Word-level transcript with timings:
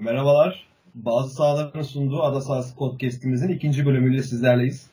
Merhabalar. 0.00 0.66
Bazı 0.94 1.34
sahaların 1.34 1.82
sunduğu 1.82 2.22
Ada 2.22 2.40
Sahası 2.40 2.76
Podcast'imizin 2.76 3.48
ikinci 3.48 3.86
bölümüyle 3.86 4.22
sizlerleyiz. 4.22 4.86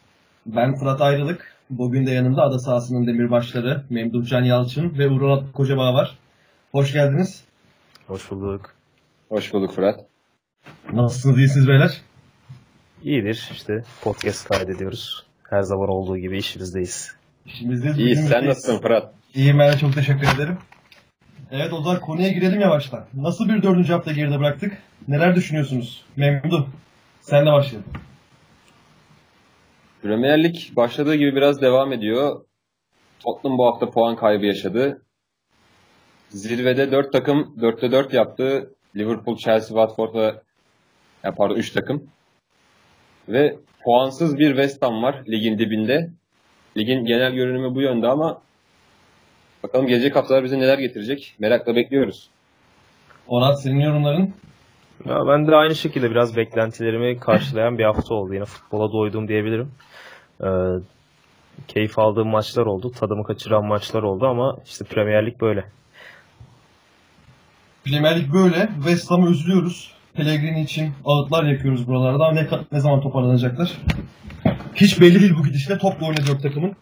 Ben 0.45 0.75
Fırat 0.75 1.01
Ayrılık. 1.01 1.55
Bugün 1.69 2.05
de 2.05 2.11
yanımda 2.11 2.41
Ada 2.41 2.59
Sahası'nın 2.59 3.07
demirbaşları 3.07 3.83
Memduh 3.89 4.25
Can 4.25 4.41
Yalçın 4.41 4.97
ve 4.97 5.09
Uğur 5.09 5.51
Kocabağ 5.53 5.93
var. 5.93 6.17
Hoş 6.71 6.93
geldiniz. 6.93 7.43
Hoş 8.07 8.31
bulduk. 8.31 8.73
Hoş 9.29 9.53
bulduk 9.53 9.73
Fırat. 9.73 9.99
Nasılsınız, 10.93 11.37
iyisiniz 11.37 11.67
beyler? 11.67 12.01
İyidir 13.03 13.49
işte 13.51 13.83
podcast 14.01 14.49
kaydediyoruz. 14.49 15.25
Her 15.49 15.61
zaman 15.61 15.89
olduğu 15.89 16.17
gibi 16.17 16.37
işimizdeyiz. 16.37 17.15
İşimizdeyiz. 17.45 17.97
İyi 17.97 18.15
sen 18.15 18.45
nasılsın 18.45 18.81
Fırat? 18.81 19.13
İyiyim 19.33 19.59
ben 19.59 19.73
de 19.73 19.77
çok 19.77 19.93
teşekkür 19.93 20.35
ederim. 20.35 20.57
Evet 21.51 21.73
o 21.73 21.81
zaman 21.81 21.99
konuya 21.99 22.29
girelim 22.29 22.61
yavaştan. 22.61 23.05
Nasıl 23.13 23.49
bir 23.49 23.63
dördüncü 23.63 23.93
hafta 23.93 24.11
geride 24.11 24.39
bıraktık? 24.39 24.77
Neler 25.07 25.35
düşünüyorsunuz? 25.35 26.05
Memduh. 26.15 26.65
Senle 27.21 27.51
başlayalım. 27.51 27.91
Premier 30.01 30.43
Lig 30.43 30.55
başladığı 30.75 31.15
gibi 31.15 31.35
biraz 31.35 31.61
devam 31.61 31.93
ediyor. 31.93 32.45
Tottenham 33.19 33.57
bu 33.57 33.65
hafta 33.65 33.89
puan 33.89 34.15
kaybı 34.15 34.45
yaşadı. 34.45 35.01
Zirvede 36.29 36.91
4 36.91 37.13
takım 37.13 37.55
4'te 37.59 37.91
4 37.91 38.13
yaptı. 38.13 38.73
Liverpool, 38.95 39.37
Chelsea, 39.37 39.67
Watford'a 39.67 40.41
ya 41.23 41.35
pardon 41.35 41.55
3 41.55 41.71
takım. 41.71 42.09
Ve 43.29 43.57
puansız 43.83 44.37
bir 44.37 44.47
West 44.47 44.81
Ham 44.81 45.03
var 45.03 45.23
ligin 45.27 45.57
dibinde. 45.57 46.09
Ligin 46.77 47.05
genel 47.05 47.33
görünümü 47.33 47.75
bu 47.75 47.81
yönde 47.81 48.07
ama 48.07 48.41
bakalım 49.63 49.87
gelecek 49.87 50.15
haftalar 50.15 50.43
bize 50.43 50.59
neler 50.59 50.77
getirecek. 50.77 51.35
Merakla 51.39 51.75
bekliyoruz. 51.75 52.29
Onat 53.27 53.61
senin 53.61 53.79
yorumların? 53.79 54.33
Ya 55.05 55.27
ben 55.27 55.47
de 55.47 55.55
aynı 55.55 55.75
şekilde 55.75 56.11
biraz 56.11 56.35
beklentilerimi 56.35 57.19
karşılayan 57.19 57.77
bir 57.77 57.83
hafta 57.83 58.13
oldu. 58.13 58.33
Yine 58.33 58.45
futbola 58.45 58.91
doydum 58.91 59.27
diyebilirim. 59.27 59.71
Ee, 60.43 60.47
keyif 61.67 61.99
aldığım 61.99 62.27
maçlar 62.27 62.65
oldu. 62.65 62.91
Tadımı 62.91 63.23
kaçıran 63.23 63.65
maçlar 63.65 64.03
oldu 64.03 64.27
ama 64.27 64.57
işte 64.65 64.85
Premier 64.85 65.25
Lig 65.25 65.41
böyle. 65.41 65.65
Premier 67.85 68.19
Lig 68.19 68.33
böyle. 68.33 68.69
West 68.75 69.11
Ham'ı 69.11 69.29
üzülüyoruz. 69.29 69.93
Pellegrini 70.13 70.61
için 70.61 70.91
ağıtlar 71.05 71.43
yakıyoruz 71.43 71.87
buralarda 71.87 72.31
ne, 72.31 72.47
ne 72.71 72.79
zaman 72.79 73.01
toparlanacaklar? 73.01 73.77
Hiç 74.75 75.01
belli 75.01 75.21
değil 75.21 75.33
bu 75.39 75.43
gidişle. 75.43 75.77
Topla 75.77 76.07
dört 76.27 76.41
takımın. 76.43 76.75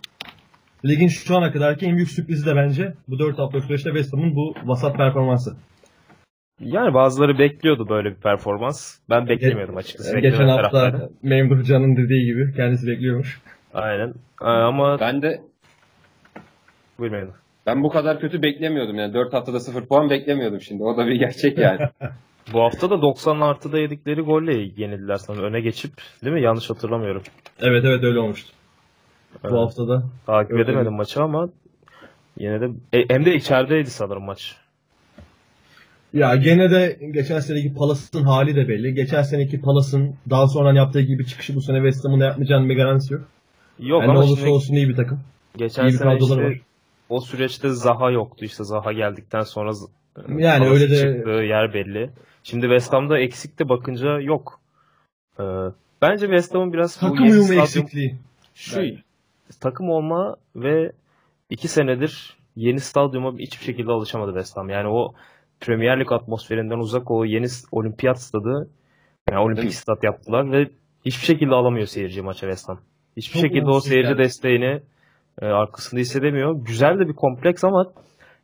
Ligin 0.85 1.07
şu 1.07 1.37
ana 1.37 1.51
kadarki 1.51 1.85
en 1.85 1.95
büyük 1.95 2.09
sürprizi 2.09 2.45
de 2.45 2.55
bence 2.55 2.93
bu 3.07 3.19
4 3.19 3.37
hafta 3.39 3.61
süreçte 3.61 3.89
West 3.89 4.13
Ham'ın 4.13 4.35
bu 4.35 4.53
vasat 4.65 4.97
performansı. 4.97 5.55
Yani 6.59 6.93
bazıları 6.93 7.39
bekliyordu 7.39 7.89
böyle 7.89 8.09
bir 8.09 8.21
performans. 8.21 8.97
Ben 9.09 9.27
beklemiyordum 9.27 9.77
açıkçası. 9.77 10.15
Geçen 10.19 10.31
Beklemeyen 10.31 10.57
hafta 10.57 10.69
taraftaydım. 10.79 11.13
Memduh 11.23 11.63
Can'ın 11.65 11.95
dediği 11.97 12.25
gibi 12.25 12.53
kendisi 12.55 12.87
bekliyormuş. 12.87 13.41
Aynen. 13.73 14.13
Ee, 14.41 14.45
ama 14.45 14.99
Ben 14.99 15.21
de 15.21 15.41
buyurmayın. 16.99 17.29
ben 17.65 17.83
bu 17.83 17.89
kadar 17.89 18.19
kötü 18.19 18.41
beklemiyordum 18.41 18.95
yani 18.95 19.13
4 19.13 19.33
haftada 19.33 19.59
0 19.59 19.85
puan 19.87 20.09
beklemiyordum 20.09 20.61
şimdi. 20.61 20.83
O 20.83 20.97
da 20.97 21.07
bir 21.07 21.15
gerçek 21.15 21.57
yani. 21.67 21.79
Bu 22.53 22.61
hafta 22.63 22.89
da 22.89 23.01
90 23.01 23.41
artıda 23.41 23.79
yedikleri 23.79 24.21
golle 24.21 24.53
yenildiler 24.53 25.15
sanırım. 25.15 25.43
Öne 25.45 25.61
geçip 25.61 25.91
değil 26.23 26.33
mi? 26.33 26.41
Yanlış 26.41 26.69
hatırlamıyorum. 26.69 27.21
Evet 27.61 27.85
evet 27.85 28.03
öyle 28.03 28.19
olmuştu. 28.19 28.53
Evet. 29.43 29.51
Bu 29.53 29.59
haftada. 29.61 30.03
Takip 30.25 30.51
Öyle 30.53 30.63
edemedim 30.63 30.93
maçı 30.93 31.23
ama 31.23 31.49
yine 32.39 32.61
de 32.61 32.69
e, 32.93 33.05
hem 33.13 33.25
de 33.25 33.35
içerideydi 33.35 33.89
sanırım 33.89 34.23
maç. 34.23 34.55
Ya 36.13 36.35
gene 36.35 36.71
de 36.71 36.99
geçen 37.11 37.39
seneki 37.39 37.73
Palas'ın 37.73 38.23
hali 38.23 38.55
de 38.55 38.67
belli. 38.67 38.93
Geçen 38.93 39.21
seneki 39.21 39.61
Palas'ın 39.61 40.15
daha 40.29 40.47
sonra 40.47 40.73
yaptığı 40.73 41.01
gibi 41.01 41.25
çıkışı 41.25 41.55
bu 41.55 41.61
sene 41.61 41.77
West 41.77 42.05
Ham'ın 42.05 42.19
da 42.19 42.25
yapmayacağının 42.25 42.69
bir 42.69 42.75
garantisi 42.75 43.13
yok. 43.13 43.23
Yok 43.79 44.01
Yani 44.01 44.07
ne 44.07 44.11
ama 44.17 44.19
olursa 44.19 44.35
şimdi 44.35 44.49
olsun 44.49 44.73
iyi 44.73 44.89
bir 44.89 44.95
takım. 44.95 45.19
geçen 45.57 45.83
iyi 45.83 45.87
bir 45.87 45.97
sene 45.97 46.17
işte 46.17 46.35
var. 46.43 46.59
o 47.09 47.21
süreçte 47.21 47.69
Zaha 47.69 48.11
yoktu. 48.11 48.45
İşte 48.45 48.63
Zaha 48.63 48.91
geldikten 48.93 49.41
sonra 49.41 49.71
Yani 50.37 50.67
öyle 50.69 50.89
de- 50.89 50.95
çıktığı 50.97 51.29
yer 51.31 51.73
belli. 51.73 52.09
Şimdi 52.43 52.61
West 52.61 52.93
Ham'da 52.93 53.19
eksik 53.19 53.59
de 53.59 53.69
bakınca 53.69 54.19
yok. 54.19 54.59
Ee, 55.39 55.43
bence 56.01 56.25
West 56.25 56.53
Ham'ın 56.55 56.73
biraz 56.73 56.97
bu 57.01 57.07
Takım 57.09 57.23
uyumu 57.23 57.43
stadyum- 57.43 57.61
eksikliği. 57.61 58.15
şu 58.55 58.77
Bence. 58.81 59.06
Takım 59.61 59.89
olma 59.89 60.35
ve 60.55 60.91
iki 61.49 61.67
senedir 61.67 62.37
yeni 62.55 62.79
stadyuma 62.79 63.33
hiçbir 63.37 63.65
şekilde 63.65 63.91
alışamadı 63.91 64.31
West 64.31 64.57
Ham. 64.57 64.69
Yani 64.69 64.87
o 64.87 65.13
Premier 65.59 65.99
Lig 65.99 66.11
atmosferinden 66.11 66.77
uzak 66.77 67.11
o 67.11 67.25
yeni 67.25 67.45
olimpiyat 67.71 68.21
stadı 68.21 68.69
yani 69.29 69.39
olimpik 69.39 69.73
stat 69.73 70.03
yaptılar 70.03 70.51
ve 70.51 70.69
hiçbir 71.05 71.25
şekilde 71.25 71.55
alamıyor 71.55 71.87
seyirci 71.87 72.21
maça 72.21 72.39
West 72.39 72.69
Ham. 72.69 72.79
Hiçbir 73.17 73.39
Çok 73.39 73.41
şekilde 73.41 73.69
o 73.69 73.79
seyirci 73.79 74.09
yani. 74.09 74.17
desteğini 74.17 74.81
e, 75.41 75.45
arkasında 75.45 76.01
hissedemiyor. 76.01 76.55
Güzel 76.65 76.99
de 76.99 77.07
bir 77.07 77.13
kompleks 77.13 77.63
ama 77.63 77.85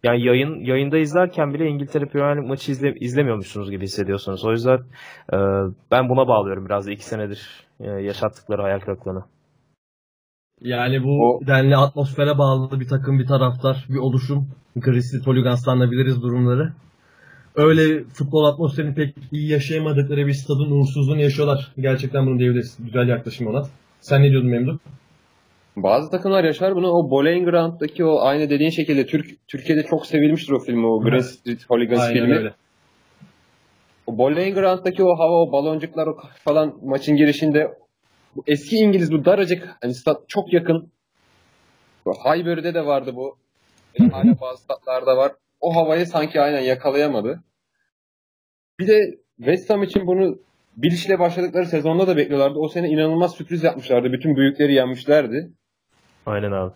yani 0.03 0.25
yayın 0.25 0.59
yayında 0.59 0.97
izlerken 0.97 1.53
bile 1.53 1.67
İngiltere 1.67 2.05
Premier 2.05 2.37
Lig 2.37 2.47
maçı 2.49 2.71
izle, 2.71 2.95
izlemiyormuşsunuz 2.95 3.71
gibi 3.71 3.83
hissediyorsunuz. 3.83 4.45
O 4.45 4.51
yüzden 4.51 4.77
e, 5.33 5.37
ben 5.91 6.09
buna 6.09 6.27
bağlıyorum 6.27 6.65
biraz 6.65 6.87
da 6.87 6.91
iki 6.91 7.05
senedir 7.05 7.67
e, 7.79 7.89
yaşattıkları 7.89 8.61
hayal 8.61 8.79
kırıklığını. 8.79 9.23
Yani 10.63 11.03
bu 11.03 11.23
O- 11.29 11.47
denli 11.47 11.77
atmosfere 11.77 12.37
bağlı 12.37 12.79
bir 12.79 12.87
takım, 12.87 13.19
bir 13.19 13.25
taraftar, 13.27 13.85
bir 13.89 13.97
oluşum. 13.97 14.47
Grizzly 14.75 15.21
Toligans'tan 15.23 15.91
biliriz 15.91 16.21
durumları. 16.21 16.73
Öyle 17.55 18.03
futbol 18.03 18.43
atmosferini 18.45 18.95
pek 18.95 19.15
iyi 19.31 19.49
yaşayamadıkları 19.51 20.27
bir 20.27 20.33
stadın 20.33 20.71
uğursuzluğunu 20.71 21.21
yaşıyorlar. 21.21 21.71
Gerçekten 21.79 22.25
bunu 22.27 22.39
diyebiliriz. 22.39 22.77
Güzel 22.79 23.07
yaklaşım 23.07 23.47
ona. 23.47 23.63
Sen 24.01 24.23
ne 24.23 24.29
diyordun 24.29 24.49
Memduh? 24.49 24.77
Bazı 25.77 26.11
takımlar 26.11 26.43
yaşar 26.43 26.75
bunu. 26.75 26.87
O 26.91 27.09
Bowling 27.11 27.49
Ground'daki 27.49 28.05
o 28.05 28.19
aynı 28.21 28.49
dediğin 28.49 28.69
şekilde 28.69 29.05
Türk 29.05 29.47
Türkiye'de 29.47 29.83
çok 29.83 30.05
sevilmiştir 30.05 30.51
o 30.53 30.59
film 30.59 30.83
o 30.83 31.01
Green. 31.01 31.19
Street 31.19 31.65
Hooligans 31.69 31.99
Aynen 32.01 32.13
filmi. 32.13 32.37
öyle. 32.37 32.53
O 34.07 34.17
Bowling 34.17 34.55
Ground'daki 34.57 35.03
o 35.03 35.17
hava, 35.19 35.41
o 35.41 35.51
baloncuklar 35.51 36.07
o 36.07 36.17
falan 36.43 36.73
maçın 36.85 37.15
girişinde 37.15 37.67
bu 38.35 38.43
eski 38.47 38.75
İngiliz 38.77 39.11
bu 39.11 39.25
daracık 39.25 39.77
hani 39.81 39.93
stat 39.93 40.29
çok 40.29 40.53
yakın. 40.53 40.91
Bu 42.05 42.13
Highbury'de 42.13 42.73
de 42.73 42.85
vardı 42.85 43.15
bu. 43.15 43.37
Hala 44.11 44.35
bazı 44.41 44.63
statlarda 44.63 45.17
var. 45.17 45.31
O 45.61 45.75
havayı 45.75 46.07
sanki 46.07 46.41
aynen 46.41 46.61
yakalayamadı. 46.61 47.43
Bir 48.79 48.87
de 48.87 49.19
West 49.37 49.69
Ham 49.69 49.83
için 49.83 50.07
bunu 50.07 50.39
Biliş'le 50.77 51.19
başladıkları 51.19 51.65
sezonda 51.65 52.07
da 52.07 52.17
bekliyorlardı. 52.17 52.59
O 52.59 52.67
sene 52.67 52.89
inanılmaz 52.89 53.35
sürpriz 53.35 53.63
yapmışlardı. 53.63 54.11
Bütün 54.11 54.35
büyükleri 54.35 54.73
yenmişlerdi. 54.73 55.51
Aynen 56.25 56.51
abi. 56.51 56.73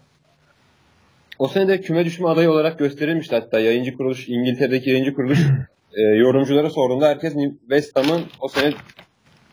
O 1.39 1.47
sene 1.47 1.67
de 1.67 1.81
küme 1.81 2.05
düşme 2.05 2.27
adayı 2.27 2.51
olarak 2.51 2.79
gösterilmişti 2.79 3.35
hatta. 3.35 3.59
Yayıncı 3.59 3.97
kuruluş, 3.97 4.29
İngiltere'deki 4.29 4.89
yayıncı 4.89 5.13
kuruluş 5.13 5.39
e, 5.93 6.01
yorumculara 6.01 6.69
sorduğunda 6.69 7.07
herkes 7.07 7.33
West 7.59 7.95
Ham'ın 7.95 8.21
o 8.41 8.47
sene 8.47 8.73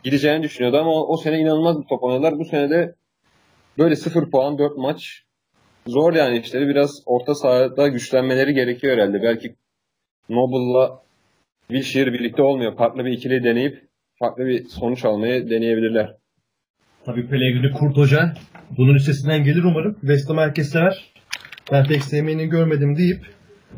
gideceğini 0.05 0.43
düşünüyordu 0.43 0.77
ama 0.77 0.91
o, 0.91 1.17
sene 1.17 1.39
inanılmaz 1.39 1.81
bir 1.81 1.87
top 1.87 2.03
oynadılar. 2.03 2.39
Bu 2.39 2.45
sene 2.45 2.69
de 2.69 2.95
böyle 3.77 3.95
0 3.95 4.31
puan 4.31 4.57
4 4.57 4.77
maç 4.77 5.23
zor 5.87 6.13
yani 6.13 6.39
işleri. 6.39 6.67
Biraz 6.67 7.03
orta 7.05 7.35
sahada 7.35 7.87
güçlenmeleri 7.87 8.53
gerekiyor 8.53 8.97
herhalde. 8.97 9.21
Belki 9.23 9.55
Noble'la 10.29 11.01
Wilshere 11.67 12.13
birlikte 12.13 12.41
olmuyor. 12.41 12.77
Farklı 12.77 13.05
bir 13.05 13.11
ikili 13.11 13.43
deneyip 13.43 13.87
farklı 14.19 14.45
bir 14.45 14.65
sonuç 14.65 15.05
almayı 15.05 15.49
deneyebilirler. 15.49 16.15
Tabii 17.05 17.27
Pellegrini 17.27 17.71
Kurt 17.71 17.97
Hoca 17.97 18.33
bunun 18.77 18.95
üstesinden 18.95 19.43
gelir 19.43 19.63
umarım. 19.63 19.97
West 20.01 20.29
Ham 20.29 20.37
herkes 20.37 20.71
sever. 20.71 21.13
Ben 21.71 21.85
pek 21.85 22.03
sevmeyeni 22.03 22.47
görmedim 22.47 22.97
deyip 22.97 23.25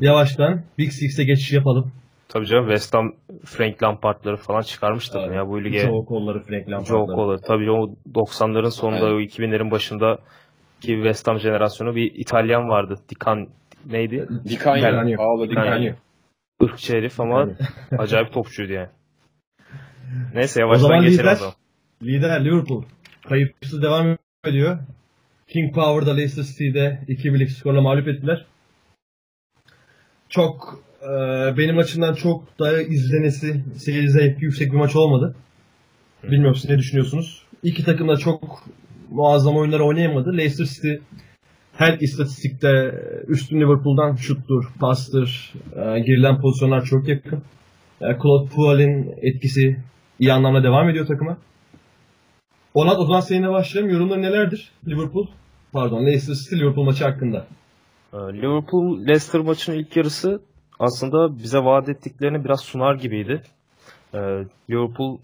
yavaştan 0.02 0.64
Big 0.78 0.92
Six'e 0.92 1.24
geçiş 1.24 1.54
yapalım. 1.54 1.92
Tabii 2.38 2.48
canım 2.48 2.66
West 2.68 2.94
Ham 2.94 3.14
Frank 3.46 3.84
Lampard'ları 3.84 4.38
falan 4.38 4.62
çıkarmıştır 4.62 5.20
Evet. 5.20 5.36
ya 5.36 5.48
bu 5.48 5.64
lige. 5.64 5.80
Joe 5.80 6.06
Cole'ları, 6.08 6.40
Frank 6.44 6.66
Joe 6.66 6.72
Lampard'ları. 6.72 7.16
Cole. 7.16 7.42
Tabii 7.48 7.72
o 7.72 7.96
90'ların 8.14 8.72
sonunda 8.72 9.06
Aynen. 9.06 9.16
o 9.16 9.20
2000'lerin 9.22 9.72
başında 9.72 10.18
ki 10.82 10.88
West 10.88 11.28
Ham 11.28 11.40
jenerasyonu 11.40 11.96
bir 11.96 12.12
İtalyan 12.16 12.70
vardı. 12.70 12.96
Dikan 13.10 13.48
neydi? 13.86 14.28
Di 14.50 14.58
Canio, 14.60 14.82
Canio. 14.82 15.18
Paolo 15.18 15.50
Di 15.50 15.56
Canio. 15.56 15.70
Canio. 15.72 15.94
Irkçı 16.62 16.94
herif 16.94 17.20
ama 17.20 17.48
acayip 17.98 18.34
topçuydu 18.34 18.74
yani. 18.74 18.90
Neyse 20.34 20.60
O 20.60 20.68
yavaştan 20.68 20.88
zaman 20.88 21.02
geçelim 21.02 21.20
o 21.20 21.24
lider, 21.24 21.36
zaman. 21.36 21.54
lider 22.04 22.46
Liverpool. 22.46 22.84
Kayıpsız 23.30 23.82
devam 23.84 24.18
ediyor. 24.46 24.78
King 25.48 25.76
Power'da 25.76 26.14
Leicester 26.16 26.44
City'de 26.44 27.00
2-1'lik 27.08 27.52
skorla 27.52 27.82
mağlup 27.82 28.08
ettiler. 28.08 28.46
Çok 30.30 30.80
benim 31.58 31.78
açımdan 31.78 32.14
çok 32.14 32.60
da 32.60 32.82
izlenesi, 32.82 33.64
seyir 33.76 34.08
zevki 34.08 34.46
yüksek 34.46 34.72
bir 34.72 34.78
maç 34.78 34.96
olmadı. 34.96 35.36
Bilmiyorum 36.24 36.56
siz 36.56 36.70
ne 36.70 36.78
düşünüyorsunuz? 36.78 37.44
İki 37.64 37.84
takım 37.84 38.08
da 38.08 38.18
çok 38.18 38.64
muazzam 39.10 39.58
oyunlar 39.58 39.80
oynayamadı. 39.80 40.38
Leicester 40.38 40.66
City 40.66 40.94
her 41.78 41.98
istatistikte 42.00 43.02
üstün 43.28 43.62
Liverpool'dan 43.62 44.16
şuttur, 44.16 44.66
pastır, 44.80 45.54
e, 45.76 46.00
girilen 46.00 46.42
pozisyonlar 46.42 46.86
çok 46.86 47.08
yakın. 47.08 47.44
Yani 48.02 48.18
Claude 48.24 48.50
Puel'in 48.50 49.16
etkisi 49.22 49.78
iyi 50.20 50.34
anlamda 50.34 50.64
devam 50.64 50.90
ediyor 50.90 51.08
takıma. 51.08 51.38
Onat 52.74 53.00
o 53.00 53.06
zaman 53.06 53.20
seninle 53.20 53.50
başlayalım. 53.50 53.92
Yorumları 53.94 54.22
nelerdir? 54.22 54.72
Liverpool, 54.88 55.28
pardon 55.74 56.06
Leicester 56.06 56.34
City 56.34 56.56
Liverpool 56.56 56.86
maçı 56.86 57.04
hakkında. 57.04 57.48
Ee, 58.14 58.18
Liverpool 58.18 59.00
Leicester 59.00 59.42
maçının 59.42 59.78
ilk 59.78 59.98
yarısı 59.98 60.42
aslında 60.80 61.38
bize 61.44 61.60
vaat 61.60 61.90
ettiklerini 61.90 62.44
biraz 62.46 62.62
sunar 62.62 62.96
gibiydi. 62.96 63.42
Ee, 64.14 64.18
Liverpool 64.70 65.18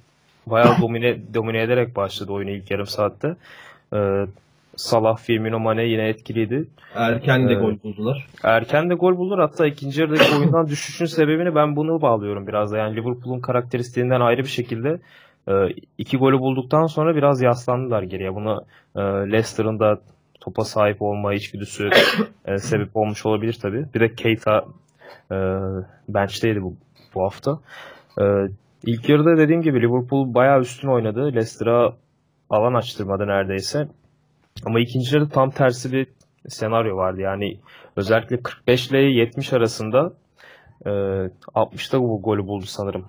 bayağı 0.47 0.81
domine 0.81 1.33
domine 1.33 1.61
ederek 1.61 1.95
başladı 1.95 2.31
oyunu 2.31 2.49
ilk 2.49 2.71
yarım 2.71 2.87
saatte. 2.87 3.35
Ee, 3.93 4.25
Salah, 4.75 5.17
Firmino, 5.17 5.59
Mane 5.59 5.83
yine 5.85 6.07
etkiliydi. 6.07 6.67
Erken 6.95 7.47
de 7.49 7.53
Evet. 7.53 7.61
gol 7.61 7.89
buldular. 7.89 8.27
Erken 8.43 8.89
de 8.89 8.93
gol 8.93 9.17
bulur. 9.17 9.39
Hatta 9.39 9.67
ikinci 9.67 10.01
yarıdaki 10.01 10.35
oyundan 10.35 10.67
düşüşün 10.67 11.05
sebebini 11.05 11.55
ben 11.55 11.75
bunu 11.75 12.01
bağlıyorum 12.01 12.47
biraz 12.47 12.71
da. 12.71 12.77
Yani 12.77 12.95
Liverpool'un 12.95 13.39
karakteristiğinden 13.39 14.21
ayrı 14.21 14.41
bir 14.41 14.47
şekilde 14.47 14.99
e, 15.47 15.53
iki 15.97 16.17
golü 16.17 16.39
bulduktan 16.39 16.85
sonra 16.85 17.15
biraz 17.15 17.41
yaslandılar 17.41 18.03
geriye. 18.03 18.35
Buna 18.35 18.61
e, 18.95 19.01
Leicester'ın 19.01 19.79
da 19.79 19.99
topa 20.41 20.63
sahip 20.63 21.01
olma 21.01 21.33
içgüdüsü 21.33 21.89
e, 22.45 22.57
sebep 22.57 22.89
olmuş 22.97 23.25
olabilir 23.25 23.57
tabii. 23.61 23.85
Bir 23.95 23.99
de 23.99 24.15
Keita 24.15 24.65
e, 25.31 25.37
bench'teydi 26.09 26.61
bu, 26.61 26.75
bu 27.15 27.23
hafta. 27.23 27.59
E, 28.21 28.23
ilk 28.85 29.09
yarıda 29.09 29.37
dediğim 29.37 29.61
gibi 29.61 29.81
Liverpool 29.81 30.33
bayağı 30.33 30.59
üstün 30.59 30.87
oynadı. 30.87 31.25
Leicester'a 31.25 31.93
alan 32.49 32.73
açtırmadı 32.73 33.27
neredeyse. 33.27 33.87
Ama 34.65 34.79
ikinci 34.79 35.15
yarıda 35.15 35.29
tam 35.29 35.51
tersi 35.51 35.91
bir 35.91 36.07
senaryo 36.47 36.97
vardı. 36.97 37.21
Yani 37.21 37.59
özellikle 37.95 38.41
45 38.41 38.87
ile 38.87 38.99
70 38.99 39.53
arasında 39.53 40.13
e, 40.85 40.89
60'ta 40.89 41.99
bu 42.01 42.21
golü 42.21 42.47
buldu 42.47 42.65
sanırım. 42.65 43.05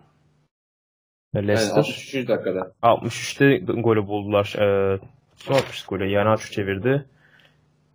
Yani 1.35 1.49
Leicester. 1.49 1.77
63. 1.77 2.29
dakikada. 2.29 2.73
63'te 2.83 3.57
golü 3.59 4.07
buldular. 4.07 4.55
E, 4.59 4.99
son 5.37 5.55
60 5.55 5.85
golü. 5.85 6.11
Yanaçu 6.11 6.53
çevirdi. 6.53 7.05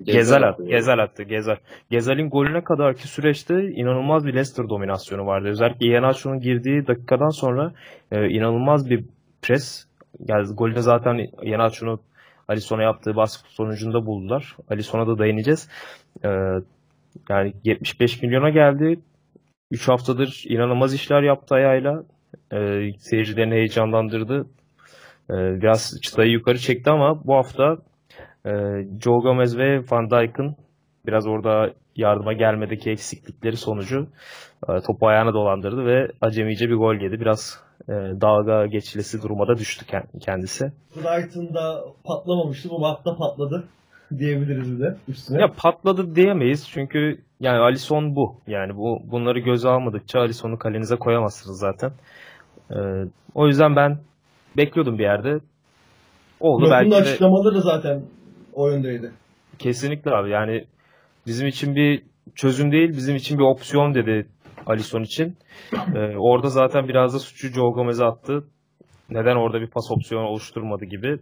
Gezel 0.03 0.47
attı. 0.47 0.65
Gezel 0.65 1.03
attı. 1.03 1.23
Gezel. 1.23 1.57
Gezel'in 1.89 2.29
golüne 2.29 2.63
kadarki 2.63 3.07
süreçte 3.07 3.71
inanılmaz 3.71 4.25
bir 4.25 4.33
Leicester 4.33 4.69
dominasyonu 4.69 5.25
vardı. 5.25 5.47
Özellikle 5.47 5.87
Iheanacho'nun 5.87 6.39
girdiği 6.39 6.87
dakikadan 6.87 7.29
sonra 7.29 7.73
e, 8.11 8.29
inanılmaz 8.29 8.89
bir 8.89 9.05
pres. 9.41 9.85
Yani 10.27 10.53
golde 10.53 10.81
zaten 10.81 11.27
Iheanacho'nun 11.43 11.99
Alisson'a 12.47 12.83
yaptığı 12.83 13.15
baskı 13.15 13.49
sonucunda 13.53 14.05
buldular. 14.05 14.55
Alisson'a 14.69 15.07
da 15.07 15.17
dayanacağız. 15.17 15.69
E, 16.23 16.29
yani 17.29 17.53
75 17.63 18.21
milyona 18.21 18.49
geldi. 18.49 18.99
3 19.71 19.87
haftadır 19.87 20.43
inanılmaz 20.47 20.93
işler 20.93 21.23
yaptı 21.23 21.55
ayağıyla. 21.55 22.03
E, 22.53 22.57
seyircilerini 22.99 23.53
heyecanlandırdı. 23.53 24.45
E, 25.29 25.33
biraz 25.33 26.01
çıtayı 26.01 26.31
yukarı 26.31 26.57
çekti 26.57 26.89
ama 26.89 27.25
bu 27.25 27.35
hafta 27.35 27.77
e, 28.45 28.51
Joe 29.03 29.19
Gomez 29.21 29.57
ve 29.57 29.79
Van 29.91 30.09
Dijk'ın 30.09 30.55
biraz 31.05 31.27
orada 31.27 31.73
yardıma 31.95 32.33
gelmedeki 32.33 32.89
eksiklikleri 32.89 33.57
sonucu 33.57 34.07
e, 34.69 34.81
topu 34.87 35.07
ayağına 35.07 35.33
dolandırdı 35.33 35.85
ve 35.85 36.11
acemice 36.21 36.69
bir 36.69 36.75
gol 36.75 36.95
yedi. 36.95 37.19
Biraz 37.19 37.59
e, 37.89 37.93
dalga 38.21 38.65
geçilesi 38.65 39.21
duruma 39.21 39.47
da 39.47 39.57
düştü 39.57 39.85
kend- 39.85 40.19
kendisi. 40.19 40.71
Brighton'da 40.95 41.83
patlamamıştı. 42.03 42.69
Bu 42.69 42.85
hafta 42.87 43.15
patladı 43.15 43.63
diyebiliriz 44.17 44.79
de 44.79 44.97
üstüne. 45.07 45.41
Ya 45.41 45.51
patladı 45.57 46.15
diyemeyiz 46.15 46.69
çünkü 46.69 47.21
yani 47.39 47.57
Alisson 47.57 48.15
bu. 48.15 48.35
Yani 48.47 48.77
bu 48.77 48.99
bunları 49.11 49.39
göze 49.39 49.69
almadıkça 49.69 50.19
Alisson'u 50.19 50.59
kalenize 50.59 50.95
koyamazsınız 50.95 51.59
zaten. 51.59 51.91
E, 52.71 52.77
o 53.35 53.47
yüzden 53.47 53.75
ben 53.75 53.97
bekliyordum 54.57 54.97
bir 54.97 55.03
yerde. 55.03 55.39
Oldu 56.39 56.59
Klopp'un 56.65 56.71
belki 56.71 56.91
de 56.91 56.95
açıklamaları 56.95 57.61
zaten 57.61 58.01
o 58.53 58.69
yöndeydi. 58.69 59.11
Kesinlikle 59.59 60.11
abi 60.11 60.29
yani 60.29 60.65
bizim 61.27 61.47
için 61.47 61.75
bir 61.75 62.03
çözüm 62.35 62.71
değil 62.71 62.89
bizim 62.89 63.15
için 63.15 63.37
bir 63.37 63.43
opsiyon 63.43 63.93
dedi 63.93 64.27
Alisson 64.65 65.03
için. 65.03 65.37
Ee, 65.95 66.17
orada 66.17 66.49
zaten 66.49 66.87
biraz 66.87 67.13
da 67.13 67.19
suçu 67.19 67.47
Joe 67.47 67.71
Gomez'e 67.71 68.05
attı. 68.05 68.43
Neden 69.09 69.35
orada 69.35 69.61
bir 69.61 69.67
pas 69.67 69.91
opsiyonu 69.91 70.25
oluşturmadı 70.25 70.85
gibi 70.85 71.19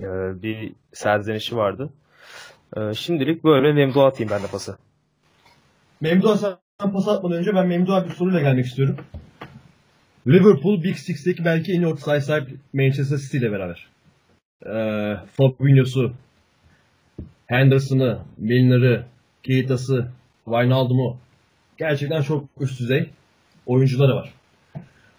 ee, 0.00 0.04
bir 0.42 0.72
serzenişi 0.92 1.56
vardı. 1.56 1.90
Ee, 2.76 2.94
şimdilik 2.94 3.44
böyle 3.44 3.72
Memduh'a 3.72 4.06
atayım 4.06 4.30
ben 4.32 4.42
de 4.42 4.46
pası. 4.46 4.76
Memduh'a 6.00 6.36
sen 6.36 6.92
pas 6.92 7.08
atmadan 7.08 7.38
önce 7.38 7.54
ben 7.54 7.66
Memduh'a 7.66 8.04
bir 8.04 8.10
soruyla 8.10 8.40
gelmek 8.40 8.66
istiyorum. 8.66 8.96
Liverpool 10.26 10.82
Big 10.82 10.96
Six'teki 10.96 11.44
belki 11.44 11.72
en 11.72 11.80
iyi 11.80 11.86
orta 11.86 12.20
sahip 12.20 12.48
Manchester 12.72 13.16
City 13.16 13.36
ile 13.36 13.52
beraber. 13.52 13.88
Ee, 14.66 15.16
Fabinho'su, 15.36 16.12
Henderson'ı, 17.50 18.18
Milner'ı, 18.38 19.04
Keita'sı, 19.42 20.08
Wijnaldum'u 20.44 21.16
gerçekten 21.78 22.22
çok 22.22 22.44
üst 22.60 22.80
düzey 22.80 23.10
oyuncuları 23.66 24.14
var. 24.14 24.34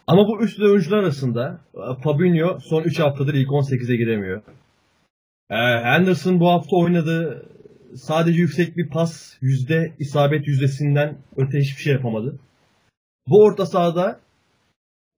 Ama 0.07 0.27
bu 0.27 0.43
üst 0.43 0.57
düzey 0.57 0.71
oyuncular 0.71 0.97
arasında 0.97 1.59
e, 1.75 2.01
Fabinho 2.03 2.59
son 2.59 2.83
3 2.83 2.99
haftadır 2.99 3.33
ilk 3.33 3.49
18'e 3.49 3.95
giremiyor. 3.95 4.41
Ee, 5.49 5.55
Henderson 5.83 6.39
bu 6.39 6.49
hafta 6.49 6.75
oynadı. 6.75 7.45
Sadece 7.95 8.39
yüksek 8.39 8.77
bir 8.77 8.89
pas 8.89 9.37
yüzde 9.41 9.93
isabet 9.99 10.47
yüzdesinden 10.47 11.17
öte 11.37 11.59
hiçbir 11.59 11.81
şey 11.81 11.93
yapamadı. 11.93 12.39
Bu 13.27 13.43
orta 13.43 13.65
sahada 13.65 14.19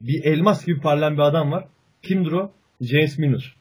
bir 0.01 0.23
elmas 0.23 0.65
gibi 0.65 0.79
parlayan 0.81 1.13
bir 1.13 1.21
adam 1.21 1.51
var. 1.51 1.65
Kimdir 2.01 2.31
o? 2.31 2.51
James 2.81 3.17
Milner. 3.17 3.55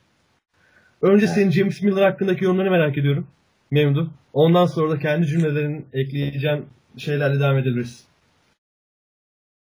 Önce 1.03 1.27
senin 1.27 1.51
James 1.51 1.83
Milner 1.83 2.03
hakkındaki 2.03 2.45
yorumlarını 2.45 2.71
merak 2.71 2.99
ediyorum. 2.99 3.27
Memnun. 3.73 4.13
Ondan 4.33 4.67
sonra 4.67 4.91
da 4.91 4.99
kendi 4.99 5.27
cümlelerin 5.27 5.87
ekleyeceğim 5.93 6.67
şeylerle 6.99 7.41
devam 7.41 7.59
edebiliriz. 7.59 8.07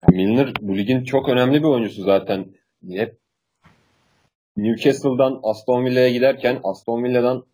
Milner 0.10 0.54
bu 0.62 0.78
ligin 0.78 1.04
çok 1.04 1.30
önemli 1.30 1.60
bir 1.60 1.68
oyuncusu 1.68 2.04
zaten. 2.04 2.46
Hep 2.90 3.18
Newcastle'dan 4.58 5.40
Aston 5.44 5.86
Villa'ya 5.86 6.10
giderken, 6.10 6.60
Aston 6.64 7.04
Villa'dan 7.04 7.46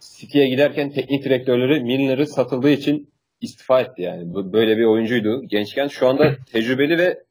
City'ye 0.00 0.48
giderken 0.48 0.90
teknik 0.90 1.24
direktörleri 1.24 1.80
Milner'ı 1.80 2.26
satıldığı 2.26 2.70
için 2.70 3.12
istifa 3.40 3.80
etti 3.80 4.02
yani. 4.02 4.34
Böyle 4.52 4.76
bir 4.76 4.84
oyuncuydu 4.84 5.42
gençken. 5.46 5.88
Şu 5.88 6.08
anda 6.08 6.36
tecrübeli 6.52 6.98
ve 6.98 7.24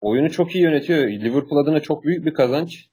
oyunu 0.00 0.30
çok 0.30 0.54
iyi 0.54 0.64
yönetiyor. 0.64 1.08
Liverpool 1.08 1.64
adına 1.64 1.80
çok 1.80 2.04
büyük 2.04 2.26
bir 2.26 2.34
kazanç. 2.34 2.89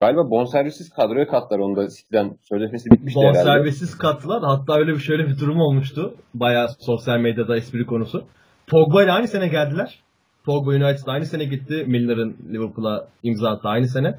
Galiba 0.00 0.30
bonservisiz 0.30 0.90
kadroya 0.90 1.26
katlar 1.28 1.58
onu 1.58 1.76
da 1.76 1.88
City'den 1.88 2.38
sözleşmesi 2.48 2.90
bitmişti 2.90 3.20
herhalde. 3.20 3.38
Bonservisiz 3.38 3.98
kattılar. 3.98 4.42
Hatta 4.42 4.78
öyle 4.78 4.92
bir 4.94 4.98
şöyle 4.98 5.26
bir 5.28 5.38
durum 5.38 5.60
olmuştu. 5.60 6.14
Bayağı 6.34 6.68
sosyal 6.80 7.18
medyada 7.18 7.56
espri 7.56 7.86
konusu. 7.86 8.24
Pogba 8.66 9.04
ile 9.04 9.12
aynı 9.12 9.28
sene 9.28 9.48
geldiler. 9.48 9.98
Pogba 10.44 10.70
United'da 10.70 11.12
aynı 11.12 11.26
sene 11.26 11.44
gitti. 11.44 11.84
Milner'ın 11.86 12.36
Liverpool'a 12.52 13.08
imza 13.22 13.50
attı 13.50 13.68
aynı 13.68 13.88
sene. 13.88 14.18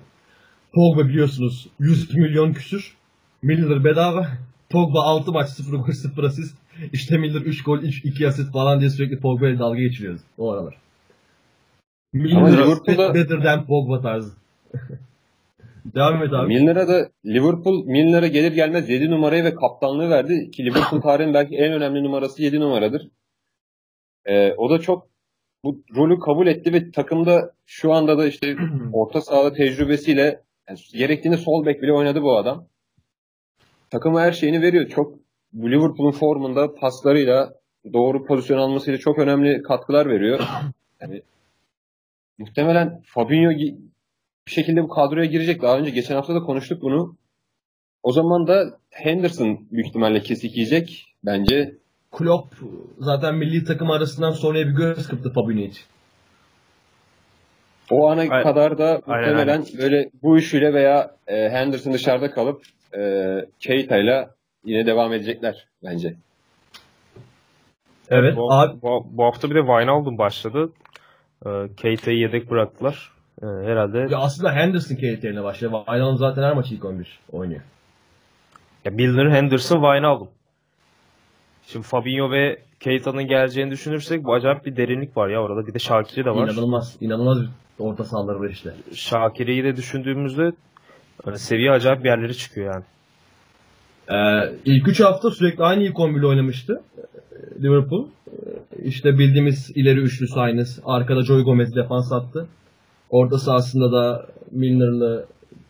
Pogba 0.73 1.07
biliyorsunuz 1.09 1.67
100 1.79 2.15
milyon 2.15 2.53
küsür. 2.53 2.97
Milner 3.41 3.83
bedava. 3.83 4.27
Pogba 4.69 5.01
6 5.03 5.31
maç 5.31 5.49
0 5.49 5.77
gol 5.77 5.91
0 5.91 6.23
asist. 6.23 6.57
İşte 6.93 7.17
Milner 7.17 7.41
3 7.41 7.63
gol 7.63 7.79
3 7.79 8.05
2 8.05 8.27
asist 8.27 8.53
falan 8.53 8.79
diye 8.79 8.89
sürekli 8.89 9.19
Pogba 9.19 9.47
ile 9.47 9.59
dalga 9.59 9.79
geçiriyoruz 9.79 10.21
o 10.37 10.51
aralar. 10.51 10.75
Ama 12.15 12.23
Milner 12.23 12.51
Liverpool'da- 12.51 13.13
better 13.13 13.43
than 13.43 13.65
Pogba 13.65 14.01
tarzı. 14.01 14.33
Devam 15.85 16.23
et 16.23 16.33
abi. 16.33 16.47
Milner'a 16.47 16.87
da 16.87 17.09
Liverpool 17.25 17.85
Milner'a 17.85 18.27
gelir 18.27 18.51
gelmez 18.51 18.89
7 18.89 19.11
numarayı 19.11 19.43
ve 19.43 19.55
kaptanlığı 19.55 20.09
verdi 20.09 20.51
ki 20.51 20.65
Liverpool 20.65 21.01
tarihinin 21.01 21.33
belki 21.33 21.55
en 21.55 21.73
önemli 21.73 22.03
numarası 22.03 22.43
7 22.43 22.59
numaradır. 22.59 23.09
Ee, 24.25 24.53
o 24.53 24.69
da 24.69 24.79
çok 24.79 25.07
bu 25.63 25.83
rolü 25.95 26.19
kabul 26.19 26.47
etti 26.47 26.73
ve 26.73 26.91
takımda 26.91 27.53
şu 27.65 27.93
anda 27.93 28.17
da 28.17 28.27
işte 28.27 28.55
orta 28.93 29.21
sahada 29.21 29.53
tecrübesiyle 29.53 30.41
yani 30.69 30.79
gerektiğinde 30.93 31.37
sol 31.37 31.65
bek 31.65 31.81
bile 31.81 31.93
oynadı 31.93 32.21
bu 32.21 32.37
adam. 32.37 32.67
Takıma 33.89 34.21
her 34.21 34.31
şeyini 34.31 34.61
veriyor. 34.61 34.87
Çok 34.87 35.13
Liverpool'un 35.55 36.11
formunda 36.11 36.75
paslarıyla 36.75 37.53
doğru 37.93 38.25
pozisyon 38.25 38.57
almasıyla 38.57 38.99
çok 38.99 39.19
önemli 39.19 39.63
katkılar 39.63 40.09
veriyor. 40.09 40.39
Yani 41.01 41.21
muhtemelen 42.37 43.01
Fabinho 43.05 43.51
bir 44.49 44.53
şekilde 44.53 44.83
bu 44.83 44.87
kadroya 44.87 45.25
girecek. 45.25 45.61
Daha 45.61 45.77
önce 45.77 45.91
geçen 45.91 46.15
hafta 46.15 46.35
da 46.35 46.39
konuştuk 46.39 46.81
bunu. 46.81 47.15
O 48.03 48.11
zaman 48.11 48.47
da 48.47 48.77
Henderson 48.89 49.67
büyük 49.71 49.87
ihtimalle 49.87 50.19
kesik 50.19 50.57
yiyecek 50.57 51.15
bence. 51.25 51.75
Klopp 52.11 52.55
zaten 52.99 53.35
milli 53.35 53.63
takım 53.63 53.91
arasından 53.91 54.31
sonraya 54.31 54.67
bir 54.67 54.73
göz 54.73 55.07
kırptı 55.07 55.33
Fabinho 55.33 55.61
için. 55.61 55.83
O 57.91 58.09
ana 58.09 58.21
Aynen. 58.21 58.43
kadar 58.43 58.77
da 58.77 59.01
Aynen, 59.07 59.29
muhtemelen 59.29 59.65
böyle 59.77 60.09
bu 60.23 60.37
üçüyle 60.37 60.73
veya 60.73 61.15
e, 61.27 61.49
Henderson 61.49 61.93
dışarıda 61.93 62.31
kalıp 62.31 62.61
e, 62.97 63.01
Keita'yla 63.59 64.35
yine 64.65 64.85
devam 64.85 65.13
edecekler 65.13 65.67
bence. 65.83 66.15
Evet. 68.09 68.37
Bu, 68.37 68.53
Abi 68.53 68.81
bu, 68.81 69.07
bu 69.11 69.23
hafta 69.23 69.49
bir 69.49 69.55
de 69.55 69.59
Wijnaldum 69.59 70.17
başladı. 70.17 70.71
E, 71.45 71.49
Keita'yı 71.77 72.17
yedek 72.17 72.51
bıraktılar. 72.51 73.18
E, 73.41 73.45
herhalde 73.45 73.97
Ya 73.97 74.17
aslında 74.17 74.51
Henderson 74.51 74.95
Kate 74.95 75.07
yerine 75.07 75.43
başladı. 75.43 75.73
Wijnaldum 75.85 76.17
zaten 76.17 76.43
her 76.43 76.53
maç 76.53 76.71
ilk 76.71 76.85
11 76.85 77.19
oynuyor. 77.31 77.61
ya 78.85 78.91
Milner, 78.91 79.29
Henderson, 79.31 79.75
Wijnaldum. 79.75 80.27
Şimdi 81.67 81.87
Fabinho 81.87 82.31
ve 82.31 82.59
Keita'nın 82.79 83.27
geleceğini 83.27 83.71
düşünürsek 83.71 84.23
bu 84.23 84.33
acayip 84.33 84.65
bir 84.65 84.75
derinlik 84.75 85.17
var 85.17 85.29
ya 85.29 85.41
orada. 85.41 85.67
Bir 85.67 85.73
de 85.73 85.79
Şakiri 85.79 86.25
de 86.25 86.29
var. 86.29 86.47
İnanılmaz. 86.47 86.97
İnanılmaz 87.01 87.41
bir 87.41 87.49
orta 87.79 88.03
sahaları 88.03 88.39
var 88.39 88.49
işte. 88.49 88.73
Şakir'i 88.93 89.63
de 89.63 89.75
düşündüğümüzde 89.75 90.51
e, 91.27 91.35
seviye 91.35 91.71
acayip 91.71 92.03
bir 92.03 92.09
yerlere 92.09 92.33
çıkıyor 92.33 92.73
yani. 92.73 92.83
Ee, 94.11 94.53
ilk 94.65 94.87
3 94.87 94.99
hafta 94.99 95.31
sürekli 95.31 95.63
aynı 95.63 95.83
ilk 95.83 95.99
11 95.99 96.19
ile 96.19 96.27
oynamıştı 96.27 96.81
ee, 96.97 97.63
Liverpool. 97.63 98.07
Ee, 98.27 98.83
işte 98.83 99.19
bildiğimiz 99.19 99.71
ileri 99.75 99.99
üçlüsü 99.99 100.39
aynı. 100.39 100.65
Arkada 100.85 101.23
Joey 101.23 101.43
Gomez 101.43 101.75
defans 101.75 102.11
attı. 102.11 102.47
Orta 103.09 103.37
sahasında 103.37 103.91
da 103.91 104.27
Milner'lı, 104.51 105.25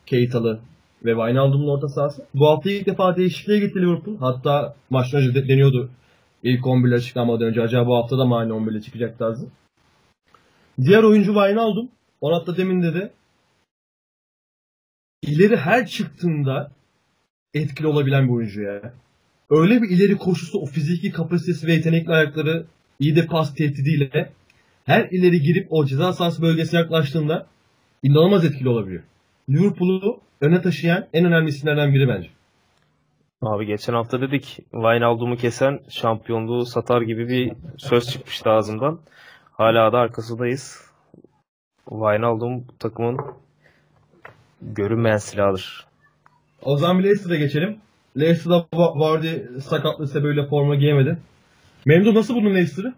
Keita'lı 0.06 0.60
ve 1.06 1.12
Wijnaldum'un 1.14 1.68
orta 1.68 1.90
sahası. 1.90 2.26
Bu 2.34 2.48
hafta 2.48 2.72
ilk 2.72 2.86
defa 2.86 3.16
değişikliğe 3.16 3.60
gitti 3.60 3.82
Liverpool. 3.82 4.18
Hatta 4.18 4.76
maçtan 4.90 5.22
önce 5.22 5.36
de- 5.36 5.48
deniyordu 5.48 5.90
ilk 6.44 6.68
11 6.68 6.90
ile 6.90 6.96
açıklamadan 6.96 7.48
önce. 7.48 7.62
Acaba 7.62 7.88
bu 7.88 7.96
hafta 7.96 8.18
da 8.18 8.26
mı 8.26 8.38
aynı 8.38 8.56
11 8.56 8.72
ile 8.72 8.82
çıkacak 8.82 9.20
tarzı. 9.20 9.48
Diğer 10.82 11.04
oyuncu 11.04 11.34
Wijnaldum. 11.34 11.90
Onat 12.22 12.48
da 12.48 12.58
demin 12.58 12.84
dedi. 12.84 13.12
İleri 15.22 15.58
her 15.58 15.88
çıktığında 15.88 16.72
etkili 17.54 17.88
olabilen 17.88 18.28
bir 18.28 18.34
oyuncu 18.34 18.62
ya. 18.62 18.94
Öyle 19.50 19.82
bir 19.82 19.90
ileri 19.90 20.18
koşusu, 20.18 20.60
o 20.60 20.66
fiziki 20.66 21.12
kapasitesi 21.12 21.68
ve 21.68 21.74
yetenekli 21.74 22.12
ayakları 22.14 22.66
iyi 23.00 23.16
de 23.16 23.26
pas 23.26 23.56
tehdidiyle 23.56 24.32
her 24.86 25.08
ileri 25.12 25.42
girip 25.42 25.68
o 25.70 25.86
ceza 25.86 26.14
sahası 26.14 26.42
bölgesine 26.42 26.80
yaklaştığında 26.80 27.46
inanılmaz 28.04 28.46
etkili 28.46 28.70
olabiliyor. 28.70 29.04
Liverpool'u 29.50 30.20
öne 30.42 30.62
taşıyan 30.62 31.06
en 31.14 31.26
önemli 31.26 31.50
isimlerden 31.50 31.94
biri 31.94 32.08
bence. 32.08 32.30
Abi 33.42 33.66
geçen 33.66 33.94
hafta 33.94 34.22
dedik 34.22 34.44
Wijnaldum'u 34.72 35.36
kesen 35.38 35.80
şampiyonluğu 35.90 36.66
satar 36.66 37.02
gibi 37.02 37.28
bir 37.30 37.52
söz 37.78 38.10
çıkmıştı 38.12 38.50
ağzımdan. 38.50 39.00
Hala 39.52 39.94
da 39.94 39.98
arkasındayız. 39.98 40.82
Wijnaldum 41.90 42.66
takımın 42.80 43.18
görünmeyen 44.62 45.18
silahıdır. 45.18 45.86
O 46.62 46.78
zaman 46.78 47.00
bir 47.00 47.04
Leicester'a 47.04 47.36
geçelim. 47.36 47.78
Leicester'da 48.20 48.56
Va- 48.74 49.00
Vardy 49.00 49.60
sakatlığı 49.62 50.08
sebebiyle 50.08 50.48
forma 50.48 50.76
giyemedi. 50.76 51.18
Memduh 51.86 52.14
nasıl 52.14 52.36
buldun 52.36 52.56
Leicester'ı? 52.56 52.94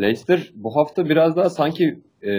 Leicester 0.00 0.50
bu 0.54 0.76
hafta 0.76 1.08
biraz 1.08 1.36
daha 1.36 1.50
sanki 1.50 2.02
e, 2.22 2.32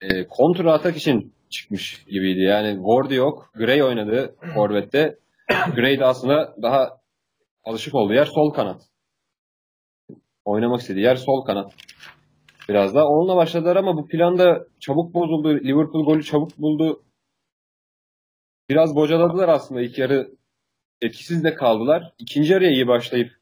e, 0.00 0.26
kontra 0.28 0.72
atak 0.72 0.96
için 0.96 1.34
çıkmış 1.50 2.04
gibiydi. 2.04 2.40
Yani 2.40 2.76
Wardy 2.76 3.14
yok. 3.14 3.52
Gray 3.54 3.82
oynadı 3.82 4.36
Forvet'te. 4.54 5.18
Gray 5.74 5.98
de 5.98 6.04
aslında 6.04 6.54
daha 6.62 7.00
alışık 7.64 7.94
olduğu 7.94 8.14
yer 8.14 8.24
sol 8.24 8.52
kanat. 8.52 8.82
Oynamak 10.44 10.80
istediği 10.80 11.04
yer 11.04 11.16
sol 11.16 11.44
kanat. 11.44 11.74
Biraz 12.68 12.94
da 12.94 13.08
onunla 13.08 13.36
başladılar 13.36 13.76
ama 13.76 13.96
bu 13.96 14.06
planda 14.06 14.66
çabuk 14.80 15.14
bozuldu. 15.14 15.54
Liverpool 15.54 16.04
golü 16.04 16.24
çabuk 16.24 16.58
buldu. 16.58 17.04
Biraz 18.68 18.96
bocaladılar 18.96 19.48
aslında 19.48 19.80
ilk 19.82 19.98
yarı. 19.98 20.30
Etkisiz 21.02 21.44
de 21.44 21.54
kaldılar. 21.54 22.12
İkinci 22.18 22.52
yarıya 22.52 22.70
iyi 22.70 22.88
başlayıp 22.88 23.32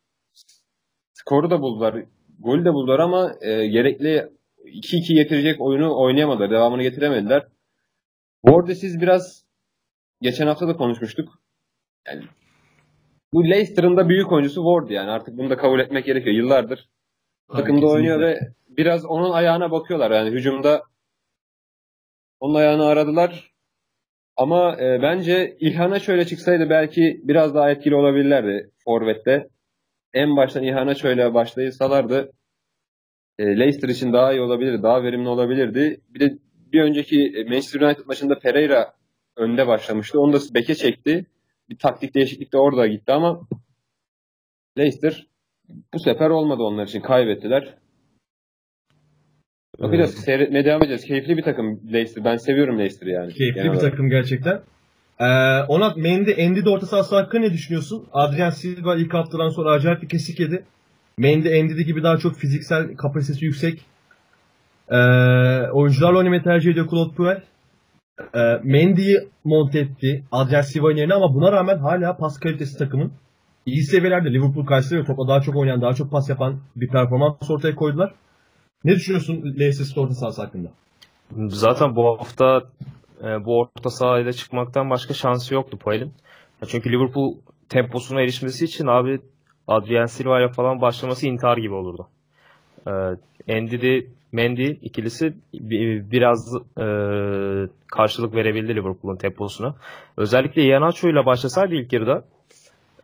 skoru 1.13 1.51
da 1.51 1.61
buldular. 1.61 2.05
Golü 2.39 2.65
de 2.65 2.73
buldular 2.73 2.99
ama 2.99 3.35
e, 3.41 3.67
gerekli 3.67 4.29
2-2 4.65 5.15
getirecek 5.15 5.61
oyunu 5.61 6.01
oynayamadılar. 6.01 6.51
Devamını 6.51 6.83
getiremediler. 6.83 7.47
Bu 8.45 8.75
siz 8.75 9.01
biraz 9.01 9.45
geçen 10.21 10.47
hafta 10.47 10.69
da 10.69 10.77
konuşmuştuk. 10.77 11.29
Yani 12.07 12.25
bu 13.33 13.45
Leicester'ın 13.45 13.97
da 13.97 14.09
büyük 14.09 14.33
oyuncusu 14.33 14.63
Ward 14.63 14.91
yani 14.91 15.11
artık 15.11 15.39
bunu 15.39 15.51
da 15.51 15.57
kabul 15.57 15.81
etmek 15.81 16.05
gerekiyor. 16.05 16.37
Yıllardır 16.37 16.89
takımda 17.53 17.87
oynuyor 17.87 18.21
ve 18.21 18.39
biraz 18.69 19.05
onun 19.05 19.31
ayağına 19.31 19.71
bakıyorlar. 19.71 20.11
Yani 20.11 20.31
hücumda 20.31 20.83
onun 22.41 22.55
ayağını 22.55 22.85
aradılar. 22.87 23.53
Ama 24.37 24.77
e, 24.81 25.03
bence 25.03 25.57
İlhan'a 25.61 25.99
şöyle 25.99 26.25
çıksaydı 26.25 26.71
belki 26.71 27.21
biraz 27.25 27.55
daha 27.55 27.71
etkili 27.71 27.95
olabilirlerdi 27.95 28.71
Forvet'te. 28.85 29.49
En 30.15 30.37
baştan 30.37 30.63
İlhan'a 30.63 30.95
şöyle 30.95 31.35
başlaysalardı 31.35 32.33
e, 33.39 33.45
Leicester 33.59 33.89
için 33.89 34.13
daha 34.13 34.33
iyi 34.33 34.41
olabilirdi, 34.41 34.83
daha 34.83 35.03
verimli 35.03 35.29
olabilirdi. 35.29 36.01
Bir 36.09 36.21
de 36.21 36.39
bir 36.73 36.81
önceki 36.83 37.33
e, 37.37 37.45
Manchester 37.45 37.81
United 37.81 38.07
maçında 38.07 38.39
Pereira 38.39 38.95
önde 39.37 39.67
başlamıştı. 39.67 40.21
Onu 40.21 40.33
da 40.33 40.39
beke 40.55 40.75
çekti. 40.75 41.27
Bir 41.71 41.79
taktik 41.79 42.15
değişiklik 42.15 42.53
de 42.53 42.59
orada 42.59 42.87
gitti 42.87 43.13
ama 43.13 43.41
Leicester 44.79 45.27
bu 45.95 45.99
sefer 45.99 46.31
olmadı 46.31 46.63
onlar 46.63 46.87
için. 46.87 47.01
Kaybettiler. 47.01 47.75
Bakacağız. 49.79 50.15
Seyretmeye 50.15 50.65
devam 50.65 50.81
edeceğiz. 50.83 51.05
Keyifli 51.05 51.37
bir 51.37 51.43
takım 51.43 51.81
Leicester. 51.93 52.25
Ben 52.25 52.37
seviyorum 52.37 52.79
Leicester'ı 52.79 53.11
yani. 53.11 53.33
Keyifli 53.33 53.55
Genel 53.55 53.73
bir 53.73 53.79
olarak. 53.79 53.91
takım 53.91 54.09
gerçekten. 54.11 54.63
Ee, 55.21 55.25
Onat, 55.69 55.97
Mendy, 55.97 56.35
Endi 56.37 56.65
de 56.65 56.71
orta 56.71 56.87
sahası 56.87 57.17
hakkında 57.17 57.41
ne 57.41 57.53
düşünüyorsun? 57.53 58.05
Adrian 58.13 58.51
Silva 58.51 58.97
ilk 58.97 59.15
haftadan 59.15 59.49
sonra 59.49 59.71
acayip 59.71 60.03
bir 60.03 60.09
kesik 60.09 60.41
yedi. 60.41 60.65
Mendy, 61.19 61.59
Endidi 61.59 61.85
gibi 61.85 62.03
daha 62.03 62.17
çok 62.17 62.37
fiziksel 62.37 62.97
kapasitesi 62.97 63.45
yüksek 63.45 63.85
ee, 64.91 64.97
oyuncularla 65.73 66.19
oynamayı 66.19 66.43
tercih 66.43 66.71
ediyor 66.71 66.89
Claude 66.91 67.15
Puel. 67.15 67.43
Ee, 68.35 68.61
Mendy'yi 68.63 69.19
monte 69.45 69.79
etti 69.79 70.25
Adrian 70.33 70.61
Silva'nın 70.61 70.97
yerine 70.97 71.15
ama 71.15 71.35
buna 71.35 71.53
rağmen 71.53 71.79
hala 71.79 72.17
pas 72.17 72.41
kalitesi 72.41 72.79
takımın 72.79 73.13
iyi 73.67 73.83
seviyelerde. 73.83 74.33
Liverpool 74.33 74.67
karşısında 74.67 75.05
topla 75.05 75.29
daha 75.29 75.41
çok 75.41 75.57
oynayan, 75.57 75.83
daha 75.83 75.95
çok 75.95 76.11
pas 76.11 76.29
yapan 76.29 76.61
bir 76.77 76.89
performans 76.89 77.51
ortaya 77.51 77.75
koydular. 77.75 78.15
Ne 78.85 78.95
düşünüyorsun 78.95 79.55
Leicester 79.59 80.03
orta 80.03 80.15
sahası 80.15 80.43
hakkında? 80.43 80.69
Zaten 81.49 81.97
bu 81.97 82.19
hafta 82.19 82.63
e, 83.25 83.45
bu 83.45 83.59
orta 83.61 83.91
sahayla 83.91 84.33
çıkmaktan 84.33 84.91
başka 84.91 85.15
şansı 85.15 85.55
yoktu 85.55 85.79
Puel'in. 85.79 86.13
Ya 86.63 86.69
Çünkü 86.69 86.93
Liverpool 86.93 87.35
temposuna 87.69 88.21
erişmesi 88.21 88.65
için 88.65 88.87
abi 88.87 89.21
Adrian 89.69 90.07
Silva 90.07 90.41
ile 90.41 90.49
falan 90.49 90.81
başlaması 90.81 91.27
intihar 91.27 91.57
gibi 91.57 91.75
olurdu. 91.75 92.09
E, 93.49 93.63
Ndidi, 93.63 94.11
Mendy 94.33 94.71
ikilisi 94.83 95.35
bi- 95.55 96.11
biraz 96.11 96.55
e, 96.79 96.85
karşılık 97.87 98.35
verebildi 98.35 98.75
Liverpool'un 98.77 99.17
temposuna. 99.17 99.75
Özellikle 100.17 100.63
Iheanacho 100.65 101.09
ile 101.09 101.27
başlasaydı 101.27 101.75
ilk 101.75 101.93
yarıda 101.93 102.25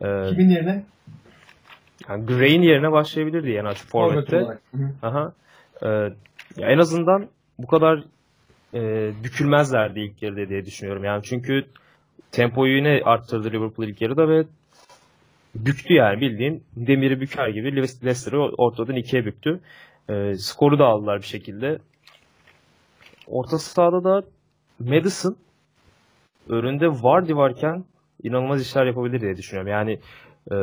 e, 0.01 0.05
Kimin 0.29 0.49
yerine? 0.49 0.83
yani 2.09 2.25
Gray'in 2.25 2.61
yerine 2.61 2.91
başlayabilirdi 2.91 3.49
Iheanacho 3.51 3.87
forvette. 3.87 4.45
Aha. 5.03 5.33
Ya 6.57 6.67
en 6.69 6.77
azından 6.77 7.27
bu 7.59 7.67
kadar 7.67 8.03
e, 8.73 8.79
bükülmezlerdi 9.23 9.99
ilk 9.99 10.23
yarıda 10.23 10.49
diye 10.49 10.65
düşünüyorum. 10.65 11.03
Yani 11.03 11.23
çünkü 11.23 11.65
tempoyu 12.31 12.77
yine 12.77 13.01
arttırdı 13.05 13.51
Liverpool 13.51 13.87
ilk 13.87 14.01
yarıda 14.01 14.29
ve 14.29 14.43
büktü 15.55 15.93
yani 15.93 16.21
bildiğin 16.21 16.63
demiri 16.75 17.21
büker 17.21 17.47
gibi 17.47 17.71
Le- 17.75 17.81
Leicester'ı 17.81 18.39
ortadan 18.57 18.95
ikiye 18.95 19.25
büktü. 19.25 19.59
Ee, 20.09 20.33
skoru 20.37 20.79
da 20.79 20.85
aldılar 20.85 21.19
bir 21.21 21.25
şekilde. 21.25 21.77
Orta 23.27 23.57
sahada 23.57 24.03
da 24.03 24.21
Madison 24.79 25.35
önünde 26.49 26.87
Vardy 26.87 27.33
varken 27.33 27.83
inanılmaz 28.23 28.61
işler 28.61 28.85
yapabilir 28.85 29.21
diye 29.21 29.37
düşünüyorum. 29.37 29.71
Yani 29.71 29.91
e, 30.51 30.55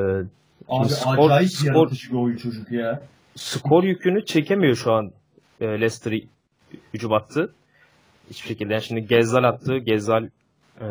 Abi 0.69 0.89
skor- 0.89 1.25
acayip 1.27 1.51
skor- 1.51 1.67
yaratıcı 1.77 2.11
bir 2.11 2.17
oyun 2.17 2.37
çocuk 2.37 2.73
ya. 2.73 3.03
skor 3.37 3.83
yükünü 3.85 4.25
çekemiyor 4.25 4.75
şu 4.75 4.93
an 4.93 5.11
e, 5.61 5.67
Leicester 5.67 6.13
hücum 6.95 7.13
attı. 7.13 7.55
Hiçbir 8.33 8.49
şekilde. 8.49 8.73
Yani 8.73 8.83
şimdi 8.83 9.07
Gezzal 9.07 9.45
attı. 9.45 9.79
Gezzal 9.79 10.25
e, 10.81 10.87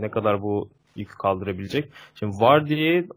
ne 0.00 0.10
kadar 0.10 0.42
bu 0.42 0.68
yükü 0.96 1.14
kaldırabilecek. 1.18 1.88
Şimdi 2.14 2.36
Vardy'yi 2.40 3.08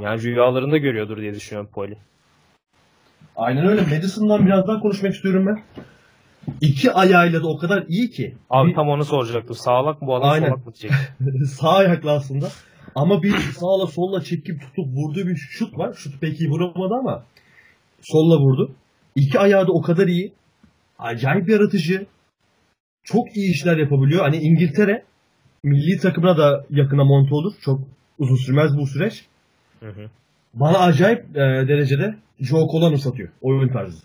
yani 0.00 0.22
rüyalarında 0.22 0.76
görüyordur 0.78 1.16
diye 1.16 1.34
düşünüyorum 1.34 1.70
Poli. 1.74 1.96
Aynen 3.36 3.66
öyle. 3.66 3.80
Madison'dan 3.82 4.46
biraz 4.46 4.66
daha 4.68 4.80
konuşmak 4.80 5.14
istiyorum 5.14 5.46
ben. 5.46 5.62
İki 6.60 6.92
ayağıyla 6.92 7.42
da 7.42 7.48
o 7.48 7.58
kadar 7.58 7.84
iyi 7.88 8.10
ki. 8.10 8.34
Abi 8.50 8.70
Bir- 8.70 8.74
tam 8.74 8.88
onu 8.88 9.04
soracaktım. 9.04 9.56
Sağlak 9.56 10.02
mı 10.02 10.08
bu 10.08 10.16
adam 10.16 10.30
Aynen. 10.30 10.48
solak 10.48 10.66
mı 10.66 10.72
diyecek. 10.74 10.98
sağ 11.48 11.70
ayaklı 11.70 12.12
aslında. 12.12 12.48
Ama 12.94 13.22
bir 13.22 13.30
sağla 13.38 13.86
solla 13.86 14.22
çekip 14.22 14.60
tutup 14.60 14.86
vurduğu 14.96 15.26
bir 15.28 15.36
şut 15.36 15.78
var. 15.78 15.92
Şut 15.94 16.20
pek 16.20 16.40
iyi 16.40 16.50
vuramadı 16.50 16.94
ama 16.94 17.24
solla 18.02 18.38
vurdu. 18.38 18.72
İki 19.16 19.38
ayağı 19.38 19.66
da 19.66 19.72
o 19.72 19.82
kadar 19.82 20.06
iyi. 20.06 20.32
Acayip 20.98 21.48
yaratıcı. 21.48 22.06
Çok 23.04 23.36
iyi 23.36 23.50
işler 23.50 23.76
yapabiliyor. 23.76 24.22
Hani 24.22 24.36
İngiltere 24.36 25.04
milli 25.62 25.98
takımına 25.98 26.38
da 26.38 26.66
yakına 26.70 27.04
monte 27.04 27.34
olur. 27.34 27.52
Çok 27.60 27.80
uzun 28.18 28.36
sürmez 28.36 28.76
bu 28.78 28.86
süreç. 28.86 29.24
Hı 29.80 29.88
hı. 29.88 30.10
Bana 30.54 30.78
acayip 30.78 31.36
e, 31.36 31.40
derecede 31.40 32.14
Joe 32.40 32.68
Cola'nı 32.72 32.98
satıyor 32.98 33.28
oyun 33.42 33.68
tarzı. 33.68 34.02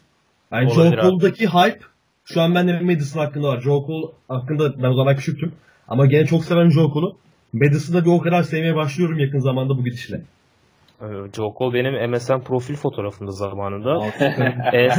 Yani 0.51 0.71
Olabilir 0.71 1.01
Joe. 1.01 1.09
Cole'daki 1.09 1.47
hype 1.47 1.79
şu 2.25 2.41
an 2.41 2.55
bende 2.55 2.79
Madison 2.79 3.19
hakkında 3.19 3.47
var. 3.47 3.61
Joe 3.61 3.85
Cole 3.87 4.11
hakkında 4.27 4.83
ben 4.83 4.89
o 4.89 4.93
zaman 4.93 5.15
küçüktüm. 5.15 5.51
Ama 5.87 6.05
gene 6.05 6.25
çok 6.25 6.45
seven 6.45 6.69
Joe 6.69 6.93
Cole'u. 6.93 7.17
Madison'da 7.53 8.05
bir 8.05 8.09
o 8.09 8.19
kadar 8.19 8.43
sevmeye 8.43 8.75
başlıyorum 8.75 9.19
yakın 9.19 9.39
zamanda 9.39 9.77
bu 9.77 9.83
gidişle. 9.83 10.21
Ee, 11.01 11.05
Joe 11.35 11.53
Cole 11.57 11.73
benim 11.73 12.11
MSN 12.11 12.39
profil 12.39 12.75
fotoğrafımda 12.75 13.31
zamanında. 13.31 13.99
En, 14.73 14.89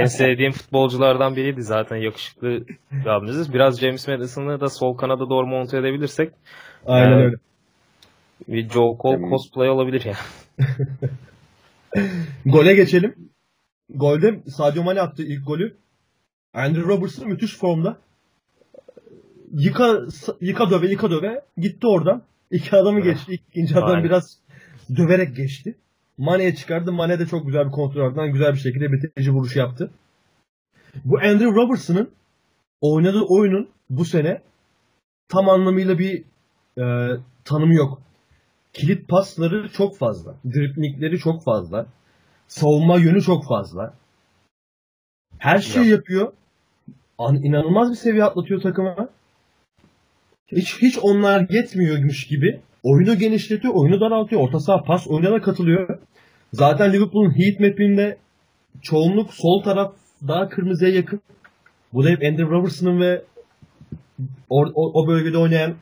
en 0.00 0.04
sevdiğim 0.04 0.52
futbolculardan 0.52 1.36
biriydi 1.36 1.62
zaten 1.62 1.96
yakışıklı 1.96 2.48
bir 2.92 3.06
abimiz. 3.06 3.54
Biraz 3.54 3.80
James 3.80 4.08
Madison'ı 4.08 4.60
da 4.60 4.68
sol 4.68 4.96
kanada 4.96 5.30
doğru 5.30 5.46
monte 5.46 5.78
edebilirsek 5.78 6.32
Aynen 6.86 7.12
Evet. 7.12 7.24
öyle. 7.24 7.36
bir 8.48 8.68
Joe 8.68 8.96
Cole 9.02 9.16
Hmm. 9.16 9.30
cosplay 9.30 9.70
olabilir 9.70 10.04
ya. 10.04 10.14
Gole 12.46 12.74
geçelim. 12.74 13.14
Golde 13.94 14.40
Sadio 14.56 14.82
Mane 14.82 15.00
attı 15.00 15.22
ilk 15.22 15.46
golü. 15.46 15.76
Andrew 16.54 16.88
Robertson 16.88 17.28
müthiş 17.28 17.56
formda. 17.58 17.96
Yıka, 19.52 19.98
yıka 20.40 20.70
döve 20.70 20.86
yıka 20.86 21.10
döve 21.10 21.42
gitti 21.56 21.86
oradan. 21.86 22.22
İki 22.50 22.76
adamı 22.76 23.00
geçti. 23.00 23.32
İkinci 23.32 23.78
adam 23.78 24.04
biraz 24.04 24.38
döverek 24.96 25.36
geçti. 25.36 25.74
Mane'ye 26.18 26.54
çıkardı. 26.54 26.92
Mane 26.92 27.18
de 27.18 27.26
çok 27.26 27.46
güzel 27.46 27.66
bir 27.66 27.70
kontrol 27.70 28.00
ardından 28.00 28.32
güzel 28.32 28.52
bir 28.52 28.58
şekilde 28.58 28.92
bitirici 28.92 29.30
vuruş 29.30 29.56
yaptı. 29.56 29.90
Bu 31.04 31.18
Andrew 31.18 31.54
Robertson'ın 31.54 32.10
oynadığı 32.80 33.22
oyunun 33.22 33.68
bu 33.90 34.04
sene 34.04 34.42
tam 35.28 35.48
anlamıyla 35.48 35.98
bir 35.98 36.24
e, 36.78 36.84
tanımı 37.44 37.74
yok. 37.74 38.02
Kilit 38.72 39.08
pasları 39.08 39.68
çok 39.72 39.98
fazla. 39.98 40.34
Driplingleri 40.44 41.18
çok 41.18 41.44
fazla. 41.44 41.86
Savunma 42.48 42.98
yönü 42.98 43.22
çok 43.22 43.44
fazla. 43.44 43.94
Her 45.38 45.58
şeyi 45.58 45.88
yapıyor. 45.88 46.32
An, 47.18 47.36
inanılmaz 47.36 47.90
bir 47.90 47.96
seviye 47.96 48.24
atlatıyor 48.24 48.60
takıma. 48.60 49.08
Hiç 50.46 50.82
hiç 50.82 50.98
onlar 51.02 51.46
yetmiyormuş 51.50 52.26
gibi 52.26 52.60
oyunu 52.82 53.18
genişletiyor, 53.18 53.74
oyunu 53.74 54.00
daraltıyor, 54.00 54.42
orta 54.42 54.60
saha 54.60 54.82
pas 54.82 55.08
oyununa 55.08 55.32
da 55.32 55.40
katılıyor. 55.40 55.98
Zaten 56.52 56.92
Liverpool'un 56.92 57.38
heat 57.38 57.60
map'inde 57.60 58.18
çoğunluk 58.82 59.34
sol 59.34 59.62
taraf 59.62 59.92
daha 60.28 60.48
kırmızıya 60.48 60.90
yakın. 60.90 61.20
Bu 61.92 62.04
da 62.04 62.08
hep 62.08 62.22
Andy 62.22 62.42
Robertson'ın 62.42 63.00
ve 63.00 63.22
o, 64.50 64.64
o, 64.74 65.02
o 65.02 65.08
bölgede 65.08 65.38
oynayan 65.38 65.74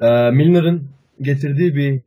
e, 0.00 0.30
Milner'ın 0.30 0.88
getirdiği 1.20 1.76
bir 1.76 2.00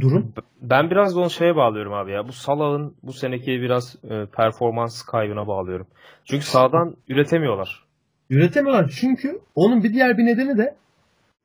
durum. 0.00 0.32
Ben 0.62 0.90
biraz 0.90 1.16
da 1.16 1.20
onu 1.20 1.30
şeye 1.30 1.56
bağlıyorum 1.56 1.92
abi 1.92 2.12
ya. 2.12 2.28
Bu 2.28 2.32
Salah'ın 2.32 2.94
bu 3.02 3.12
seneki 3.12 3.46
biraz 3.46 3.96
e, 4.10 4.26
performans 4.36 5.02
kaybına 5.02 5.46
bağlıyorum. 5.46 5.86
Çünkü 6.24 6.46
sağdan 6.46 6.96
üretemiyorlar. 7.08 7.84
Üretemiyorlar 8.30 8.90
çünkü 9.00 9.40
onun 9.54 9.84
bir 9.84 9.92
diğer 9.92 10.18
bir 10.18 10.26
nedeni 10.26 10.58
de 10.58 10.76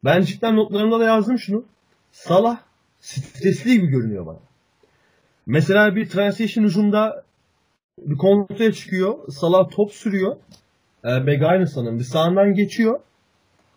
ben 0.06 0.22
cidden 0.22 0.56
notlarımda 0.56 1.00
da 1.00 1.04
yazdım 1.04 1.40
şunu. 1.40 1.66
Salah 2.12 2.58
stresli 3.00 3.74
gibi 3.74 3.88
görünüyor 3.88 4.26
bana. 4.26 4.40
Mesela 5.46 5.96
bir 5.96 6.10
transition 6.10 6.66
hücumda 6.66 7.24
bir 8.00 8.18
kontraya 8.18 8.72
çıkıyor. 8.72 9.28
Salah 9.30 9.70
top 9.72 9.92
sürüyor. 9.92 10.36
E, 11.06 11.28
Begay'ın 11.28 11.66
sanırım. 11.66 12.00
Bir 12.00 12.04
sağından 12.04 12.54
geçiyor. 12.54 13.00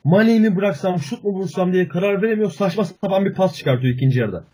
Mane'yi 0.05 0.41
mi 0.41 0.57
bıraksam, 0.57 0.99
şut 0.99 1.25
mu 1.25 1.31
vursam 1.31 1.73
diye 1.73 1.89
karar 1.89 2.23
veremiyor. 2.23 2.51
Saçma 2.51 2.85
sapan 2.85 3.25
bir 3.25 3.35
pas 3.35 3.57
çıkartıyor 3.57 3.95
ikinci 3.95 4.21
yarıda. 4.21 4.45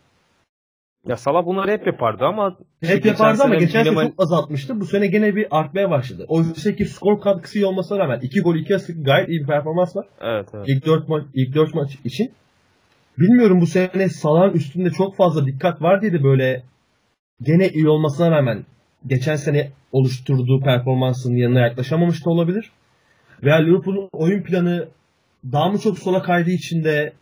Ya 1.06 1.16
Salah 1.16 1.46
bunları 1.46 1.70
hep 1.70 1.86
yapardı 1.86 2.24
ama 2.24 2.56
Hep 2.80 3.04
yapardı 3.06 3.42
ama 3.42 3.54
geçen 3.54 3.84
sene 3.84 3.94
çok 3.94 4.22
azaltmıştı. 4.22 4.80
Bu 4.80 4.86
sene 4.86 5.06
gene 5.06 5.36
bir 5.36 5.46
artmaya 5.50 5.90
başladı. 5.90 6.24
Oysa 6.28 6.76
ki 6.76 6.84
skor 6.84 7.20
katkısı 7.20 7.58
iyi 7.58 7.66
olmasına 7.66 7.98
rağmen 7.98 8.20
2 8.20 8.40
gol 8.40 8.56
2 8.56 8.74
asist 8.76 9.04
gayet 9.04 9.28
iyi 9.28 9.40
bir 9.40 9.46
performans 9.46 9.96
var. 9.96 10.06
Evet, 10.20 10.48
evet. 10.54 10.64
İlk 10.68 10.86
4 10.86 11.08
maç 11.08 11.22
ilk 11.34 11.54
4 11.54 11.74
maç 11.74 11.98
için. 12.04 12.32
Bilmiyorum 13.18 13.60
bu 13.60 13.66
sene 13.66 14.08
Salah'ın 14.08 14.52
üstünde 14.52 14.90
çok 14.90 15.16
fazla 15.16 15.46
dikkat 15.46 15.82
var 15.82 16.02
diye 16.02 16.12
de 16.12 16.22
böyle 16.22 16.62
gene 17.42 17.68
iyi 17.68 17.88
olmasına 17.88 18.30
rağmen 18.30 18.64
geçen 19.06 19.36
sene 19.36 19.70
oluşturduğu 19.92 20.60
performansının 20.60 21.36
yanına 21.36 21.60
yaklaşamamış 21.60 22.26
da 22.26 22.30
olabilir. 22.30 22.70
Veya 23.42 23.56
Liverpool'un 23.56 24.08
oyun 24.12 24.42
planı 24.42 24.88
daha 25.52 25.68
mı 25.68 25.78
çok 25.78 25.98
sola 25.98 26.22
kaydığı 26.22 26.50
için 26.50 26.84
de 26.84 27.12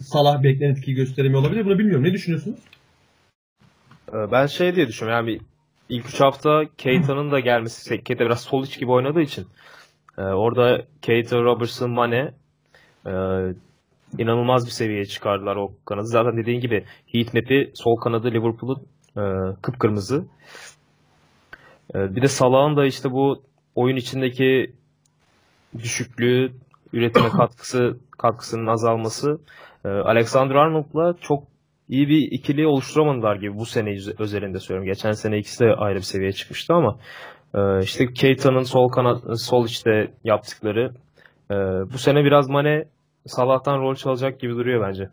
Salah 0.00 0.42
beklenen 0.42 0.72
etkiyi 0.72 0.96
gösteremiyor 0.96 1.40
olabilir. 1.40 1.64
Bunu 1.64 1.78
bilmiyorum. 1.78 2.04
Ne 2.04 2.12
düşünüyorsunuz? 2.12 2.58
Ee, 4.12 4.30
Ben 4.32 4.46
şey 4.46 4.76
diye 4.76 4.88
düşünüyorum 4.88 5.26
yani 5.28 5.40
ilk 5.88 6.06
3 6.08 6.20
hafta 6.20 6.62
Keita'nın 6.78 7.30
da 7.30 7.40
gelmesi 7.40 8.04
Keita 8.04 8.24
biraz 8.24 8.40
sol 8.40 8.64
iç 8.64 8.78
gibi 8.78 8.90
oynadığı 8.90 9.20
için 9.20 9.46
e, 10.18 10.22
orada 10.22 10.82
Keita, 11.02 11.42
Robertson, 11.42 11.90
Mane 11.90 12.34
e, 13.06 13.12
inanılmaz 14.18 14.66
bir 14.66 14.70
seviyeye 14.70 15.04
çıkardılar 15.04 15.56
o 15.56 15.72
kanadı. 15.84 16.06
Zaten 16.06 16.36
dediğin 16.36 16.60
gibi 16.60 16.84
heat 17.12 17.34
map'i 17.34 17.70
sol 17.74 17.96
kanadı 17.96 18.30
Liverpool'un 18.30 18.86
e, 19.16 19.22
kıpkırmızı. 19.62 20.24
Bir 21.94 22.22
de 22.22 22.28
Salah'ın 22.28 22.76
da 22.76 22.86
işte 22.86 23.10
bu 23.10 23.42
oyun 23.74 23.96
içindeki 23.96 24.72
düşüklüğü, 25.78 26.52
üretime 26.92 27.28
katkısı 27.38 27.96
katkısının 28.18 28.66
azalması 28.66 29.40
Alexander 29.84 30.54
Arnold'la 30.54 31.14
çok 31.20 31.51
iyi 31.92 32.08
bir 32.08 32.32
ikili 32.32 32.66
oluşturamadılar 32.66 33.36
gibi 33.36 33.54
bu 33.56 33.66
sene 33.66 33.96
özelinde 34.18 34.58
söylüyorum. 34.58 34.92
Geçen 34.92 35.12
sene 35.12 35.38
ikisi 35.38 35.64
de 35.64 35.74
ayrı 35.74 35.96
bir 35.96 36.02
seviyeye 36.02 36.32
çıkmıştı 36.32 36.74
ama 36.74 36.98
e, 37.54 37.82
işte 37.82 38.12
Keita'nın 38.12 38.62
sol 38.62 38.88
kanat 38.88 39.40
sol 39.40 39.66
içte 39.66 40.14
yaptıkları 40.24 40.92
e, 41.50 41.54
bu 41.92 41.98
sene 41.98 42.24
biraz 42.24 42.48
Mane 42.48 42.84
Salah'tan 43.26 43.78
rol 43.78 43.94
çalacak 43.94 44.40
gibi 44.40 44.52
duruyor 44.52 44.88
bence. 44.88 45.08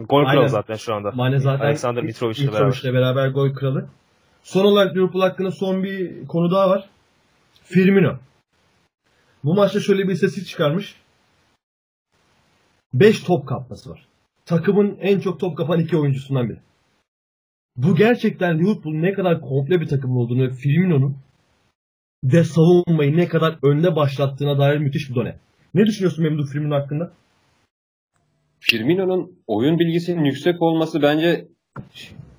Gol 0.00 0.24
kralı 0.24 0.38
Aynen. 0.38 0.46
zaten 0.46 0.74
şu 0.74 0.94
anda. 0.94 1.10
Mane 1.10 1.38
zaten 1.38 1.66
Alexander 1.66 2.02
Mitrovic'le 2.02 2.38
beraber. 2.38 2.66
Mitrovic'le 2.66 2.94
beraber 2.94 3.28
gol 3.28 3.54
kralı. 3.54 3.88
Son 4.42 4.64
olarak 4.64 4.96
Liverpool 4.96 5.22
hakkında 5.22 5.50
son 5.50 5.82
bir 5.82 6.26
konu 6.26 6.50
daha 6.50 6.70
var. 6.70 6.88
Firmino. 7.64 8.16
Bu 9.44 9.54
maçta 9.54 9.80
şöyle 9.80 10.02
bir 10.02 10.12
istatistik 10.12 10.46
çıkarmış. 10.46 10.94
5 12.94 13.20
top 13.20 13.48
kapması 13.48 13.90
var. 13.90 14.05
Takımın 14.46 14.98
en 15.00 15.20
çok 15.20 15.40
top 15.40 15.56
kapan 15.56 15.80
iki 15.80 15.96
oyuncusundan 15.96 16.48
biri. 16.48 16.58
Bu 17.76 17.96
gerçekten 17.96 18.58
Liverpool'un 18.58 19.02
ne 19.02 19.12
kadar 19.12 19.40
komple 19.40 19.80
bir 19.80 19.86
takım 19.86 20.16
olduğunu 20.16 20.42
ve 20.42 20.50
Firmino'nun 20.50 21.16
de 22.24 22.44
savunmayı 22.44 23.16
ne 23.16 23.28
kadar 23.28 23.58
önde 23.62 23.96
başlattığına 23.96 24.58
dair 24.58 24.78
müthiş 24.78 25.10
bir 25.10 25.14
done. 25.14 25.36
Ne 25.74 25.86
düşünüyorsun 25.86 26.24
Memduh 26.24 26.46
Firmino 26.52 26.74
hakkında? 26.74 27.12
Firmino'nun 28.60 29.32
oyun 29.46 29.78
bilgisinin 29.78 30.24
yüksek 30.24 30.62
olması 30.62 31.02
bence 31.02 31.48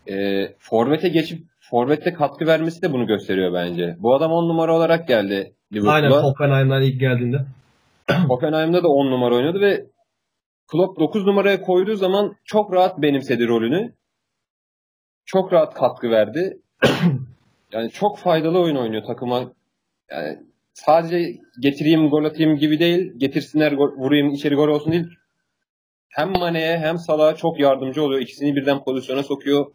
e, 0.10 0.48
forvete 0.60 1.10
geçip 1.10 1.44
forvette 1.60 2.14
katkı 2.14 2.46
vermesi 2.46 2.82
de 2.82 2.94
bunu 2.94 3.08
gösteriyor 3.08 3.54
bence. 3.54 3.96
Bu 4.00 4.16
adam 4.16 4.32
10 4.32 4.50
numara 4.50 4.76
olarak 4.76 5.08
geldi 5.08 5.54
Aynen 5.74 5.84
Liverpool'a. 5.84 6.24
Hoffenheim'den 6.24 6.82
ilk 6.82 7.00
geldiğinde. 7.00 7.46
Hoffenheim'da 8.28 8.84
da 8.84 8.88
10 8.88 9.12
numara 9.12 9.36
oynadı 9.36 9.62
ve 9.62 9.86
Klopp 10.72 11.00
9 11.00 11.26
numaraya 11.26 11.62
koyduğu 11.62 11.96
zaman 11.96 12.36
çok 12.46 12.74
rahat 12.74 13.02
benimsedi 13.02 13.48
rolünü. 13.48 13.94
Çok 15.26 15.54
rahat 15.54 15.74
katkı 15.74 16.10
verdi. 16.10 16.62
yani 17.72 17.92
çok 17.92 18.18
faydalı 18.20 18.60
oyun 18.60 18.76
oynuyor 18.76 19.04
takıma. 19.04 19.54
Yani 20.12 20.40
sadece 20.74 21.40
getireyim 21.62 22.10
gol 22.10 22.26
atayım 22.26 22.56
gibi 22.56 22.80
değil. 22.80 23.14
Getirsinler 23.18 23.72
gol, 23.72 23.92
vurayım 23.98 24.30
içeri 24.30 24.56
gol 24.56 24.68
olsun 24.68 24.92
değil. 24.92 25.08
Hem 26.10 26.32
Mane'ye 26.32 26.78
hem 26.78 26.98
Salah'a 26.98 27.36
çok 27.36 27.60
yardımcı 27.60 28.04
oluyor. 28.04 28.22
İkisini 28.22 28.56
birden 28.56 28.84
pozisyona 28.84 29.24
sokuyor. 29.24 29.66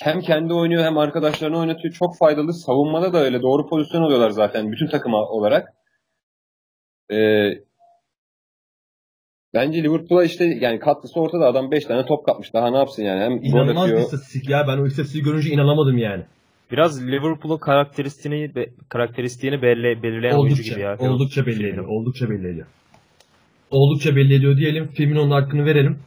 Hem 0.00 0.20
kendi 0.20 0.54
oynuyor 0.54 0.84
hem 0.84 0.98
arkadaşlarını 0.98 1.58
oynatıyor. 1.58 1.94
Çok 1.94 2.18
faydalı. 2.18 2.52
Savunmada 2.52 3.12
da 3.12 3.18
öyle. 3.18 3.42
Doğru 3.42 3.68
pozisyon 3.68 4.02
oluyorlar 4.02 4.30
zaten 4.30 4.72
bütün 4.72 4.86
takıma 4.86 5.18
olarak. 5.18 5.68
Ee, 7.10 7.50
bence 9.54 9.82
Liverpool'a 9.82 10.24
işte 10.24 10.44
yani 10.60 10.78
katkısı 10.78 11.20
ortada. 11.20 11.46
Adam 11.46 11.70
5 11.70 11.84
tane 11.84 12.06
top 12.06 12.26
kapmış. 12.26 12.54
Daha 12.54 12.70
ne 12.70 12.76
yapsın 12.76 13.02
yani? 13.02 13.20
Hem 13.20 13.32
İnanılmaz 13.44 13.90
bir 13.90 13.96
istatistik 13.96 14.48
ya. 14.48 14.64
Ben 14.68 14.78
o 14.78 14.86
istatistiği 14.86 15.24
görünce 15.24 15.50
inanamadım 15.50 15.98
yani. 15.98 16.22
Biraz 16.70 17.06
Liverpool'un 17.06 17.58
karakteristiğini 17.58 18.54
be- 18.54 18.70
karakteristiğini 18.88 19.62
belli, 19.62 20.02
belirleyen 20.02 20.34
oyuncu 20.34 20.54
Oldukça, 20.54 20.72
gibi 20.74 20.80
ya. 20.80 20.96
oldukça 20.98 21.46
belli 21.46 21.68
ediyor. 21.68 21.84
Oldukça 21.88 22.30
belli 22.30 22.48
ediyor. 22.48 22.66
Oldukça 23.70 24.16
belli 24.16 24.34
ediyor 24.34 24.56
diyelim. 24.56 24.86
Firmino'nun 24.88 25.30
hakkını 25.30 25.64
verelim. 25.64 25.98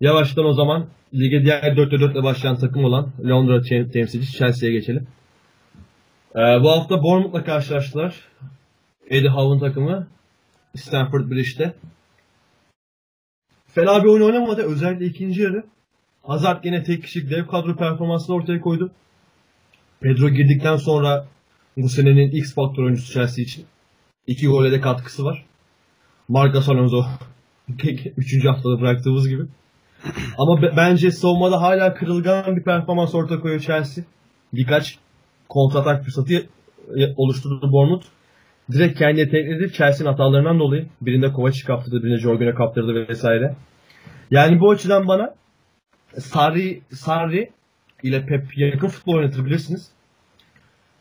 Yavaştan 0.00 0.44
o 0.44 0.52
zaman 0.52 0.86
lige 1.14 1.42
diğer 1.44 1.62
4'te 1.62 2.00
4 2.00 2.14
ile 2.14 2.22
başlayan 2.22 2.56
takım 2.56 2.84
olan 2.84 3.10
Londra 3.24 3.56
tem- 3.62 3.90
temsilcisi 3.90 4.38
Chelsea'ye 4.38 4.72
geçelim. 4.74 5.06
Ee, 6.36 6.38
bu 6.38 6.70
hafta 6.70 7.02
Bournemouth'la 7.02 7.44
karşılaştılar. 7.44 8.14
Eddie 9.10 9.28
Howe'ın 9.28 9.58
takımı 9.68 10.06
Stamford 10.76 11.30
Bridge'de. 11.30 11.72
Fena 13.68 14.02
bir 14.04 14.08
oyun 14.08 14.22
oynamadı. 14.22 14.62
Özellikle 14.62 15.06
ikinci 15.06 15.42
yarı. 15.42 15.64
Hazard 16.22 16.64
yine 16.64 16.82
tek 16.82 17.02
kişilik 17.02 17.30
dev 17.30 17.46
kadro 17.46 17.76
performansını 17.76 18.36
ortaya 18.36 18.60
koydu. 18.60 18.90
Pedro 20.00 20.28
girdikten 20.28 20.76
sonra 20.76 21.26
bu 21.76 21.88
senenin 21.88 22.30
X 22.30 22.54
faktör 22.54 22.82
oyuncusu 22.82 23.12
Chelsea 23.12 23.42
için. 23.44 23.64
İki 24.26 24.46
gole 24.46 24.72
de 24.72 24.80
katkısı 24.80 25.24
var. 25.24 25.44
Marcos 26.28 26.68
Alonso 26.68 27.04
3. 28.16 28.44
haftada 28.44 28.80
bıraktığımız 28.80 29.28
gibi. 29.28 29.42
Ama 30.38 30.62
be- 30.62 30.72
bence 30.76 31.10
savunmada 31.10 31.60
hala 31.62 31.94
kırılgan 31.94 32.56
bir 32.56 32.62
performans 32.62 33.14
ortaya 33.14 33.40
koyuyor 33.40 33.60
Chelsea. 33.60 34.04
Birkaç 34.52 34.98
kontratak 35.48 36.04
fırsatı 36.04 36.34
e, 36.34 37.14
oluşturdu 37.16 37.72
Bournemouth. 37.72 38.06
Direkt 38.72 38.98
kendi 38.98 39.20
yetenekledi 39.20 39.72
Chelsea'nin 39.72 40.10
hatalarından 40.10 40.58
dolayı. 40.58 40.86
Birinde 41.00 41.32
Kovacic 41.32 41.66
kaptırdı, 41.66 42.02
birinde 42.02 42.18
Jorgen'e 42.18 42.54
kaptırdı 42.54 43.08
vesaire. 43.08 43.56
Yani 44.30 44.60
bu 44.60 44.70
açıdan 44.70 45.08
bana 45.08 45.34
Sarri, 46.18 46.80
Sarri 46.90 47.50
ile 48.02 48.26
Pep 48.26 48.58
yakın 48.58 48.88
futbol 48.88 49.14
oynatır 49.14 49.44
bilirsiniz. 49.44 49.90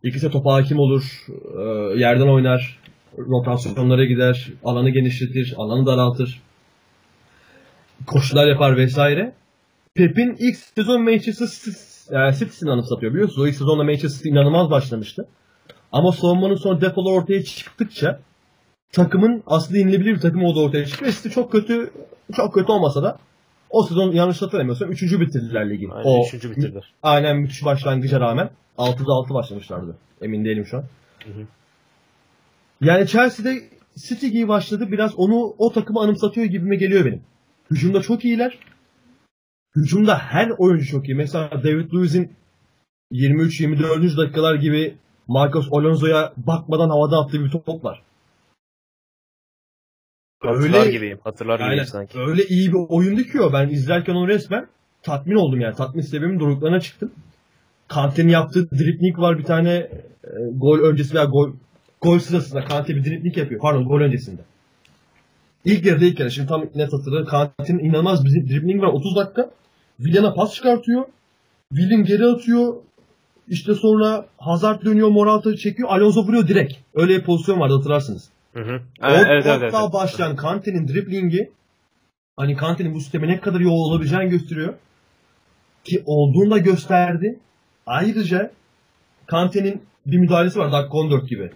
İkisi 0.03 0.25
de 0.25 0.32
topa 0.32 0.53
hakim 0.53 0.80
olur, 0.80 1.25
e, 1.58 1.62
yerden 1.99 2.27
oynar, 2.27 2.80
rotasyonlara 3.17 4.06
gider, 4.06 4.49
alanı 4.63 4.89
genişletir, 4.89 5.53
alanı 5.58 5.86
daraltır. 5.86 6.41
Koşular 8.08 8.47
yapar 8.47 8.77
vesaire. 8.77 9.34
Pep'in 9.95 10.36
ilk 10.39 10.56
sezon 10.56 11.03
Manchester 11.03 11.47
City'sini 12.32 12.71
anımsatıyor 12.71 13.13
biliyorsunuz. 13.13 13.39
O 13.39 13.47
ilk 13.47 13.56
sezonda 13.56 13.84
Manchester 13.84 14.10
City 14.17 14.30
inanılmaz 14.30 14.71
başlamıştı. 14.71 15.27
Ama 15.91 16.12
savunmanın 16.12 16.56
sonra 16.56 16.82
defolar 16.82 17.12
ortaya 17.12 17.43
çıktıkça 17.43 18.19
takımın 18.91 19.43
aslında 19.47 19.80
yenilebilir 19.80 20.15
bir 20.15 20.19
takım 20.19 20.43
olduğu 20.43 20.63
ortaya 20.63 20.86
çıktı. 20.86 21.06
Ve 21.06 21.12
City 21.12 21.30
çok 21.30 21.52
kötü 21.52 21.91
çok 22.36 22.54
kötü 22.54 22.71
olmasa 22.71 23.04
da 23.04 23.17
o 23.69 23.84
sezon 23.84 24.12
yanlış 24.12 24.41
hatırlamıyorsam 24.41 24.91
3. 24.91 25.02
bitirdiler 25.04 25.69
ligi. 25.69 25.88
Aynen 25.91 26.10
o, 26.10 26.26
üçüncü 26.26 26.52
bitirdiler. 26.52 26.93
Aynen 27.04 27.38
müthiş 27.38 27.65
başlangıca 27.65 28.19
rağmen 28.19 28.50
6'da 28.78 29.13
6 29.13 29.34
başlamışlardı. 29.34 29.97
Emin 30.21 30.45
değilim 30.45 30.65
şu 30.65 30.78
an. 30.78 30.84
Hı 31.23 31.30
hı. 31.30 31.45
Yani 32.82 33.08
Chelsea'de 33.08 33.63
City 34.08 34.28
gibi 34.28 34.47
başladı. 34.47 34.91
Biraz 34.91 35.15
onu 35.15 35.56
o 35.58 35.71
takımı 35.71 36.00
anımsatıyor 36.00 36.47
gibime 36.47 36.76
geliyor 36.76 37.06
benim. 37.06 37.21
Hücumda 37.71 38.02
çok 38.02 38.26
iyiler. 38.26 38.60
Hücumda 39.76 40.17
her 40.17 40.50
oyuncu 40.58 40.86
çok 40.86 41.10
iyi. 41.10 41.15
Mesela 41.15 41.52
David 41.63 41.93
Luiz'in 41.93 42.32
23-24. 43.12 44.17
dakikalar 44.17 44.56
gibi 44.56 44.97
Marcos 45.27 45.67
Alonso'ya 45.71 46.33
bakmadan 46.37 46.89
havada 46.89 47.17
attığı 47.19 47.43
bir 47.45 47.49
top 47.51 47.83
var. 47.83 48.01
Hatırlar 50.43 50.79
Öyle- 50.79 50.91
gibiyim. 50.91 51.19
Hatırlar 51.23 51.59
Aynen. 51.59 51.69
gibiyim 51.71 51.85
sanki. 51.87 52.19
Öyle 52.19 52.45
iyi 52.45 52.71
bir 52.71 52.77
oyundu 52.89 53.23
ki 53.23 53.41
o. 53.41 53.53
Ben 53.53 53.69
izlerken 53.69 54.13
onu 54.13 54.27
resmen 54.27 54.67
tatmin 55.03 55.35
oldum 55.35 55.61
yani. 55.61 55.75
Tatmin 55.75 56.01
sebebimin 56.01 56.39
doruklarına 56.39 56.79
çıktım. 56.79 57.11
Kante'nin 57.87 58.29
yaptığı 58.29 58.71
dripling 58.71 59.19
var 59.19 59.37
bir 59.37 59.43
tane 59.43 59.69
e, 59.73 59.89
gol 60.55 60.79
öncesi 60.79 61.15
veya 61.15 61.25
gol 61.25 61.51
gol 62.01 62.19
sırasında 62.19 62.65
Kante 62.65 62.95
bir 62.95 63.03
dripling 63.05 63.37
yapıyor. 63.37 63.61
Pardon 63.61 63.85
gol 63.85 64.01
öncesinde. 64.01 64.41
İlk 65.65 65.85
yarıda 65.85 66.05
ilk 66.05 66.19
yarı. 66.19 66.31
Şimdi 66.31 66.47
tam 66.47 66.65
net 66.75 66.93
hatırlıyorum. 66.93 67.27
Kante'nin 67.27 67.79
inanılmaz 67.79 68.25
bir 68.25 68.49
dripling 68.49 68.81
var. 68.81 68.87
30 68.87 69.15
dakika. 69.15 69.51
Willian'a 69.97 70.33
pas 70.33 70.53
çıkartıyor. 70.53 71.05
Willian 71.73 72.03
geri 72.03 72.25
atıyor. 72.25 72.73
İşte 73.47 73.73
sonra 73.73 74.25
Hazard 74.38 74.86
dönüyor. 74.86 75.10
Morata 75.10 75.55
çekiyor. 75.55 75.89
Alonso 75.89 76.21
vuruyor 76.21 76.47
direkt. 76.47 76.73
Öyle 76.95 77.17
bir 77.17 77.23
pozisyon 77.23 77.60
vardı 77.60 77.75
hatırlarsınız. 77.75 78.29
Hı 78.53 78.60
hı. 78.60 78.81
O 79.01 79.07
Evet, 79.07 79.25
evet, 79.29 79.45
evet, 79.45 79.73
evet. 79.73 79.93
başlayan 79.93 80.36
Kante'nin 80.36 80.88
driblingi 80.88 81.51
hani 82.38 82.55
Kante'nin 82.55 82.93
bu 82.93 82.99
sisteme 82.99 83.27
ne 83.27 83.39
kadar 83.39 83.60
iyi 83.60 83.69
olabileceğini 83.69 84.29
gösteriyor. 84.29 84.73
Ki 85.83 86.03
olduğunu 86.05 86.51
da 86.51 86.57
gösterdi. 86.57 87.39
Ayrıca 87.86 88.51
Kante'nin 89.25 89.81
bir 90.05 90.17
müdahalesi 90.17 90.60
var 90.60 90.71
dakika 90.71 90.97
14 90.97 91.29
gibi. 91.29 91.51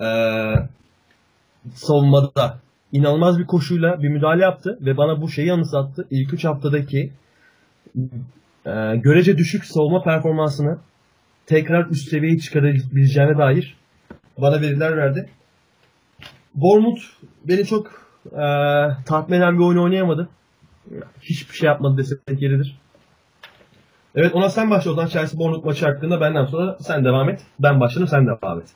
Ee, 0.00 0.54
savunmada 1.74 2.58
inanılmaz 2.92 3.38
bir 3.38 3.46
koşuyla 3.46 4.02
bir 4.02 4.08
müdahale 4.08 4.42
yaptı 4.42 4.78
ve 4.80 4.96
bana 4.96 5.22
bu 5.22 5.28
şeyi 5.28 5.52
anımsattı. 5.52 6.06
İlk 6.10 6.32
3 6.32 6.44
haftadaki 6.44 7.12
e, 8.66 8.96
görece 8.96 9.38
düşük 9.38 9.64
savunma 9.64 10.02
performansını 10.02 10.78
tekrar 11.46 11.86
üst 11.86 12.08
seviyeye 12.08 12.38
çıkarabileceğine 12.38 13.38
dair 13.38 13.76
bana 14.38 14.60
veriler 14.60 14.96
verdi. 14.96 15.28
Bournemouth 16.54 17.02
beni 17.44 17.64
çok 17.66 17.86
e, 18.32 18.44
tatmin 19.06 19.36
eden 19.36 19.58
bir 19.58 19.64
oyun 19.64 19.78
oynayamadı. 19.78 20.28
Hiçbir 21.22 21.54
şey 21.54 21.66
yapmadı 21.66 21.96
desek 21.96 22.42
yeridir. 22.42 22.78
Evet 24.14 24.34
ona 24.34 24.48
sen 24.48 24.70
başla 24.70 24.90
o 24.90 24.94
zaman 24.94 25.08
Chelsea 25.08 25.38
Bournemouth 25.38 25.64
maçı 25.64 25.86
hakkında 25.86 26.20
benden 26.20 26.44
sonra 26.44 26.76
sen 26.80 27.04
devam 27.04 27.28
et. 27.28 27.42
Ben 27.58 27.80
başladım 27.80 28.08
sen 28.08 28.26
devam 28.26 28.60
et. 28.60 28.66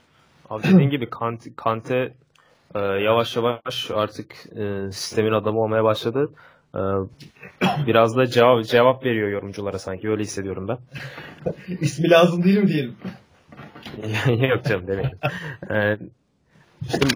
Abi 0.50 0.62
dediğin 0.62 0.90
gibi 0.90 1.10
Kante, 1.10 1.50
Kante 1.56 2.14
e, 2.74 2.78
yavaş 2.78 3.36
yavaş 3.36 3.90
artık 3.94 4.34
e, 4.56 4.92
sistemin 4.92 5.32
adamı 5.32 5.60
olmaya 5.60 5.84
başladı. 5.84 6.30
E, 6.74 6.80
biraz 7.86 8.16
da 8.16 8.26
cevap 8.26 8.64
cevap 8.64 9.04
veriyor 9.04 9.28
yorumculara 9.28 9.78
sanki 9.78 10.10
öyle 10.10 10.22
hissediyorum 10.22 10.68
ben. 10.68 10.78
İsmi 11.80 12.10
lazım 12.10 12.44
değil 12.44 12.58
mi 12.58 12.68
diyelim. 12.68 12.96
Yok 14.50 14.64
canım 14.64 14.86
demeyelim. 14.86 15.18
E, 15.70 15.98
işte 16.82 17.06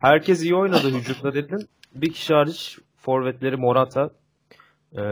herkes 0.00 0.42
iyi 0.42 0.54
oynadı 0.54 0.90
hücumda 0.90 1.34
dedin. 1.34 1.68
Bir 1.94 2.12
kişi 2.12 2.34
hariç 2.34 2.78
forvetleri 2.96 3.56
Morata. 3.56 4.10
E, 4.96 5.02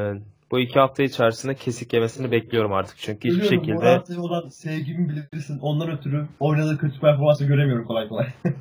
bu 0.51 0.61
iki 0.61 0.79
hafta 0.79 1.03
içerisinde 1.03 1.55
kesik 1.55 1.93
yemesini 1.93 2.31
bekliyorum 2.31 2.73
artık. 2.73 2.99
Çünkü 2.99 3.29
hiçbir 3.29 3.43
Biliyorum, 3.43 3.59
şekilde 3.59 3.75
Morata'ya 3.75 4.21
olan 4.21 4.49
sevgimi 4.49 5.09
bilirsin. 5.09 5.59
Ondan 5.59 5.91
ötürü 5.91 6.27
oynadığı 6.41 6.79
kötü 6.79 7.01
performansı 7.01 7.45
göremiyorum 7.45 7.85
kolay 7.85 8.09
kolay. 8.09 8.27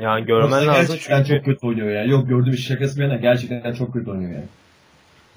yani 0.00 0.24
görmen 0.26 0.66
lazım 0.66 0.94
Gerçekten 0.96 1.22
çünkü 1.22 1.36
çok 1.36 1.44
kötü 1.44 1.66
oynuyor 1.66 1.90
ya. 1.90 2.04
Yok 2.04 2.28
gördüğüm 2.28 2.54
iş 2.54 2.66
şakası 2.66 2.98
bir 2.98 3.04
yana 3.04 3.16
gerçekten 3.16 3.72
çok 3.74 3.92
kötü 3.92 4.10
oynuyor 4.10 4.30
yani. 4.30 4.44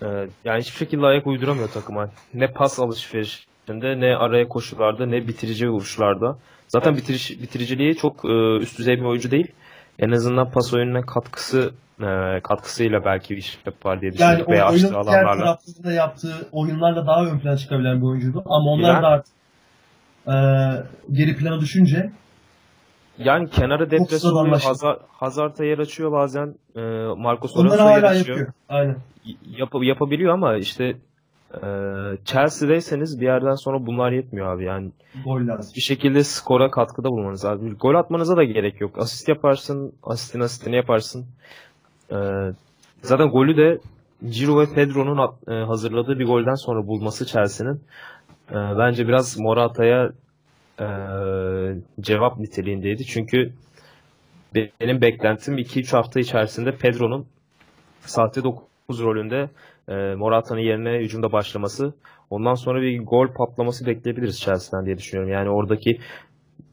Ee, 0.01 0.27
yani 0.45 0.61
hiçbir 0.61 0.77
şekilde 0.77 1.05
ayak 1.05 1.27
uyduramıyor 1.27 1.69
takıma. 1.69 2.09
Ne 2.33 2.47
pas 2.47 2.79
alışverişinde, 2.79 3.99
ne 3.99 4.15
araya 4.15 4.47
koşularda, 4.47 5.05
ne 5.05 5.27
bitirici 5.27 5.69
vuruşlarda. 5.69 6.37
Zaten 6.67 6.97
bitirici, 6.97 7.41
bitiriciliği 7.41 7.95
çok 7.95 8.25
e, 8.25 8.57
üst 8.57 8.79
düzey 8.79 8.97
bir 8.97 9.03
oyuncu 9.05 9.31
değil. 9.31 9.47
En 9.99 10.11
azından 10.11 10.51
pas 10.51 10.73
oyununa 10.73 11.01
katkısı 11.01 11.71
e, 12.01 12.39
katkısıyla 12.43 13.05
belki 13.05 13.33
bir 13.33 13.37
iş 13.37 13.57
yapar 13.65 14.01
diye 14.01 14.11
Yani 14.19 14.31
düşündük 14.31 14.49
o 14.49 14.51
veya 14.51 14.69
oyunun 14.69 15.07
diğer 15.07 15.23
tarafında 15.23 15.91
yaptığı 15.91 16.47
oyunlarla 16.51 17.07
daha 17.07 17.25
ön 17.25 17.39
plana 17.39 17.57
çıkabilen 17.57 18.01
bir 18.01 18.05
oyuncuydu. 18.05 18.43
Ama 18.45 18.71
onlar 18.71 18.93
Yani- 18.93 19.03
da 19.03 19.07
artık 19.07 19.33
e, 20.27 20.35
geri 21.13 21.37
plana 21.37 21.61
düşünce 21.61 22.11
Yani 23.17 23.49
kenara 23.49 23.91
depresyonu 23.91 24.33
sıradanlaştı. 24.35 24.67
Hazard, 24.67 24.99
Hazard'a 25.11 25.65
yer 25.65 25.79
açıyor 25.79 26.11
bazen. 26.11 26.55
E, 26.75 26.81
Marcos 27.17 27.55
onları 27.57 27.81
Alonso'ya 27.81 27.95
yer 27.97 28.03
açıyor. 28.03 28.37
yapıyor. 28.37 28.53
Aynen. 28.69 28.97
Yap- 29.57 29.83
yapabiliyor 29.83 30.33
ama 30.33 30.55
işte 30.55 30.83
e, 31.53 31.67
Chelsea'deyseniz 32.25 33.19
bir 33.21 33.25
yerden 33.25 33.55
sonra 33.55 33.85
bunlar 33.85 34.11
yetmiyor 34.11 34.55
abi. 34.55 34.63
Yani 34.65 34.91
Gol 35.25 35.47
lazım. 35.47 35.73
bir 35.75 35.81
şekilde 35.81 36.23
skora 36.23 36.71
katkıda 36.71 37.09
bulmanız 37.09 37.45
lazım. 37.45 37.73
Gol 37.77 37.95
atmanıza 37.95 38.37
da 38.37 38.43
gerek 38.43 38.81
yok. 38.81 38.97
Asist 38.99 39.29
yaparsın, 39.29 39.93
asistin 40.03 40.39
asistini 40.39 40.75
yaparsın. 40.75 41.25
Ee, 42.11 42.15
zaten 43.01 43.29
golü 43.29 43.57
de 43.57 43.79
Ciro 44.29 44.59
ve 44.59 44.73
Pedro'nun 44.73 45.31
e, 45.47 45.65
hazırladığı 45.65 46.19
bir 46.19 46.25
golden 46.25 46.55
sonra 46.55 46.87
bulması 46.87 47.25
Chelsea'nin 47.25 47.81
e, 48.51 48.55
bence 48.55 49.07
biraz 49.07 49.39
Morata'ya 49.39 50.11
e, 50.79 50.87
cevap 52.01 52.39
niteliğindeydi. 52.39 53.05
Çünkü 53.05 53.53
benim 54.55 55.01
beklentim 55.01 55.57
2-3 55.57 55.91
hafta 55.91 56.19
içerisinde 56.19 56.71
Pedro'nun 56.77 57.25
sahte 58.01 58.43
9 58.43 58.63
rolünde 58.89 59.49
e, 59.87 60.15
Morata'nın 60.15 60.59
yerine 60.59 60.99
hücumda 60.99 61.31
başlaması 61.31 61.93
Ondan 62.33 62.53
sonra 62.53 62.81
bir 62.81 62.99
gol 62.99 63.27
patlaması 63.27 63.85
bekleyebiliriz 63.85 64.39
Chelsea'den 64.39 64.85
diye 64.85 64.97
düşünüyorum. 64.97 65.33
Yani 65.33 65.49
oradaki 65.49 65.99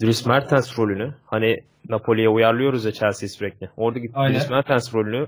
Dries 0.03 0.27
Mertens 0.27 0.79
rolünü 0.79 1.15
hani 1.27 1.57
Napoli'ye 1.89 2.29
uyarlıyoruz 2.29 2.85
ya 2.85 2.93
Chelsea 2.93 3.29
sürekli. 3.29 3.71
Oradaki 3.77 4.11
Aynen. 4.15 4.35
Dries 4.35 4.51
Mertens 4.51 4.95
rolünü 4.95 5.27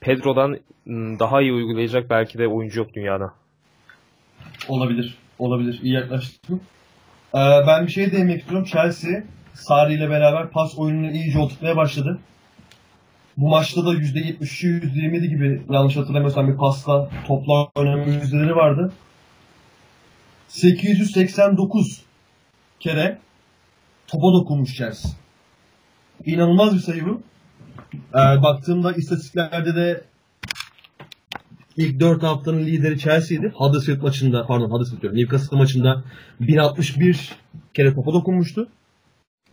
Pedro'dan 0.00 0.58
ım, 0.88 1.18
daha 1.18 1.42
iyi 1.42 1.52
uygulayacak 1.52 2.10
belki 2.10 2.38
de 2.38 2.48
oyuncu 2.48 2.80
yok 2.80 2.94
dünyada. 2.94 3.32
Olabilir. 4.68 5.14
Olabilir. 5.38 5.80
İyi 5.82 5.94
yaklaştın. 5.94 6.60
Ee, 7.34 7.66
ben 7.66 7.86
bir 7.86 7.92
şey 7.92 8.12
değinmek 8.12 8.40
istiyorum. 8.40 8.66
Chelsea 8.72 9.22
Sarri 9.54 9.94
ile 9.94 10.10
beraber 10.10 10.50
pas 10.50 10.78
oyununu 10.78 11.10
iyice 11.10 11.38
oturtmaya 11.38 11.76
başladı. 11.76 12.18
Bu 13.36 13.48
maçta 13.48 13.86
da 13.86 13.94
%73'ü 13.94 14.80
%27 14.80 15.26
gibi 15.26 15.62
yanlış 15.70 15.96
hatırlamıyorsam 15.96 16.48
bir 16.48 16.56
pasla 16.56 17.10
topla 17.26 17.68
oynama 17.74 18.04
yüzdeleri 18.04 18.56
vardı. 18.56 18.92
889 20.48 22.02
kere 22.80 23.18
topa 24.06 24.32
dokunmuş 24.32 24.76
Chelsea. 24.76 25.10
İnanılmaz 26.26 26.74
bir 26.74 26.80
sayı 26.80 27.06
bu. 27.06 27.22
Ee, 27.94 28.42
baktığımda 28.42 28.92
istatistiklerde 28.92 29.76
de 29.76 30.04
İlk 31.76 32.00
4 32.00 32.22
haftanın 32.22 32.66
lideri 32.66 32.98
Chelsea'ydi. 32.98 33.52
Huddersfield 33.54 34.02
maçında, 34.02 34.46
pardon 34.46 34.70
Huddersfield 34.70 35.02
diyorum, 35.02 35.18
Newcastle 35.18 35.56
maçında 35.56 36.02
1061 36.40 37.32
kere 37.74 37.94
topa 37.94 38.12
dokunmuştu. 38.12 38.68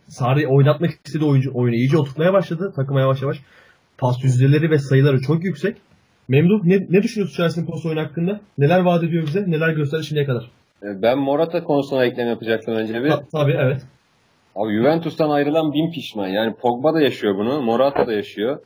Sarri 0.08 0.46
oynatmak 0.48 0.90
istediği 1.06 1.28
oyuncu 1.28 1.50
oyunu 1.54 1.76
iyice 1.76 1.98
oturtmaya 1.98 2.32
başladı. 2.32 2.72
Takıma 2.76 3.00
yavaş 3.00 3.22
yavaş. 3.22 3.38
Pas 3.98 4.24
yüzdeleri 4.24 4.70
ve 4.70 4.78
sayıları 4.78 5.20
çok 5.20 5.44
yüksek. 5.44 5.76
Memduh 6.28 6.64
ne, 6.64 6.86
ne 6.90 7.02
düşünüyorsun 7.02 7.36
Chelsea'nin 7.36 7.88
oyunu 7.88 8.00
hakkında? 8.00 8.40
Neler 8.58 8.80
vaat 8.80 9.04
ediyor 9.04 9.26
bize? 9.26 9.50
Neler 9.50 9.68
gösterdi 9.68 10.04
şimdiye 10.04 10.26
kadar? 10.26 10.50
E, 10.82 11.02
Ben 11.02 11.18
Morata 11.18 11.64
konusuna 11.64 12.04
ekleme 12.04 12.30
yapacaktım 12.30 12.74
önce 12.74 13.04
bir. 13.04 13.10
Ta- 13.10 13.24
tabii 13.32 13.56
evet. 13.58 13.82
Abi 14.56 14.72
Juventus'tan 14.76 15.30
ayrılan 15.30 15.72
bin 15.72 15.92
pişman. 15.92 16.28
Yani 16.28 16.54
Pogba 16.54 16.94
da 16.94 17.00
yaşıyor 17.00 17.34
bunu. 17.38 17.62
Morata 17.62 18.06
da 18.06 18.12
yaşıyor. 18.12 18.58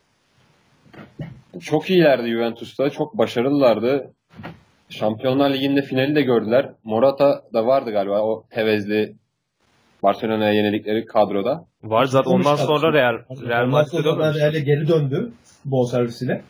Çok 1.60 1.90
iyilerdi 1.90 2.28
Juventus'ta. 2.30 2.90
Çok 2.90 3.18
başarılılardı. 3.18 4.10
Şampiyonlar 4.88 5.50
Ligi'nde 5.50 5.82
finali 5.82 6.14
de 6.14 6.22
gördüler. 6.22 6.70
Morata 6.84 7.42
da 7.54 7.66
vardı 7.66 7.90
galiba 7.90 8.22
o 8.22 8.44
hevezli 8.50 9.16
Barcelona'ya 10.02 10.52
yenilikleri 10.52 11.06
kadroda. 11.06 11.64
Var 11.82 12.04
zaten 12.04 12.30
ondan 12.30 12.56
sonra. 12.56 12.92
Real, 12.92 13.14
Real 13.48 13.66
Madrid'e 13.66 14.04
dönmüş. 14.04 14.36
Real'e 14.36 14.60
geri 14.60 14.88
döndü. 14.88 15.32
Bol 15.64 15.86
servisiyle. 15.86 16.42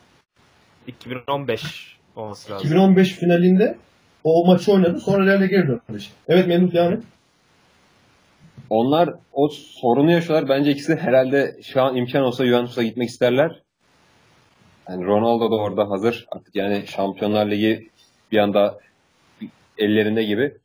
2015 0.87 1.97
olması 2.15 2.51
lazım. 2.51 2.67
2015 2.67 3.13
finalinde 3.13 3.77
o 4.23 4.45
maçı 4.45 4.71
oynadı. 4.71 4.99
Sonra 4.99 5.25
Real'e 5.25 5.47
geri 5.47 5.67
döndü. 5.67 5.81
Evet 6.27 6.47
Memduh 6.47 6.73
devam 6.73 6.93
et. 6.93 7.03
Onlar 8.69 9.09
o 9.31 9.47
sorunu 9.49 10.11
yaşıyorlar. 10.11 10.49
Bence 10.49 10.71
ikisi 10.71 10.95
herhalde 10.95 11.55
şu 11.63 11.81
an 11.81 11.95
imkan 11.95 12.23
olsa 12.23 12.45
Juventus'a 12.45 12.83
gitmek 12.83 13.09
isterler. 13.09 13.62
Yani 14.89 15.05
Ronaldo 15.05 15.51
da 15.51 15.55
orada 15.55 15.89
hazır. 15.89 16.25
Artık 16.31 16.55
yani 16.55 16.87
Şampiyonlar 16.87 17.51
Ligi 17.51 17.89
bir 18.31 18.37
anda 18.37 18.79
ellerinde 19.77 20.23
gibi. 20.23 20.57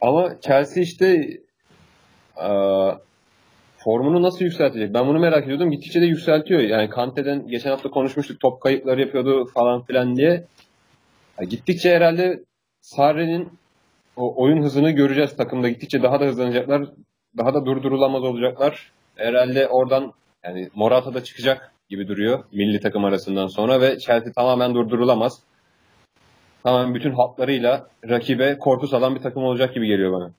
Ama 0.00 0.40
Chelsea 0.40 0.82
işte 0.82 1.38
eee, 2.40 2.94
formunu 3.78 4.22
nasıl 4.22 4.44
yükseltecek? 4.44 4.94
Ben 4.94 5.06
bunu 5.08 5.18
merak 5.18 5.44
ediyordum. 5.44 5.70
Gittikçe 5.70 6.00
de 6.00 6.06
yükseltiyor. 6.06 6.60
Yani 6.60 6.90
Kante'den 6.90 7.48
geçen 7.48 7.70
hafta 7.70 7.90
konuşmuştuk. 7.90 8.40
Top 8.40 8.60
kayıpları 8.60 9.00
yapıyordu 9.00 9.46
falan 9.54 9.82
filan 9.82 10.16
diye. 10.16 10.44
Ya 11.40 11.44
gittikçe 11.50 11.94
herhalde 11.94 12.44
Sarri'nin 12.80 13.48
o 14.16 14.42
oyun 14.42 14.62
hızını 14.62 14.90
göreceğiz 14.90 15.36
takımda. 15.36 15.68
Gittikçe 15.68 16.02
daha 16.02 16.20
da 16.20 16.24
hızlanacaklar. 16.24 16.88
Daha 17.38 17.54
da 17.54 17.66
durdurulamaz 17.66 18.22
olacaklar. 18.22 18.92
Herhalde 19.16 19.68
oradan 19.68 20.12
yani 20.44 20.68
Morata 20.74 21.14
da 21.14 21.24
çıkacak 21.24 21.72
gibi 21.88 22.08
duruyor 22.08 22.44
milli 22.52 22.80
takım 22.80 23.04
arasından 23.04 23.46
sonra 23.46 23.80
ve 23.80 23.98
Chelsea 23.98 24.32
tamamen 24.32 24.74
durdurulamaz. 24.74 25.40
Tamamen 26.62 26.94
bütün 26.94 27.12
hatlarıyla 27.12 27.86
rakibe 28.08 28.58
korku 28.58 28.86
salan 28.86 29.14
bir 29.14 29.20
takım 29.20 29.42
olacak 29.42 29.74
gibi 29.74 29.86
geliyor 29.86 30.12
bana. 30.12 30.30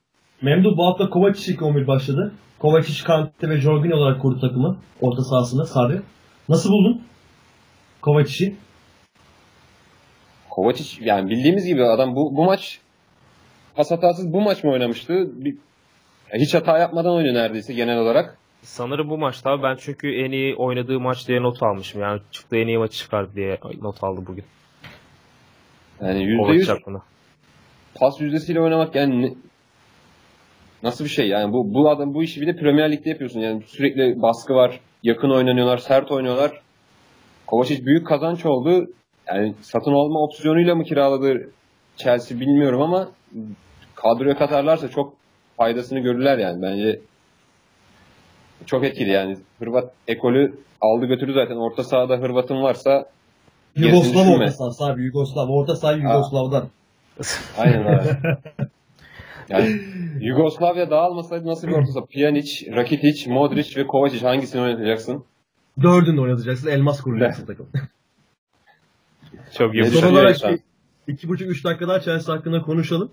Memduh 0.42 0.78
bu 0.78 0.86
hafta 0.86 1.10
Kovacic 1.10 1.54
ilk 1.54 1.62
11 1.62 1.88
başladı. 1.88 2.34
Kovacic, 2.60 3.04
Kante 3.04 3.50
ve 3.50 3.58
Jorginho 3.58 3.98
olarak 3.98 4.22
kurdu 4.22 4.40
takımı. 4.40 4.78
Orta 5.02 5.24
sahasında 5.24 5.66
Sarri. 5.66 6.02
Nasıl 6.50 6.70
buldun? 6.70 7.02
Kovacic'i. 8.02 8.56
Kovacic 10.50 11.06
yani 11.06 11.30
bildiğimiz 11.30 11.66
gibi 11.66 11.84
adam 11.84 12.16
bu, 12.16 12.36
bu 12.36 12.46
maç 12.46 12.80
pas 13.76 13.92
hatasız 13.92 14.34
bu 14.34 14.42
maç 14.42 14.64
mı 14.64 14.72
oynamıştı? 14.72 15.14
Bir, 15.46 15.58
hiç 16.34 16.54
hata 16.54 16.78
yapmadan 16.78 17.14
oynuyor 17.14 17.36
neredeyse 17.36 17.74
genel 17.74 17.98
olarak. 17.98 18.38
Sanırım 18.64 19.10
bu 19.10 19.18
maçta 19.18 19.50
abi 19.52 19.64
ben 19.64 19.76
çünkü 19.80 20.16
en 20.16 20.32
iyi 20.32 20.56
oynadığı 20.56 21.00
maç 21.00 21.28
diye 21.28 21.42
not 21.42 21.64
almışım. 21.64 22.02
Yani 22.02 22.22
çıktı 22.32 22.56
en 22.56 22.68
iyi 22.68 22.78
maçı 22.78 22.98
çıkar 22.98 23.36
diye 23.36 23.60
not 23.82 24.04
aldı 24.04 24.22
bugün. 24.28 24.44
Yani 26.02 26.38
Kovacic 26.38 26.64
%100 26.66 26.68
hakkında. 26.72 27.02
pas 27.96 28.22
yüzdesiyle 28.22 28.62
oynamak 28.62 28.96
yani 28.96 29.22
ne- 29.22 29.34
nasıl 30.84 31.06
bir 31.06 31.10
şey 31.10 31.28
yani 31.28 31.54
bu 31.54 31.74
bu 31.74 31.90
adam 31.90 32.14
bu 32.14 32.24
işi 32.24 32.42
bir 32.42 32.48
de 32.48 32.56
Premier 32.56 32.92
Lig'de 32.92 33.10
yapıyorsun 33.10 33.40
yani 33.40 33.64
sürekli 33.68 34.22
baskı 34.22 34.54
var, 34.56 34.80
yakın 35.04 35.30
oynanıyorlar, 35.30 35.78
sert 35.78 36.12
oynuyorlar. 36.12 36.62
Kovacic 37.48 37.86
büyük 37.86 38.08
kazanç 38.08 38.46
oldu. 38.46 38.88
Yani 39.28 39.54
satın 39.62 39.92
alma 39.92 40.20
opsiyonuyla 40.24 40.76
mı 40.76 40.84
kiraladı 40.84 41.50
Chelsea 41.98 42.40
bilmiyorum 42.40 42.82
ama 42.82 43.10
kadroya 43.96 44.38
katarlarsa 44.38 44.90
çok 44.90 45.14
faydasını 45.58 46.00
görürler 46.00 46.38
yani 46.38 46.62
bence. 46.62 47.00
Çok 48.66 48.84
etkili 48.84 49.10
yani. 49.10 49.38
Hırvat 49.60 49.92
ekolü 50.08 50.54
aldı 50.82 51.06
götürdü 51.06 51.34
zaten. 51.34 51.56
Orta 51.56 51.84
sahada 51.84 52.18
Hırvat'ın 52.18 52.62
varsa 52.62 53.10
Yugoslav 53.76 54.30
orta 54.34 54.52
sahası 54.52 54.86
abi. 54.86 55.04
Yugoslav. 55.04 55.48
Orta 55.48 55.76
saha 55.76 55.92
Yugoslav'dan. 55.92 56.70
Aynen 57.58 57.84
abi. 57.86 58.08
Yani 59.50 59.82
Yugoslavya 60.20 60.90
dağılmasaydı 60.90 61.48
nasıl 61.48 61.68
bir 61.68 61.74
orta 61.74 61.92
saha? 61.92 62.06
Pjanic, 62.06 62.72
Rakitic, 62.76 63.32
Modric 63.32 63.80
ve 63.82 63.88
Kovacic 63.88 64.26
hangisini 64.26 64.62
oynatacaksın? 64.62 65.24
Dördünü 65.82 66.22
oynatacaksın. 66.22 66.68
Elmas 66.68 67.02
kuracaksın 67.02 67.46
takım. 67.46 67.70
Çok 69.58 69.74
iyi. 69.74 69.86
Son 69.86 70.12
olarak 70.14 70.38
bir- 70.44 71.14
iki 71.14 71.28
buçuk 71.30 71.50
üç 71.50 71.66
dakika 71.66 71.88
daha 71.88 72.00
Chelsea 72.00 72.36
hakkında 72.36 72.62
konuşalım. 72.62 73.12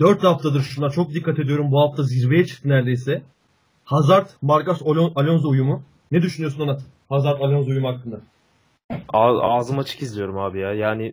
Dört 0.00 0.24
haftadır 0.24 0.60
şuna 0.60 0.90
çok 0.90 1.14
dikkat 1.14 1.38
ediyorum. 1.38 1.72
Bu 1.72 1.80
hafta 1.80 2.02
zirveye 2.02 2.46
çıktı 2.46 2.68
neredeyse. 2.68 3.22
Hazard, 3.84 4.26
Marcos 4.42 4.82
Alon- 4.82 5.12
Alonso 5.16 5.48
uyumu. 5.48 5.82
Ne 6.12 6.22
düşünüyorsun 6.22 6.60
Onat? 6.60 6.80
Hazard 7.08 7.40
Alonso 7.40 7.70
uyumu 7.70 7.88
hakkında. 7.88 8.20
A- 9.08 9.40
ağzım 9.56 9.78
açık 9.78 10.02
izliyorum 10.02 10.38
abi 10.38 10.58
ya. 10.60 10.72
Yani 10.74 11.12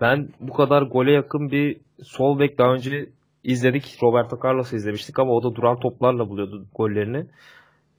ben 0.00 0.28
bu 0.40 0.52
kadar 0.52 0.82
gole 0.82 1.12
yakın 1.12 1.50
bir 1.50 1.76
sol 2.02 2.38
bek 2.38 2.58
daha 2.58 2.72
önce 2.74 3.08
izledik. 3.44 3.98
Roberto 4.02 4.38
Carlos'u 4.44 4.76
izlemiştik 4.76 5.18
ama 5.18 5.32
o 5.32 5.42
da 5.42 5.54
duran 5.54 5.80
toplarla 5.80 6.28
buluyordu 6.28 6.64
gollerini. 6.74 7.26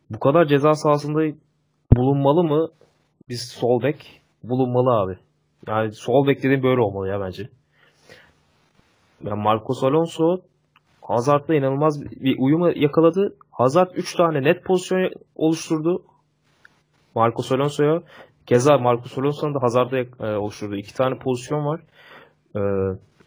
Bu 0.09 0.19
kadar 0.19 0.45
ceza 0.45 0.73
sahasında 0.75 1.35
bulunmalı 1.95 2.43
mı? 2.43 2.69
Biz 3.29 3.41
sol 3.47 3.81
bek 3.83 4.21
bulunmalı 4.43 4.89
abi. 5.01 5.17
Yani 5.67 5.91
sol 5.91 6.27
bek 6.27 6.37
dediğim 6.43 6.63
böyle 6.63 6.81
olmalı 6.81 7.07
ya 7.07 7.21
bence. 7.21 7.49
Yani 9.23 9.41
Marcos 9.41 9.83
Alonso 9.83 10.41
Hazard'la 11.07 11.55
inanılmaz 11.55 12.01
bir 12.01 12.35
uyumu 12.39 12.71
yakaladı. 12.75 13.35
Hazard 13.51 13.91
3 13.95 14.15
tane 14.15 14.43
net 14.43 14.63
pozisyon 14.63 15.11
oluşturdu. 15.35 16.03
Marcos 17.15 17.51
Alonso'ya 17.51 18.01
Keza 18.45 18.77
Marcos 18.77 19.17
Alonso'nun 19.17 19.53
da 19.55 19.61
Hazard'a 19.61 19.97
e, 20.27 20.37
oluşturduğu 20.37 20.75
iki 20.75 20.93
tane 20.93 21.17
pozisyon 21.17 21.65
var. 21.65 21.81
E, 22.55 22.61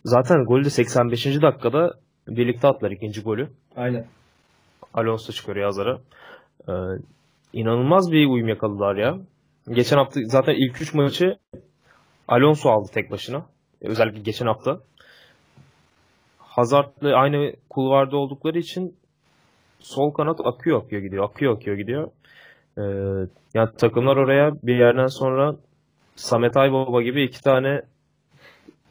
zaten 0.04 0.44
golü 0.44 0.64
de 0.64 0.70
85. 0.70 1.26
dakikada 1.26 1.92
birlikte 2.28 2.68
attılar 2.68 2.90
ikinci 2.90 3.22
golü. 3.22 3.48
Aynen. 3.76 4.06
Alonso 4.94 5.32
çıkarıyor 5.32 5.66
Hazard'a. 5.66 6.00
E, 6.68 6.72
inanılmaz 7.52 8.12
bir 8.12 8.26
uyum 8.26 8.48
yakaladılar 8.48 8.96
ya. 8.96 9.18
Geçen 9.70 9.96
hafta 9.96 10.20
zaten 10.24 10.54
ilk 10.54 10.82
üç 10.82 10.94
maçı 10.94 11.38
Alonso 12.28 12.70
aldı 12.70 12.90
tek 12.94 13.10
başına. 13.10 13.46
Özellikle 13.80 14.20
geçen 14.20 14.46
hafta. 14.46 14.80
Hazard'la 16.58 17.16
aynı 17.16 17.52
kulvarda 17.70 18.16
oldukları 18.16 18.58
için 18.58 18.96
sol 19.80 20.10
kanat 20.10 20.40
akıyor 20.44 20.82
akıyor 20.82 21.02
gidiyor. 21.02 21.24
Akıyor 21.24 21.56
akıyor 21.56 21.76
gidiyor. 21.76 22.10
Ee, 22.78 22.82
yani 23.54 23.68
takımlar 23.78 24.16
oraya 24.16 24.52
bir 24.62 24.76
yerden 24.76 25.06
sonra 25.06 25.56
Samet 26.16 26.56
Aybaba 26.56 27.02
gibi 27.02 27.22
iki 27.24 27.42
tane 27.42 27.82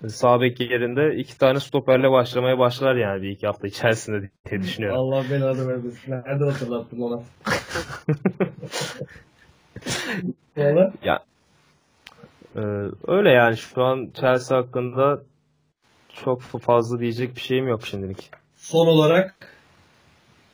sağ 0.07 0.41
bek 0.41 0.59
yerinde 0.59 1.15
iki 1.15 1.37
tane 1.37 1.59
stoperle 1.59 2.11
başlamaya 2.11 2.59
başlar 2.59 2.95
yani 2.95 3.21
bir 3.21 3.29
iki 3.29 3.47
hafta 3.47 3.67
içerisinde 3.67 4.29
diye 4.49 4.61
düşünüyorum. 4.61 4.99
Allah 4.99 5.23
belanı 5.31 5.67
vermesin. 5.67 6.11
Nerede 6.11 6.43
hatırlattın 6.43 7.01
ona? 7.01 7.23
Valla. 10.57 10.93
Ee, 12.55 12.61
öyle 13.07 13.29
yani 13.29 13.57
şu 13.57 13.83
an 13.83 14.09
Chelsea 14.13 14.57
hakkında 14.57 15.21
çok 16.25 16.41
fazla 16.41 16.99
diyecek 16.99 17.35
bir 17.35 17.41
şeyim 17.41 17.67
yok 17.67 17.87
şimdilik. 17.87 18.29
Son 18.55 18.87
olarak 18.87 19.35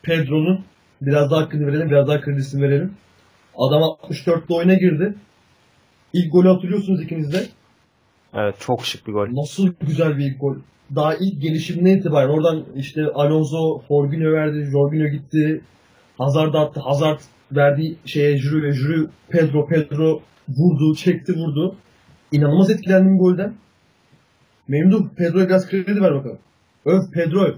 Pedro'nun 0.02 0.65
biraz 1.02 1.32
daha 1.32 1.41
hakkını 1.41 1.67
verelim, 1.67 1.89
biraz 1.89 2.08
daha 2.08 2.21
kredisini 2.21 2.62
verelim. 2.62 2.93
Adam 3.56 3.82
64'te 3.82 4.54
oyuna 4.54 4.73
girdi. 4.73 5.15
İlk 6.13 6.32
golü 6.32 6.47
hatırlıyorsunuz 6.47 7.02
ikiniz 7.02 7.34
de. 7.34 7.45
Evet 8.34 8.56
çok 8.60 8.86
şık 8.86 9.08
bir 9.08 9.13
gol. 9.13 9.28
Nasıl 9.32 9.73
güzel 9.82 10.17
bir 10.17 10.26
ilk 10.26 10.41
gol. 10.41 10.56
Daha 10.95 11.15
ilk 11.15 11.41
gelişimine 11.41 11.93
itibaren 11.93 12.30
oradan 12.30 12.65
işte 12.76 13.06
Alonso 13.13 13.80
Forginho 13.88 14.32
verdi, 14.32 14.69
Jorginho 14.71 15.08
gitti. 15.08 15.62
Hazard 16.17 16.54
attı. 16.54 16.80
Hazard 16.80 17.19
verdiği 17.52 17.97
şeye 18.06 18.38
Jüri 18.38 18.63
ve 18.63 18.73
Jüri 18.73 19.08
Pedro 19.30 19.67
Pedro 19.67 20.21
vurdu, 20.49 20.95
çekti 20.95 21.34
vurdu. 21.34 21.76
İnanılmaz 22.32 22.69
etkilendim 22.69 23.17
golden. 23.17 23.54
Memduh 24.67 25.10
Pedro'ya 25.17 25.47
biraz 25.47 25.69
kredi 25.69 26.02
ver 26.02 26.15
bakalım. 26.15 26.39
Öv 26.86 27.02
Pedro. 27.13 27.56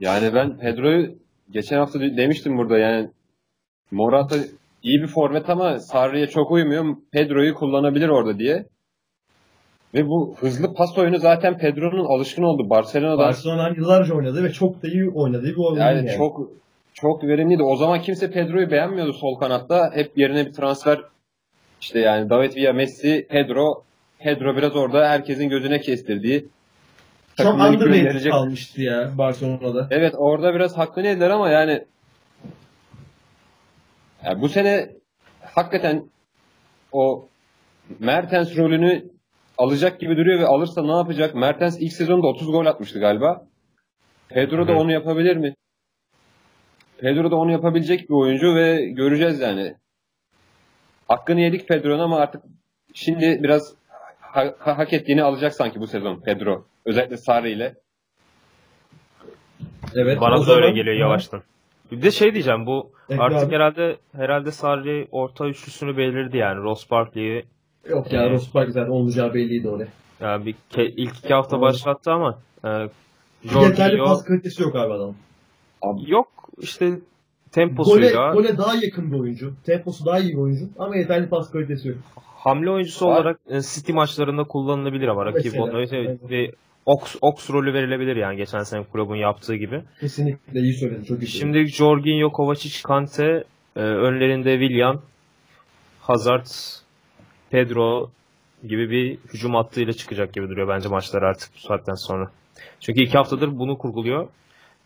Yani 0.00 0.34
ben 0.34 0.58
Pedro'yu 0.58 1.14
geçen 1.50 1.76
hafta 1.76 2.00
de- 2.00 2.16
demiştim 2.16 2.58
burada 2.58 2.78
yani 2.78 3.10
Morata 3.90 4.36
iyi 4.82 5.02
bir 5.02 5.06
forvet 5.06 5.50
ama 5.50 5.78
Sarri'ye 5.78 6.26
çok 6.26 6.50
uymuyor. 6.50 6.96
Pedro'yu 7.12 7.54
kullanabilir 7.54 8.08
orada 8.08 8.38
diye. 8.38 8.66
Ve 9.94 10.06
bu 10.06 10.36
hızlı 10.40 10.74
pas 10.74 10.98
oyunu 10.98 11.18
zaten 11.18 11.58
Pedro'nun 11.58 12.04
alışkın 12.04 12.42
olduğu 12.42 12.70
Barcelona'da 12.70 13.18
Barcelona'dan 13.18 13.74
yıllarca 13.74 14.14
oynadı 14.14 14.44
ve 14.44 14.52
çok 14.52 14.82
da 14.82 14.88
iyi 14.88 15.10
oynadığı 15.10 15.44
bir 15.44 15.56
oyuncu 15.56 15.80
yani, 15.80 15.98
yani. 15.98 16.16
çok 16.16 16.50
çok 16.94 17.24
verimliydi. 17.24 17.62
O 17.62 17.76
zaman 17.76 18.00
kimse 18.00 18.30
Pedro'yu 18.30 18.70
beğenmiyordu 18.70 19.12
sol 19.12 19.38
kanatta. 19.38 19.90
Hep 19.94 20.18
yerine 20.18 20.46
bir 20.46 20.52
transfer 20.52 21.00
işte 21.80 21.98
yani 21.98 22.30
David 22.30 22.56
Villa, 22.56 22.72
Messi, 22.72 23.26
Pedro 23.30 23.84
Pedro 24.22 24.56
biraz 24.56 24.76
orada 24.76 25.08
herkesin 25.08 25.48
gözüne 25.48 25.80
kestirdiği 25.80 26.48
Çok 27.36 27.54
underrated 27.54 28.30
kalmıştı 28.30 28.82
ya 28.82 29.18
Barcelona'da. 29.18 29.88
Evet 29.90 30.14
orada 30.16 30.54
biraz 30.54 30.78
hakkını 30.78 31.06
yediler 31.06 31.30
ama 31.30 31.50
yani, 31.50 31.84
yani 34.24 34.40
bu 34.40 34.48
sene 34.48 34.90
hakikaten 35.40 36.04
o 36.92 37.28
Mertens 37.98 38.56
rolünü 38.56 39.04
alacak 39.58 40.00
gibi 40.00 40.16
duruyor 40.16 40.40
ve 40.40 40.46
alırsa 40.46 40.82
ne 40.82 40.92
yapacak? 40.92 41.34
Mertens 41.34 41.76
ilk 41.80 41.92
sezonda 41.92 42.26
30 42.26 42.46
gol 42.46 42.66
atmıştı 42.66 43.00
galiba. 43.00 43.46
Pedro 44.28 44.68
da 44.68 44.72
hı. 44.72 44.76
onu 44.76 44.92
yapabilir 44.92 45.36
mi? 45.36 45.54
Pedro 46.98 47.30
da 47.30 47.36
onu 47.36 47.52
yapabilecek 47.52 48.00
bir 48.08 48.14
oyuncu 48.14 48.54
ve 48.54 48.86
göreceğiz 48.86 49.40
yani. 49.40 49.74
Hakkını 51.08 51.40
yedik 51.40 51.68
Pedro'nun 51.68 51.98
ama 51.98 52.16
artık 52.16 52.42
şimdi 52.94 53.42
biraz 53.42 53.74
ha- 54.32 54.54
ha- 54.58 54.78
hak 54.78 54.92
ettiğini 54.92 55.22
alacak 55.22 55.54
sanki 55.54 55.80
bu 55.80 55.86
sezon 55.86 56.20
Pedro. 56.20 56.64
Özellikle 56.86 57.16
Sarri 57.16 57.50
ile. 57.50 57.74
Evet. 59.94 60.20
Bana 60.20 60.34
o 60.34 60.46
da 60.46 60.52
öyle 60.52 60.62
zaman- 60.62 60.74
geliyor 60.74 60.96
yavaştan. 60.96 61.42
Bir 61.92 62.02
de 62.02 62.10
şey 62.10 62.32
diyeceğim 62.34 62.66
bu 62.66 62.92
Ekle 63.10 63.22
artık 63.22 63.48
abi. 63.48 63.54
herhalde 63.54 63.96
herhalde 64.16 64.50
Sarri 64.52 65.08
orta 65.10 65.48
üçlüsünü 65.48 65.96
belirledi 65.96 66.36
yani. 66.36 66.62
Ross 66.62 66.90
Barkley'i 66.90 67.44
Yok 67.88 68.12
ya 68.12 68.22
Ee, 68.22 68.30
Rosberg 68.30 68.70
zaten 68.70 68.90
olacağı 68.90 69.34
belliydi 69.34 69.68
oraya. 69.68 69.88
yani 70.20 70.46
bir 70.46 70.54
ke- 70.72 70.92
ilk 70.96 71.18
iki 71.18 71.34
hafta 71.34 71.56
Evet. 71.56 71.62
başlattı 71.62 72.12
ama 72.12 72.38
e, 72.64 72.68
Yeterli 72.68 72.88
Jorginho 73.72 74.04
pas 74.04 74.24
kalitesi 74.24 74.62
yok 74.62 74.76
abi 74.76 74.92
adamın. 74.92 75.16
yok 76.06 76.28
işte 76.60 76.98
temposuyla 77.52 78.32
gole 78.32 78.58
daha 78.58 78.74
yakın 78.74 79.12
bir 79.12 79.18
oyuncu. 79.18 79.54
Temposu 79.66 80.06
daha 80.06 80.18
iyi 80.18 80.32
bir 80.32 80.38
oyuncu. 80.38 80.68
Ama 80.78 80.96
yeterli 80.96 81.28
pas 81.28 81.50
kalitesi 81.50 81.88
yok. 81.88 81.98
hamle 82.16 82.70
oyuncusu 82.70 83.06
Var. 83.06 83.16
olarak 83.16 83.40
e, 83.48 83.60
City 83.60 83.92
maçlarında 83.92 84.44
kullanılabilir 84.44 85.08
ama 85.08 85.26
rakip 85.26 85.54
öyle 85.74 85.96
evet. 85.96 86.30
bir 86.30 86.50
Ox, 86.86 87.16
Ox 87.20 87.50
rolü 87.50 87.74
verilebilir 87.74 88.16
yani 88.16 88.36
geçen 88.36 88.62
sene 88.62 88.84
kulübün 88.84 89.16
yaptığı 89.16 89.54
gibi. 89.54 89.82
Kesinlikle 90.00 90.60
iyi 90.60 90.74
söyledin. 90.74 91.04
Çok 91.04 91.22
iyi. 91.22 91.26
Şimdi 91.26 91.66
Jorginho, 91.66 92.32
Kovacic, 92.32 92.82
Kante, 92.82 93.44
e, 93.76 93.80
önlerinde 93.80 94.58
Willian, 94.58 95.00
Hazard, 96.00 96.46
Pedro 97.50 98.10
gibi 98.68 98.90
bir 98.90 99.18
hücum 99.34 99.54
hattıyla 99.54 99.92
çıkacak 99.92 100.32
gibi 100.32 100.48
duruyor 100.48 100.68
bence 100.68 100.88
maçlar 100.88 101.22
artık 101.22 101.50
bu 101.56 101.58
saatten 101.58 101.94
sonra. 101.94 102.30
Çünkü 102.80 103.02
iki 103.02 103.18
haftadır 103.18 103.58
bunu 103.58 103.78
kurguluyor. 103.78 104.28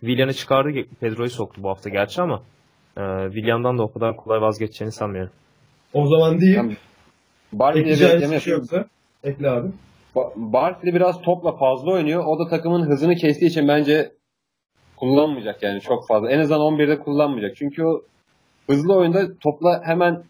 Willian'ı 0.00 0.32
çıkardı, 0.32 0.70
Pedro'yu 1.00 1.30
soktu 1.30 1.62
bu 1.62 1.68
hafta 1.68 1.90
gerçi 1.90 2.22
ama 2.22 2.42
e, 2.96 3.02
Willian'dan 3.32 3.78
da 3.78 3.82
o 3.82 3.92
kadar 3.92 4.16
kolay 4.16 4.40
vazgeçeceğini 4.40 4.92
sanmıyorum. 4.92 5.32
O 5.92 6.06
zaman 6.06 6.40
değil. 6.40 6.54
Yani 6.56 6.76
Barkley'e 7.52 7.86
bir 7.86 8.10
ekleme 8.10 8.40
şey 8.40 8.52
yoksa 8.52 8.86
ekle 9.24 9.50
abi. 9.50 9.68
Ba- 10.16 10.32
Barkley 10.36 10.94
biraz 10.94 11.22
topla 11.22 11.56
fazla 11.56 11.92
oynuyor. 11.92 12.24
O 12.26 12.38
da 12.38 12.48
takımın 12.50 12.90
hızını 12.90 13.14
kestiği 13.14 13.50
için 13.50 13.68
bence 13.68 14.12
kullanmayacak 14.96 15.62
yani 15.62 15.80
çok 15.80 16.08
fazla. 16.08 16.30
En 16.30 16.38
azından 16.38 16.60
11'de 16.60 16.98
kullanmayacak. 16.98 17.56
Çünkü 17.56 17.84
o 17.84 18.02
hızlı 18.66 18.94
oyunda 18.94 19.38
topla 19.38 19.82
hemen 19.84 20.24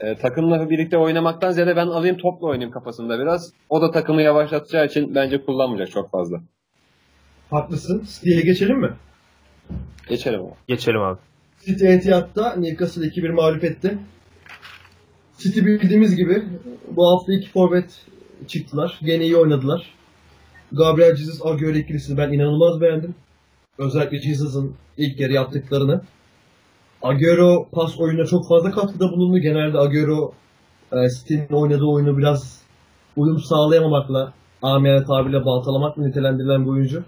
e, 0.00 0.14
takımla 0.14 0.70
birlikte 0.70 0.98
oynamaktan 0.98 1.50
ziyade 1.50 1.76
ben 1.76 1.86
alayım 1.86 2.16
topla 2.16 2.46
oynayayım 2.46 2.72
kafasında 2.72 3.18
biraz. 3.18 3.52
O 3.68 3.82
da 3.82 3.90
takımı 3.90 4.22
yavaşlatacağı 4.22 4.86
için 4.86 5.14
bence 5.14 5.44
kullanmayacak 5.44 5.90
çok 5.90 6.10
fazla. 6.10 6.40
Haklısın. 7.50 8.06
City'ye 8.14 8.40
geçelim 8.40 8.78
mi? 8.78 8.90
Geçelim. 10.08 10.40
Geçelim 10.68 11.00
abi. 11.00 11.18
City 11.64 11.86
Etihad'da 11.86 12.56
Newcastle 12.56 13.02
2-1 13.02 13.32
mağlup 13.32 13.64
etti. 13.64 13.98
City 15.38 15.60
bildiğimiz 15.60 16.16
gibi 16.16 16.44
bu 16.90 17.06
hafta 17.10 17.32
iki 17.32 17.50
forvet 17.50 18.06
çıktılar. 18.48 18.98
Gene 19.02 19.24
iyi 19.24 19.36
oynadılar. 19.36 19.94
Gabriel 20.72 21.16
Jesus 21.16 21.46
Agüero 21.46 21.76
ikilisini 21.76 22.18
ben 22.18 22.32
inanılmaz 22.32 22.80
beğendim. 22.80 23.14
Özellikle 23.78 24.18
Jesus'ın 24.18 24.74
ilk 24.96 25.20
yarı 25.20 25.32
yaptıklarını. 25.32 26.00
Agüero 27.02 27.68
pas 27.72 28.00
oyununa 28.00 28.26
çok 28.26 28.48
fazla 28.48 28.70
katkıda 28.70 29.10
bulundu. 29.10 29.38
Genelde 29.38 29.78
Agüero 29.78 30.34
e, 30.92 30.96
City'nin 31.08 31.48
oynadığı 31.48 31.84
oyunu 31.84 32.18
biraz 32.18 32.62
uyum 33.16 33.38
sağlayamamakla, 33.38 34.32
amiyane 34.62 35.04
tabirle 35.04 35.44
baltalamakla 35.44 36.02
nitelendirilen 36.02 36.64
bir 36.64 36.70
oyuncu. 36.70 37.04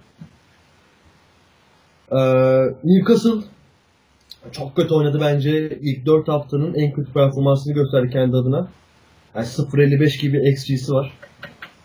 E, 2.12 2.18
Newcastle 2.84 3.42
çok 4.52 4.76
kötü 4.76 4.94
oynadı 4.94 5.18
bence. 5.20 5.78
İlk 5.80 6.06
4 6.06 6.28
haftanın 6.28 6.74
en 6.74 6.92
kötü 6.92 7.12
performansını 7.12 7.74
gösterdi 7.74 8.10
kendi 8.12 8.36
adına. 8.36 8.68
Yani 9.34 9.46
0.55 9.46 10.20
gibi 10.20 10.50
XG'si 10.52 10.92
var. 10.92 11.12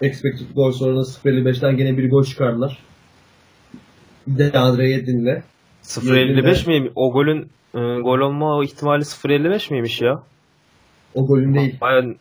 Expected 0.01 0.55
goal 0.55 0.73
oranı 0.81 0.99
0.55'ten 0.99 1.77
gene 1.77 1.97
bir 1.97 2.09
gol 2.09 2.23
çıkardılar. 2.23 2.77
DeAndre 4.27 4.89
Yedlin'le. 4.89 5.41
0.55 5.83 6.67
miyim? 6.67 6.91
O 6.95 7.11
golün 7.11 7.41
e, 7.73 7.79
gol 7.79 8.19
olma 8.19 8.63
ihtimali 8.63 9.03
0.55 9.03 9.71
miymiş 9.73 10.01
ya? 10.01 10.23
O 11.15 11.27
golün 11.27 11.55
değil. 11.55 11.77
Bayağı 11.81 12.15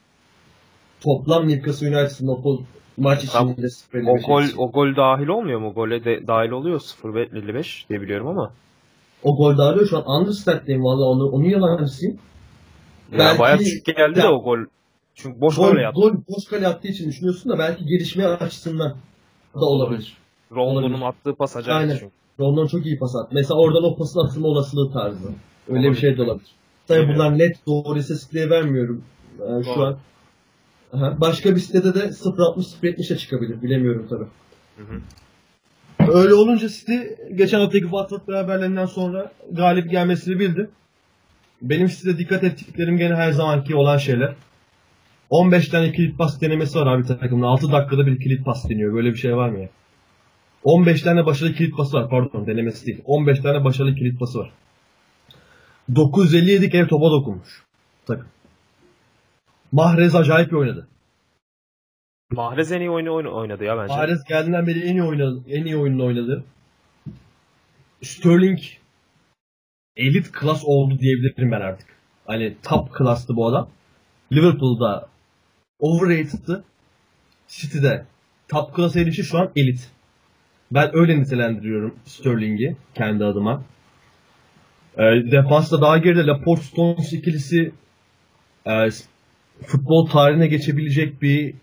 Toplam 1.00 1.48
Newcastle 1.48 1.88
United'ın 1.88 2.28
o 2.28 2.42
gol 2.42 2.60
maç 2.96 3.24
içinde 3.24 3.60
0.55. 3.60 4.10
O 4.10 4.26
gol 4.26 4.44
o 4.56 4.72
gol 4.72 4.96
dahil 4.96 5.26
olmuyor 5.26 5.60
mu? 5.60 5.72
Gole 5.72 6.04
de 6.04 6.26
dahil 6.26 6.50
oluyor 6.50 6.80
0.55 6.80 7.88
diye 7.88 8.00
biliyorum 8.00 8.26
ama. 8.26 8.52
O 9.22 9.36
gol 9.36 9.58
dağılıyor. 9.58 9.86
Şu 9.88 9.98
an 9.98 10.20
understat'teyim 10.20 10.84
valla 10.84 11.04
onu, 11.04 11.24
onun 11.28 11.44
yalancısıyım. 11.44 12.18
Ya 13.12 13.18
Belki- 13.18 13.38
bayağı 13.38 13.58
düşük 13.58 13.84
geldi 13.84 14.18
Ya- 14.18 14.24
de 14.24 14.28
o 14.28 14.42
gol. 14.42 14.58
Çünkü 15.14 15.40
boş 15.40 15.56
Gol, 15.56 15.70
gol 15.70 15.78
yaptı. 15.78 16.00
gol 16.00 16.12
boş 16.28 16.44
kale 16.44 16.68
attığı 16.68 16.88
için 16.88 17.08
düşünüyorsun 17.08 17.52
da 17.52 17.58
belki 17.58 17.84
gelişme 17.86 18.24
açısından 18.26 18.90
da 19.54 19.64
olabilir. 19.64 20.16
Ronaldo'nun 20.52 20.82
olabilir. 20.92 21.06
attığı 21.06 21.34
pas 21.34 21.56
acayip 21.56 21.80
Aynen. 21.80 21.96
çünkü. 21.98 22.12
Rondon 22.40 22.66
çok 22.66 22.86
iyi 22.86 22.98
pas 22.98 23.16
attı. 23.16 23.28
Mesela 23.32 23.60
oradan 23.60 23.84
o 23.84 23.96
pasın 23.96 24.20
atılma 24.20 24.48
olasılığı 24.48 24.92
tarzı. 24.92 25.18
Öyle 25.68 25.78
Olabilir. 25.78 25.90
bir 25.90 25.96
şey 25.96 26.16
de 26.16 26.22
olabilir. 26.22 26.50
Tabii 26.88 26.98
Evet. 26.98 27.14
bunlar 27.14 27.38
net 27.38 27.66
doğru 27.66 27.98
istatistikleri 27.98 28.50
vermiyorum 28.50 29.04
ee, 29.40 29.62
şu 29.64 29.82
an. 29.82 29.96
Aha. 30.92 31.20
Başka 31.20 31.54
bir 31.54 31.60
sitede 31.60 31.94
de 31.94 31.98
0.60-0.70'e 32.12 33.16
çıkabilir. 33.16 33.62
Bilemiyorum 33.62 34.06
tabii. 34.10 34.24
Hı 34.76 34.94
hı. 34.94 35.00
Öyle 36.08 36.34
olunca 36.34 36.68
City 36.68 36.96
geçen 37.34 37.60
haftaki 37.60 37.84
Watford 37.84 38.28
beraberlerinden 38.28 38.86
sonra 38.86 39.32
galip 39.50 39.90
gelmesini 39.90 40.38
bildi. 40.38 40.70
Benim 41.62 41.86
City'de 41.86 42.18
dikkat 42.18 42.44
ettiklerim 42.44 42.98
gene 42.98 43.14
her 43.14 43.32
zamanki 43.32 43.74
olan 43.74 43.96
şeyler. 43.96 44.34
15 45.30 45.68
tane 45.68 45.92
kilit 45.92 46.18
pas 46.18 46.40
denemesi 46.40 46.78
var 46.78 46.86
abi 46.86 47.06
takımda. 47.06 47.46
6 47.46 47.72
dakikada 47.72 48.06
bir 48.06 48.20
kilit 48.20 48.44
pas 48.44 48.68
deniyor. 48.68 48.94
Böyle 48.94 49.10
bir 49.10 49.16
şey 49.16 49.36
var 49.36 49.48
mı 49.48 49.60
ya? 49.60 49.68
15 50.64 51.02
tane 51.02 51.26
başarılı 51.26 51.54
kilit 51.54 51.76
pası 51.76 51.96
var. 51.96 52.10
Pardon 52.10 52.46
denemesi 52.46 52.86
değil. 52.86 53.02
15 53.04 53.40
tane 53.40 53.64
başarılı 53.64 53.94
kilit 53.94 54.20
pası 54.20 54.38
var. 54.38 54.52
957 55.94 56.70
kere 56.70 56.86
topa 56.86 57.10
dokunmuş. 57.10 57.62
Takım. 58.06 58.26
Mahrez 59.72 60.14
acayip 60.14 60.50
bir 60.50 60.56
oynadı. 60.56 60.88
Mahrez 62.32 62.72
en 62.72 62.80
iyi 62.80 62.90
oyunu 62.90 63.36
oynadı 63.36 63.64
ya 63.64 63.78
bence. 63.78 63.94
Mahrez 63.94 64.24
geldiğinden 64.24 64.66
beri 64.66 64.80
en 64.80 64.92
iyi 64.92 65.02
oynadı, 65.02 65.42
en 65.48 65.64
iyi 65.64 65.76
oyununu 65.76 66.06
oynadı. 66.06 66.44
Sterling 68.02 68.58
elit 69.96 70.32
klas 70.32 70.62
oldu 70.64 70.98
diyebilirim 70.98 71.52
ben 71.52 71.60
artık. 71.60 71.88
Hani 72.26 72.56
top 72.62 72.92
klastı 72.94 73.36
bu 73.36 73.46
adam. 73.46 73.68
Liverpool'da 74.32 75.08
overrated'tı. 75.78 76.64
City'de 77.48 78.06
top 78.48 78.74
klasa 78.74 79.00
erişi 79.00 79.24
şu 79.24 79.38
an 79.38 79.50
elit. 79.56 79.90
Ben 80.70 80.90
öyle 80.96 81.20
nitelendiriyorum 81.20 81.94
Sterling'i 82.04 82.76
kendi 82.94 83.24
adıma. 83.24 83.64
E, 84.96 85.02
defansta 85.02 85.80
daha 85.80 85.98
geride 85.98 86.26
Laporte 86.26 86.62
Stones 86.62 87.12
ikilisi 87.12 87.72
e, 88.66 88.88
futbol 89.66 90.06
tarihine 90.06 90.46
geçebilecek 90.46 91.22
bir 91.22 91.54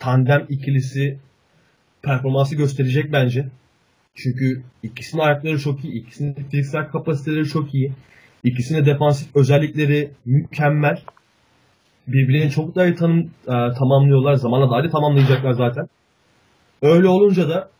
tandem 0.00 0.46
ikilisi 0.48 1.18
performansı 2.02 2.56
gösterecek 2.56 3.12
bence. 3.12 3.48
Çünkü 4.14 4.62
ikisinin 4.82 5.22
ayakları 5.22 5.58
çok 5.58 5.84
iyi, 5.84 5.92
ikisinin 5.92 6.34
fiziksel 6.34 6.88
kapasiteleri 6.88 7.48
çok 7.48 7.74
iyi. 7.74 7.92
İkisinin 8.44 8.86
defansif 8.86 9.36
özellikleri 9.36 10.10
mükemmel. 10.24 11.02
Birbirlerini 12.06 12.50
çok 12.50 12.74
daha 12.74 12.86
iyi 12.86 12.94
tanım, 12.94 13.30
e, 13.46 13.54
tamamlıyorlar. 13.78 14.34
Zamanla 14.34 14.70
daha 14.70 14.82
iyi 14.82 14.90
tamamlayacaklar 14.90 15.52
zaten. 15.52 15.88
Öyle 16.82 17.08
olunca 17.08 17.48
da 17.48 17.70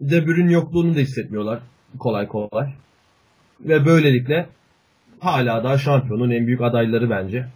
De 0.00 0.26
Bruyne 0.26 0.52
yokluğunu 0.52 0.94
da 0.94 0.98
hissetmiyorlar 0.98 1.60
kolay 1.98 2.28
kolay. 2.28 2.72
Ve 3.60 3.86
böylelikle 3.86 4.46
hala 5.20 5.64
daha 5.64 5.78
şampiyonun 5.78 6.30
en 6.30 6.46
büyük 6.46 6.60
adayları 6.60 7.10
bence. 7.10 7.46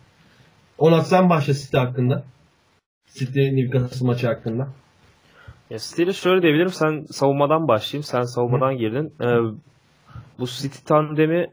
Onat 0.78 1.08
sen 1.08 1.30
başla 1.30 1.54
City 1.54 1.76
hakkında. 1.76 2.24
City 3.06 3.40
Newcastle 3.40 4.06
maçı 4.06 4.26
hakkında. 4.26 4.68
Ya 5.70 5.78
City'yle 5.78 6.12
şöyle 6.12 6.42
diyebilirim. 6.42 6.70
Sen 6.70 7.04
savunmadan 7.10 7.68
başlayayım. 7.68 8.02
Sen 8.04 8.22
savunmadan 8.22 8.76
girdin. 8.76 9.12
Ee, 9.20 9.26
bu 10.38 10.46
City 10.46 10.78
tandemi 10.86 11.46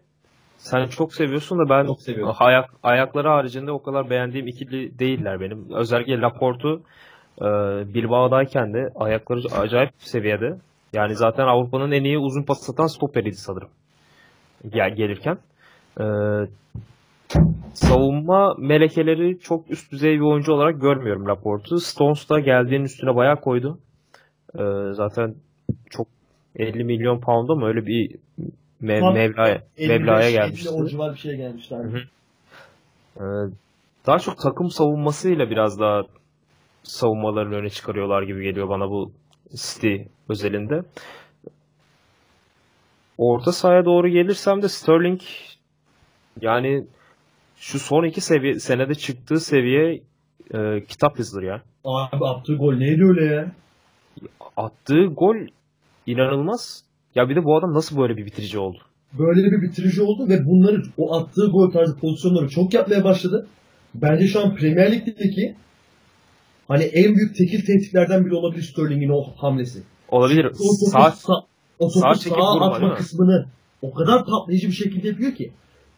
sen 0.58 0.88
çok 0.88 1.14
seviyorsun 1.14 1.60
da 1.60 1.70
ben 1.70 1.86
Çok 1.86 2.02
seviyorum. 2.02 2.36
ayak 2.39 2.70
ayakları 2.84 3.28
haricinde 3.28 3.72
o 3.72 3.84
kadar 3.84 4.10
beğendiğim 4.10 4.47
ikili 4.47 4.99
değiller 4.99 5.39
benim. 5.39 5.66
Özellikle 5.74 6.22
Laporte'u 6.22 6.82
e, 7.41 7.45
Bilbao'dayken 7.93 8.74
de 8.74 8.89
ayakları 8.95 9.39
acayip 9.60 9.91
seviyede. 9.99 10.58
Yani 10.93 11.16
zaten 11.16 11.43
Avrupa'nın 11.47 11.91
en 11.91 12.04
iyi 12.04 12.18
uzun 12.18 12.43
pas 12.43 12.70
atan 12.70 12.88
stoperiydi 12.88 13.36
sanırım. 13.36 13.70
Gel 14.70 14.95
gelirken. 14.95 15.38
Ee, 15.99 16.04
savunma 17.74 18.56
melekeleri 18.58 19.40
çok 19.40 19.72
üst 19.72 19.92
düzey 19.92 20.16
bir 20.16 20.26
oyuncu 20.26 20.54
olarak 20.54 20.82
görmüyorum 20.82 21.28
Laporte'u. 21.28 21.80
Stones 21.80 22.30
da 22.30 22.40
geldiğinin 22.40 22.86
üstüne 22.86 23.16
bayağı 23.16 23.42
koydu. 23.42 23.80
Ee, 24.56 24.60
zaten 24.94 25.36
çok 25.90 26.08
50 26.56 26.84
milyon 26.84 27.20
pound'a 27.20 27.56
mı 27.56 27.66
öyle 27.68 27.86
bir 27.86 28.16
me- 28.84 29.00
Tam 29.00 29.14
meblağaya 29.88 30.32
gelmişti. 30.32 30.70
o 30.70 30.86
civar 30.88 31.14
bir 31.14 31.18
şeye 31.20 31.36
gelmişti. 31.38 31.76
abi. 31.76 31.88
Hı 31.88 31.98
hı. 31.98 32.02
Ee, 33.20 33.52
daha 34.08 34.20
çok 34.20 34.38
takım 34.38 34.70
savunmasıyla 34.70 35.50
biraz 35.50 35.80
daha 35.80 36.04
savunmalarını 36.84 37.56
öne 37.56 37.70
çıkarıyorlar 37.70 38.22
gibi 38.24 38.44
geliyor 38.44 38.70
bana 38.70 38.90
bu 38.90 39.12
City 39.56 39.96
özelinde. 40.30 40.82
Orta 43.18 43.52
sahaya 43.52 43.86
doğru 43.86 44.08
gelirsem 44.08 44.62
de 44.62 44.70
Sterling 44.70 45.22
yani 46.42 46.86
şu 47.62 47.80
son 47.80 48.03
iki 48.03 48.22
seviye, 48.22 48.59
senede 48.59 48.95
çıktığı 48.95 49.39
seviye 49.39 50.01
e, 50.53 50.86
kitap 50.86 51.20
yazılır 51.20 51.43
ya. 51.43 51.62
Abi 51.86 52.26
attığı 52.26 52.55
gol 52.55 52.74
neydi 52.74 53.03
öyle 53.03 53.26
ya? 53.26 53.51
Attığı 54.57 55.05
gol 55.05 55.36
inanılmaz. 56.05 56.84
Ya 57.16 57.30
bir 57.30 57.36
de 57.36 57.43
bu 57.43 57.57
adam 57.57 57.74
nasıl 57.74 57.97
böyle 57.97 58.18
bir 58.18 58.26
bitirici 58.26 58.59
oldu? 58.59 58.78
Böyle 59.14 59.51
bir 59.51 59.62
bitirici 59.62 60.01
oldu 60.01 60.30
ve 60.30 60.45
bunları 60.45 60.82
o 60.97 61.16
attığı 61.16 61.47
gol 61.47 61.72
tarzı 61.72 61.97
pozisyonları 61.99 62.49
çok 62.49 62.74
yapmaya 62.74 63.03
başladı. 63.03 63.47
Bence 63.95 64.28
şu 64.28 64.39
an 64.41 64.55
Premier 64.55 64.91
Lig'deki 64.91 65.55
hani 66.68 66.84
en 66.84 67.16
büyük 67.16 67.36
tekil 67.36 67.66
tehditlerden 67.66 68.26
biri 68.26 68.36
olabilir 68.36 68.64
Sterling'in 68.64 69.09
o 69.09 69.24
hamlesi. 69.38 69.84
Olabilir. 70.09 70.45
O 70.45 70.49
topu, 70.49 70.91
Sağ, 70.91 70.99
sa- 70.99 71.43
o 71.80 71.88
topu 71.88 71.99
sağ 71.99 72.16
sağa, 72.16 72.53
vurma, 72.53 72.74
atma 72.74 72.95
kısmını 72.95 73.45
o 73.82 73.93
kadar 73.93 74.26
patlayıcı 74.26 74.68
bir 74.68 74.74
şekilde 74.74 75.07
yapıyor 75.07 75.36
ki 75.36 75.51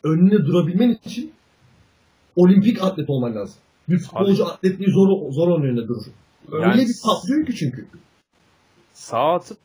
önüne 0.04 0.46
durabilmen 0.46 0.98
için 1.06 1.34
olimpik 2.36 2.84
atlet 2.84 3.10
olman 3.10 3.36
lazım. 3.36 3.56
Bir 3.90 3.98
futbolcu 4.00 4.46
atletliği 4.46 4.90
zor, 4.92 5.32
zor 5.32 5.60
önünde 5.60 5.88
durur. 5.88 6.04
Öyle 6.52 6.66
Yani- 6.66 6.82
bir 6.82 6.88
patlıyor 7.06 7.46
ki 7.46 7.56
çünkü. 7.56 7.88
sağa 8.94 9.34
atıp 9.36 9.58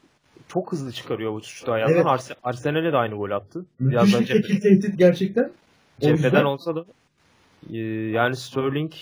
çok 0.49 0.73
hızlı 0.73 0.93
çıkarıyor 0.93 1.33
bu 1.33 1.43
şutu 1.43 1.73
ayağından. 1.73 1.95
Evet. 1.97 2.07
Arse- 2.07 2.35
Arsenal'e 2.43 2.93
de 2.93 2.97
aynı 2.97 3.15
gol 3.15 3.31
attı. 3.31 3.67
Müthiş 3.79 4.21
bir 4.21 4.27
tekil 4.27 4.61
tehdit 4.61 4.99
gerçekten. 4.99 5.53
Cepheden 6.01 6.45
olsa 6.45 6.77
da 6.77 6.85
e, 7.73 7.77
yani 8.11 8.37
Sterling 8.37 8.93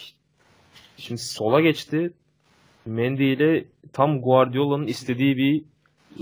şimdi 0.96 1.20
sola 1.20 1.60
geçti. 1.60 2.10
Mendy 2.86 3.32
ile 3.32 3.64
tam 3.92 4.20
Guardiola'nın 4.20 4.86
istediği 4.86 5.36
bir 5.36 5.64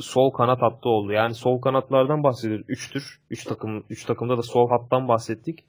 sol 0.02 0.30
kanat 0.30 0.62
hattı 0.62 0.88
oldu. 0.88 1.12
Yani 1.12 1.34
sol 1.34 1.60
kanatlardan 1.60 2.22
bahsediyoruz. 2.22 2.66
Üçtür. 2.68 3.18
Üç 3.30 3.44
takım, 3.44 3.84
üç 3.90 4.04
takımda 4.04 4.38
da 4.38 4.42
sol 4.42 4.68
hattan 4.70 5.08
bahsettik. 5.08 5.64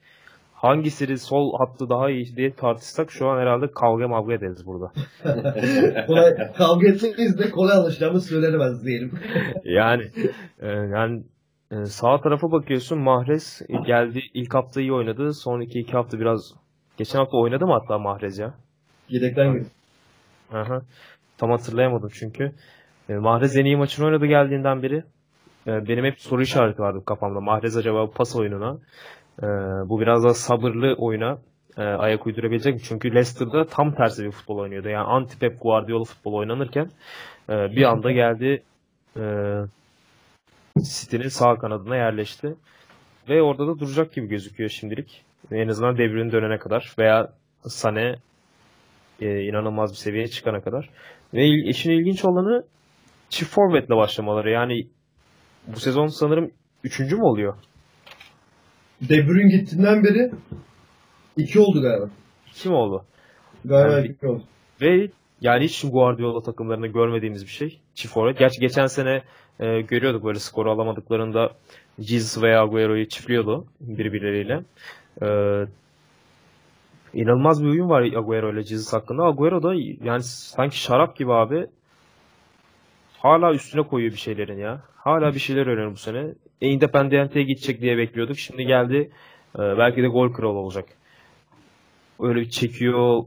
Hangisi 0.66 1.18
sol 1.18 1.58
hattı 1.58 1.90
daha 1.90 2.10
iyi 2.10 2.36
diye 2.36 2.54
tartışsak 2.54 3.12
şu 3.12 3.28
an 3.28 3.40
herhalde 3.40 3.72
kavga 3.72 4.08
mavga 4.08 4.34
ederiz 4.34 4.66
burada. 4.66 4.92
kolay, 6.08 6.54
kavga 6.58 6.88
etmeyiz 6.88 7.40
de 7.40 7.50
kolay 7.50 7.78
alışacağımız 7.78 8.30
söylenemez 8.30 8.86
diyelim. 8.86 9.12
Yani 9.64 10.04
e, 10.60 10.68
yani 10.68 11.24
e, 11.72 11.86
sağ 11.86 12.22
tarafa 12.22 12.52
bakıyorsun 12.52 13.00
Mahrez 13.00 13.62
geldi 13.86 14.22
ilk 14.34 14.54
hafta 14.54 14.82
iyi 14.82 14.94
oynadı. 14.94 15.34
Son 15.34 15.62
iki 15.62 15.80
iki 15.80 15.92
hafta 15.92 16.20
biraz 16.20 16.54
geçen 16.98 17.20
hafta 17.20 17.38
oynadı 17.38 17.66
mı 17.66 17.74
hatta 17.74 17.98
Mahrez 17.98 18.38
ya? 18.38 18.54
Yedekten 19.10 19.54
girdi. 19.54 19.68
Aha. 20.54 20.82
Tam 21.38 21.52
hatırlayamadım 21.52 22.10
çünkü. 22.14 22.52
E, 23.10 23.14
Mahrez 23.14 23.58
en 23.58 23.66
iyi 23.66 23.78
maçını 23.78 24.06
oynadı 24.06 24.26
geldiğinden 24.26 24.84
beri. 24.84 25.04
E, 25.68 25.88
benim 25.88 26.06
hep 26.06 26.20
soru 26.20 26.42
işareti 26.42 26.82
vardı 26.82 27.04
kafamda. 27.06 27.42
Mahrez 27.42 27.78
acaba 27.78 28.10
pas 28.12 28.36
oyununa 28.36 28.78
e, 29.44 29.48
bu 29.90 30.00
biraz 30.02 30.24
daha 30.24 30.34
sabırlı 30.34 30.96
oyuna 30.98 31.38
e, 31.78 31.82
ayak 31.82 32.26
uydurabilecek 32.28 32.74
mi? 32.74 32.82
Çünkü 32.84 33.10
Leicester'da 33.10 33.66
tam 33.66 33.96
tersi 33.96 34.24
bir 34.24 34.32
futbol 34.32 34.58
oynuyordu. 34.58 34.90
Yani 34.90 35.08
anti 35.08 35.40
Pep 35.40 35.62
Guardiola 35.62 36.04
futbol 36.04 36.34
oynanırken 36.34 36.90
e, 37.50 37.54
bir 37.54 37.84
anda 37.84 38.12
geldi 38.12 38.64
e, 39.18 39.24
City'nin 40.78 41.28
sağ 41.28 41.56
kanadına 41.56 41.96
yerleşti. 41.96 42.56
Ve 43.30 43.42
orada 43.42 43.68
da 43.68 43.80
duracak 43.80 44.14
gibi 44.14 44.28
gözüküyor 44.28 44.70
şimdilik. 44.70 45.24
En 45.52 45.68
azından 45.68 45.98
devrin 45.98 46.32
dönene 46.32 46.58
kadar 46.58 46.96
veya 47.00 47.34
Sane 47.68 48.16
e, 49.22 49.42
inanılmaz 49.42 49.92
bir 49.92 49.98
seviyeye 49.98 50.28
çıkana 50.28 50.62
kadar. 50.62 50.90
Ve 51.34 51.46
il- 51.48 51.68
işin 51.68 51.92
ilginç 51.92 52.26
olanı 52.26 52.64
çift 53.30 53.52
forvetle 53.52 53.96
başlamaları. 53.96 54.50
Yani 54.50 54.88
bu 55.68 55.80
sezon 55.80 56.08
sanırım 56.08 56.52
üçüncü 56.84 57.16
mü 57.16 57.24
oluyor? 57.24 57.54
De 59.10 59.28
Bruyne 59.28 59.58
gittiğinden 59.58 60.04
beri 60.04 60.32
iki 61.38 61.60
oldu 61.60 61.82
galiba. 61.82 62.10
Kim 62.54 62.74
oldu? 62.74 63.06
Galiba 63.66 63.94
Yani- 63.94 64.08
iki 64.08 64.28
oldu. 64.28 64.44
Ve 64.82 65.10
yani 65.42 65.64
hiç 65.64 65.82
Guardiola 65.92 66.42
takımlarında 66.42 66.88
görmediğimiz 66.88 67.44
bir 67.44 67.50
şey. 67.52 67.80
Çift 67.96 68.14
forvet. 68.14 68.40
Gerçi 68.40 68.60
geçen 68.60 68.88
sene 68.88 69.22
e, 69.60 69.82
görüyorduk 69.82 70.26
böyle 70.26 70.40
skoru 70.40 70.72
alamadıklarında 70.72 71.52
Jesus 72.00 72.44
veya 72.44 72.62
Agüero'yu 72.62 73.10
çiftliyordu 73.10 73.66
birbirleriyle. 73.82 74.62
E, 75.22 75.28
inanılmaz 77.14 77.64
bir 77.64 77.70
uyum 77.70 77.90
var 77.90 78.02
Agüero 78.02 78.54
ile 78.54 78.64
Jesus 78.64 78.94
hakkında. 78.94 79.24
Agüero 79.24 79.64
da 79.64 79.74
yani 80.04 80.24
sanki 80.24 80.80
şarap 80.80 81.18
gibi 81.18 81.34
abi 81.34 81.68
hala 83.18 83.54
üstüne 83.54 83.82
koyuyor 83.82 84.14
bir 84.14 84.18
şeylerin 84.18 84.58
ya. 84.58 84.82
Hala 84.96 85.34
bir 85.34 85.40
şeyler 85.40 85.68
öğreniyor 85.68 85.92
bu 85.92 85.98
sene. 85.98 86.26
E, 86.62 86.68
Independiente'ye 86.68 87.46
gidecek 87.46 87.82
diye 87.82 87.98
bekliyorduk. 87.98 88.38
Şimdi 88.38 88.66
geldi. 88.66 89.12
e, 89.56 89.60
belki 89.60 90.04
de 90.04 90.08
gol 90.08 90.34
kralı 90.34 90.58
olacak. 90.58 90.86
Öyle 92.20 92.40
bir 92.40 92.50
çekiyor, 92.50 93.24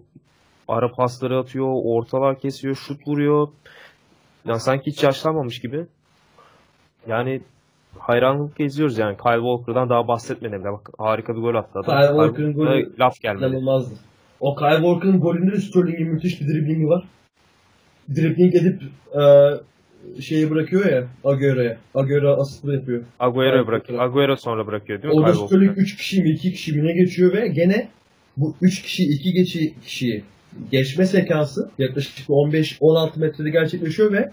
ara 0.68 0.92
pasları 0.92 1.38
atıyor, 1.38 1.68
ortalar 1.84 2.38
kesiyor, 2.40 2.74
şut 2.74 3.06
vuruyor. 3.08 3.48
Yani 4.44 4.60
sanki 4.60 4.90
hiç 4.90 5.02
yaşlanmamış 5.02 5.60
gibi. 5.60 5.86
Yani 7.08 7.40
hayranlıkla 7.98 8.64
izliyoruz 8.64 8.98
yani. 8.98 9.16
Kyle 9.16 9.34
Walker'dan 9.36 9.88
daha 9.88 10.08
bahsetmedim 10.08 10.60
bile. 10.60 10.72
Bak 10.72 10.90
harika 10.98 11.36
bir 11.36 11.40
gol 11.40 11.54
attı 11.54 11.78
adam. 11.78 12.00
Kyle 12.00 12.08
Walker'ın 12.08 12.52
golü 12.54 12.98
laf 12.98 13.20
gelmedi. 13.20 13.44
İnanılmazdı. 13.44 13.94
O 14.40 14.56
Kyle 14.56 14.76
Walker'ın 14.76 15.20
golünde 15.20 15.52
de 15.52 15.60
Sterling'in 15.60 16.08
müthiş 16.08 16.40
bir 16.40 16.46
driblingi 16.46 16.88
var. 16.88 17.04
Dribbling 18.16 18.54
edip 18.54 18.82
e, 19.14 19.22
şeyi 20.20 20.50
bırakıyor 20.50 20.86
ya 20.86 21.08
Agüero'ya. 21.24 21.78
Agüero 21.94 22.36
asıl 22.40 22.72
yapıyor. 22.72 23.02
Agüero'yu 23.20 23.62
Kyle 23.62 23.66
bırakıyor. 23.66 24.00
Agüero 24.00 24.36
sonra 24.36 24.66
bırakıyor 24.66 25.02
değil 25.02 25.14
mi? 25.14 25.20
Orada 25.20 25.34
Sterling 25.34 25.50
Walker'ı? 25.50 25.82
3 25.82 25.96
kişi 25.96 26.22
mi 26.22 26.30
2 26.30 26.52
kişi 26.52 26.72
mi 26.72 26.86
ne 26.86 26.92
geçiyor 26.92 27.32
ve 27.32 27.48
gene 27.48 27.88
bu 28.36 28.56
3 28.62 28.82
kişi 28.82 29.02
2 29.02 29.32
geçi 29.32 29.80
kişiyi 29.80 30.24
geçme 30.72 31.04
sekansı 31.04 31.70
yaklaşık 31.78 32.28
15-16 32.28 33.20
metrede 33.20 33.50
gerçekleşiyor 33.50 34.12
ve 34.12 34.30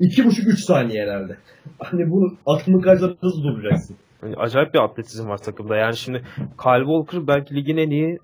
2,5-3 0.00 0.56
saniyelerde. 0.56 1.36
Hani 1.78 2.10
bunu 2.10 2.36
aklının 2.46 2.80
kaçlarında 2.80 3.16
hızlı 3.20 3.42
duracaksın. 3.42 3.96
Yani 4.22 4.36
Acayip 4.36 4.74
bir 4.74 4.78
atletizm 4.78 5.28
var 5.28 5.38
takımda. 5.38 5.76
Yani 5.76 5.96
şimdi 5.96 6.22
Kyle 6.62 6.84
Walker 6.84 7.26
belki 7.26 7.54
ligin 7.54 7.76
en 7.76 7.90
iyi 7.90 8.18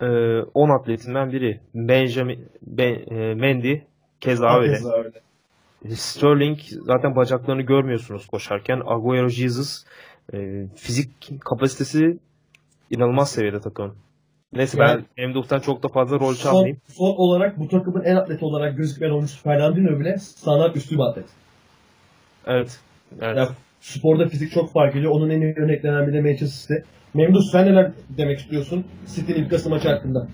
e, 0.00 0.06
10 0.54 0.80
atletinden 0.80 1.32
biri. 1.32 1.60
Benjamin 1.74 2.48
ben, 2.62 3.16
e, 3.16 3.34
Mendy 3.34 3.74
keza 4.20 4.58
öyle. 4.60 4.78
Öyle. 5.86 5.96
Sterling 5.96 6.58
zaten 6.86 7.16
bacaklarını 7.16 7.62
görmüyorsunuz 7.62 8.26
koşarken. 8.26 8.80
Agüero, 8.86 9.28
Jesus 9.28 9.84
e, 10.34 10.66
fizik 10.76 11.10
kapasitesi 11.40 12.18
inanılmaz 12.90 13.30
seviyede 13.30 13.60
takımın. 13.60 13.94
Neyse 14.52 14.78
Yani- 14.80 15.04
ben 15.16 15.24
Emduh'tan 15.24 15.58
çok 15.60 15.82
da 15.82 15.88
fazla 15.88 16.20
rol 16.20 16.34
çalmayayım. 16.34 16.78
son 16.88 17.14
olarak 17.16 17.58
bu 17.58 17.68
takımın 17.68 18.04
en 18.04 18.16
atleti 18.16 18.44
olarak 18.44 18.76
gözükmeyen 18.76 19.12
oyuncusu 19.12 19.42
Fernandinho 19.42 20.00
bile 20.00 20.18
standart 20.18 20.76
üstü 20.76 20.94
bir 20.94 21.00
atlet. 21.00 21.26
Evet. 22.46 22.80
evet. 23.20 23.36
Ya, 23.36 23.48
sporda 23.80 24.28
fizik 24.28 24.52
çok 24.52 24.72
fark 24.72 24.96
ediyor. 24.96 25.12
Onun 25.12 25.30
en 25.30 25.40
iyi 25.40 25.54
örneklenen 25.56 26.06
biri 26.06 26.22
Manchester 26.22 26.76
City. 26.76 26.88
Memduh 27.14 27.42
sen 27.52 27.66
neler 27.66 27.92
demek 28.18 28.38
istiyorsun 28.38 28.84
City 29.14 29.32
Newcastle 29.32 29.70
maçı 29.70 29.88
hakkında? 29.88 30.28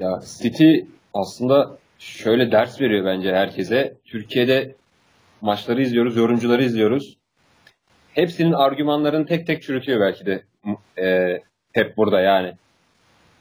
Ya 0.00 0.20
City 0.42 0.72
aslında 1.14 1.78
şöyle 2.00 2.52
ders 2.52 2.80
veriyor 2.80 3.04
bence 3.04 3.32
herkese. 3.34 3.96
Türkiye'de 4.04 4.74
maçları 5.40 5.82
izliyoruz, 5.82 6.16
yorumcuları 6.16 6.64
izliyoruz. 6.64 7.16
Hepsinin 8.14 8.52
argümanlarını 8.52 9.26
tek 9.26 9.46
tek 9.46 9.62
çürütüyor 9.62 10.00
belki 10.00 10.26
de 10.26 10.42
e, 11.02 11.38
hep 11.72 11.96
burada 11.96 12.20
yani. 12.20 12.52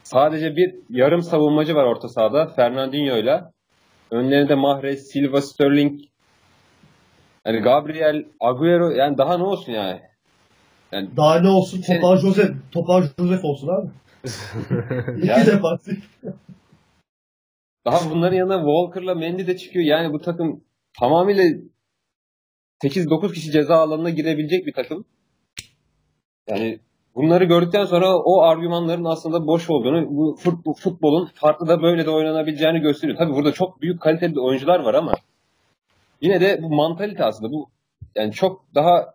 sadece 0.04 0.56
bir 0.56 0.76
yarım 0.90 1.22
savunmacı 1.22 1.76
var 1.76 1.84
orta 1.84 2.08
sahada 2.10 2.48
Fernandinho'yla. 2.48 3.52
Önlerinde 4.12 4.56
Mahrez, 4.56 5.08
Silva, 5.08 5.42
Sterling, 5.42 6.02
yani 7.46 7.60
Gabriel, 7.60 8.26
Agüero 8.40 8.90
yani 8.90 9.18
daha 9.18 9.38
ne 9.38 9.44
olsun 9.44 9.72
yani. 9.72 10.00
Yani 10.92 11.10
Daha 11.18 11.40
ne 11.42 11.48
olsun? 11.50 11.82
Topal 11.82 12.18
Joseph, 12.18 12.52
Topal 12.72 13.04
Joseph 13.20 13.46
olsun 13.46 13.68
abi. 13.68 13.88
İki 15.18 15.28
Yani- 15.28 15.46
defansif. 15.48 16.04
Daha 17.86 18.10
bunların 18.10 18.36
yanına 18.38 18.58
Walker'la 18.58 19.16
Mendy 19.16 19.48
de 19.48 19.58
çıkıyor. 19.58 19.86
Yani 19.86 20.14
bu 20.14 20.20
takım 20.20 20.64
tamamıyla 21.00 21.44
8-9 22.84 23.34
kişi 23.34 23.52
ceza 23.52 23.76
alanına 23.76 24.10
girebilecek 24.10 24.66
bir 24.66 24.74
takım. 24.74 25.06
Yani 26.50 26.80
bunları 27.16 27.44
gördükten 27.44 27.86
sonra 27.86 28.18
o 28.18 28.42
argümanların 28.42 29.06
aslında 29.06 29.48
boş 29.48 29.70
olduğunu, 29.70 30.08
bu 30.10 30.38
fut- 30.44 30.66
bu 30.66 30.74
futbolun 30.74 31.30
farklı 31.34 31.68
da 31.68 31.82
böyle 31.82 32.06
de 32.06 32.10
oynanabileceğini 32.10 32.80
gösteriyor. 32.80 33.18
Tabii 33.18 33.34
burada 33.34 33.52
çok 33.52 33.82
büyük 33.82 34.02
kaliteli 34.02 34.40
oyuncular 34.40 34.80
var 34.80 34.94
ama 34.94 35.14
yine 36.22 36.42
de 36.42 36.60
bu 36.62 36.70
mantalite 36.70 37.24
aslında 37.24 37.52
bu 37.52 37.70
yani 38.16 38.32
çok 38.32 38.66
daha 38.76 39.14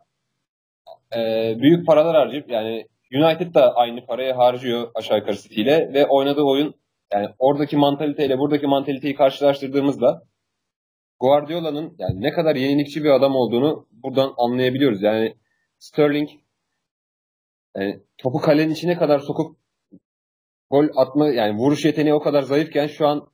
e, 1.17 1.21
büyük 1.61 1.87
paralar 1.87 2.17
harcayıp 2.17 2.51
yani 2.51 2.87
United 3.15 3.55
da 3.55 3.75
aynı 3.75 4.07
parayı 4.07 4.33
harcıyor 4.33 4.91
aşağı 4.95 5.19
yukarı 5.19 5.37
City 5.37 5.63
ile 5.63 5.91
ve 5.95 6.07
oynadığı 6.07 6.43
oyun 6.43 6.75
yani 7.13 7.29
oradaki 7.39 7.77
mantaliteyle 7.77 8.39
buradaki 8.39 8.67
mantaliteyi 8.67 9.15
karşılaştırdığımızda 9.15 10.23
Guardiola'nın 11.21 11.97
yani 11.99 12.21
ne 12.21 12.33
kadar 12.33 12.57
yenilikçi 12.57 13.05
bir 13.05 13.11
adam 13.11 13.37
olduğunu 13.37 13.89
buradan 13.91 14.35
anlayabiliyoruz. 14.37 15.03
Yani 15.03 15.37
Sterling 15.79 16.29
yani 17.77 18.01
topu 18.19 18.39
kalenin 18.39 18.73
içine 18.73 18.99
kadar 18.99 19.19
sokup 19.19 19.57
gol 20.71 20.89
atma 20.97 21.29
yani 21.29 21.59
vuruş 21.59 21.85
yeteneği 21.85 22.15
o 22.15 22.21
kadar 22.21 22.43
zayıfken 22.43 22.87
şu 22.87 23.07
an 23.07 23.29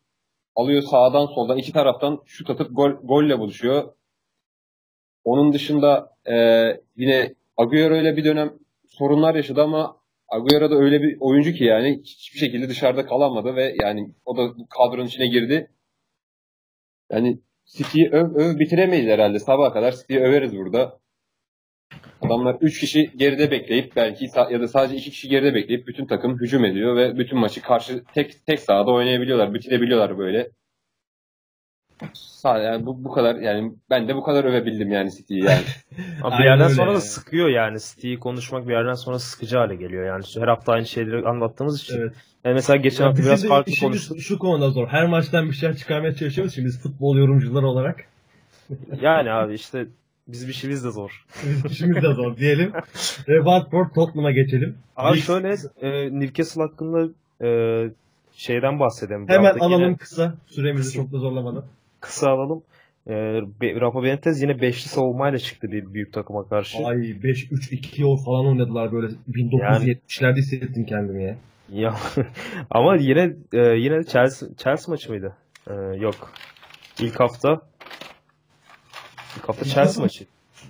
alıyor 0.56 0.82
sağdan 0.82 1.26
soldan 1.26 1.58
iki 1.58 1.72
taraftan 1.72 2.22
şut 2.26 2.50
atıp 2.50 2.76
gol 2.76 2.90
golle 2.90 3.38
buluşuyor. 3.38 3.92
Onun 5.24 5.52
dışında 5.52 6.16
e, 6.26 6.34
yine 6.96 7.34
Agüero 7.56 7.96
ile 7.96 8.16
bir 8.16 8.24
dönem 8.24 8.58
sorunlar 8.88 9.34
yaşadı 9.34 9.62
ama 9.62 9.99
Agüero 10.30 10.70
da 10.70 10.74
öyle 10.74 11.02
bir 11.02 11.16
oyuncu 11.20 11.52
ki 11.52 11.64
yani 11.64 12.00
hiçbir 12.04 12.38
şekilde 12.38 12.68
dışarıda 12.68 13.06
kalamadı 13.06 13.56
ve 13.56 13.74
yani 13.82 14.14
o 14.24 14.36
da 14.36 14.54
kadronun 14.70 15.06
içine 15.06 15.26
girdi. 15.26 15.70
Yani 17.10 17.40
City'yi 17.64 18.10
öv, 18.10 18.34
öv 18.34 18.58
bitiremeyiz 18.58 19.06
herhalde. 19.06 19.38
Sabaha 19.38 19.72
kadar 19.72 19.92
City'yi 19.92 20.20
överiz 20.20 20.56
burada. 20.56 21.00
Adamlar 22.20 22.56
3 22.60 22.80
kişi 22.80 23.10
geride 23.16 23.50
bekleyip 23.50 23.96
belki 23.96 24.28
ya 24.50 24.60
da 24.60 24.68
sadece 24.68 24.96
2 24.96 25.10
kişi 25.10 25.28
geride 25.28 25.54
bekleyip 25.54 25.86
bütün 25.86 26.06
takım 26.06 26.40
hücum 26.40 26.64
ediyor 26.64 26.96
ve 26.96 27.18
bütün 27.18 27.38
maçı 27.38 27.62
karşı 27.62 28.04
tek 28.14 28.46
tek 28.46 28.60
sahada 28.60 28.90
oynayabiliyorlar, 28.90 29.54
bitirebiliyorlar 29.54 30.18
böyle. 30.18 30.50
Sa- 32.14 32.62
Yani 32.64 32.86
bu, 32.86 33.04
bu 33.04 33.12
kadar 33.12 33.34
yani 33.36 33.72
ben 33.90 34.08
de 34.08 34.16
bu 34.16 34.22
kadar 34.22 34.44
övebildim 34.44 34.92
yani 34.92 35.10
City'yi 35.16 35.44
yani. 35.44 35.62
Ama 36.22 36.38
bir 36.38 36.44
yerden 36.44 36.68
sonra 36.68 36.94
da 36.94 37.00
sıkıyor 37.00 37.48
yani. 37.48 37.78
City'yi 37.80 38.18
konuşmak 38.18 38.68
bir 38.68 38.72
yerden 38.72 38.94
sonra 38.94 39.18
sıkıcı 39.18 39.56
hale 39.56 39.76
geliyor. 39.76 40.06
Yani 40.06 40.24
her 40.38 40.48
hafta 40.48 40.72
aynı 40.72 40.86
şeyleri 40.86 41.28
anlattığımız 41.28 41.80
için. 41.82 41.98
Evet. 41.98 42.12
Yani 42.44 42.54
mesela 42.54 42.76
geçen 42.76 43.04
Ya 43.04 43.10
hafta 43.10 43.22
biraz 43.22 43.44
de 43.44 43.48
farklı 43.48 43.72
konuştuk. 43.80 44.20
şu 44.20 44.38
konuda 44.38 44.70
zor. 44.70 44.88
Her 44.88 45.06
maçtan 45.06 45.48
bir 45.48 45.54
şeyler 45.54 45.76
çıkarmaya 45.76 46.14
çalışıyoruz 46.14 46.54
şimdi 46.54 46.66
biz 46.66 46.80
futbol 46.82 47.16
yorumcuları 47.16 47.66
olarak. 47.66 47.96
Yani 49.02 49.30
abi 49.30 49.54
işte 49.54 49.86
bizim 50.28 50.50
işimiz 50.50 50.84
de 50.84 50.90
zor. 50.90 51.24
Bizim 51.44 51.66
işimiz 51.70 51.96
de 52.02 52.14
zor 52.14 52.36
diyelim. 52.36 52.72
Ve 53.28 53.36
Watford 53.36 53.86
Tottenham'a 53.94 54.30
geçelim. 54.30 54.76
Abi 54.96 55.18
Lig- 55.18 55.22
şöyle 55.22 55.56
e, 55.80 56.20
Newcastle 56.20 56.62
hakkında 56.62 57.08
e, 57.46 57.48
şeyden 58.32 58.80
bahsedelim. 58.80 59.28
Hemen 59.28 59.54
alalım 59.58 59.82
yine 59.82 59.96
kısa. 59.96 60.34
Süremizi 60.46 60.82
Kısa. 60.84 60.94
çok 61.02 61.12
da 61.12 61.18
zorlamadan. 61.18 61.64
Kısa 62.00 62.30
alalım. 62.30 62.62
E, 63.06 63.12
Be- 63.60 63.80
Rafa 63.80 64.02
Benitez 64.02 64.42
yine 64.42 64.60
beşli 64.60 64.88
savunmayla 64.88 65.38
çıktı 65.38 65.72
bir 65.72 65.94
büyük 65.94 66.12
takıma 66.12 66.48
karşı. 66.48 66.78
Ay 66.78 66.96
5-3-2 66.96 68.00
yol 68.00 68.16
falan 68.24 68.46
oynadılar 68.46 68.92
böyle 68.92 69.06
1970'lerde 69.28 70.36
hissettim 70.36 70.84
kendimi 70.86 71.24
ya. 71.24 71.36
Ya 71.72 71.94
ama 72.70 72.96
yine 72.96 73.36
e, 73.52 73.58
yine 73.58 74.04
Chelsea 74.04 74.48
Chelsea 74.56 74.92
maçı 74.92 75.10
mıydı? 75.10 75.36
E, 75.70 75.74
yok. 75.98 76.32
İlk 77.00 77.20
hafta 77.20 77.60
ilk 79.36 79.48
hafta 79.48 79.64
Chelsea 79.64 80.02
maçı. 80.02 80.24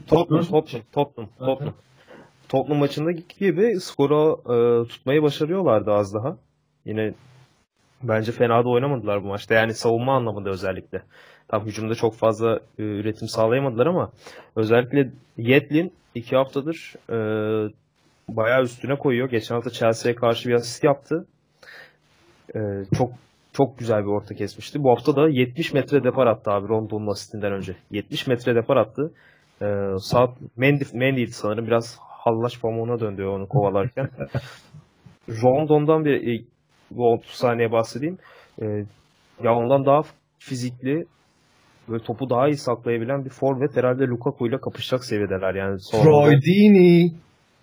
Tottenham, 0.06 0.44
Tottenham. 0.44 0.82
Tottenham. 0.92 1.30
Tottenham. 1.38 1.74
Tottenham 2.48 2.78
maçındaki 2.78 3.38
gibi 3.38 3.80
skoru 3.80 4.40
e, 4.44 4.88
tutmayı 4.88 5.22
başarıyorlardı 5.22 5.92
az 5.92 6.14
daha. 6.14 6.36
Yine 6.84 7.14
bence 8.03 8.32
fena 8.32 8.64
da 8.64 8.68
oynamadılar 8.68 9.22
bu 9.24 9.26
maçta. 9.26 9.55
Yani 9.55 9.74
savunma 9.74 10.16
anlamında 10.16 10.51
özellikle. 10.51 11.03
Tam 11.48 11.66
hücumda 11.66 11.94
çok 11.94 12.14
fazla 12.14 12.57
e, 12.57 12.82
üretim 12.82 13.28
sağlayamadılar 13.28 13.86
ama 13.86 14.11
özellikle 14.57 15.11
Yetlin 15.36 15.92
iki 16.14 16.36
haftadır 16.36 16.94
e, 17.11 17.16
bayağı 18.28 18.62
üstüne 18.62 18.96
koyuyor. 18.96 19.30
Geçen 19.30 19.55
hafta 19.55 19.70
Chelsea'ye 19.70 20.14
karşı 20.14 20.48
bir 20.48 20.55
asist 20.55 20.84
yaptı. 20.84 21.26
E, 22.55 22.59
çok 22.98 23.11
çok 23.53 23.78
güzel 23.78 24.03
bir 24.03 24.11
orta 24.11 24.34
kesmişti. 24.34 24.82
Bu 24.82 24.90
hafta 24.90 25.16
da 25.16 25.28
70 25.28 25.72
metre 25.72 26.05
depar 26.05 26.26
attı 26.26 26.51
abi 26.51 26.68
Rondon'un 26.68 27.07
asistinden 27.07 27.53
önce. 27.53 27.76
70 27.90 28.26
metre 28.26 28.55
depar 28.55 28.76
attı. 28.76 29.12
E, 29.62 29.66
sağ 29.98 30.34
Mendy, 30.57 30.84
Mendy'ydi 30.94 31.32
sanırım. 31.32 31.66
Biraz 31.66 31.98
hallaç 31.98 32.61
pamuğuna 32.61 33.01
döndü 33.01 33.24
onu 33.24 33.48
kovalarken. 33.48 34.09
Rondon'dan 35.28 36.05
bir 36.05 36.40
e, 36.40 36.44
bu 36.91 37.12
30 37.12 37.30
saniye 37.30 37.72
bahsedeyim. 37.72 38.18
E, 38.62 38.66
ya 39.43 39.55
ondan 39.55 39.86
daha 39.86 40.03
fizikli 40.38 41.07
böyle 41.88 42.03
topu 42.03 42.30
daha 42.30 42.49
iyi 42.49 42.57
saklayabilen 42.57 43.24
bir 43.24 43.30
forvet 43.30 43.76
herhalde 43.76 44.05
Lukaku 44.07 44.49
ile 44.49 44.61
kapışacak 44.61 45.05
seviyedeler 45.05 45.55
yani. 45.55 45.80
Sonra 45.80 46.03
Troy 46.03 46.30
Deeney. 46.30 47.12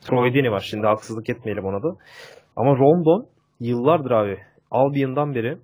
Troy 0.01 0.33
Deeney 0.33 0.51
var 0.51 0.59
şimdi 0.69 0.87
haksızlık 0.87 1.29
etmeyelim 1.29 1.65
ona 1.65 1.83
da. 1.83 1.97
Ama 2.55 2.71
Rondon 2.71 3.27
yıllardır 3.59 4.11
abi 4.11 4.37
Albion'dan 4.71 5.35
beri 5.35 5.57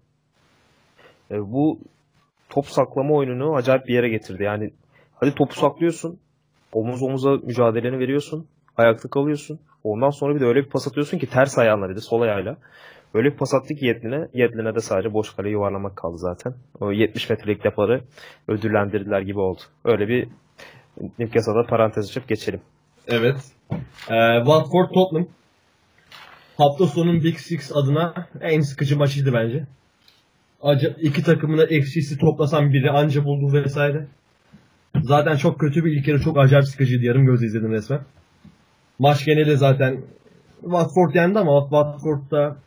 e, 1.31 1.35
bu 1.39 1.79
top 2.49 2.65
saklama 2.65 3.15
oyununu 3.15 3.55
acayip 3.55 3.87
bir 3.87 3.93
yere 3.93 4.09
getirdi. 4.09 4.43
Yani 4.43 4.69
hadi 5.15 5.35
topu 5.35 5.55
saklıyorsun. 5.55 6.19
Omuz 6.73 7.03
omuza 7.03 7.31
mücadeleni 7.31 7.99
veriyorsun. 7.99 8.47
Ayakta 8.77 9.09
kalıyorsun. 9.09 9.59
Ondan 9.83 10.09
sonra 10.09 10.35
bir 10.35 10.39
de 10.39 10.45
öyle 10.45 10.59
bir 10.59 10.69
pas 10.69 10.87
atıyorsun 10.87 11.17
ki 11.17 11.29
ters 11.29 11.57
ayağınla 11.57 11.89
bir 11.89 11.95
de 11.95 11.99
sol 11.99 12.21
ayağıyla. 12.21 12.57
Öyle 13.13 13.31
bir 13.31 13.37
pas 13.37 13.53
attı 13.53 13.75
ki 13.75 13.85
Yetlin'e. 13.85 14.27
Yetlin'e 14.33 14.75
de 14.75 14.79
sadece 14.79 15.13
boş 15.13 15.35
kale 15.35 15.49
yuvarlamak 15.49 15.95
kaldı 15.95 16.17
zaten. 16.17 16.53
O 16.79 16.91
70 16.91 17.29
metrelik 17.29 17.63
deparı 17.63 18.01
ödüllendirdiler 18.47 19.21
gibi 19.21 19.39
oldu. 19.39 19.61
Öyle 19.85 20.07
bir 20.07 20.27
Newcastle'da 21.19 21.65
parantez 21.67 22.09
açıp 22.09 22.27
geçelim. 22.27 22.61
Evet. 23.07 23.35
Ee, 24.09 24.37
Watford 24.37 24.93
Tottenham. 24.93 25.27
Hafta 26.57 26.87
sonunun 26.87 27.23
Big 27.23 27.37
Six 27.37 27.71
adına 27.75 28.27
en 28.41 28.61
sıkıcı 28.61 28.97
maçıydı 28.97 29.33
bence. 29.33 29.67
Acı, 30.61 30.95
iki 31.01 31.23
takımın 31.23 31.57
da 31.57 31.65
eksisi 31.65 32.17
toplasan 32.17 32.73
biri 32.73 32.91
anca 32.91 33.25
buldu 33.25 33.53
vesaire. 33.53 34.07
Zaten 35.01 35.35
çok 35.35 35.59
kötü 35.59 35.85
bir 35.85 35.91
ilk 35.91 36.07
yarı 36.07 36.21
çok 36.21 36.37
acayip 36.37 36.65
sıkıcıydı. 36.65 37.05
Yarım 37.05 37.25
göz 37.25 37.43
izledim 37.43 37.71
resmen. 37.71 38.01
Maç 38.99 39.25
geneli 39.25 39.57
zaten 39.57 40.01
Watford 40.61 41.15
yendi 41.15 41.39
ama 41.39 41.61
Watford 41.61 42.31
da 42.31 42.57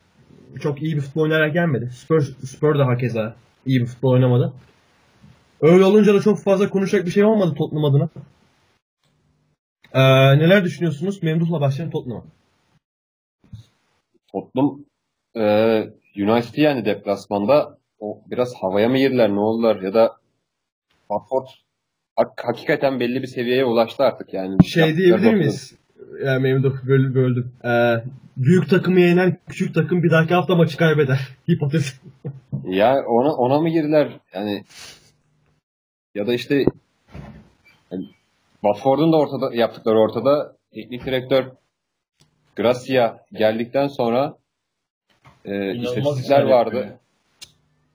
çok 0.60 0.82
iyi 0.82 0.96
bir 0.96 1.00
futbol 1.00 1.22
oynayarak 1.22 1.52
gelmedi. 1.52 1.90
Spurs, 1.94 2.36
Spurs 2.44 2.78
da 2.78 2.86
hakeza 2.86 3.36
iyi 3.66 3.80
bir 3.80 3.86
futbol 3.86 4.12
oynamadı. 4.12 4.52
Öyle 5.60 5.84
olunca 5.84 6.14
da 6.14 6.20
çok 6.20 6.42
fazla 6.42 6.68
konuşacak 6.68 7.06
bir 7.06 7.10
şey 7.10 7.24
olmadı 7.24 7.54
Tottenham 7.54 7.84
adına. 7.84 8.08
Ee, 9.92 10.38
neler 10.38 10.64
düşünüyorsunuz? 10.64 11.22
Memduh'la 11.22 11.60
başlayalım 11.60 11.92
Tottenham'a. 11.92 12.24
Tottenham 14.32 14.80
e, 15.36 15.42
United'i 16.16 16.60
yani 16.60 16.84
deplasmanda 16.84 17.78
o 17.98 18.20
biraz 18.30 18.54
havaya 18.54 18.88
mı 18.88 18.98
girdiler 18.98 19.30
ne 19.30 19.40
oldular 19.40 19.82
ya 19.82 19.94
da 19.94 20.16
Watford 21.08 21.46
hak- 22.16 22.44
hakikaten 22.44 23.00
belli 23.00 23.22
bir 23.22 23.26
seviyeye 23.26 23.64
ulaştı 23.64 24.02
artık 24.02 24.34
yani. 24.34 24.64
Şey 24.64 24.96
diyebilir 24.96 25.34
miyiz? 25.34 25.74
Yani 26.24 26.42
Memduh 26.42 26.86
böl 26.86 27.14
böldüm. 27.14 27.52
Ee, 27.64 28.04
büyük 28.36 28.70
takımı 28.70 29.00
yenen 29.00 29.38
küçük 29.48 29.74
takım 29.74 30.02
bir 30.02 30.10
dahaki 30.10 30.34
hafta 30.34 30.54
maçı 30.54 30.76
kaybeder. 30.76 31.20
Hipotez. 31.50 32.00
Ya 32.64 33.04
ona 33.06 33.34
ona 33.34 33.60
mı 33.60 33.68
girdiler 33.68 34.20
yani 34.34 34.64
ya 36.14 36.26
da 36.26 36.34
işte 36.34 36.64
yani 37.90 38.08
Watford'un 38.52 39.12
da 39.12 39.16
ortada 39.16 39.54
yaptıkları 39.54 39.98
ortada 39.98 40.56
teknik 40.74 41.06
direktör 41.06 41.44
Gracia 42.56 43.18
geldikten 43.32 43.86
sonra 43.86 44.36
e, 45.44 45.74
istatistikler 45.74 46.42
vardı. 46.42 47.00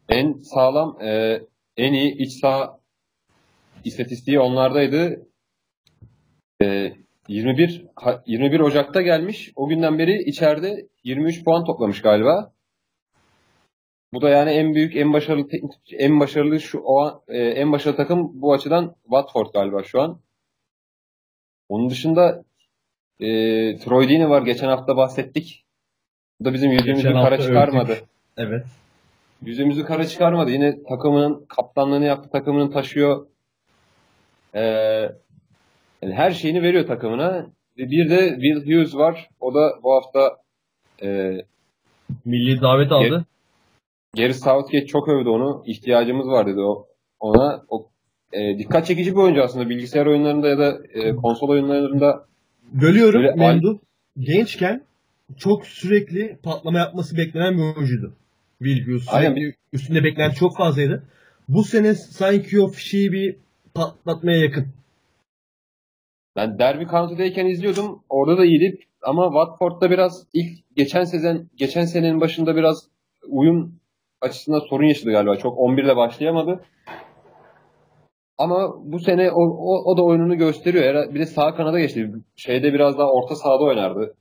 En 0.09 0.33
sağlam 0.33 0.97
e, 1.01 1.41
en 1.77 1.93
iyi 1.93 2.17
iç 2.17 2.39
saha 2.39 2.79
istatistiği 3.83 4.39
onlardaydı. 4.39 5.27
E, 6.63 6.93
21 7.27 7.85
ha- 7.95 8.23
21 8.25 8.59
Ocak'ta 8.59 9.01
gelmiş. 9.01 9.51
O 9.55 9.67
günden 9.67 9.99
beri 9.99 10.23
içeride 10.23 10.87
23 11.03 11.43
puan 11.43 11.65
toplamış 11.65 12.01
galiba. 12.01 12.51
Bu 14.13 14.21
da 14.21 14.29
yani 14.29 14.51
en 14.51 14.73
büyük, 14.75 14.95
en 14.95 15.13
başarılı 15.13 15.47
en 15.91 16.19
başarılı 16.19 16.59
şu 16.59 16.79
o 16.79 16.99
an, 17.01 17.21
e, 17.27 17.37
en 17.37 17.71
başarılı 17.71 17.97
takım 17.97 18.41
bu 18.41 18.53
açıdan 18.53 18.95
Watford 19.03 19.53
galiba 19.53 19.83
şu 19.83 20.01
an. 20.01 20.19
Onun 21.69 21.89
dışında 21.89 22.43
e, 23.19 23.27
Troy 23.77 24.09
Deeney 24.09 24.29
var. 24.29 24.41
Geçen 24.41 24.67
hafta 24.67 24.97
bahsettik. 24.97 25.65
Bu 26.39 26.45
da 26.45 26.53
bizim 26.53 26.71
yüzümüzü 26.71 27.13
kara 27.13 27.37
çıkarmadı. 27.37 27.91
övdük. 27.91 28.03
Evet. 28.37 28.65
Yüzümüzü 29.41 29.85
kara 29.85 30.07
çıkarmadı. 30.07 30.51
Yine 30.51 30.83
takımının 30.83 31.45
kaptanlığını 31.45 32.05
yaptı. 32.05 32.29
Takımını 32.29 32.71
taşıyor. 32.71 33.27
Ee, 34.55 35.09
yani 36.01 36.13
her 36.13 36.31
şeyini 36.31 36.61
veriyor 36.61 36.87
takımına. 36.87 37.47
Bir 37.77 38.09
de 38.09 38.29
Will 38.29 38.65
Hughes 38.65 38.95
var. 38.95 39.29
O 39.39 39.53
da 39.53 39.71
bu 39.83 39.93
hafta 39.93 40.37
e, 41.03 41.37
Milli 42.25 42.61
davet 42.61 42.91
aldı. 42.91 43.25
Gary 44.17 44.33
Southgate 44.33 44.85
çok 44.85 45.09
övdü 45.09 45.29
onu. 45.29 45.63
İhtiyacımız 45.65 46.27
var 46.27 46.47
dedi 46.47 46.59
o 46.59 46.87
ona. 47.19 47.63
O 47.69 47.89
e, 48.33 48.57
dikkat 48.57 48.85
çekici 48.85 49.11
bir 49.11 49.17
oyuncu 49.17 49.43
aslında. 49.43 49.69
Bilgisayar 49.69 50.05
oyunlarında 50.05 50.47
ya 50.47 50.57
da 50.57 50.77
e, 50.93 51.15
konsol 51.15 51.49
oyunlarında 51.49 52.25
Bölüyorum 52.73 53.39
Memduh. 53.39 53.77
Gençken 54.19 54.83
çok 55.37 55.65
sürekli 55.65 56.37
patlama 56.43 56.79
yapması 56.79 57.17
beklenen 57.17 57.57
bir 57.57 57.61
oyuncuydu. 57.61 58.15
Will 58.59 58.87
Hughes. 58.87 59.07
Aynen. 59.07 59.53
Üstünde 59.73 60.03
beklenti 60.03 60.35
çok 60.35 60.57
fazlaydı. 60.57 61.03
Bu 61.47 61.63
sene 61.63 61.95
sanki 61.95 62.61
o 62.61 62.67
fişeği 62.67 63.11
bir 63.11 63.35
patlatmaya 63.73 64.37
yakın. 64.37 64.67
Ben 66.35 66.59
Derby 66.59 66.85
County'deyken 66.85 67.45
izliyordum. 67.45 68.03
Orada 68.09 68.37
da 68.37 68.45
iyiydi. 68.45 68.79
Ama 69.01 69.25
Watford'da 69.25 69.91
biraz 69.91 70.27
ilk 70.33 70.75
geçen 70.75 71.03
sezon 71.03 71.49
geçen 71.55 71.85
senenin 71.85 72.21
başında 72.21 72.55
biraz 72.55 72.87
uyum 73.27 73.79
açısından 74.21 74.59
sorun 74.59 74.85
yaşadı 74.85 75.11
galiba. 75.11 75.35
Çok 75.35 75.57
11'de 75.57 75.95
başlayamadı. 75.95 76.63
Ama 78.37 78.73
bu 78.83 78.99
sene 78.99 79.31
o, 79.31 79.41
o, 79.41 79.91
o 79.91 79.97
da 79.97 80.03
oyununu 80.03 80.37
gösteriyor. 80.37 81.13
Bir 81.13 81.19
de 81.19 81.25
sağ 81.25 81.55
kanada 81.55 81.79
geçti. 81.79 82.11
Şeyde 82.35 82.73
biraz 82.73 82.97
daha 82.97 83.11
orta 83.11 83.35
sahada 83.35 83.63
oynardı. 83.63 84.15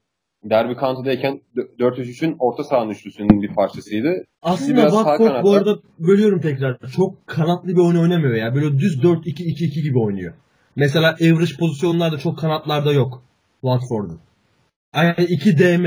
Derby 0.45 0.81
County'deyken 0.81 1.41
4-3-3'ün 1.79 2.37
orta 2.39 2.65
sahanın 2.65 2.91
üçlüsünün 2.91 3.43
bir 3.43 3.55
parçasıydı. 3.55 4.25
Aslında 4.43 4.81
Watford 4.91 5.43
bu 5.43 5.51
arada 5.51 5.77
bölüyorum 5.99 6.41
tekrar. 6.41 6.79
Çok 6.97 7.27
kanatlı 7.27 7.69
bir 7.69 7.81
oyun 7.81 8.03
oynamıyor 8.03 8.35
ya. 8.35 8.55
Böyle 8.55 8.79
düz 8.79 9.05
4-2-2-2 9.05 9.83
gibi 9.83 9.99
oynuyor. 9.99 10.35
Mesela 10.81 11.09
average 11.11 11.57
pozisyonlarda 11.59 12.19
çok 12.19 12.39
kanatlarda 12.39 12.93
yok. 12.93 13.23
Watford'un. 13.61 14.21
Yani 14.95 15.15
2 15.19 15.59
DM, 15.59 15.87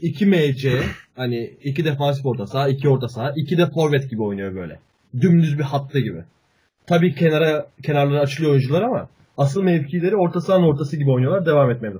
2 0.00 0.26
MC, 0.26 0.82
hani 1.16 1.44
2 1.64 1.84
defansif 1.84 2.26
orta 2.26 2.46
saha, 2.46 2.68
2 2.68 2.88
orta 2.88 3.08
saha, 3.08 3.32
2 3.36 3.58
de 3.58 3.70
forvet 3.70 4.10
gibi 4.10 4.22
oynuyor 4.22 4.54
böyle. 4.54 4.78
Dümdüz 5.20 5.58
bir 5.58 5.62
hatta 5.62 5.98
gibi. 5.98 6.24
Tabii 6.86 7.14
kenara 7.14 7.66
kenarlara 7.82 8.20
açılıyor 8.20 8.52
oyuncular 8.52 8.82
ama 8.82 9.08
asıl 9.36 9.62
mevkileri 9.62 10.16
orta 10.16 10.40
sahanın 10.40 10.66
ortası 10.66 10.96
gibi 10.96 11.10
oynuyorlar. 11.10 11.46
Devam 11.46 11.70
etmeli. 11.70 11.96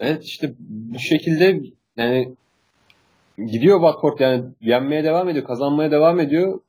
Evet 0.00 0.24
işte 0.24 0.52
bu 0.58 0.98
şekilde 0.98 1.60
yani 1.96 2.34
gidiyor 3.38 3.80
Watford 3.80 4.20
yani 4.20 4.44
yenmeye 4.60 5.04
devam 5.04 5.28
ediyor, 5.28 5.46
kazanmaya 5.46 5.90
devam 5.90 6.20
ediyor. 6.20 6.60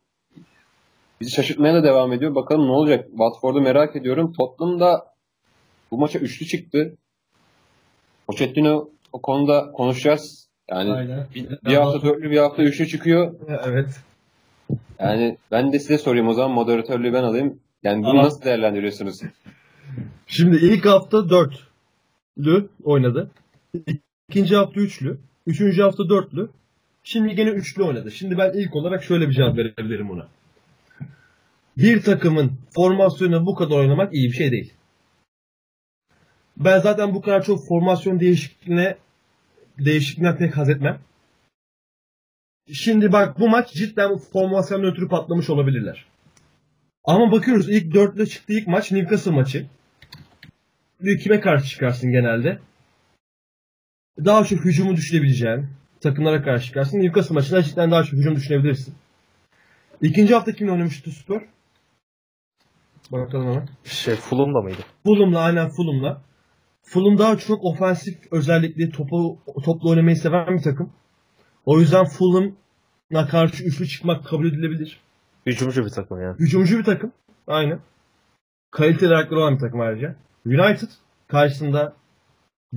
Bizi 1.24 1.32
şaşırtmaya 1.32 1.74
da 1.74 1.84
devam 1.84 2.13
ediyor. 2.13 2.36
Bakalım 2.36 2.67
ne 2.67 2.71
olacak? 2.71 3.07
Watford'u 3.09 3.61
merak 3.61 3.95
ediyorum. 3.95 4.34
Tottenham 4.34 4.80
da 4.80 5.05
bu 5.91 5.97
maça 5.97 6.19
üçlü 6.19 6.45
çıktı. 6.45 6.97
Pochettino 8.28 8.89
o 9.13 9.21
konuda 9.21 9.71
konuşacağız. 9.71 10.49
Yani 10.69 10.93
Aynen. 10.93 11.28
bir, 11.36 11.49
bir 11.65 11.76
hafta 11.76 12.01
dörtlü 12.01 12.32
bir 12.32 12.38
hafta 12.38 12.63
üçlü 12.63 12.88
çıkıyor. 12.88 13.36
Evet. 13.65 13.89
Yani 14.99 15.38
ben 15.51 15.74
de 15.74 15.80
size 15.80 15.97
sorayım 15.97 16.28
o 16.28 16.34
zaman 16.34 16.51
moderatörlüğü 16.51 17.13
ben 17.13 17.24
alayım. 17.24 17.59
Yani 17.84 17.97
bunu 17.97 18.07
Tamam. 18.07 18.26
nasıl 18.26 18.41
değerlendiriyorsunuz? 18.41 19.21
Şimdi 20.28 20.55
ilk 20.55 20.86
hafta 20.86 21.30
dörtlü 21.30 22.69
oynadı. 22.84 23.32
İkinci 24.30 24.55
hafta 24.55 24.82
üçlü. 24.82 25.17
Üçüncü 25.47 25.82
hafta 25.82 26.09
dörtlü. 26.09 26.49
Şimdi 27.03 27.36
gene 27.36 27.49
üçlü 27.49 27.84
oynadı. 27.84 28.11
Şimdi 28.11 28.38
ben 28.38 28.51
ilk 28.53 28.76
olarak 28.76 29.03
şöyle 29.03 29.28
bir 29.28 29.34
cevap 29.34 29.57
verebilirim 29.57 30.09
buna. 30.09 30.28
Bir 31.78 32.01
takımın 32.01 32.51
formasyonu 32.76 33.45
bu 33.45 33.55
kadar 33.55 33.76
oynamak 33.76 34.13
iyi 34.13 34.28
bir 34.28 34.36
şey 34.36 34.51
değil. 34.51 34.74
Ben 36.57 36.80
zaten 36.80 37.13
bu 37.13 37.21
kadar 37.21 37.43
çok 37.43 37.67
formasyon 37.67 38.19
değişikliğine 38.19 38.97
değişikliğinden 39.78 40.38
pek 40.38 40.57
haz 40.57 40.69
etmem. 40.69 40.99
Şimdi 42.74 43.11
bak 43.11 43.39
bu 43.39 43.49
maç 43.49 43.74
cidden 43.74 44.17
formasyonun 44.17 44.91
ötürü 44.91 45.07
patlamış 45.07 45.49
olabilirler. 45.49 46.05
Ama 47.03 47.32
bakıyoruz 47.32 47.69
ilk 47.69 47.93
dörtlü 47.93 48.30
çıktı 48.30 48.53
ilk 48.53 48.67
maç 48.67 48.91
Newcastle 48.91 49.32
maçı. 49.32 49.65
Kime 51.24 51.39
karşı 51.39 51.65
çıkarsın 51.67 52.11
genelde? 52.11 52.59
Daha 54.17 54.45
çok 54.45 54.65
hücumu 54.65 54.95
düşünebileceğin 54.95 55.67
takımlara 56.01 56.43
karşı 56.43 56.65
çıkarsın. 56.65 56.99
Newcastle 56.99 57.34
maçında 57.34 57.63
cidden 57.63 57.91
daha 57.91 58.03
çok 58.03 58.13
hücum 58.13 58.36
düşünebilirsin. 58.36 58.95
İkinci 60.01 60.34
hafta 60.34 60.53
kimle 60.53 60.71
oynamıştı 60.71 61.11
Spor? 61.11 61.41
Bakalım 63.11 63.45
hemen. 63.45 63.67
Şey 63.83 64.15
Fulham'da 64.15 64.61
mıydı? 64.61 64.81
Fulham'la 65.05 65.39
aynen 65.39 65.69
Fulham'la. 65.69 66.21
Fulham 66.83 67.17
daha 67.17 67.37
çok 67.37 67.63
ofensif 67.63 68.17
özellikle 68.31 68.89
topu 68.89 69.37
topla 69.63 69.89
oynamayı 69.89 70.15
seven 70.15 70.57
bir 70.57 70.61
takım. 70.61 70.89
O 71.65 71.79
yüzden 71.79 72.05
Fulham'a 72.05 73.27
karşı 73.27 73.63
üçlü 73.63 73.87
çıkmak 73.87 74.25
kabul 74.25 74.47
edilebilir. 74.47 74.99
Hücumcu 75.45 75.85
bir 75.85 75.89
takım 75.89 76.21
yani. 76.21 76.39
Hücumcu 76.39 76.77
bir 76.79 76.83
takım. 76.83 77.11
Aynen. 77.47 77.79
Kaliteli 78.71 79.15
ayakları 79.15 79.39
olan 79.39 79.55
bir 79.55 79.59
takım 79.59 79.81
ayrıca. 79.81 80.15
United 80.45 80.89
karşısında 81.27 81.93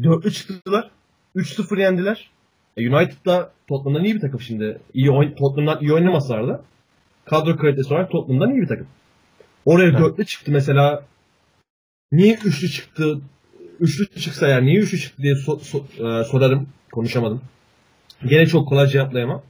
dörtlü 0.02 0.32
çıktılar. 0.32 0.90
3-0 1.36 1.80
yendiler. 1.80 2.30
E, 2.76 2.90
United 2.90 3.26
da 3.26 3.52
Tottenham'dan 3.66 4.04
iyi 4.04 4.14
bir 4.14 4.20
takım 4.20 4.40
şimdi. 4.40 4.80
İyi 4.94 5.10
oyn 5.10 5.34
Tottenham'dan 5.34 5.82
iyi 5.82 5.92
oynamasalar 5.92 6.48
da 6.48 6.64
kadro 7.24 7.56
kalitesi 7.56 7.94
olarak 7.94 8.10
Tottenham'dan 8.10 8.50
iyi 8.54 8.62
bir 8.62 8.68
takım. 8.68 8.86
Oraya 9.66 9.88
Evet. 9.88 9.98
dörtlü 10.00 10.26
çıktı 10.26 10.50
mesela. 10.52 11.04
Niye 12.12 12.34
üçlü 12.34 12.68
çıktı? 12.68 13.20
Üçlü 13.80 14.20
çıksa 14.20 14.48
yani 14.48 14.66
niye 14.66 14.80
üçlü 14.80 14.98
çıktı 14.98 15.22
diye 15.22 15.34
so- 15.34 15.60
so- 15.60 16.20
e, 16.20 16.24
sorarım. 16.24 16.68
Konuşamadım. 16.92 17.42
Gene 18.26 18.46
çok 18.46 18.68
kolay 18.68 18.86
cevaplayamam. 18.86 19.42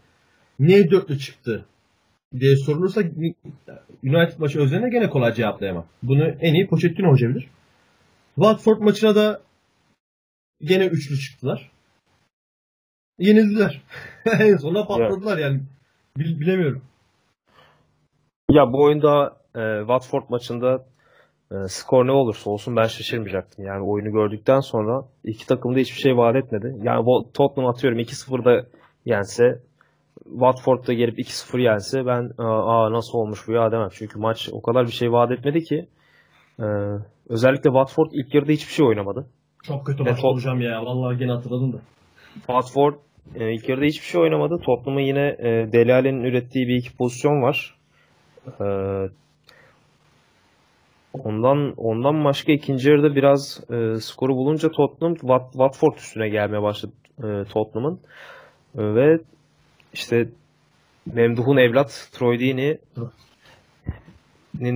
Niye 0.58 0.90
dörtlü 0.90 1.18
çıktı 1.18 1.64
diye 2.40 2.56
sorulursa 2.56 3.00
United 4.02 4.38
maçı 4.38 4.60
üzerine 4.60 4.90
gene 4.90 5.10
kolay 5.10 5.34
cevaplayamam. 5.34 5.86
Bunu 6.02 6.24
en 6.28 6.54
iyi 6.54 6.66
Pochettino 6.66 7.10
hoca 7.10 7.28
bilir. 7.28 7.48
Watford 8.34 8.78
maçına 8.80 9.14
da 9.14 9.40
gene 10.60 10.86
üçlü 10.86 11.18
çıktılar. 11.18 11.70
Yenildiler. 13.18 13.82
en 14.38 14.56
sonunda 14.56 14.86
patladılar 14.86 15.38
yani. 15.38 15.60
Bil- 16.18 16.40
bilemiyorum. 16.40 16.82
Ya 18.50 18.72
bu 18.72 18.82
oyunda 18.82 19.36
e, 19.56 19.78
Watford 19.78 20.22
maçında 20.28 20.84
e, 21.52 21.54
skor 21.68 22.06
ne 22.06 22.12
olursa 22.12 22.50
olsun 22.50 22.76
ben 22.76 22.86
şaşırmayacaktım. 22.86 23.64
Yani 23.64 23.82
oyunu 23.82 24.12
gördükten 24.12 24.60
sonra 24.60 25.02
iki 25.24 25.46
takım 25.46 25.74
da 25.74 25.78
hiçbir 25.78 26.00
şey 26.00 26.16
vaat 26.16 26.36
etmedi. 26.36 26.76
Yani 26.82 27.04
Tottenham 27.34 27.70
atıyorum 27.70 27.98
2-0'da 27.98 28.66
yense 29.04 29.60
Watford'da 30.24 30.92
gelip 30.92 31.18
2-0 31.18 31.60
yense 31.60 32.06
ben 32.06 32.30
aa 32.38 32.92
nasıl 32.92 33.18
olmuş 33.18 33.48
bu 33.48 33.52
ya 33.52 33.72
demem. 33.72 33.88
Çünkü 33.92 34.18
maç 34.18 34.48
o 34.52 34.62
kadar 34.62 34.86
bir 34.86 34.92
şey 34.92 35.12
vaat 35.12 35.30
etmedi 35.32 35.64
ki 35.64 35.86
e, 36.60 36.66
özellikle 37.28 37.70
Watford 37.70 38.10
ilk 38.12 38.34
yarıda 38.34 38.52
hiçbir 38.52 38.72
şey 38.72 38.86
oynamadı. 38.86 39.26
Çok 39.62 39.86
kötü 39.86 40.04
Ve 40.04 40.10
maç 40.10 40.24
olacağım 40.24 40.60
ya. 40.60 40.84
Vallahi 40.84 41.18
gene 41.18 41.32
hatırladım 41.32 41.72
da. 41.72 41.78
Watford 42.34 42.94
e, 43.34 43.54
ilk 43.54 43.68
yarıda 43.68 43.84
hiçbir 43.84 44.06
şey 44.06 44.20
oynamadı. 44.20 44.58
Tottenham'ın 44.58 45.00
yine 45.00 45.36
e, 45.38 45.72
Dele 45.72 45.94
Alli'nin 45.94 46.24
ürettiği 46.24 46.68
bir 46.68 46.76
iki 46.76 46.96
pozisyon 46.96 47.42
var. 47.42 47.78
E, 48.46 48.66
ondan 51.24 51.72
ondan 51.76 52.24
başka 52.24 52.52
ikinci 52.52 52.90
yarıda 52.90 53.14
biraz 53.16 53.60
e, 53.70 54.00
skoru 54.00 54.36
bulunca 54.36 54.70
Tottenham 54.70 55.14
Wat- 55.14 55.52
Watford 55.52 55.96
üstüne 55.96 56.28
gelmeye 56.28 56.62
başladı 56.62 56.92
e, 57.18 57.44
Tottenham'ın. 57.44 58.00
E, 58.78 58.94
ve 58.94 59.18
işte 59.92 60.28
Memduh'un 61.14 61.56
evlat 61.56 62.08
Troy 62.12 62.38
Deeney'nin 62.40 62.80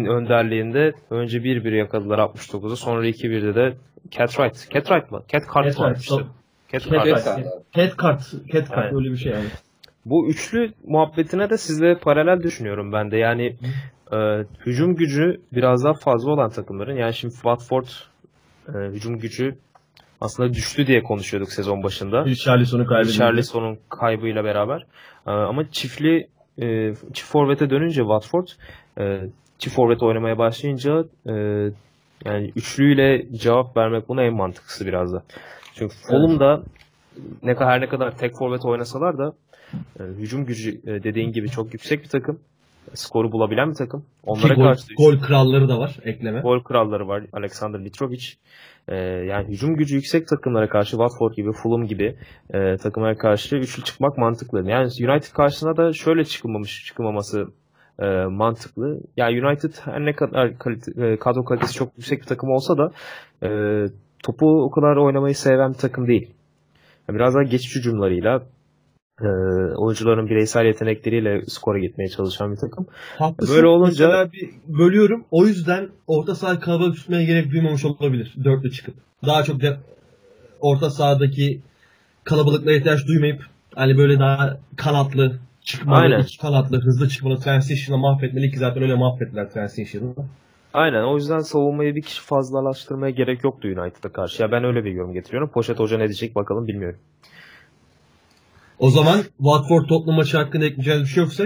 önderliğinde 0.04 0.92
önce 1.10 1.38
1-1 1.38 1.76
yakaladılar 1.76 2.18
69'u. 2.18 2.76
Sonra 2.76 3.06
2-1'de 3.08 3.54
de 3.54 3.76
Catwright. 4.10 4.70
Catwright 4.70 5.10
mı? 5.10 5.22
Catcart 5.28 5.54
Catwright, 5.54 5.80
varmış 5.80 6.00
işte. 6.00 6.14
tabii. 6.14 6.26
Catcart. 6.72 7.04
Catwright. 7.06 7.24
Catcart. 7.24 7.72
Cat 7.72 7.96
kart. 7.96 8.20
Cat 8.52 8.68
kart 8.68 8.78
Aynen. 8.78 8.94
öyle 8.94 9.10
bir 9.10 9.16
şey 9.16 9.32
yani. 9.32 9.46
Bu 10.04 10.28
üçlü 10.28 10.72
muhabbetine 10.86 11.50
de 11.50 11.58
sizle 11.58 11.98
paralel 11.98 12.42
düşünüyorum 12.42 12.92
ben 12.92 13.10
de. 13.10 13.16
Yani 13.16 13.56
e, 14.12 14.16
hücum 14.66 14.96
gücü 14.96 15.40
biraz 15.52 15.84
daha 15.84 15.94
fazla 15.94 16.30
olan 16.30 16.50
takımların. 16.50 16.96
Yani 16.96 17.14
şimdi 17.14 17.34
Watford 17.34 17.86
e, 18.68 18.72
hücum 18.72 19.18
gücü 19.18 19.58
aslında 20.20 20.54
düştü 20.54 20.86
diye 20.86 21.02
konuşuyorduk 21.02 21.52
sezon 21.52 21.82
başında. 21.82 22.24
Richarlison'u 22.24 22.86
kaybedildi. 22.86 23.14
Richarlison'un 23.14 23.78
kaybıyla 23.88 24.44
beraber. 24.44 24.86
Ee, 25.26 25.30
ama 25.30 25.70
çiftli 25.70 26.28
e, 26.58 26.94
çift 27.12 27.30
forvete 27.30 27.70
dönünce 27.70 28.00
Watford 28.00 28.48
e, 28.98 29.20
çift 29.58 29.76
forvet 29.76 30.02
oynamaya 30.02 30.38
başlayınca 30.38 31.04
e, 31.26 31.32
yani 32.24 32.52
üçlüyle 32.56 33.26
cevap 33.32 33.76
vermek 33.76 34.08
buna 34.08 34.22
en 34.22 34.34
mantıklısı 34.34 34.86
biraz 34.86 35.12
da. 35.12 35.22
Çünkü 35.74 35.94
Fulham 35.94 36.40
da 36.40 36.62
ne 37.42 37.54
kadar 37.54 37.72
her 37.72 37.80
ne 37.80 37.88
kadar 37.88 38.18
tek 38.18 38.38
forvet 38.38 38.64
oynasalar 38.64 39.18
da 39.18 39.32
e, 40.00 40.02
hücum 40.02 40.44
gücü 40.46 40.70
e, 40.70 41.02
dediğin 41.02 41.32
gibi 41.32 41.48
çok 41.48 41.72
yüksek 41.72 42.02
bir 42.02 42.08
takım. 42.08 42.40
Skoru 42.94 43.32
bulabilen 43.32 43.70
bir 43.70 43.74
takım. 43.74 44.00
Ki 44.00 44.06
Onlara 44.22 44.54
gol, 44.54 44.62
karşı 44.62 44.94
gol 44.94 45.18
kralları 45.18 45.68
da 45.68 45.78
var 45.78 45.96
ekleme. 46.04 46.40
gol 46.40 46.62
kralları 46.62 47.08
var. 47.08 47.24
Alexander 47.32 47.80
Mitrovic. 47.80 48.24
Ee, 48.88 48.96
yani 48.96 49.48
hücum 49.48 49.76
gücü 49.76 49.94
yüksek 49.94 50.28
takımlara 50.28 50.68
karşı 50.68 50.90
Watford 50.90 51.34
gibi, 51.36 51.52
Fulham 51.52 51.86
gibi 51.86 52.16
e, 52.54 52.76
takımlara 52.76 53.16
karşı 53.16 53.56
üçlü 53.56 53.84
çıkmak 53.84 54.18
mantıklı. 54.18 54.70
Yani 54.70 54.84
United 54.84 55.32
karşısına 55.34 55.76
da 55.76 55.92
şöyle 55.92 56.24
çıkılmamış 56.24 56.84
çıkılmaması 56.86 57.46
e, 57.98 58.06
mantıklı. 58.24 59.00
Yani 59.16 59.46
United 59.46 59.72
her 59.84 60.00
ne 60.00 60.12
kadar 60.12 60.58
kalite, 60.58 61.06
e, 61.06 61.16
kadro 61.16 61.44
kalitesi 61.44 61.74
çok 61.74 61.88
yüksek 61.96 62.20
bir 62.20 62.26
takım 62.26 62.50
olsa 62.50 62.78
da 62.78 62.90
e, 63.42 63.48
topu 64.24 64.46
o 64.64 64.70
kadar 64.70 64.96
oynamayı 64.96 65.34
seven 65.34 65.72
bir 65.72 65.78
takım 65.78 66.06
değil. 66.06 66.30
Yani 67.08 67.18
biraz 67.18 67.34
daha 67.34 67.42
geçiş 67.42 67.76
hücumlarıyla 67.76 68.42
e, 69.20 69.28
oyuncuların 69.76 70.26
bireysel 70.26 70.64
yetenekleriyle 70.64 71.42
skora 71.48 71.78
gitmeye 71.78 72.08
çalışan 72.08 72.52
bir 72.52 72.56
takım. 72.56 72.86
Haklısın. 73.18 73.56
Böyle 73.56 73.66
olunca- 73.66 74.32
bir 74.32 74.50
bölüyorum. 74.78 75.24
O 75.30 75.46
yüzden 75.46 75.88
orta 76.06 76.34
saha 76.34 76.60
kalabalık 76.60 76.96
tutmaya 76.96 77.24
gerek 77.24 77.50
duymamış 77.50 77.84
olabilir. 77.84 78.34
Dörtlü 78.44 78.70
çıkıp. 78.70 78.94
Daha 79.26 79.42
çok 79.42 79.60
de 79.60 79.76
orta 80.60 80.90
sahadaki 80.90 81.60
kalabalıkla 82.24 82.72
ihtiyaç 82.72 83.06
duymayıp 83.06 83.42
hani 83.74 83.96
böyle 83.98 84.18
daha 84.18 84.58
kanatlı 84.76 85.38
çıkmalı, 85.64 86.00
Aynen. 86.00 86.20
iki 86.20 86.38
kanatlı, 86.38 86.80
hızlı 86.80 87.08
çıkmalı 87.08 87.36
Transition'ı 87.40 88.00
mahvetmeli 88.00 88.50
ki 88.50 88.58
zaten 88.58 88.82
öyle 88.82 88.94
mahvettiler 88.94 89.50
Transition'ı. 89.50 90.14
Aynen 90.74 91.02
o 91.02 91.16
yüzden 91.16 91.38
savunmayı 91.38 91.96
bir 91.96 92.02
kişi 92.02 92.22
fazlalaştırmaya 92.22 93.10
gerek 93.10 93.44
yoktu 93.44 93.68
United'a 93.68 94.12
karşı. 94.12 94.42
Ya 94.42 94.52
ben 94.52 94.64
öyle 94.64 94.84
bir 94.84 94.92
yorum 94.92 95.12
getiriyorum. 95.12 95.48
Poşet 95.48 95.78
Hoca 95.78 95.98
ne 95.98 96.04
diyecek 96.04 96.36
bakalım 96.36 96.66
bilmiyorum. 96.66 96.98
O 98.80 98.90
zaman 98.90 99.16
Watford 99.38 99.88
Tottenham 99.88 100.16
maçı 100.16 100.36
hakkında 100.36 100.64
ekleyeceğiniz 100.64 101.02
bir 101.04 101.08
şey 101.08 101.22
yoksa 101.22 101.44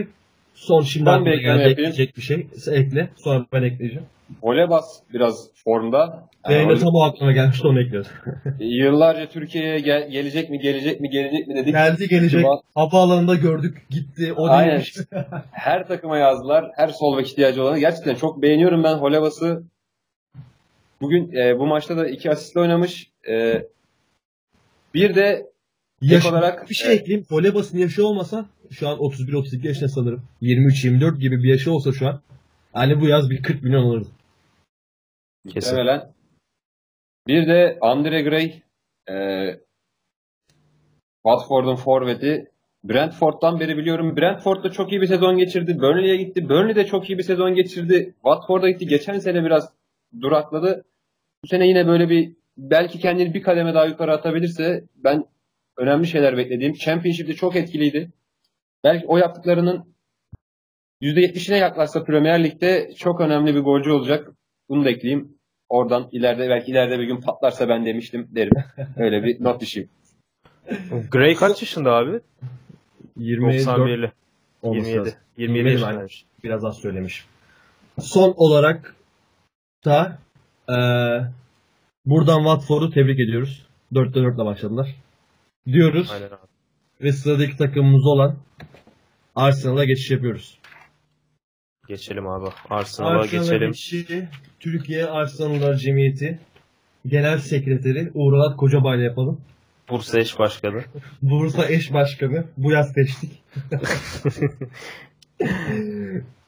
son 0.55 0.81
şimdi 0.83 1.07
Ben 1.07 1.25
bir 1.25 1.39
geldi 1.41 1.63
ekleyecek 1.63 2.17
bir 2.17 2.23
şey. 2.23 2.47
Ekle. 2.71 3.09
Sonra 3.17 3.47
ben 3.53 3.63
ekleyeceğim. 3.63 4.07
Volebas 4.43 5.01
biraz 5.15 5.49
formda. 5.65 6.29
Yani 6.49 6.59
Benim 6.59 6.77
de 6.77 6.81
tam 6.81 6.95
o 6.95 7.03
aklıma 7.03 7.33
gelmişti 7.33 7.67
onu 7.67 7.81
ekliyorum. 7.81 8.11
Yıllarca 8.61 9.29
Türkiye'ye 9.29 9.79
gel- 9.81 10.11
gelecek 10.11 10.51
mi, 10.51 10.59
gelecek 10.59 11.01
mi, 11.01 11.11
gelecek 11.11 11.49
mi 11.49 11.55
dedik. 11.55 11.73
Geldi 11.75 12.09
gelecek. 12.09 12.41
Şubat- 12.41 12.63
Havaalanında 12.75 13.35
gördük. 13.35 13.87
Gitti. 13.91 14.33
O 14.33 14.47
Aynen. 14.47 14.71
değilmiş. 14.71 14.97
Her 15.53 15.89
takıma 15.89 16.19
yazdılar. 16.19 16.71
Her 16.77 16.89
sol 16.89 17.19
bek 17.19 17.27
ihtiyacı 17.29 17.63
olanı. 17.63 17.79
Gerçekten 17.79 18.15
çok 18.15 18.43
beğeniyorum 18.43 18.85
ben 18.85 18.95
Holebas'ı. 18.95 19.63
Bugün 21.01 21.33
e, 21.37 21.59
bu 21.59 21.67
maçta 21.67 21.97
da 21.97 22.09
iki 22.09 22.31
asistle 22.31 22.61
oynamış. 22.61 23.11
E, 23.29 23.65
bir 24.95 25.15
de 25.15 25.47
Yaş, 26.13 26.27
olarak- 26.27 26.71
bir 26.71 26.75
şey 26.75 26.95
ekleyeyim. 26.95 27.27
Volebas'ın 27.31 27.79
yaşı 27.79 28.07
olmasa 28.07 28.47
şu 28.71 28.89
an 28.89 28.99
31-32 28.99 29.67
yaşında 29.67 29.89
sanırım. 29.89 30.23
23-24 30.41 31.21
gibi 31.21 31.43
bir 31.43 31.49
yaşı 31.49 31.73
olsa 31.73 31.93
şu 31.93 32.09
an 32.09 32.21
hani 32.73 33.01
bu 33.01 33.09
yaz 33.09 33.31
bir 33.31 33.43
40 33.43 33.63
milyon 33.63 33.83
olurdu. 33.83 34.09
Kesin. 35.49 35.73
muhtemelen. 35.73 36.13
Bir 37.29 37.47
de 37.49 37.79
Andre 37.81 38.23
Gray 38.23 38.63
e, 39.11 39.15
Watford'un 41.27 41.77
forveti. 41.77 42.51
Brentford'dan 42.85 43.61
beri 43.61 43.77
biliyorum. 43.77 44.17
Brentford'da 44.17 44.71
çok 44.71 44.93
iyi 44.93 45.01
bir 45.01 45.07
sezon 45.07 45.39
geçirdi. 45.39 45.79
Burnley'e 45.79 46.17
gitti. 46.17 46.49
Burnley'de 46.49 46.87
çok 46.87 47.11
iyi 47.11 47.19
bir 47.19 47.23
sezon 47.23 47.55
geçirdi. 47.55 48.15
Watford'a 48.15 48.71
gitti. 48.71 48.87
Geçen 48.87 49.19
sene 49.19 49.45
biraz 49.45 49.73
durakladı. 50.21 50.85
Bu 51.45 51.49
sene 51.49 51.69
yine 51.69 51.87
böyle 51.87 52.11
bir 52.11 52.33
belki 52.57 52.99
kendini 52.99 53.35
bir 53.35 53.43
kademe 53.43 53.75
daha 53.75 53.87
yukarı 53.87 54.13
atabilirse 54.13 54.85
ben 54.97 55.25
önemli 55.77 56.07
şeyler 56.07 56.37
beklediğim. 56.37 56.73
Championship'te 56.75 57.35
çok 57.35 57.57
etkiliydi. 57.57 58.11
Belki 58.85 59.07
o 59.07 59.17
yaptıklarının 59.17 59.95
%70'ine 61.03 61.57
yaklaşsa 61.59 62.05
Premier 62.05 62.45
Lig'de 62.45 62.91
çok 62.97 63.21
önemli 63.21 63.55
bir 63.55 63.61
golcü 63.61 63.91
olacak. 63.91 64.31
Bunu 64.69 64.85
da 64.85 64.91
ekleyeyim. 64.91 65.39
Oradan 65.69 66.09
ileride 66.13 66.49
belki 66.49 66.71
ileride 66.71 66.99
bir 66.99 67.05
gün 67.05 67.21
patlarsa 67.21 67.69
ben 67.69 67.87
demiştim 67.87 68.29
derim. 68.31 68.53
Öyle 68.97 69.25
bir 69.25 69.45
not 69.45 69.61
düşeyim. 69.61 69.89
Gray 71.11 71.35
kaç 71.35 71.63
yaşında 71.63 71.93
abi? 71.93 72.21
24 73.17 73.55
91'li. 73.55 74.13
olması 74.63 74.91
27. 74.91 75.01
lazım. 75.01 75.13
27 75.13 75.17
27 75.37 75.69
yaşındaymış. 75.69 76.25
Biraz 76.45 76.65
az 76.65 76.77
söylemiş. 76.79 77.25
Son 78.01 78.35
olarak 78.37 78.95
da 79.85 80.19
eee 80.69 81.23
buradan 82.07 82.39
Watford'u 82.39 82.91
tebrik 82.91 83.21
ediyoruz. 83.21 83.67
4'te 83.93 84.15
4 84.15 84.37
ile 84.37 84.45
başladılar. 84.45 84.95
Diyoruz 85.67 86.11
Aynen 86.13 86.27
abi. 86.27 86.37
ve 87.01 87.13
sıradaki 87.13 87.57
takımımız 87.57 88.07
olan 88.07 88.37
Arsenal'a 89.35 89.85
geçiş 89.85 90.11
yapıyoruz. 90.11 90.59
Geçelim 91.89 92.27
abi. 92.29 92.49
Arsenal'a 92.71 93.27
geçelim. 93.27 93.71
geçişi 93.71 94.29
Türkiye 94.61 95.07
Arsenal'lar 95.07 95.75
Cemiyeti 95.75 96.39
Genel 97.07 97.39
Sekreteri 97.39 98.11
Uğur 98.15 98.33
Alat 98.33 98.57
Kocabay 98.57 98.99
ile 98.99 99.05
yapalım. 99.05 99.41
Bursa 99.91 100.21
eş 100.21 100.39
başkanı. 100.39 100.85
Bursa 101.23 101.69
eş 101.69 101.93
başkanı. 101.93 102.45
Bu 102.57 102.73
yaz 102.73 102.93
seçtik. 102.93 103.43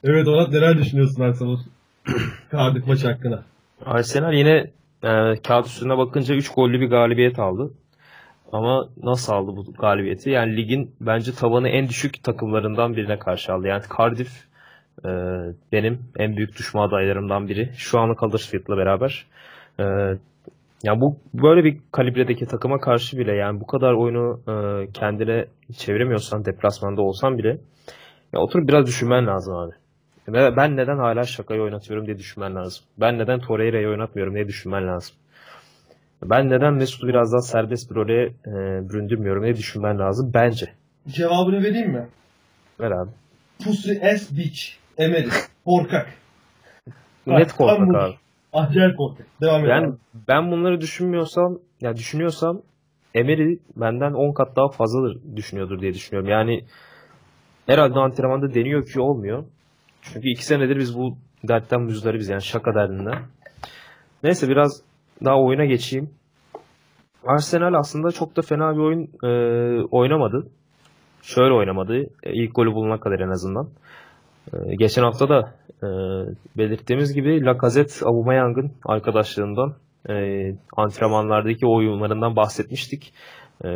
evet 0.03 0.27
Onat 0.27 0.51
neler 0.51 0.77
düşünüyorsun 0.77 1.21
Arsenal? 1.21 1.57
Cardiff 2.51 2.87
maçı 2.87 3.07
hakkında. 3.07 3.45
Arsenal 3.85 4.33
yine 4.33 4.71
e, 5.03 5.41
kağıt 5.47 5.67
üstüne 5.67 5.97
bakınca 5.97 6.35
3 6.35 6.49
gollü 6.53 6.81
bir 6.81 6.87
galibiyet 6.89 7.39
aldı. 7.39 7.73
Ama 8.51 8.89
nasıl 9.03 9.33
aldı 9.33 9.51
bu 9.55 9.73
galibiyeti? 9.73 10.29
Yani 10.29 10.57
ligin 10.57 10.95
bence 11.01 11.31
tavanı 11.31 11.69
en 11.69 11.89
düşük 11.89 12.23
takımlarından 12.23 12.95
birine 12.95 13.19
karşı 13.19 13.53
aldı. 13.53 13.67
Yani 13.67 13.83
Cardiff 13.97 14.47
e, 15.05 15.09
benim 15.71 15.99
en 16.17 16.37
büyük 16.37 16.57
düşme 16.57 16.81
adaylarımdan 16.81 17.47
biri. 17.47 17.71
Şu 17.77 17.99
anlık 17.99 18.21
Huddersfield'la 18.21 18.77
beraber. 18.77 19.25
E, 19.79 19.83
yani 20.83 21.01
bu 21.01 21.17
böyle 21.33 21.63
bir 21.63 21.77
kalibredeki 21.91 22.45
takıma 22.45 22.79
karşı 22.79 23.17
bile 23.17 23.35
yani 23.35 23.59
bu 23.59 23.67
kadar 23.67 23.93
oyunu 23.93 24.39
e, 24.47 24.87
kendine 24.91 25.45
çeviremiyorsan 25.77 26.45
deplasmanda 26.45 27.01
olsan 27.01 27.37
bile 27.37 27.57
ya 28.33 28.39
oturup 28.39 28.67
biraz 28.67 28.87
düşünmen 28.87 29.27
lazım 29.27 29.55
abi. 29.55 29.73
Ben 30.27 30.77
neden 30.77 30.97
hala 30.97 31.23
şakayı 31.23 31.61
oynatıyorum 31.61 32.05
diye 32.05 32.17
düşünmen 32.17 32.55
lazım. 32.55 32.85
Ben 32.97 33.19
neden 33.19 33.39
Torreira'yı 33.39 33.89
oynatmıyorum 33.89 34.35
diye 34.35 34.47
düşünmen 34.47 34.87
lazım. 34.87 35.15
Ben 36.23 36.49
neden 36.49 36.73
Mesut'u 36.73 37.07
biraz 37.07 37.33
daha 37.33 37.41
serbest 37.41 37.91
bir 37.91 37.95
role 37.95 38.23
e, 38.25 38.89
büründürmüyorum 38.89 39.43
diye 39.43 39.57
düşünmen 39.57 39.99
lazım 39.99 40.31
bence. 40.33 40.65
Cevabını 41.07 41.63
vereyim 41.63 41.91
mi? 41.91 42.07
Ver 42.79 42.91
abi. 42.91 43.09
Pussy 43.63 43.93
S 43.93 44.37
Beach. 44.37 44.61
Emery. 44.97 45.29
Korkak. 45.65 46.07
Net 47.27 47.53
korkak 47.53 47.95
abi. 47.95 48.15
Acayip 48.53 48.97
korkak. 48.97 49.27
Devam 49.41 49.65
edelim. 49.65 49.69
Yani 49.69 49.93
ben 50.27 50.51
bunları 50.51 50.81
düşünmüyorsam, 50.81 51.59
ya 51.81 51.95
düşünüyorsam 51.95 52.61
Emery 53.15 53.57
benden 53.75 54.13
10 54.13 54.33
kat 54.33 54.55
daha 54.55 54.69
fazladır 54.69 55.17
düşünüyordur 55.35 55.81
diye 55.81 55.93
düşünüyorum. 55.93 56.29
Yani 56.29 56.65
herhalde 57.67 57.99
antrenmanda 57.99 58.53
deniyor 58.53 58.85
ki 58.85 58.99
olmuyor. 58.99 59.43
Çünkü 60.01 60.29
iki 60.29 60.45
senedir 60.45 60.77
biz 60.77 60.97
bu 60.97 61.17
dertten 61.43 61.81
muzdaribiz 61.81 62.29
yani 62.29 62.41
şaka 62.41 62.75
derdinden. 62.75 63.15
Neyse 64.23 64.49
biraz 64.49 64.81
daha 65.25 65.39
oyuna 65.39 65.65
geçeyim. 65.65 66.09
Arsenal 67.25 67.73
aslında 67.73 68.11
çok 68.11 68.37
da 68.37 68.41
fena 68.41 68.73
bir 68.73 68.79
oyun 68.79 69.07
e, 69.23 69.29
oynamadı. 69.91 70.47
Şöyle 71.21 71.53
oynamadı. 71.53 71.97
E, 72.23 72.33
ilk 72.33 72.55
golü 72.55 72.73
bulana 72.73 72.99
kadar 72.99 73.19
en 73.19 73.29
azından. 73.29 73.67
E, 74.53 74.75
geçen 74.75 75.03
hafta 75.03 75.29
da 75.29 75.53
e, 75.83 75.87
belirttiğimiz 76.57 77.13
gibi 77.13 77.45
Lacazette 77.45 78.05
Aubameyang'ın 78.05 78.71
arkadaşlığından 78.85 79.75
e, 80.09 80.15
antrenmanlardaki 80.77 81.67
oyunlarından 81.67 82.35
bahsetmiştik. 82.35 83.13
E, 83.63 83.67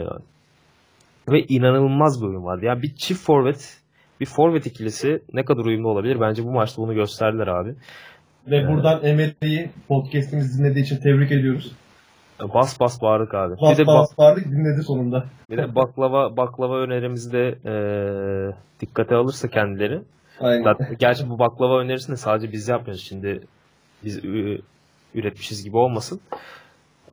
ve 1.32 1.44
inanılmaz 1.50 2.22
bir 2.22 2.28
oyun 2.28 2.44
vardı. 2.44 2.66
Yani 2.66 2.82
bir 2.82 2.96
çift 2.96 3.26
forvet, 3.26 3.82
bir 4.20 4.26
forvet 4.26 4.66
ikilisi 4.66 5.20
ne 5.34 5.46
kadar 5.46 5.66
uyumlu 5.66 5.90
olabilir? 5.90 6.18
Bence 6.22 6.44
bu 6.44 6.52
maçta 6.52 6.82
bunu 6.82 6.94
gösterdiler 6.94 7.48
abi. 7.48 7.76
Ve 8.48 8.68
buradan 8.68 9.04
Emery'i 9.06 9.70
podcast'imizi 9.88 10.60
dinlediği 10.60 10.84
için 10.86 10.98
tebrik 10.98 11.32
ediyoruz. 11.32 11.72
Bas 12.54 12.80
bas 12.80 13.02
bağırdık 13.02 13.34
abi. 13.34 13.56
Bas 13.62 13.78
bir 13.80 13.84
de, 13.84 13.88
bas 13.88 14.18
bağırdık 14.18 14.46
dinledi 14.46 14.84
sonunda. 14.84 15.26
bir 15.50 15.58
de 15.58 15.76
baklava 15.76 16.38
baklava 16.38 16.80
önerimizi 16.80 17.32
de 17.32 17.56
e, 17.66 17.74
dikkate 18.80 19.16
alırsa 19.16 19.48
kendileri. 19.48 20.02
Aynen. 20.40 20.64
Zaten, 20.64 20.96
gerçi 21.00 21.30
bu 21.30 21.40
baklava 21.40 21.80
önerisini 21.80 22.14
de 22.14 22.18
sadece 22.18 22.52
biz 22.52 22.68
yapmıyoruz 22.68 23.04
şimdi. 23.04 23.42
Biz 24.04 24.26
ü- 24.26 24.62
üretmişiz 25.16 25.64
gibi 25.64 25.78
olmasın. 25.78 26.22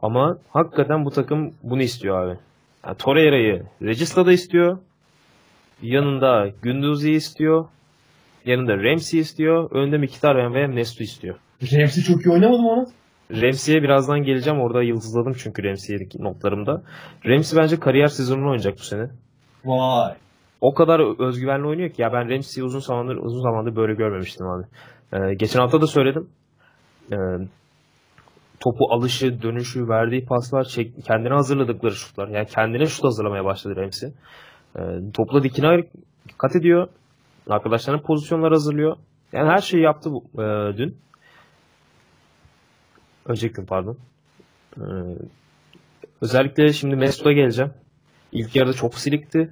Ama 0.03 0.39
hakikaten 0.51 1.05
bu 1.05 1.11
takım 1.11 1.55
bunu 1.63 1.83
istiyor 1.83 2.23
abi. 2.27 2.39
Yani 2.87 2.97
Torreira'yı 2.97 3.63
Regista'da 3.83 4.33
istiyor. 4.33 4.79
Yanında 5.83 6.49
Günduzi'yi 6.63 7.17
istiyor. 7.17 7.65
Yanında 8.45 8.77
Ramsey 8.85 9.21
istiyor. 9.21 9.71
Önde 9.71 9.99
Mkhitaryan 9.99 10.55
ve 10.55 10.77
Nestu 10.77 11.03
istiyor. 11.03 11.37
Ramsey 11.63 12.05
çok 12.05 12.27
iyi 12.27 12.31
oynamadı 12.31 12.63
mı 12.63 12.69
ona? 12.69 12.85
Ramsey'e 13.31 13.83
birazdan 13.83 14.23
geleceğim. 14.23 14.61
Orada 14.61 14.83
yıldızladım 14.83 15.33
çünkü 15.33 15.65
Ramsey'deki 15.65 16.23
notlarımda. 16.23 16.83
Ramsey 17.27 17.63
bence 17.63 17.81
kariyer 17.81 18.07
sezonunu 18.07 18.47
oynayacak 18.47 18.75
bu 18.75 18.83
sene. 18.83 19.09
Vay. 19.65 20.15
O 20.61 20.75
kadar 20.75 21.21
özgüvenli 21.29 21.67
oynuyor 21.67 21.91
ki 21.91 22.03
ya 22.03 22.13
ben 22.13 22.31
Ramsey'i 22.31 22.65
uzun 22.65 22.81
zamandır 22.81 23.17
uzun 23.17 23.43
zamandır 23.43 23.77
böyle 23.77 23.95
görmemiştim 23.95 24.47
abi. 24.47 24.65
Ee, 25.13 25.35
geçen 25.35 25.61
hafta 25.61 25.81
da 25.81 25.87
söyledim. 25.87 26.29
Ee, 27.13 27.17
topu 28.61 28.93
alışı, 28.95 29.43
dönüşü, 29.43 29.89
verdiği 29.89 30.25
paslar, 30.25 30.65
çek, 30.65 31.05
kendine 31.05 31.35
hazırladıkları 31.35 31.95
şutlar. 31.95 32.29
Yani 32.29 32.47
kendine 32.47 32.87
şut 32.87 33.05
hazırlamaya 33.05 33.45
başladı 33.45 33.77
Ramsey. 33.77 34.11
Ee, 34.77 34.81
topla 35.15 35.43
dikine 35.43 35.85
dikkat 36.29 36.57
ediyor. 36.57 36.89
Arkadaşlarına 37.49 38.01
pozisyonlar 38.03 38.53
hazırlıyor. 38.53 38.97
Yani 39.33 39.49
her 39.51 39.59
şeyi 39.59 39.83
yaptı 39.83 40.11
bu, 40.13 40.43
e, 40.43 40.77
dün. 40.79 40.97
Önceki 43.27 43.55
gün 43.55 43.67
pardon. 43.67 43.97
Ee, 44.77 44.83
özellikle 46.23 46.73
şimdi 46.73 46.97
Mesut'a 46.97 47.33
geleceğim. 47.33 47.73
İlk 48.33 48.57
yarıda 48.57 48.73
çok 48.73 48.95
silikti. 48.95 49.51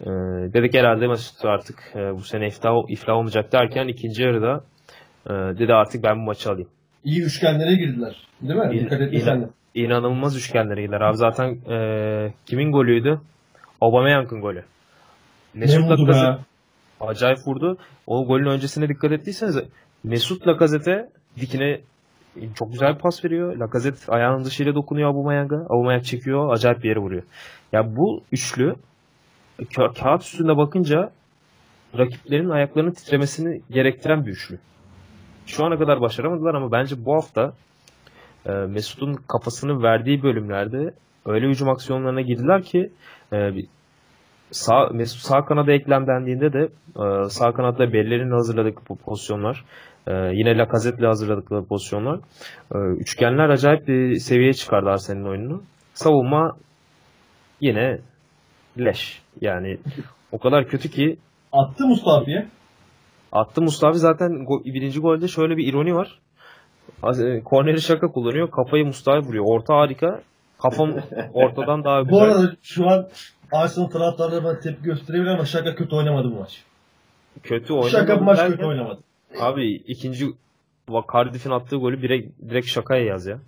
Ee, 0.00 0.06
dedik 0.52 0.74
herhalde 0.74 1.06
Mesut 1.06 1.44
artık 1.44 1.92
e, 1.94 2.14
bu 2.14 2.20
sene 2.20 2.46
iflah, 2.48 2.70
iflah 2.88 3.14
olmayacak 3.14 3.52
derken 3.52 3.88
ikinci 3.88 4.22
yarıda 4.22 4.64
e, 5.26 5.30
dedi 5.32 5.74
artık 5.74 6.02
ben 6.04 6.16
bu 6.16 6.22
maçı 6.22 6.50
alayım. 6.50 6.68
İyi 7.04 7.22
üçgenlere 7.22 7.74
girdiler. 7.74 8.26
Değil 8.42 8.60
mi? 8.60 8.68
İyi- 8.72 8.84
Dikkat 8.84 9.00
de. 9.00 9.48
İnanılmaz 9.74 10.36
üçgenlere 10.36 10.82
gider. 10.82 11.00
Abi 11.00 11.16
zaten 11.16 11.48
e, 11.70 12.32
kimin 12.46 12.72
golüydü? 12.72 13.20
Aubameyang'ın 13.80 14.40
golü. 14.40 14.64
Ne 15.54 15.60
Mesut 15.60 15.84
vurdu 15.84 16.08
be? 16.08 16.38
Acayip 17.00 17.38
vurdu. 17.46 17.78
O 18.06 18.26
golün 18.26 18.46
öncesine 18.46 18.88
dikkat 18.88 19.12
ettiyseniz 19.12 19.58
Mesut 20.04 20.46
Lacazette 20.46 21.08
dikine 21.40 21.80
çok 22.54 22.72
güzel 22.72 22.94
bir 22.94 22.98
pas 22.98 23.24
veriyor. 23.24 23.56
Lacazette 23.56 24.12
ayağının 24.12 24.44
dışıyla 24.44 24.74
dokunuyor 24.74 25.10
Aubameyang'a. 25.10 25.56
Aubameyang 25.56 26.04
çekiyor. 26.04 26.52
Acayip 26.52 26.82
bir 26.82 26.88
yere 26.88 26.98
vuruyor. 26.98 27.22
Ya 27.72 27.96
bu 27.96 28.22
üçlü 28.32 28.74
ka- 29.60 30.00
kağıt 30.00 30.22
üstünde 30.22 30.56
bakınca 30.56 31.10
rakiplerin 31.98 32.50
ayaklarının 32.50 32.90
titremesini 32.90 33.62
gerektiren 33.70 34.26
bir 34.26 34.30
üçlü. 34.30 34.58
Şu 35.46 35.64
ana 35.64 35.78
kadar 35.78 36.00
başaramadılar 36.00 36.54
ama 36.54 36.72
bence 36.72 37.04
bu 37.04 37.14
hafta 37.14 37.52
e, 38.46 38.50
Mesut'un 38.52 39.14
kafasını 39.28 39.82
verdiği 39.82 40.22
bölümlerde 40.22 40.94
öyle 41.26 41.48
hücum 41.48 41.68
aksiyonlarına 41.68 42.20
girdiler 42.20 42.62
ki 42.62 42.90
e, 43.32 43.36
sağ 44.50 44.88
Mesut 44.92 45.20
sağ 45.20 45.44
kanada 45.44 45.72
eklem 45.72 46.06
dendiğinde 46.06 46.52
de 46.52 46.68
e, 46.96 47.28
sağ 47.28 47.52
kanatta 47.52 47.92
bellerin 47.92 48.30
hazırladığı 48.30 48.74
bu 48.88 48.96
pozisyonlar 48.96 49.64
e, 50.06 50.12
yine 50.12 50.58
Lacazette'le 50.58 51.06
hazırladıkları 51.06 51.64
pozisyonlar 51.64 52.20
e, 52.74 52.78
üçgenler 52.78 53.48
acayip 53.48 53.88
bir 53.88 54.14
seviyeye 54.16 54.52
çıkardı 54.52 54.90
Arsenal'in 54.90 55.30
oyununu. 55.30 55.62
Savunma 55.94 56.56
yine 57.60 57.98
leş. 58.78 59.22
Yani 59.40 59.78
o 60.32 60.38
kadar 60.38 60.66
kötü 60.66 60.90
ki 60.90 61.16
Attı 61.52 61.86
Mustafi'ye. 61.86 62.46
Attı 63.32 63.62
Mustafi 63.62 63.98
zaten 63.98 64.30
go- 64.30 64.64
birinci 64.64 65.00
golde 65.00 65.28
şöyle 65.28 65.56
bir 65.56 65.68
ironi 65.68 65.94
var. 65.94 66.18
E, 67.04 67.40
Korneri 67.44 67.80
şaka 67.80 68.06
kullanıyor. 68.06 68.50
Kafayı 68.50 68.84
Mustafi 68.86 69.28
vuruyor. 69.28 69.44
Orta 69.48 69.74
harika. 69.74 70.20
Kafam 70.62 70.94
ortadan 71.34 71.84
daha 71.84 72.02
güzel. 72.02 72.12
Bu 72.12 72.22
arada 72.22 72.52
şu 72.62 72.88
an 72.88 73.06
Arsenal 73.52 73.86
taraftarları 73.86 74.44
bana 74.44 74.60
tepki 74.60 74.82
gösterebilir 74.82 75.30
ama 75.30 75.44
Şaka 75.44 75.74
kötü 75.74 75.96
oynamadı 75.96 76.30
bu 76.30 76.34
maç. 76.40 76.62
kötü 77.42 77.72
oynadı. 77.72 77.90
Şaka 77.90 78.20
bu 78.20 78.24
maç 78.24 78.38
derken- 78.38 78.50
kötü 78.52 78.64
oynamadı. 78.66 79.00
Abi 79.40 79.72
ikinci 79.74 80.26
Cardiff'in 81.12 81.50
attığı 81.50 81.76
golü 81.76 82.02
direkt, 82.02 82.42
direkt 82.50 82.66
şakaya 82.66 83.04
yaz 83.04 83.26
ya. 83.26 83.38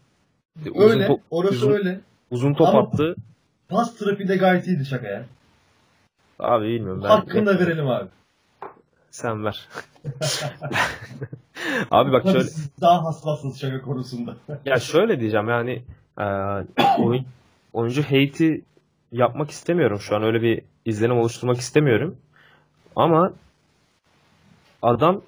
Uzun 0.74 0.90
Öyle. 0.90 1.06
top- 1.06 1.20
orası 1.30 1.54
uzun- 1.54 1.72
öyle. 1.72 2.00
Uzun 2.30 2.54
top 2.54 2.68
Ama- 2.68 2.80
attı. 2.82 3.16
Pas 3.68 3.96
trafiği 3.96 4.28
de 4.28 4.36
gayet 4.36 4.66
iyiydi 4.66 4.84
Şaka'ya. 4.84 5.24
Abi 6.38 6.66
bilmiyorum 6.68 7.00
ben. 7.04 7.08
Hakkını 7.08 7.46
da 7.46 7.58
verelim 7.58 7.88
abi. 7.88 8.08
Sen 9.10 9.44
ver. 9.44 9.68
Abi 11.90 12.12
bak 12.12 12.22
Tabii 12.22 12.32
şöyle 12.32 12.44
siz 12.48 12.70
daha 12.80 13.04
hassassınız 13.04 13.60
Şaka 13.60 13.80
konusunda. 13.82 14.36
Ya 14.64 14.76
şöyle 14.78 15.20
diyeceğim 15.20 15.48
yani 15.48 15.82
e, 16.18 16.24
oyun, 17.02 17.24
oyuncu 17.72 18.02
hate'i 18.02 18.62
yapmak 19.12 19.50
istemiyorum 19.50 19.98
şu 20.00 20.16
an 20.16 20.22
öyle 20.22 20.42
bir 20.42 20.62
izlenim 20.84 21.18
oluşturmak 21.18 21.56
istemiyorum. 21.56 22.16
Ama 22.96 23.32
adam 24.82 25.22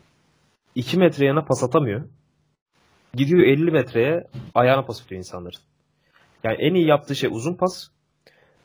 2 0.74 0.98
metre 0.98 1.26
yana 1.26 1.44
pas 1.44 1.64
atamıyor. 1.64 2.02
Gidiyor 3.14 3.42
50 3.42 3.70
metreye 3.70 4.24
ayağına 4.54 4.82
pas 4.82 5.02
atıyor 5.02 5.18
insanların. 5.18 5.58
Yani 6.44 6.56
en 6.56 6.74
iyi 6.74 6.86
yaptığı 6.86 7.16
şey 7.16 7.30
uzun 7.32 7.54
pas. 7.54 7.88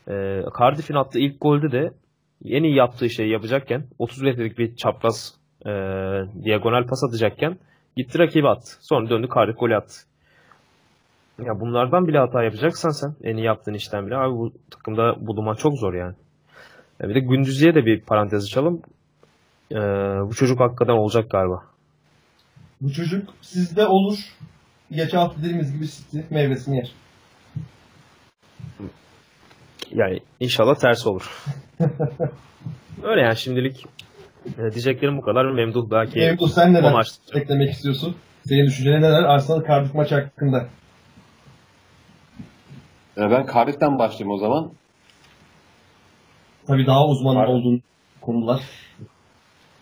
E, 0.07 0.43
Cardiff'in 0.59 0.95
attığı 0.95 1.20
ilk 1.20 1.41
golde 1.41 1.72
de 1.72 1.93
en 2.45 2.63
iyi 2.63 2.76
yaptığı 2.76 3.09
şeyi 3.09 3.32
yapacakken 3.32 3.88
30 3.99 4.22
metrelik 4.22 4.57
bir 4.57 4.76
çapraz 4.76 5.34
e, 5.61 5.70
diagonal 6.45 6.88
pas 6.88 7.03
atacakken 7.03 7.57
gitti 7.97 8.20
rakibi 8.20 8.47
attı. 8.47 8.72
Sonra 8.80 9.09
döndü 9.09 9.28
Cardiff 9.36 9.59
golü 9.59 9.76
attı. 9.76 9.95
Ya 11.40 11.60
bunlardan 11.60 12.08
bile 12.08 12.18
hata 12.18 12.44
yapacaksan 12.44 12.90
sen 12.90 13.16
en 13.24 13.38
iyi 13.38 13.46
yaptığın 13.46 13.74
işten 13.74 14.08
bile 14.08 14.16
abi 14.16 14.34
bu 14.34 14.54
takımda 14.72 15.28
bulunman 15.28 15.56
çok 15.56 15.78
zor 15.78 15.94
yani. 15.94 16.16
Ya 17.00 17.10
bir 17.10 17.16
de 17.16 17.20
Gündüz'e 17.20 17.76
de 17.76 17.86
bir 17.86 18.02
parantez 18.02 18.44
açalım. 18.44 18.82
Ee, 19.72 19.76
bu 20.30 20.34
çocuk 20.34 20.60
hakikaten 20.60 20.94
olacak 20.94 21.30
galiba. 21.30 21.64
Bu 22.82 22.92
çocuk 22.92 23.30
sizde 23.42 23.86
olur. 23.86 24.18
Geçen 24.92 25.18
hafta 25.18 25.42
dediğimiz 25.42 25.74
gibi 25.74 25.88
City 25.88 26.18
meyvesini 26.30 26.78
yer. 26.78 26.92
Yani 29.92 30.20
inşallah 30.40 30.76
tersi 30.76 31.10
olur. 31.10 31.44
Öyle 33.04 33.22
yani 33.22 33.38
şimdilik 33.38 33.86
e, 34.58 34.72
diyeceklerim 34.72 35.18
bu 35.18 35.22
kadar. 35.22 35.52
Memduh 35.52 35.92
belki 35.92 36.20
Emre 36.20 36.48
sen 36.48 36.74
neler 36.74 37.08
eklemek 37.34 37.72
istiyorsun? 37.72 38.16
Senin 38.46 38.66
düşüncelerin 38.66 39.02
neler? 39.02 39.24
Arsenal 39.24 39.68
Cardiff 39.68 39.96
maçı 39.96 40.16
hakkında. 40.16 40.68
Ee, 43.18 43.22
Ben 43.32 43.45
Cardiff'ten 43.53 43.99
başlayayım 43.99 44.32
o 44.32 44.38
zaman. 44.38 44.72
Tabii 46.68 46.88
daha 46.88 47.05
uzman 47.07 47.36
Var. 47.36 47.47
olduğun 47.47 47.82
konular. 48.22 48.61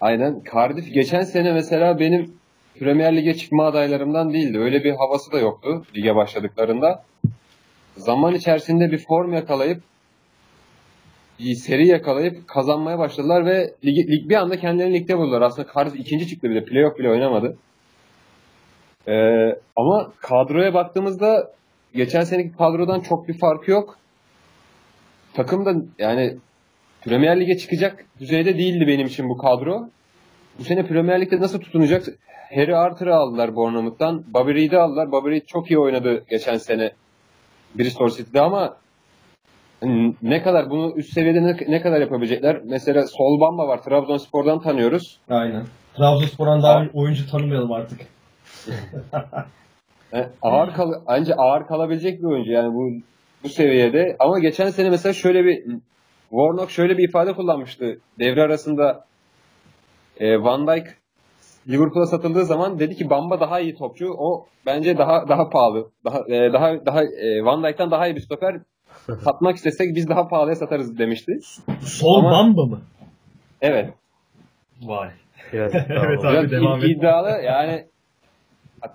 Aynen. 0.01 0.41
Cardiff 0.53 0.93
geçen 0.93 1.21
sene 1.21 1.53
mesela 1.53 1.99
benim 1.99 2.34
Premier 2.79 3.15
Lig'e 3.15 3.34
çıkma 3.34 3.65
adaylarımdan 3.65 4.34
değildi. 4.34 4.59
Öyle 4.59 4.84
bir 4.84 4.91
havası 4.91 5.31
da 5.31 5.39
yoktu 5.39 5.84
lige 5.95 6.15
başladıklarında. 6.15 7.03
Zaman 7.97 8.36
içerisinde 8.36 8.91
bir 8.91 8.97
form 9.07 9.34
yakalayıp 9.34 9.84
bir 11.39 11.55
seri 11.55 11.88
yakalayıp 11.88 12.47
kazanmaya 12.47 12.99
başladılar 12.99 13.45
ve 13.45 13.73
lig, 13.86 13.97
lig 14.09 14.29
bir 14.29 14.36
anda 14.36 14.59
kendilerini 14.59 14.93
ligde 14.93 15.17
buldular. 15.17 15.41
Aslında 15.41 15.67
Cardiff 15.75 15.95
ikinci 15.99 16.27
çıktı 16.27 16.49
bile. 16.49 16.65
Playoff 16.65 16.97
bile 16.99 17.09
oynamadı. 17.09 17.57
Ee, 19.07 19.49
ama 19.75 20.11
kadroya 20.19 20.73
baktığımızda 20.73 21.51
geçen 21.95 22.23
seneki 22.23 22.57
kadrodan 22.57 22.99
çok 22.99 23.27
bir 23.27 23.37
farkı 23.39 23.71
yok. 23.71 23.97
Takım 25.33 25.65
da 25.65 25.73
yani 25.99 26.37
Premier 27.01 27.39
Lig'e 27.39 27.57
çıkacak 27.57 28.05
düzeyde 28.19 28.57
değildi 28.57 28.87
benim 28.87 29.07
için 29.07 29.29
bu 29.29 29.37
kadro. 29.37 29.89
Bu 30.59 30.63
sene 30.63 30.87
Premier 30.87 31.21
Lig'de 31.21 31.39
nasıl 31.39 31.59
tutunacak? 31.59 32.05
Harry 32.55 32.75
Arthur'ı 32.75 33.15
aldılar 33.15 33.55
Bournemouth'tan. 33.55 34.23
Bobby 34.33 34.51
Reed'i 34.53 34.77
aldılar. 34.77 35.11
Bobby 35.11 35.29
Reed 35.29 35.45
çok 35.47 35.71
iyi 35.71 35.79
oynadı 35.79 36.23
geçen 36.29 36.57
sene 36.57 36.91
Bristol 37.75 38.09
City'de 38.09 38.41
ama 38.41 38.77
ne 40.21 40.43
kadar 40.43 40.69
bunu 40.69 40.93
üst 40.95 41.13
seviyede 41.13 41.43
ne, 41.43 41.57
ne 41.67 41.81
kadar 41.81 42.01
yapabilecekler? 42.01 42.61
Mesela 42.65 43.07
Sol 43.07 43.39
Bamba 43.41 43.67
var. 43.67 43.83
Trabzonspor'dan 43.83 44.61
tanıyoruz. 44.61 45.19
Aynen. 45.29 45.63
Trabzonspor'dan 45.97 46.63
daha 46.63 46.73
Abi- 46.79 46.89
oyuncu 46.93 47.29
tanımayalım 47.31 47.71
artık. 47.71 47.99
E, 50.14 50.30
ağır 50.41 50.74
kal 50.74 50.93
anca 51.07 51.36
ağır 51.36 51.68
kalabilecek 51.68 52.20
bir 52.20 52.28
oyuncu 52.28 52.51
yani 52.51 52.74
bu 52.74 52.89
bu 53.43 53.49
seviyede. 53.49 54.16
Ama 54.20 54.39
geçen 54.39 54.70
sene 54.70 54.89
mesela 54.89 55.14
şöyle 55.14 55.45
bir 55.45 55.64
Warnock 56.30 56.70
şöyle 56.72 56.97
bir 56.97 57.09
ifade 57.09 57.34
kullanmıştı. 57.34 57.99
Devre 58.20 58.41
arasında 58.41 59.05
e, 60.20 60.43
Van 60.43 60.68
Dijk 60.68 60.88
Liverpool'a 61.70 62.05
satıldığı 62.05 62.45
zaman 62.45 62.80
dedi 62.80 62.95
ki 62.95 63.09
Bamba 63.09 63.39
daha 63.39 63.59
iyi 63.59 63.76
topçu. 63.76 64.14
O 64.18 64.45
bence 64.66 64.97
daha 64.97 65.28
daha 65.30 65.49
pahalı. 65.49 65.89
Daha 66.05 66.20
e, 66.28 66.53
daha 66.53 66.86
daha 66.86 67.03
e, 67.03 67.45
Van 67.45 67.64
Dijk'tan 67.64 67.91
daha 67.91 68.07
iyi 68.07 68.16
bir 68.16 68.22
stoper. 68.22 68.55
Satmak 69.24 69.55
istesek 69.55 69.95
biz 69.95 70.09
daha 70.09 70.28
pahalıya 70.28 70.55
satarız 70.55 70.97
demişti. 70.97 71.39
Sol 71.82 72.20
Ama- 72.20 72.32
Bamba 72.32 72.66
mı? 72.66 72.82
Evet. 73.61 73.89
Vay. 74.82 75.09
Biraz, 75.53 75.76
Evet 75.89 76.26
abi. 76.26 76.34
Biraz 76.34 76.51
devam 76.51 76.80
id- 76.80 76.86
et. 76.86 76.97
iddialı 76.97 77.30
yani 77.43 77.86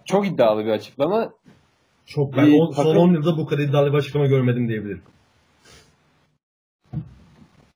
çok 0.05 0.27
iddialı 0.27 0.65
bir 0.65 0.71
açıklama. 0.71 1.33
Çok 2.07 2.37
ben 2.37 2.45
İyi, 2.47 2.63
o- 2.63 2.73
son 2.73 2.85
takım- 2.85 2.97
10 3.03 3.13
yılda 3.15 3.37
bu 3.37 3.47
kadar 3.47 3.63
iddialı 3.63 3.93
bir 3.93 3.99
açıklama 3.99 4.27
görmedim 4.27 4.69
diyebilirim. 4.69 5.03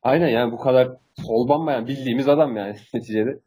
Aynen 0.03 0.29
yani 0.29 0.53
bu 0.53 0.59
kadar 0.59 0.89
sol 1.23 1.49
bambayan 1.49 1.87
bildiğimiz 1.87 2.29
adam 2.29 2.57
yani 2.57 2.77
neticede. 2.95 3.39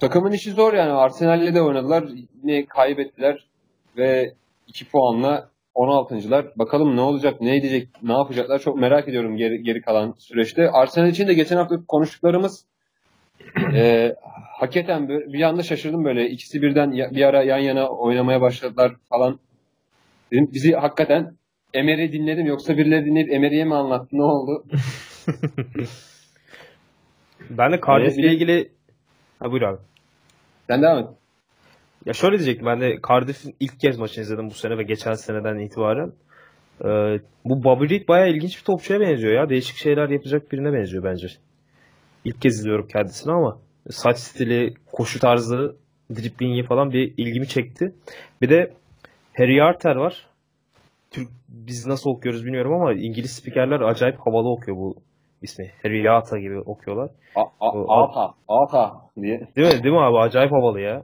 Takımın 0.00 0.32
işi 0.32 0.50
zor 0.52 0.72
yani. 0.74 0.92
Arsenal'le 0.92 1.54
de 1.54 1.62
oynadılar. 1.62 2.04
Yine 2.42 2.66
kaybettiler 2.66 3.46
ve 3.96 4.34
2 4.66 4.88
puanla 4.88 5.48
16.lar. 5.74 6.46
Bakalım 6.56 6.96
ne 6.96 7.00
olacak, 7.00 7.40
ne 7.40 7.56
edecek, 7.56 7.88
ne 8.02 8.12
yapacaklar 8.12 8.58
çok 8.58 8.76
merak 8.76 9.08
ediyorum 9.08 9.36
geri, 9.36 9.62
geri 9.62 9.80
kalan 9.82 10.14
süreçte. 10.18 10.70
Arsenal 10.70 11.08
için 11.08 11.28
de 11.28 11.34
geçen 11.34 11.56
hafta 11.56 11.76
konuştuklarımız 11.88 12.64
e, 13.74 14.14
hakikaten 14.60 15.08
bir, 15.08 15.32
bir 15.32 15.42
anda 15.42 15.62
şaşırdım 15.62 16.04
böyle. 16.04 16.30
İkisi 16.30 16.62
birden 16.62 16.90
ya- 16.90 17.10
bir 17.10 17.22
ara 17.22 17.42
yan 17.42 17.58
yana 17.58 17.88
oynamaya 17.88 18.40
başladılar 18.40 18.96
falan. 19.08 19.38
Dedim, 20.32 20.50
bizi 20.54 20.72
hakikaten 20.72 21.36
Emery 21.74 22.12
dinledim 22.12 22.46
yoksa 22.46 22.76
birileri 22.78 23.04
dinleyip 23.04 23.32
Emery'e 23.32 23.64
mi 23.64 23.74
anlattı 23.74 24.08
ne 24.18 24.22
oldu? 24.22 24.64
Ben 27.50 27.72
de 27.72 27.80
Cardiff'le 27.86 28.16
de- 28.22 28.32
ilgili... 28.32 28.70
Ha 29.38 29.50
buyur 29.50 29.62
abi. 29.62 29.78
Sen 30.66 30.82
devam 30.82 30.98
et. 30.98 31.06
Ya 32.06 32.12
şöyle 32.12 32.38
diyecektim 32.38 32.66
ben 32.66 32.80
de 32.80 32.98
Cardiff'in 33.08 33.54
ilk 33.60 33.80
kez 33.80 33.98
maçını 33.98 34.24
izledim 34.24 34.50
bu 34.50 34.54
sene 34.54 34.78
ve 34.78 34.82
geçen 34.82 35.12
seneden 35.12 35.58
itibaren. 35.58 36.12
Ee, 36.84 37.20
bu 37.44 37.64
Bobby 37.64 37.94
Reed 37.94 38.08
bayağı 38.08 38.30
ilginç 38.30 38.58
bir 38.58 38.64
topçuya 38.64 39.00
benziyor 39.00 39.32
ya. 39.32 39.48
Değişik 39.48 39.76
şeyler 39.76 40.08
yapacak 40.08 40.52
birine 40.52 40.72
benziyor 40.72 41.04
bence. 41.04 41.28
İlk 42.24 42.42
kez 42.42 42.54
izliyorum 42.58 42.88
kendisini 42.88 43.32
ama 43.32 43.58
saç 43.90 44.18
stili, 44.18 44.74
koşu 44.92 45.20
tarzı, 45.20 45.76
driblingi 46.10 46.62
falan 46.62 46.92
bir 46.92 47.14
ilgimi 47.16 47.48
çekti. 47.48 47.94
Bir 48.42 48.50
de 48.50 48.72
Harry 49.36 49.62
Arter 49.62 49.96
var. 49.96 50.26
Türk 51.10 51.28
biz 51.48 51.86
nasıl 51.86 52.10
okuyoruz 52.10 52.44
bilmiyorum 52.44 52.72
ama 52.72 52.92
İngiliz 52.92 53.30
spikerler 53.30 53.80
acayip 53.80 54.18
havalı 54.18 54.48
okuyor 54.48 54.76
bu 54.76 54.96
ismi. 55.42 55.70
Harry 55.82 56.10
Arter 56.10 56.38
gibi 56.38 56.58
okuyorlar. 56.58 57.10
A, 57.34 57.40
a, 57.60 58.02
apa, 58.02 58.34
apa 58.48 59.10
diye. 59.22 59.48
Değil 59.56 59.76
mi? 59.76 59.82
Değil 59.82 59.94
mi 59.94 60.00
abi? 60.00 60.18
Acayip 60.18 60.52
havalı 60.52 60.80
ya. 60.80 61.02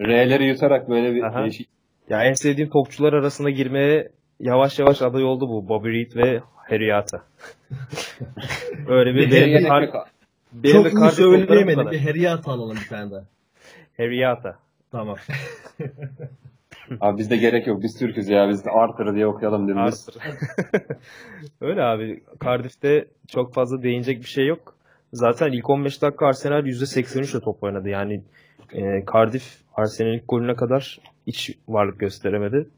R'leri 0.00 0.44
yutarak 0.44 0.88
böyle 0.88 1.14
bir 1.14 1.22
Aha. 1.22 1.42
değişik. 1.42 1.68
Ya 2.08 2.24
en 2.24 2.32
sevdiğim 2.32 2.70
topçular 2.70 3.12
arasında 3.12 3.50
girmeye 3.50 4.08
yavaş 4.40 4.78
yavaş 4.78 5.02
aday 5.02 5.24
oldu 5.24 5.48
bu. 5.48 5.68
Bobby 5.68 5.88
Reed 5.88 6.16
ve 6.16 6.40
Harry 6.56 6.94
Ata. 6.94 7.18
Öyle 8.88 9.14
bir 9.14 9.20
benim 9.20 9.30
de 9.30 9.46
Gerek 9.46 9.94
benim 10.52 10.82
Çok 10.82 10.92
iyi 10.92 11.10
söyleyemedim. 11.10 11.90
Bir 11.90 12.00
Harry'at 12.00 12.48
alalım 12.48 12.76
bir 12.76 12.88
tane 12.88 13.10
daha. 13.10 13.24
Harry 13.96 14.26
Ata. 14.26 14.58
Tamam. 14.92 15.16
Abi 17.00 17.18
bizde 17.18 17.36
gerek 17.36 17.66
yok. 17.66 17.82
Biz 17.82 17.98
Türk'üz 17.98 18.28
ya. 18.28 18.48
Biz 18.48 18.64
de 18.64 18.70
Arthur 18.70 19.14
diye 19.14 19.26
okuyalım. 19.26 19.78
Arthur. 19.78 20.14
Öyle 21.60 21.82
abi. 21.82 22.22
Cardiff'te 22.44 23.08
çok 23.28 23.54
fazla 23.54 23.82
değinecek 23.82 24.20
bir 24.20 24.28
şey 24.28 24.46
yok. 24.46 24.74
Zaten 25.12 25.52
ilk 25.52 25.70
15 25.70 26.02
dakika 26.02 26.26
Arsenal 26.26 26.66
%83 26.66 27.32
ile 27.32 27.40
top 27.40 27.62
oynadı. 27.62 27.88
Yani 27.88 28.22
e, 28.72 29.04
Cardiff 29.12 29.56
Arsenal'in 29.74 30.22
golüne 30.28 30.54
kadar 30.54 30.98
hiç 31.26 31.58
varlık 31.68 32.00
gösteremedi. 32.00 32.68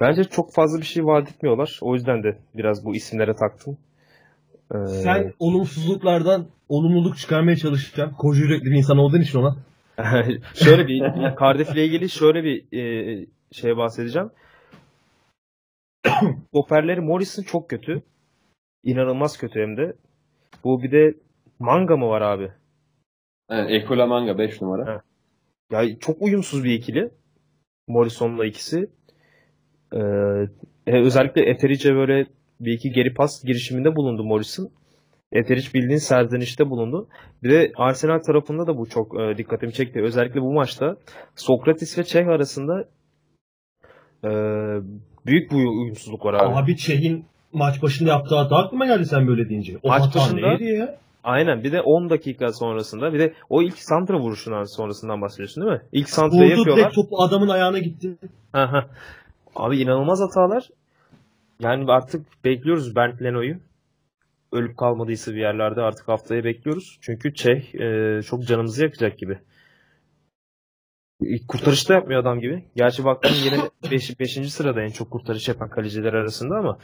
Bence 0.00 0.24
çok 0.24 0.54
fazla 0.54 0.78
bir 0.78 0.86
şey 0.86 1.04
vaat 1.04 1.30
etmiyorlar. 1.30 1.78
O 1.82 1.94
yüzden 1.94 2.22
de 2.22 2.38
biraz 2.54 2.84
bu 2.84 2.94
isimlere 2.94 3.34
taktım. 3.34 3.78
Ee, 4.74 4.86
Sen 4.86 5.32
olumsuzluklardan 5.38 6.46
olumluluk 6.68 7.18
çıkarmaya 7.18 7.56
çalışacaksın. 7.56 8.16
Koca 8.16 8.40
yürekli 8.40 8.64
bir 8.64 8.76
insan 8.76 8.98
olduğun 8.98 9.20
için 9.20 9.38
ona. 9.38 9.56
şöyle 10.54 10.88
bir 10.88 11.00
Cardiff'le 11.40 11.76
ilgili 11.76 12.10
şöyle 12.10 12.44
bir 12.44 12.78
e, 12.78 13.26
şey 13.52 13.76
bahsedeceğim. 13.76 14.30
Stoperleri 16.48 17.00
Morrison 17.00 17.42
çok 17.42 17.70
kötü. 17.70 18.02
İnanılmaz 18.84 19.38
kötü 19.38 19.60
hem 19.60 19.76
de. 19.76 19.96
Bu 20.64 20.82
bir 20.82 20.92
de 20.92 21.14
Manga 21.58 21.96
mı 21.96 22.08
var 22.08 22.20
abi? 22.20 22.52
Evet, 23.50 23.70
Ekula 23.70 24.06
Manga 24.06 24.38
5 24.38 24.62
numara. 24.62 24.92
Evet. 24.92 25.02
Ya 25.70 25.98
çok 25.98 26.22
uyumsuz 26.22 26.64
bir 26.64 26.72
ikili. 26.72 27.10
Morrison'la 27.88 28.46
ikisi. 28.46 28.90
Ee, 29.92 29.98
e, 30.86 31.00
özellikle 31.00 31.42
Etheridge'e 31.42 31.94
böyle 31.94 32.26
bir 32.60 32.72
iki 32.72 32.90
geri 32.90 33.14
pas 33.14 33.44
girişiminde 33.44 33.96
bulundu 33.96 34.24
Morrison. 34.24 34.70
Etheridge 35.32 35.68
bildiğin 35.74 35.98
serzenişte 35.98 36.70
bulundu. 36.70 37.08
Bir 37.42 37.50
de 37.50 37.72
Arsenal 37.76 38.18
tarafında 38.18 38.66
da 38.66 38.78
bu 38.78 38.86
çok 38.88 39.20
e, 39.20 39.38
dikkatimi 39.38 39.72
çekti. 39.72 40.02
Özellikle 40.02 40.40
bu 40.40 40.52
maçta 40.52 40.96
Sokratis 41.36 41.98
ve 41.98 42.04
Çeh 42.04 42.26
arasında 42.28 42.84
e, 44.24 44.30
büyük 45.26 45.50
bir 45.50 45.56
uyumsuzluk 45.56 46.24
var 46.24 46.34
abi. 46.34 46.54
Abi 46.54 46.76
Çeh'in 46.76 47.24
maç 47.52 47.82
başında 47.82 48.10
yaptığı 48.10 48.36
hata 48.36 48.56
aklıma 48.56 48.86
geldi 48.86 49.06
sen 49.06 49.26
böyle 49.26 49.48
deyince. 49.48 49.78
O 49.82 49.88
Maç 49.88 50.14
başında- 50.14 50.46
neydi 50.48 50.64
ya? 50.64 50.98
Aynen 51.24 51.64
bir 51.64 51.72
de 51.72 51.80
10 51.80 52.10
dakika 52.10 52.52
sonrasında 52.52 53.12
bir 53.12 53.18
de 53.18 53.34
o 53.50 53.62
ilk 53.62 53.78
santra 53.78 54.18
vuruşundan 54.20 54.64
sonrasından 54.64 55.22
bahsediyorsun 55.22 55.62
değil 55.64 55.72
mi? 55.74 55.82
İlk 55.92 56.08
santrayı 56.10 56.42
Vurdu 56.50 56.58
yapıyorlar. 56.58 56.84
direkt 56.84 56.94
topu 56.94 57.22
adamın 57.22 57.48
ayağına 57.48 57.78
gitti. 57.78 58.16
Aha. 58.52 58.86
Abi 59.56 59.78
inanılmaz 59.78 60.20
hatalar. 60.20 60.68
Yani 61.60 61.92
artık 61.92 62.44
bekliyoruz 62.44 62.96
Bernd 62.96 63.20
Leno'yu. 63.20 63.56
Ölüp 64.52 64.76
kalmadıysa 64.76 65.32
bir 65.32 65.40
yerlerde 65.40 65.80
artık 65.80 66.08
haftaya 66.08 66.44
bekliyoruz. 66.44 66.98
Çünkü 67.00 67.34
Çeh 67.34 67.74
e, 67.74 68.22
çok 68.22 68.46
canımızı 68.46 68.82
yakacak 68.82 69.18
gibi. 69.18 69.38
Kurtarış 71.48 71.88
da 71.88 71.94
yapmıyor 71.94 72.20
adam 72.20 72.40
gibi. 72.40 72.64
Gerçi 72.76 73.04
baktım 73.04 73.32
yine 73.44 73.58
5. 73.90 74.18
Beş, 74.20 74.52
sırada 74.52 74.82
en 74.82 74.88
çok 74.88 75.10
kurtarış 75.10 75.48
yapan 75.48 75.70
kaleciler 75.70 76.12
arasında 76.12 76.54
ama 76.56 76.78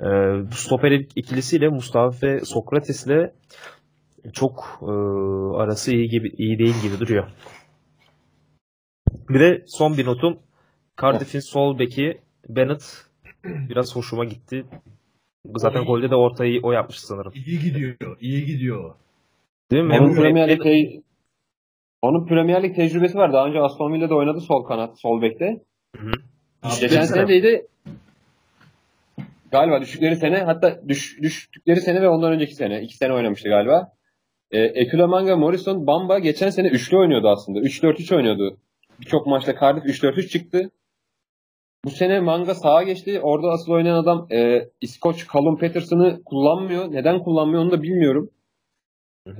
e, 0.00 0.06
bu 0.50 0.54
stoper 0.54 0.90
ikilisiyle 0.90 1.68
Mustafa 1.68 2.26
ve 2.26 2.40
Sokrates'le 2.40 3.32
çok 4.32 4.80
e, 4.82 4.92
arası 5.56 5.92
iyi 5.92 6.08
gibi 6.08 6.28
iyi 6.38 6.58
değil 6.58 6.82
gibi 6.82 7.00
duruyor. 7.00 7.28
Bir 9.28 9.40
de 9.40 9.64
son 9.66 9.98
bir 9.98 10.06
notum 10.06 10.38
Cardiff'in 11.02 11.40
sol 11.40 11.78
beki 11.78 12.20
Bennett 12.48 13.06
biraz 13.44 13.96
hoşuma 13.96 14.24
gitti. 14.24 14.64
Zaten 15.56 15.84
golde 15.84 16.10
de 16.10 16.16
ortayı 16.16 16.60
o 16.62 16.72
yapmış 16.72 16.98
sanırım. 16.98 17.32
İyi 17.34 17.58
gidiyor. 17.60 18.16
iyi 18.20 18.46
gidiyor. 18.46 18.94
Değil 19.70 19.84
mi? 19.84 19.98
Onun 20.00 20.14
Premier 20.14 20.48
Lig 20.48 20.62
te- 20.62 21.02
onun 22.02 22.26
Premier 22.26 22.62
Lig 22.62 22.76
tecrübesi 22.76 23.18
var. 23.18 23.32
Daha 23.32 23.46
önce 23.46 23.60
Aston 23.60 23.92
Villa'da 23.92 24.14
oynadı 24.14 24.40
sol 24.40 24.64
kanat, 24.64 25.00
sol 25.00 25.22
bekte. 25.22 25.60
Hı 25.96 26.02
hı. 26.06 26.12
Abi, 26.62 26.80
Geçen 26.80 27.02
sene 27.04 27.28
deydi 27.28 27.66
galiba 29.52 29.80
düştükleri 29.80 30.16
sene 30.16 30.38
hatta 30.38 30.80
düş, 30.88 31.18
düştükleri 31.22 31.80
sene 31.80 32.02
ve 32.02 32.08
ondan 32.08 32.32
önceki 32.32 32.54
sene. 32.54 32.82
iki 32.82 32.96
sene 32.96 33.12
oynamıştı 33.12 33.48
galiba. 33.48 33.92
E, 34.50 34.58
Ekula 34.60 35.06
Manga, 35.06 35.36
Morrison, 35.36 35.86
Bamba 35.86 36.18
geçen 36.18 36.50
sene 36.50 36.68
üçlü 36.68 36.96
oynuyordu 36.96 37.28
aslında. 37.28 37.58
3-4-3 37.60 38.16
oynuyordu. 38.16 38.56
Birçok 39.00 39.26
maçta 39.26 39.54
Cardiff 39.60 40.02
3-4-3 40.04 40.28
çıktı. 40.28 40.70
Bu 41.84 41.90
sene 41.90 42.20
Manga 42.20 42.54
sağa 42.54 42.82
geçti. 42.82 43.20
Orada 43.20 43.48
asıl 43.48 43.72
oynayan 43.72 44.02
adam 44.02 44.26
e, 44.32 44.68
İskoç 44.80 45.26
Callum 45.34 45.58
Patterson'ı 45.58 46.22
kullanmıyor. 46.24 46.92
Neden 46.92 47.18
kullanmıyor 47.18 47.62
onu 47.62 47.70
da 47.70 47.82
bilmiyorum. 47.82 48.30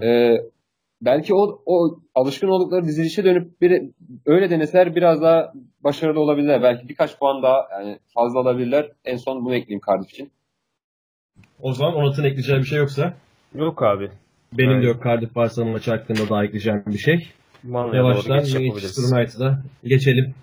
E, 0.03 0.37
belki 1.03 1.35
o, 1.35 1.63
o 1.67 1.99
alışkın 2.15 2.49
oldukları 2.49 2.85
dizilişe 2.85 3.25
dönüp 3.25 3.61
bir, 3.61 3.83
öyle 4.27 4.51
deneseler 4.51 4.97
biraz 4.97 5.23
daha 5.23 5.53
başarılı 5.85 6.21
olabilirler. 6.21 6.63
Belki 6.63 6.89
birkaç 6.89 7.19
puan 7.19 7.43
daha 7.43 7.69
yani 7.73 7.99
fazla 8.15 8.41
alabilirler. 8.41 8.91
En 9.05 9.17
son 9.17 9.45
bunu 9.45 9.55
ekleyeyim 9.55 9.81
Cardiff 9.87 10.11
için. 10.11 10.31
O 11.61 11.73
zaman 11.73 11.95
Onat'ın 11.95 12.25
ekleyeceği 12.25 12.59
bir 12.59 12.65
şey 12.65 12.79
yoksa 12.79 13.15
Yok 13.55 13.83
abi. 13.83 14.11
benim 14.53 14.71
de 14.71 14.75
Aynen. 14.75 14.87
yok 14.87 15.05
Cardiff 15.05 15.35
Barcelona 15.35 15.73
maçı 15.73 15.91
hakkında 15.91 16.29
daha 16.29 16.45
ekleyeceğim 16.45 16.83
bir 16.87 16.99
şey. 16.99 17.29
Mana'ya 17.63 17.95
Yavaştan. 17.95 18.37
Manchester 18.37 19.19
United'a 19.19 19.63
geçelim. 19.85 20.35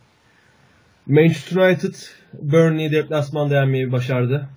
Manchester 1.08 1.62
United 1.62 1.94
Burnley'i 2.34 2.92
deplasmanda 2.92 3.56
yenmeyi 3.56 3.92
başardı. 3.92 4.50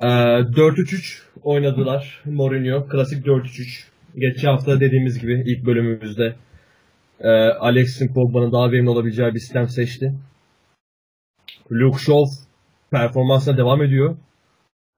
Ee, 0.00 0.06
4-3-3 0.06 1.22
oynadılar. 1.42 2.22
Mourinho 2.24 2.88
klasik 2.88 3.26
4-3-3. 3.26 3.84
Geçen 4.16 4.48
hafta 4.48 4.80
dediğimiz 4.80 5.18
gibi 5.18 5.42
ilk 5.46 5.66
bölümümüzde 5.66 6.34
e, 7.20 7.28
Alex'in 7.40 8.14
Pogba'nın 8.14 8.52
daha 8.52 8.72
verimli 8.72 8.90
olabileceği 8.90 9.34
bir 9.34 9.38
sistem 9.38 9.68
seçti. 9.68 10.14
Luke 11.72 11.98
Shaw 11.98 12.24
performansına 12.90 13.56
devam 13.56 13.82
ediyor. 13.82 14.16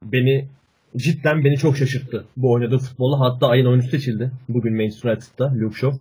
Beni 0.04 0.48
cidden 0.96 1.44
beni 1.44 1.56
çok 1.56 1.76
şaşırttı 1.76 2.24
bu 2.36 2.52
oynadığı 2.52 2.78
futbolla. 2.78 3.20
Hatta 3.20 3.48
ayın 3.48 3.66
oyuncusu 3.66 3.90
seçildi. 3.90 4.30
Bugün 4.48 4.76
Manchester 4.76 5.10
United'da 5.10 5.54
Luke 5.54 5.76
Shaw. 5.76 5.98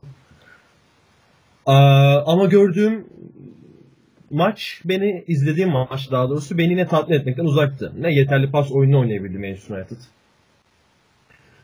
Aa, 1.66 2.24
ama 2.26 2.46
gördüğüm 2.46 3.06
maç 4.32 4.82
beni 4.86 5.24
izlediğim 5.28 5.70
maç 5.70 6.12
daha 6.12 6.30
doğrusu 6.30 6.58
beni 6.58 6.72
yine 6.72 6.88
tatmin 6.88 7.16
etmekten 7.16 7.46
uzaktı. 7.46 7.94
Ne 8.00 8.14
yeterli 8.14 8.52
pas 8.52 8.72
oyunu 8.72 9.00
oynayabildi 9.00 9.38
Manchester 9.38 9.78
United. 9.78 9.98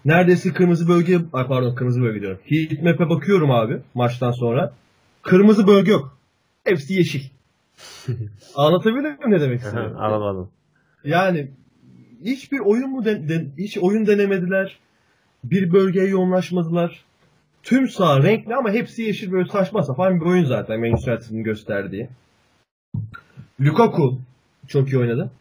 Neredeyse 0.06 0.54
kırmızı 0.54 0.88
bölge, 0.88 1.20
ay 1.34 1.48
pardon 1.48 1.76
kırmızı 1.76 2.02
bölge 2.02 2.22
diyorum. 2.22 2.40
Heat 2.46 2.84
map'e 2.84 3.10
bakıyorum 3.10 3.52
abi 3.52 3.78
maçtan 3.94 4.32
sonra. 4.32 4.74
Kırmızı 5.22 5.68
bölge 5.68 5.92
yok. 5.92 6.18
hepsi 6.64 6.94
yeşil. 6.94 7.22
Anlatabiliyor 8.56 9.18
muyum 9.18 9.32
ne 9.32 9.42
demek 9.42 9.62
istiyorum? 9.62 9.96
Anlamadım. 10.00 10.50
Yani 11.04 11.48
hiçbir 12.26 12.60
oyun 12.60 12.90
mu 12.90 13.06
den- 13.06 13.30
den- 13.30 13.50
hiç 13.58 13.78
oyun 13.78 14.08
denemediler. 14.08 14.78
Bir 15.44 15.72
bölgeye 15.72 16.08
yoğunlaşmadılar. 16.08 17.04
Tüm 17.64 17.88
saha 17.88 18.24
renkli 18.24 18.56
ama 18.56 18.72
hepsi 18.72 19.02
yeşil 19.02 19.32
böyle 19.32 19.50
saçma 19.50 19.84
sapan 19.84 20.20
bir 20.22 20.26
oyun 20.26 20.46
zaten 20.46 20.80
Manchester 20.80 21.14
United'ın 21.14 21.44
gösterdiği. 21.44 22.10
Lukaku 23.62 24.20
çok 24.68 24.88
iyi 24.90 24.98
oynadı. 24.98 25.32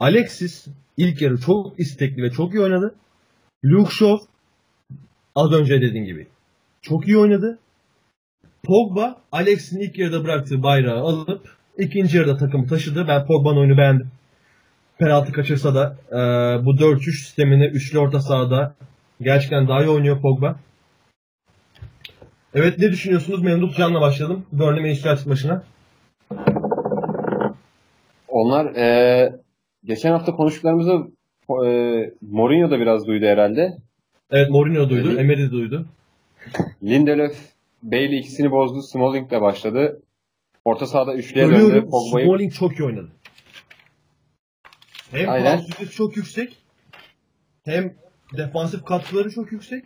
Alexis 0.00 0.66
ilk 0.96 1.22
yarı 1.22 1.40
çok 1.40 1.80
istekli 1.80 2.22
ve 2.22 2.30
çok 2.30 2.54
iyi 2.54 2.60
oynadı. 2.60 2.94
Luke 3.64 3.90
Shaw 3.90 4.26
az 5.34 5.52
önce 5.52 5.80
dediğim 5.80 6.06
gibi 6.06 6.26
çok 6.82 7.08
iyi 7.08 7.18
oynadı. 7.18 7.58
Pogba 8.64 9.16
Alexis'in 9.32 9.80
ilk 9.80 9.98
yarıda 9.98 10.24
bıraktığı 10.24 10.62
bayrağı 10.62 11.00
alıp 11.00 11.56
ikinci 11.78 12.16
yarıda 12.16 12.36
takımı 12.36 12.66
taşıdı. 12.66 13.08
Ben 13.08 13.26
Pogba'nın 13.26 13.56
oyunu 13.56 13.78
beğendim 13.78 14.10
penaltı 14.98 15.32
kaçırsa 15.32 15.74
da 15.74 15.96
e, 16.10 16.16
bu 16.64 16.70
4-3 16.70 17.00
sistemini 17.00 17.66
üçlü 17.66 17.98
orta 17.98 18.20
sahada 18.20 18.74
gerçekten 19.20 19.68
daha 19.68 19.84
iyi 19.84 19.88
oynuyor 19.88 20.20
Pogba. 20.20 20.56
Evet 22.54 22.78
ne 22.78 22.90
düşünüyorsunuz? 22.90 23.42
Memduh 23.42 23.76
Can'la 23.76 24.00
başladım. 24.00 24.46
Burnley 24.52 24.82
Manchester 24.82 25.18
maçına. 25.26 25.62
Onlar 28.36 28.74
e, 28.74 29.32
geçen 29.84 30.10
hafta 30.10 30.36
konuştuklarımızda 30.36 30.92
e, 31.66 31.68
Mourinho 32.20 32.70
da 32.70 32.80
biraz 32.80 33.06
duydu 33.06 33.26
herhalde. 33.26 33.76
Evet 34.30 34.50
Mourinho 34.50 34.90
duydu. 34.90 35.08
Evet. 35.08 35.20
Emery 35.20 35.42
de 35.42 35.50
duydu. 35.50 35.86
Lindelöf, 36.82 37.36
Bailey 37.82 38.18
ikisini 38.18 38.50
bozdu. 38.50 38.82
Smalling 38.82 39.30
de 39.30 39.40
başladı. 39.40 40.02
Orta 40.64 40.86
sahada 40.86 41.14
üçlüye 41.14 41.46
döndü. 41.46 41.58
Görüyorum 41.58 41.90
Pogba'yı 41.90 42.26
Smalling 42.26 42.52
çok 42.52 42.78
iyi 42.78 42.84
oynadı. 42.84 43.08
Hem 45.10 45.28
Aynen. 45.28 45.60
çok 45.96 46.16
yüksek 46.16 46.56
hem 47.64 47.94
defansif 48.36 48.84
katkıları 48.84 49.30
çok 49.30 49.52
yüksek. 49.52 49.84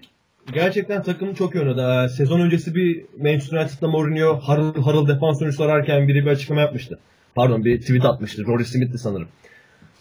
Gerçekten 0.52 1.02
takım 1.02 1.34
çok 1.34 1.54
iyi 1.54 1.60
oynadı. 1.60 2.04
Ee, 2.04 2.08
Sezon 2.08 2.40
öncesi 2.40 2.74
bir 2.74 3.04
Manchester 3.18 3.58
United'da 3.58 3.88
Mourinho 3.88 4.40
harıl 4.40 4.82
harıl 4.82 5.08
defans 5.08 5.42
oyuncusu 5.42 5.64
ararken 5.64 6.08
biri 6.08 6.24
bir 6.26 6.30
açıklama 6.30 6.60
yapmıştı. 6.60 6.98
Pardon 7.34 7.64
bir 7.64 7.80
tweet 7.80 8.04
atmıştı. 8.04 8.44
Rory 8.46 8.64
Smith'ti 8.64 8.98
sanırım. 8.98 9.28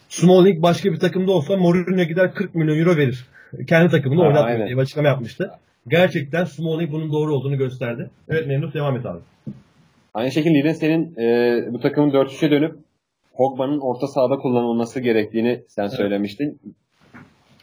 Smalling 0.08 0.62
başka 0.62 0.92
bir 0.92 0.98
takımda 0.98 1.32
olsa 1.32 1.56
Mourinho 1.56 2.04
gider 2.04 2.34
40 2.34 2.54
milyon 2.54 2.78
euro 2.78 2.96
verir. 2.96 3.26
Kendi 3.68 3.90
takımını 3.90 4.22
oynatmıyor 4.22 4.66
diye 4.66 4.76
bir 4.76 4.82
açıklama 4.82 5.08
yapmıştı. 5.08 5.50
Gerçekten 5.88 6.44
Smalling 6.44 6.92
bunun 6.92 7.12
doğru 7.12 7.34
olduğunu 7.34 7.56
gösterdi. 7.56 8.10
Evet 8.28 8.46
Memduh 8.46 8.74
devam 8.74 8.96
et 8.96 9.06
abi. 9.06 9.20
Aynı 10.14 10.32
şekilde 10.32 10.58
yine 10.58 10.74
senin 10.74 11.16
e, 11.18 11.64
bu 11.72 11.80
takımın 11.80 12.10
4-3'e 12.10 12.50
dönüp 12.50 12.76
Pogba'nın 13.36 13.80
orta 13.80 14.06
sahada 14.06 14.36
kullanılması 14.36 15.00
gerektiğini 15.00 15.62
sen 15.68 15.86
söylemiştin. 15.86 16.60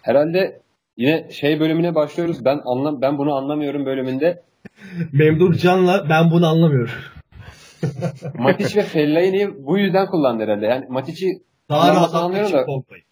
Herhalde 0.02 0.60
yine 0.98 1.32
şey 1.32 1.60
bölümüne 1.60 1.96
başlıyoruz. 1.96 2.46
Ben 2.46 2.60
anlam 2.66 3.02
ben 3.02 3.18
bunu 3.18 3.36
anlamıyorum 3.36 3.86
bölümünde. 3.86 4.42
Memduh 5.14 5.58
Can'la 5.62 6.10
ben 6.10 6.32
bunu 6.32 6.48
anlamıyorum. 6.48 6.94
Matic 8.40 8.76
ve 8.80 8.84
Fellaini'yi 8.84 9.66
bu 9.66 9.78
yüzden 9.78 10.08
kullandı 10.08 10.44
herhalde. 10.44 10.66
Yani 10.66 10.86
Matic'i 10.90 11.42
Daha 11.70 11.90
rahat 11.96 12.16
anlıyorum 12.16 12.54
da-. 12.54 12.66
Pogba'yı. 12.66 13.04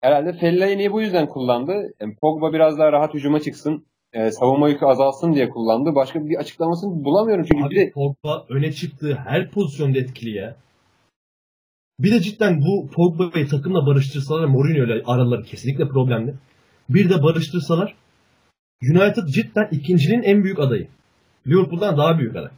herhalde 0.00 0.32
Fellaini'yi 0.32 0.92
bu 0.92 1.00
yüzden 1.02 1.28
kullandı. 1.28 1.72
Yani 2.00 2.14
Pogba 2.20 2.52
biraz 2.52 2.78
daha 2.78 2.92
rahat 2.92 3.14
hücuma 3.14 3.40
çıksın. 3.40 3.84
e, 4.12 4.30
savunma 4.30 4.68
yükü 4.68 4.84
azalsın 4.86 5.34
diye 5.34 5.48
kullandı. 5.48 5.94
Başka 5.94 6.28
bir 6.28 6.36
açıklamasını 6.36 7.04
bulamıyorum 7.04 7.44
çünkü 7.44 7.60
bir 7.60 7.66
Abi 7.66 7.86
de 7.86 7.90
Pogba 7.90 8.44
öne 8.48 8.72
çıktığı 8.72 9.14
her 9.14 9.50
pozisyonda 9.50 9.98
etkili 9.98 10.36
ya. 10.36 10.56
Bir 12.00 12.12
de 12.12 12.20
cidden 12.20 12.60
bu 12.60 12.88
Pogba'yı 12.90 13.48
takımla 13.48 13.86
barıştırsalar 13.86 14.44
Mourinho 14.44 14.84
ile 14.84 15.02
araları 15.06 15.42
kesinlikle 15.42 15.88
problemli. 15.88 16.34
Bir 16.88 17.10
de 17.10 17.22
barıştırsalar 17.22 17.94
United 18.82 19.26
cidden 19.26 19.68
ikincinin 19.72 20.22
en 20.22 20.44
büyük 20.44 20.58
adayı. 20.58 20.88
Liverpool'dan 21.46 21.96
daha 21.96 22.18
büyük 22.18 22.36
aday. 22.36 22.50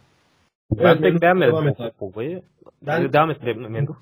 Ben 0.79 0.85
Evet, 0.85 1.01
pek 1.01 1.23
beğenmedim 1.23 1.53
devam 1.53 1.69
et. 1.69 1.77
Pogba'yı. 1.99 2.43
Ben- 2.83 3.05
Ben... 3.05 3.13
Devam 3.13 3.31
et 3.31 3.43
Memduh. 3.43 3.95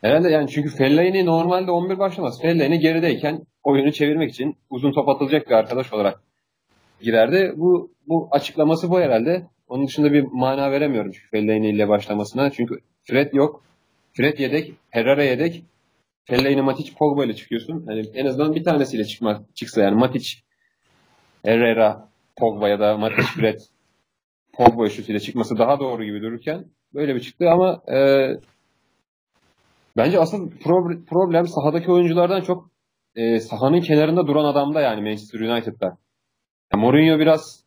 Herhalde 0.00 0.28
yani 0.28 0.48
çünkü 0.48 0.76
Fellaini 0.76 1.26
normalde 1.26 1.70
11 1.70 1.98
başlamaz. 1.98 2.42
Fellaini 2.42 2.78
gerideyken 2.78 3.46
oyunu 3.64 3.92
çevirmek 3.92 4.30
için 4.30 4.56
uzun 4.70 4.92
top 4.92 5.08
atılacak 5.08 5.46
bir 5.46 5.54
arkadaş 5.54 5.92
olarak 5.92 6.22
girerdi. 7.00 7.52
Bu 7.56 7.90
bu 8.08 8.28
açıklaması 8.30 8.90
bu 8.90 9.00
herhalde. 9.00 9.46
Onun 9.68 9.86
dışında 9.86 10.12
bir 10.12 10.22
mana 10.32 10.70
veremiyorum 10.70 11.12
çünkü 11.12 11.30
Fellaini 11.30 11.70
ile 11.70 11.88
başlamasına. 11.88 12.50
Çünkü 12.50 12.80
Fred 13.04 13.32
yok. 13.32 13.62
Fred 14.12 14.38
yedek, 14.38 14.72
Herrera 14.90 15.24
yedek. 15.24 15.64
Fellaini, 16.24 16.62
Matic, 16.62 16.92
Pogba 16.98 17.24
ile 17.24 17.34
çıkıyorsun. 17.34 17.84
Hani 17.86 18.02
en 18.14 18.26
azından 18.26 18.54
bir 18.54 18.64
tanesiyle 18.64 19.04
çıkma, 19.04 19.42
çıksa 19.54 19.80
yani 19.82 19.94
Matic, 19.94 20.28
Herrera, 21.44 22.08
Pogba 22.36 22.68
ya 22.68 22.80
da 22.80 22.96
Matic, 22.98 23.22
Fred, 23.22 23.60
Pogba 24.58 24.86
üçlüsüyle 24.86 25.20
çıkması 25.20 25.58
daha 25.58 25.80
doğru 25.80 26.04
gibi 26.04 26.22
dururken 26.22 26.64
böyle 26.94 27.14
bir 27.14 27.20
çıktı 27.20 27.50
ama 27.50 27.82
e, 27.92 27.98
Bence 29.98 30.20
asıl 30.20 30.50
pro- 30.50 31.04
problem 31.04 31.46
sahadaki 31.46 31.92
oyunculardan 31.92 32.40
çok 32.40 32.70
e, 33.14 33.40
sahanın 33.40 33.80
kenarında 33.80 34.26
duran 34.26 34.44
adamda 34.44 34.80
yani 34.80 35.02
Manchester 35.02 35.40
United'da. 35.40 35.98
Yani 36.72 36.82
Mourinho 36.82 37.18
biraz 37.18 37.64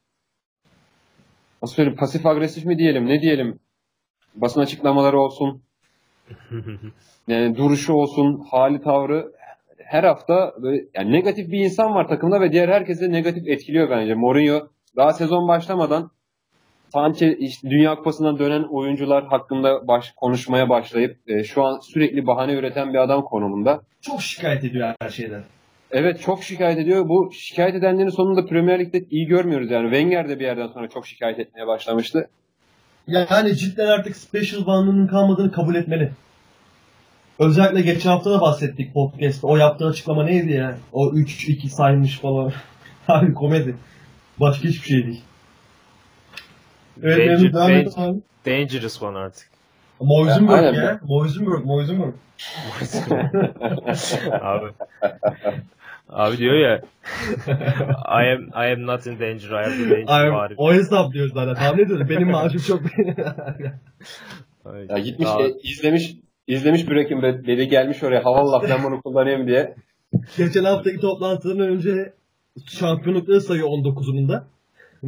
nasıl 1.61 1.75
söyleyeyim 1.75 1.97
pasif 1.99 2.25
agresif 2.25 2.65
mi 2.65 2.77
diyelim 2.77 3.05
ne 3.07 3.21
diyelim 3.21 3.59
basın 4.35 4.61
açıklamaları 4.61 5.19
olsun 5.19 5.63
yani 7.27 7.55
duruşu 7.57 7.93
olsun 7.93 8.45
hali 8.51 8.81
tavrı 8.81 9.31
her 9.77 10.03
hafta 10.03 10.53
böyle 10.61 10.85
yani 10.93 11.11
negatif 11.11 11.51
bir 11.51 11.59
insan 11.59 11.93
var 11.93 12.07
takımda 12.07 12.41
ve 12.41 12.51
diğer 12.51 12.69
herkese 12.69 13.11
negatif 13.11 13.47
etkiliyor 13.47 13.89
bence. 13.89 14.13
Mourinho 14.13 14.67
daha 14.95 15.13
sezon 15.13 15.47
başlamadan 15.47 16.11
Sanchez 16.93 17.35
işte 17.39 17.69
Dünya 17.69 17.95
Kupası'ndan 17.95 18.39
dönen 18.39 18.63
oyuncular 18.63 19.27
hakkında 19.27 19.87
baş, 19.87 20.11
konuşmaya 20.11 20.69
başlayıp 20.69 21.17
e, 21.27 21.43
şu 21.43 21.63
an 21.63 21.79
sürekli 21.79 22.27
bahane 22.27 22.53
üreten 22.53 22.93
bir 22.93 22.97
adam 22.99 23.21
konumunda. 23.21 23.81
Çok 24.01 24.21
şikayet 24.21 24.63
ediyor 24.63 24.93
her 25.01 25.09
şeyden. 25.09 25.43
Evet 25.91 26.21
çok 26.21 26.43
şikayet 26.43 26.79
ediyor. 26.79 27.09
Bu 27.09 27.31
şikayet 27.33 27.75
edenlerin 27.75 28.09
sonunda 28.09 28.45
Premier 28.45 28.79
Lig'de 28.79 29.05
iyi 29.09 29.27
görmüyoruz 29.27 29.71
yani. 29.71 29.83
Wenger 29.83 30.29
de 30.29 30.39
bir 30.39 30.45
yerden 30.45 30.67
sonra 30.67 30.87
çok 30.89 31.07
şikayet 31.07 31.39
etmeye 31.39 31.67
başlamıştı. 31.67 32.29
Yani 33.07 33.55
cidden 33.55 33.87
artık 33.87 34.15
special 34.15 34.65
bandının 34.65 35.07
kalmadığını 35.07 35.51
kabul 35.51 35.75
etmeli. 35.75 36.11
Özellikle 37.39 37.81
geçen 37.81 38.09
hafta 38.09 38.31
da 38.31 38.41
bahsettik 38.41 38.93
podcast'ta. 38.93 39.47
O 39.47 39.57
yaptığı 39.57 39.85
açıklama 39.85 40.23
neydi 40.23 40.51
ya? 40.51 40.77
O 40.93 41.09
3-2 41.09 41.69
saymış 41.69 42.19
falan. 42.19 42.53
Abi 43.07 43.33
komedi. 43.33 43.75
Başka 44.39 44.67
hiçbir 44.67 44.87
şey 44.87 45.05
değil. 45.05 45.21
Evet, 47.03 47.17
Danger- 47.17 47.53
danger- 47.53 48.01
abi. 48.09 48.19
Dangerous 48.45 49.01
one 49.03 49.17
artık. 49.17 49.47
Moisenberg 50.01 50.75
ya. 50.75 50.99
Moisenberg, 51.03 51.65
Moisenberg. 51.65 52.13
abi. 54.41 54.65
Abi 56.09 56.37
diyor 56.37 56.55
ya 56.55 56.81
I 58.21 58.33
am 58.33 58.41
I 58.67 58.71
am 58.73 58.85
not 58.87 59.07
in 59.07 59.19
danger. 59.19 59.49
I 59.49 59.65
am 59.65 59.71
the 59.71 59.89
danger 59.89 60.03
Ay, 60.07 60.31
var. 60.31 60.53
o 60.57 60.73
hesap 60.73 61.13
diyoruz 61.13 61.33
zaten. 61.33 61.53
Tahmin 61.55 61.83
ediyoruz. 61.85 62.09
Benim 62.09 62.31
maaşım 62.31 62.59
çok... 62.67 62.81
Ya 64.89 64.97
gitmiş 64.99 65.27
daha- 65.27 65.41
e, 65.43 65.51
izlemiş 65.63 66.15
izlemiş 66.47 66.89
Breaking 66.89 67.23
Bad 67.23 67.47
dedi 67.47 67.67
gelmiş 67.67 68.03
oraya 68.03 68.25
havallah 68.25 68.63
ben 68.69 68.83
bunu 68.83 69.01
kullanayım 69.01 69.47
diye. 69.47 69.75
Geçen 70.37 70.63
haftaki 70.63 70.99
toplantıdan 70.99 71.59
önce 71.59 72.13
şampiyonlukları 72.67 73.41
sayıyor 73.41 73.67
19'ununda. 73.67 74.43
Bu 74.43 74.43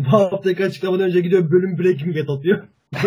haftaki 0.01 0.65
açıklamadan 0.65 1.05
önce 1.05 1.21
gidiyor 1.21 1.51
bölüm 1.51 1.77
Breaking 1.77 2.15
Bad 2.17 2.37
atıyor. 2.37 2.67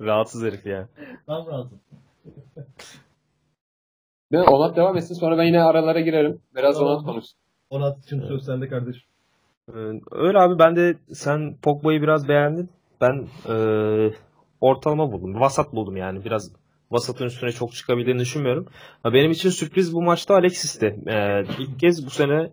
rahatsız 0.00 0.44
herif 0.44 0.66
ya. 0.66 0.88
Tam 1.26 1.46
razı. 1.46 1.70
Değil? 4.32 4.44
Onat 4.46 4.76
devam 4.76 4.96
etsin 4.96 5.14
sonra 5.14 5.38
ben 5.38 5.44
yine 5.44 5.62
aralara 5.62 6.00
girerim. 6.00 6.40
Biraz 6.56 6.74
Tamam. 6.78 6.92
Onat 6.92 7.04
konuşsun. 7.04 7.38
Onat 7.70 8.04
için 8.04 8.20
söz 8.20 8.44
sende 8.44 8.68
kardeşim. 8.68 9.02
Ee, 9.68 9.78
Öyle 10.10 10.38
abi 10.38 10.58
ben 10.58 10.76
de 10.76 10.96
sen 11.12 11.56
Pogba'yı 11.62 12.02
biraz 12.02 12.28
beğendin. 12.28 12.70
Ben 13.00 13.26
e, 13.48 13.54
ortalama 14.60 15.12
buldum. 15.12 15.40
Vasat 15.40 15.72
buldum 15.72 15.96
yani. 15.96 16.24
Biraz 16.24 16.52
vasatın 16.90 17.26
üstüne 17.26 17.52
çok 17.52 17.72
çıkabildiğini 17.72 18.20
düşünmüyorum. 18.20 18.66
Benim 19.04 19.30
için 19.30 19.50
sürpriz 19.50 19.94
bu 19.94 20.02
maçta 20.02 20.34
Alexis'ti. 20.34 20.96
Ee, 21.06 21.42
ilk 21.58 21.80
kez 21.80 22.06
bu 22.06 22.10
sene 22.10 22.50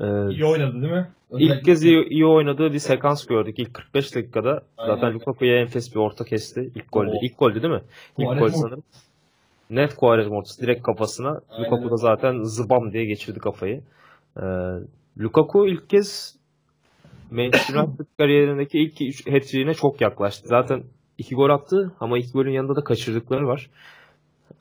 e, 0.00 0.30
İyi 0.30 0.44
oynadı 0.44 0.82
değil 0.82 0.92
mi? 0.92 1.08
ilk 1.38 1.64
kez 1.64 1.84
iyi, 1.84 2.08
iyi 2.08 2.26
oynadığı 2.26 2.72
bir 2.72 2.78
sekans 2.78 3.26
gördük. 3.26 3.58
İlk 3.58 3.74
45 3.74 4.14
dakikada. 4.14 4.62
Aynen. 4.78 4.94
Zaten 4.94 5.14
Lukaku'ya 5.14 5.60
enfes 5.60 5.94
bir 5.94 6.00
orta 6.00 6.24
kesti. 6.24 6.70
İlk 6.74 6.92
golde. 6.92 7.10
Oo. 7.10 7.18
İlk 7.22 7.38
goldü 7.38 7.62
değil 7.62 7.74
mi? 7.74 7.82
İlk 8.18 8.38
gol 8.38 8.48
sanırım. 8.48 8.82
Net 9.70 9.96
Quaresma 9.96 10.36
ortası 10.36 10.62
direkt 10.62 10.82
kafasına. 10.82 11.40
Aynen 11.50 11.64
Lukaku 11.64 11.90
da 11.90 11.96
zaten 11.96 12.42
zıbam 12.42 12.92
diye 12.92 13.04
geçirdi 13.04 13.38
kafayı. 13.38 13.80
Ee, 14.36 14.42
Lukaku 15.18 15.68
ilk 15.68 15.90
kez 15.90 16.36
Manchester 17.30 17.74
United 17.84 18.04
kariyerindeki 18.18 18.78
ilk 18.78 19.26
hat-trick'ine 19.32 19.74
çok 19.74 20.00
yaklaştı. 20.00 20.48
Zaten 20.48 20.82
iki 21.18 21.34
gol 21.34 21.50
attı 21.50 21.92
ama 22.00 22.18
iki 22.18 22.32
golün 22.32 22.52
yanında 22.52 22.76
da 22.76 22.84
kaçırdıkları 22.84 23.46
var. 23.46 23.70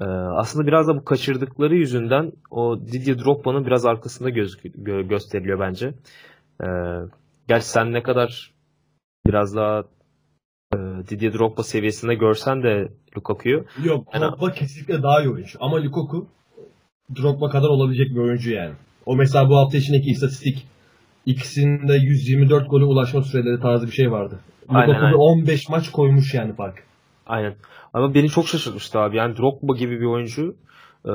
Ee, 0.02 0.04
aslında 0.06 0.68
biraz 0.68 0.88
da 0.88 0.96
bu 0.96 1.06
kaçırdıkları 1.06 1.76
yüzünden 1.76 2.32
o 2.52 2.80
Didier 2.80 3.20
Drogba'nın 3.20 3.66
biraz 3.66 3.86
arkasında 3.86 4.30
gözük 4.30 4.66
gö- 4.66 5.08
gösteriliyor 5.08 5.60
bence. 5.60 5.94
Ee, 6.64 6.68
gerçi 7.48 7.68
sen 7.68 7.94
ne 7.94 8.04
kadar 8.04 8.54
biraz 9.28 9.56
daha 9.56 9.84
e, 10.74 10.78
Didier 11.10 11.34
Drogba 11.34 11.64
seviyesinde 11.64 12.16
görsen 12.16 12.64
de 12.64 12.88
Lukaku'yu 13.18 13.66
Yok 13.84 14.08
Yani- 14.14 14.22
Drogba 14.24 14.52
kesinlikle 14.52 15.04
daha 15.04 15.22
iyi 15.22 15.30
oyuncu. 15.30 15.58
Ama 15.62 15.84
Lukaku 15.84 16.28
Drogba 17.22 17.50
kadar 17.50 17.68
olabilecek 17.68 18.10
bir 18.16 18.20
oyuncu 18.20 18.52
yani. 18.52 18.74
O 19.06 19.16
mesela 19.16 19.50
bu 19.50 19.58
hafta 19.58 19.78
içindeki 19.78 20.10
istatistik 20.10 20.68
ikisinde 21.26 21.94
124 21.94 22.70
golü 22.70 22.84
ulaşma 22.86 23.22
süreleri 23.22 23.62
tarzı 23.62 23.88
bir 23.88 23.92
şey 23.92 24.12
vardı. 24.12 24.40
Aynen, 24.70 24.88
Lukaku 24.90 25.06
aynen. 25.06 25.14
da 25.14 25.22
15 25.22 25.70
maç 25.70 25.92
koymuş 25.92 26.34
yani 26.34 26.54
fark. 26.56 26.84
Aynen. 27.30 27.56
Ama 27.94 28.14
beni 28.14 28.30
çok 28.30 28.48
şaşırtmıştı 28.48 29.00
abi. 29.00 29.18
Yani 29.18 29.38
Drogba 29.38 29.78
gibi 29.78 30.00
bir 30.00 30.06
oyuncu 30.06 30.56
e, 31.06 31.12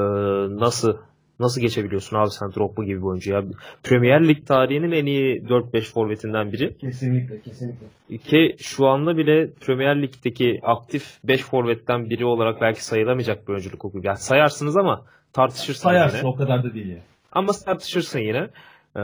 nasıl 0.61 0.97
nasıl 1.41 1.61
geçebiliyorsun 1.61 2.17
abi 2.17 2.31
sen 2.31 2.53
Drogba 2.53 2.85
gibi 2.85 2.99
bir 2.99 3.07
oyuncu 3.07 3.33
ya? 3.33 3.43
Premier 3.83 4.29
Lig 4.29 4.47
tarihinin 4.47 4.93
en 4.93 5.07
iyi 5.07 5.43
4-5 5.43 5.93
forvetinden 5.93 6.53
biri. 6.53 6.77
Kesinlikle 6.79 7.41
kesinlikle. 7.41 7.87
Ki 8.19 8.57
şu 8.59 8.87
anda 8.87 9.17
bile 9.17 9.51
Premier 9.67 10.03
Lig'deki 10.03 10.61
aktif 10.63 11.19
5 11.25 11.43
forvetten 11.43 12.11
biri 12.11 12.25
olarak 12.25 12.61
belki 12.61 12.85
sayılamayacak 12.85 13.49
bir 13.49 13.53
oyunculuk 13.53 13.85
okuyor. 13.85 14.05
Yani 14.05 14.19
sayarsınız 14.19 14.77
ama 14.77 15.03
tartışırsınız 15.33 15.93
Sayarsın 15.93 16.19
yine. 16.19 16.29
o 16.29 16.37
kadar 16.37 16.65
da 16.65 16.75
değil 16.75 16.89
ya. 16.89 16.99
Ama 17.33 17.53
tartışırsın 17.67 18.19
yine. 18.19 18.49
Ee, 18.97 19.01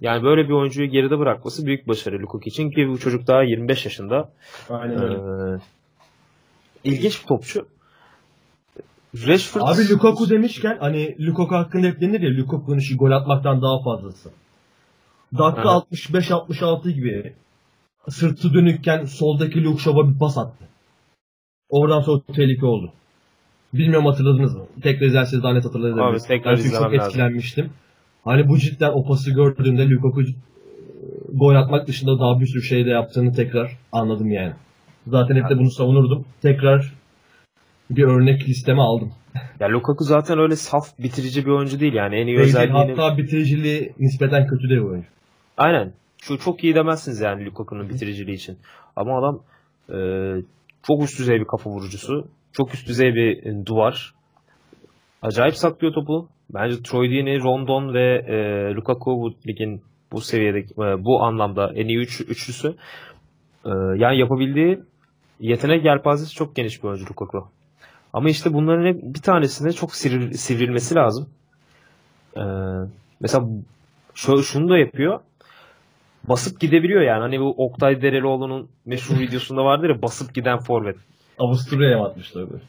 yani 0.00 0.22
böyle 0.22 0.48
bir 0.48 0.52
oyuncuyu 0.52 0.88
geride 0.88 1.18
bırakması 1.18 1.66
büyük 1.66 1.88
başarı 1.88 2.18
Lukaku 2.18 2.48
için 2.48 2.70
ki 2.70 2.88
bu 2.88 2.98
çocuk 2.98 3.26
daha 3.26 3.42
25 3.42 3.84
yaşında. 3.84 4.30
Aynen 4.70 5.02
öyle. 5.02 5.14
Ee, 5.14 5.58
ilginç 6.84 7.22
bir 7.22 7.26
topçu. 7.26 7.66
Rashford 9.14 9.62
Abi 9.64 9.88
Lukaku 9.88 10.30
demişken 10.30 10.76
hani 10.80 11.16
Lukaku 11.20 11.54
hakkında 11.54 11.86
hep 11.86 12.00
denir 12.00 12.20
ya 12.20 12.42
Lukaku'nun 12.42 12.78
işi 12.78 12.96
gol 12.96 13.10
atmaktan 13.10 13.62
daha 13.62 13.82
fazlası. 13.82 14.30
Dakika 15.38 15.82
Evet. 15.90 16.10
65-66 16.10 16.90
gibi 16.90 17.32
sırtı 18.08 18.54
dönükken 18.54 19.04
soldaki 19.04 19.64
Luke 19.64 19.82
Shaw'a 19.82 20.10
bir 20.10 20.18
pas 20.18 20.38
attı. 20.38 20.64
Oradan 21.68 22.00
sonra 22.00 22.22
tehlike 22.34 22.66
oldu. 22.66 22.92
Bilmiyorum 23.74 24.06
hatırladınız 24.06 24.54
mı? 24.54 24.66
Tekrar 24.82 25.06
izlerseniz 25.06 25.42
daha 25.42 25.52
net 25.52 25.64
hatırlayabilirsiniz. 25.64 26.22
Abi 26.24 26.28
tekrar 26.28 26.56
çünkü 26.56 26.70
çok 26.70 26.80
lazım. 26.80 27.00
etkilenmiştim. 27.00 27.70
Hani 28.24 28.48
bu 28.48 28.58
cidden 28.58 28.90
o 28.90 29.04
pası 29.04 29.30
gördüğümde 29.30 29.90
Lukaku 29.90 30.22
e, 30.22 30.26
gol 31.32 31.54
atmak 31.54 31.86
dışında 31.86 32.20
daha 32.20 32.40
bir 32.40 32.46
sürü 32.46 32.62
şey 32.62 32.86
de 32.86 32.90
yaptığını 32.90 33.32
tekrar 33.32 33.78
anladım 33.92 34.30
yani. 34.30 34.52
Zaten 35.10 35.36
hep 35.36 35.50
de 35.50 35.58
bunu 35.58 35.70
savunurdum. 35.70 36.24
Tekrar 36.42 36.92
bir 37.90 38.04
örnek 38.04 38.48
listeme 38.48 38.82
aldım. 38.82 39.12
Ya 39.60 39.68
Lukaku 39.68 40.04
zaten 40.04 40.38
öyle 40.38 40.56
saf 40.56 40.98
bitirici 40.98 41.46
bir 41.46 41.50
oyuncu 41.50 41.80
değil 41.80 41.92
yani 41.94 42.14
en 42.16 42.26
iyi 42.26 42.36
Değil, 42.36 42.48
özelliğini. 42.48 42.94
hatta 42.94 43.18
bitiriciliği 43.18 43.92
nispeten 43.98 44.46
kötü 44.46 44.70
de 44.70 44.74
bir 44.74 44.80
oyuncu. 44.80 45.08
Aynen. 45.56 45.92
Şu 46.22 46.38
çok 46.38 46.64
iyi 46.64 46.74
demezsiniz 46.74 47.20
yani 47.20 47.46
Lukaku'nun 47.46 47.88
bitiriciliği 47.88 48.36
için. 48.36 48.58
Ama 48.96 49.18
adam 49.18 49.40
e, 49.90 49.98
çok 50.82 51.02
üst 51.04 51.18
düzey 51.18 51.40
bir 51.40 51.44
kafa 51.44 51.70
vurucusu. 51.70 52.28
Çok 52.52 52.74
üst 52.74 52.88
düzey 52.88 53.14
bir 53.14 53.46
e, 53.46 53.66
duvar. 53.66 54.14
Acayip 55.22 55.54
saklıyor 55.56 55.94
topu. 55.94 56.28
Bence 56.54 56.82
Troy 56.82 57.10
Deeney, 57.10 57.38
Rondon 57.40 57.94
ve 57.94 58.24
e, 58.28 58.74
Lukaku 58.74 59.10
bu 59.10 59.34
ligin 59.48 59.82
bu 60.12 60.20
seviyedeki 60.20 60.74
e, 60.74 61.04
bu 61.04 61.22
anlamda 61.22 61.72
en 61.74 61.88
iyi 61.88 61.98
üç, 61.98 62.20
üçlüsü. 62.20 62.68
E, 63.64 63.70
yani 63.96 64.18
yapabildiği 64.18 64.80
yetenek 65.40 65.84
yelpazesi 65.84 66.34
çok 66.34 66.56
geniş 66.56 66.82
bir 66.82 66.88
oyuncu 66.88 67.06
Lukaku. 67.10 67.48
Ama 68.12 68.30
işte 68.30 68.52
bunların 68.52 68.86
hep 68.86 69.02
bir 69.02 69.22
tanesine 69.22 69.72
çok 69.72 69.90
sivri- 69.90 70.34
sivrilmesi 70.34 70.94
lazım. 70.94 71.28
E, 72.36 72.42
mesela 73.20 73.46
şu, 74.14 74.42
şunu 74.42 74.68
da 74.68 74.78
yapıyor 74.78 75.20
basıp 76.24 76.60
gidebiliyor 76.60 77.02
yani. 77.02 77.20
Hani 77.20 77.40
bu 77.40 77.54
Oktay 77.64 78.02
Derelioğlu'nun 78.02 78.68
meşhur 78.86 79.18
videosunda 79.20 79.64
vardır 79.64 79.88
ya 79.88 80.02
basıp 80.02 80.34
giden 80.34 80.58
forvet. 80.58 80.96
Avusturya'ya 81.38 81.98
mı 81.98 82.04
atmışlar 82.04 82.44
böyle? 82.50 82.62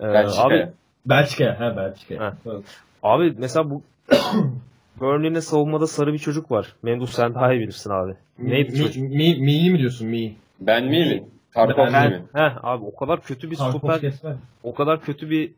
Ee, 0.00 0.14
Belçika'ya. 0.14 0.64
abi, 0.64 0.72
Belçika'ya. 1.06 1.60
Ha 1.60 1.76
Belçika'ya. 1.76 2.20
Ha. 2.20 2.34
Evet. 2.46 2.64
abi 3.02 3.34
mesela 3.38 3.70
bu 3.70 3.82
Burnley'nin 5.00 5.40
savunmada 5.40 5.86
sarı 5.86 6.12
bir 6.12 6.18
çocuk 6.18 6.50
var. 6.50 6.72
Memduh 6.82 7.06
sen 7.06 7.34
daha 7.34 7.52
iyi 7.52 7.60
bilirsin 7.60 7.90
abi. 7.90 8.14
Neydi 8.38 8.72
mi, 8.72 8.78
çocuk? 8.78 9.02
Mi, 9.02 9.36
Mi'yi 9.40 9.70
mi 9.70 9.78
diyorsun 9.78 10.08
Mi? 10.08 10.34
Ben 10.60 10.84
miyim? 10.84 11.24
Tarkovski 11.54 11.94
Ben-? 11.94 12.22
Heh, 12.34 12.58
abi 12.62 12.84
o 12.84 12.96
kadar 12.96 13.20
kötü 13.22 13.50
bir 13.50 13.56
Tarkov 13.56 13.78
stoper, 13.78 14.00
kesme. 14.00 14.36
o 14.62 14.74
kadar 14.74 15.00
kötü 15.00 15.30
bir 15.30 15.52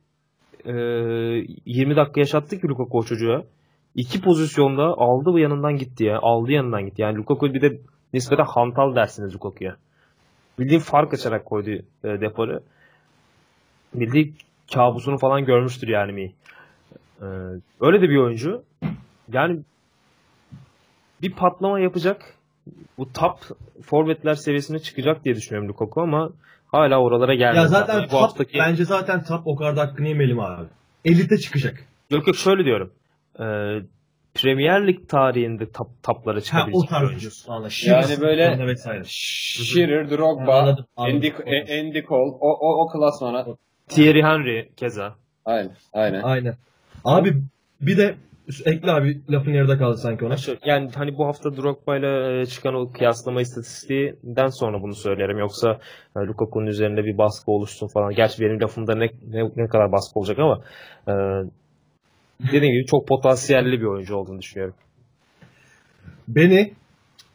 e, 0.65 0.75
20 1.67 1.97
dakika 1.97 2.21
yaşattı 2.21 2.61
ki 2.61 2.69
Lukaku 2.69 2.99
o 2.99 3.03
çocuğa. 3.05 3.43
İki 3.95 4.21
pozisyonda 4.21 4.83
aldı 4.83 5.33
bu 5.33 5.39
yanından 5.39 5.77
gitti 5.77 6.05
ya. 6.05 6.19
Aldı 6.19 6.53
yanından 6.53 6.87
gitti. 6.87 7.03
Yani 7.03 7.17
Lukaku 7.17 7.55
bir 7.55 7.63
de 7.63 7.79
nispeten 8.13 8.45
hantal 8.45 8.97
dersiniz 8.97 9.35
Lukaku'ya. 9.35 9.77
Bildiğin 10.59 10.81
fark 10.81 11.15
açarak 11.15 11.45
koydu 11.45 11.71
e, 11.71 12.09
deporu. 12.21 12.61
Bildiğin 13.95 14.37
kabusunu 14.75 15.19
falan 15.19 15.45
görmüştür 15.45 15.89
yani 15.89 16.13
mi? 16.13 16.33
Ee, 17.23 17.27
öyle 17.81 18.03
de 18.03 18.11
bir 18.11 18.17
oyuncu. 18.17 18.63
Yani 19.33 19.61
bir 21.23 21.33
patlama 21.33 21.81
yapacak. 21.81 22.34
Bu 22.99 23.13
top 23.13 23.39
forvetler 23.83 24.35
seviyesine 24.35 24.79
çıkacak 24.79 25.25
diye 25.25 25.35
düşünüyorum 25.35 25.69
Lukaku 25.69 26.01
ama 26.01 26.31
hala 26.67 26.99
oralara 27.01 27.35
gelmedi. 27.35 27.57
Ya 27.57 27.67
zaten 27.67 28.03
bu 28.05 28.09
top, 28.09 28.21
haftaki 28.21 28.59
bence 28.59 28.85
zaten 28.85 29.25
top 29.25 29.47
o 29.47 29.57
kadar 29.57 29.77
da 29.77 29.81
hakkını 29.83 30.09
yemeyelim 30.09 30.41
abi. 30.41 30.67
Elite 31.05 31.39
çıkacak. 31.39 31.85
Yok 32.11 32.27
yok 32.27 32.37
şöyle 32.37 32.65
diyorum. 32.65 32.93
Ee, 33.41 33.45
Premier 34.35 34.87
Lig 34.87 35.09
tarihinde 35.09 35.71
top, 35.71 35.89
toplara 36.03 36.37
Ha 36.37 36.41
çıkabilecek 36.41 36.75
o 36.75 36.83
bir 36.83 36.89
tarz 36.89 37.09
oyuncu. 37.09 37.31
Yani 37.87 38.21
böyle- 38.21 38.67
vesaire. 38.67 39.03
Shearer, 39.07 40.11
Drogba, 40.11 40.59
Anladım, 40.59 40.85
anladım. 40.97 41.17
Andy, 41.17 41.27
E- 41.27 41.81
Andy 41.81 42.03
Cole, 42.03 42.31
o, 42.41 42.49
o, 42.51 42.85
o 42.85 42.89
klasmana. 42.93 43.47
Thierry 43.89 44.23
Henry 44.23 44.71
keza. 44.77 45.15
Aynen, 45.45 45.77
aynen. 45.93 46.23
Aynen. 46.23 46.57
Abi 47.05 47.43
bir 47.81 47.99
de 47.99 48.15
ekle 48.65 48.93
abi 48.93 49.21
lafın 49.31 49.53
yarıda 49.53 49.79
kaldı 49.79 49.99
sanki 49.99 50.25
ona. 50.25 50.37
Yani 50.65 50.91
hani 50.95 51.19
bu 51.19 51.27
hafta 51.27 51.57
Drogba 51.57 51.97
ile 51.97 52.41
e, 52.41 52.47
çıkan 52.47 52.75
o 52.75 52.93
kıyaslama 52.93 53.41
istatistiğinden 53.41 54.49
sonra 54.49 54.83
bunu 54.83 54.95
söylerim. 54.95 55.39
Yoksa 55.39 55.79
e, 56.17 56.21
Lukaku'nun 56.21 56.67
üzerinde 56.67 57.05
bir 57.05 57.19
baskı 57.19 57.51
oluşsun 57.51 57.89
falan. 57.89 58.15
Gerçi 58.15 58.43
benim 58.43 58.61
lafımda 58.61 58.95
ne, 58.95 59.07
ne, 59.29 59.51
ne 59.57 59.69
kadar 59.69 59.93
baskı 59.93 60.21
olacak 60.21 60.39
ama 60.39 60.61
e, 61.09 61.13
dediğim 62.53 62.75
gibi 62.75 62.87
çok 62.87 63.09
potansiyelli 63.09 63.81
bir 63.81 63.87
oyuncu 63.87 64.17
olduğunu 64.17 64.39
düşünüyorum. 64.39 64.75
Beni 66.29 66.73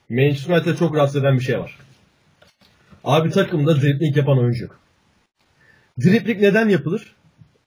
Manchester 0.10 0.56
United'e 0.56 0.76
çok 0.76 0.96
rahatsız 0.96 1.22
eden 1.22 1.36
bir 1.36 1.44
şey 1.44 1.60
var. 1.60 1.78
Abi 3.04 3.30
takımda 3.30 3.82
dribbling 3.82 4.18
yapan 4.18 4.40
oyuncu 4.40 4.64
yok. 4.64 4.80
Dribbling 6.02 6.42
neden 6.42 6.70
yapılır? 6.70 7.16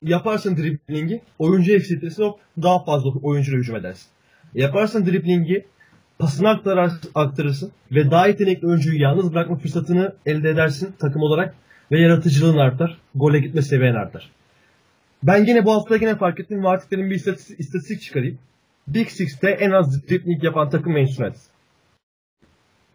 Yaparsın 0.02 0.56
dribblingi, 0.56 1.20
oyuncu 1.38 1.72
eksiltirsin 1.72 2.22
hop 2.22 2.40
daha 2.62 2.84
fazla 2.84 3.10
oyuncuyla 3.22 3.60
hücum 3.60 3.76
edersin. 3.76 4.06
Yaparsın 4.54 5.06
dribblingi, 5.06 5.66
pasını 6.18 6.48
aktarar, 6.48 6.92
aktarırsın 7.14 7.72
ve 7.92 8.10
daha 8.10 8.26
yetenekli 8.26 8.68
oyuncuyu 8.68 9.00
yalnız 9.00 9.32
bırakma 9.34 9.56
fırsatını 9.56 10.14
elde 10.26 10.50
edersin 10.50 10.94
takım 10.98 11.22
olarak 11.22 11.54
ve 11.92 12.00
yaratıcılığın 12.00 12.58
artar, 12.58 12.98
gole 13.14 13.38
gitme 13.38 13.62
seviyen 13.62 13.94
artar. 13.94 14.30
Ben 15.22 15.44
yine 15.44 15.64
bu 15.64 15.72
hafta 15.72 15.96
yine 15.96 16.16
fark 16.16 16.40
ettim 16.40 16.64
ve 16.64 16.68
artık 16.68 16.90
bir 16.90 17.10
istatistik, 17.10 17.60
istatistik 17.60 18.02
çıkarayım. 18.02 18.38
Big 18.88 19.08
Six'te 19.08 19.50
en 19.50 19.70
az 19.70 20.08
dribbling 20.08 20.44
yapan 20.44 20.70
takım 20.70 20.92
Manchester 20.92 21.24
United. 21.24 21.40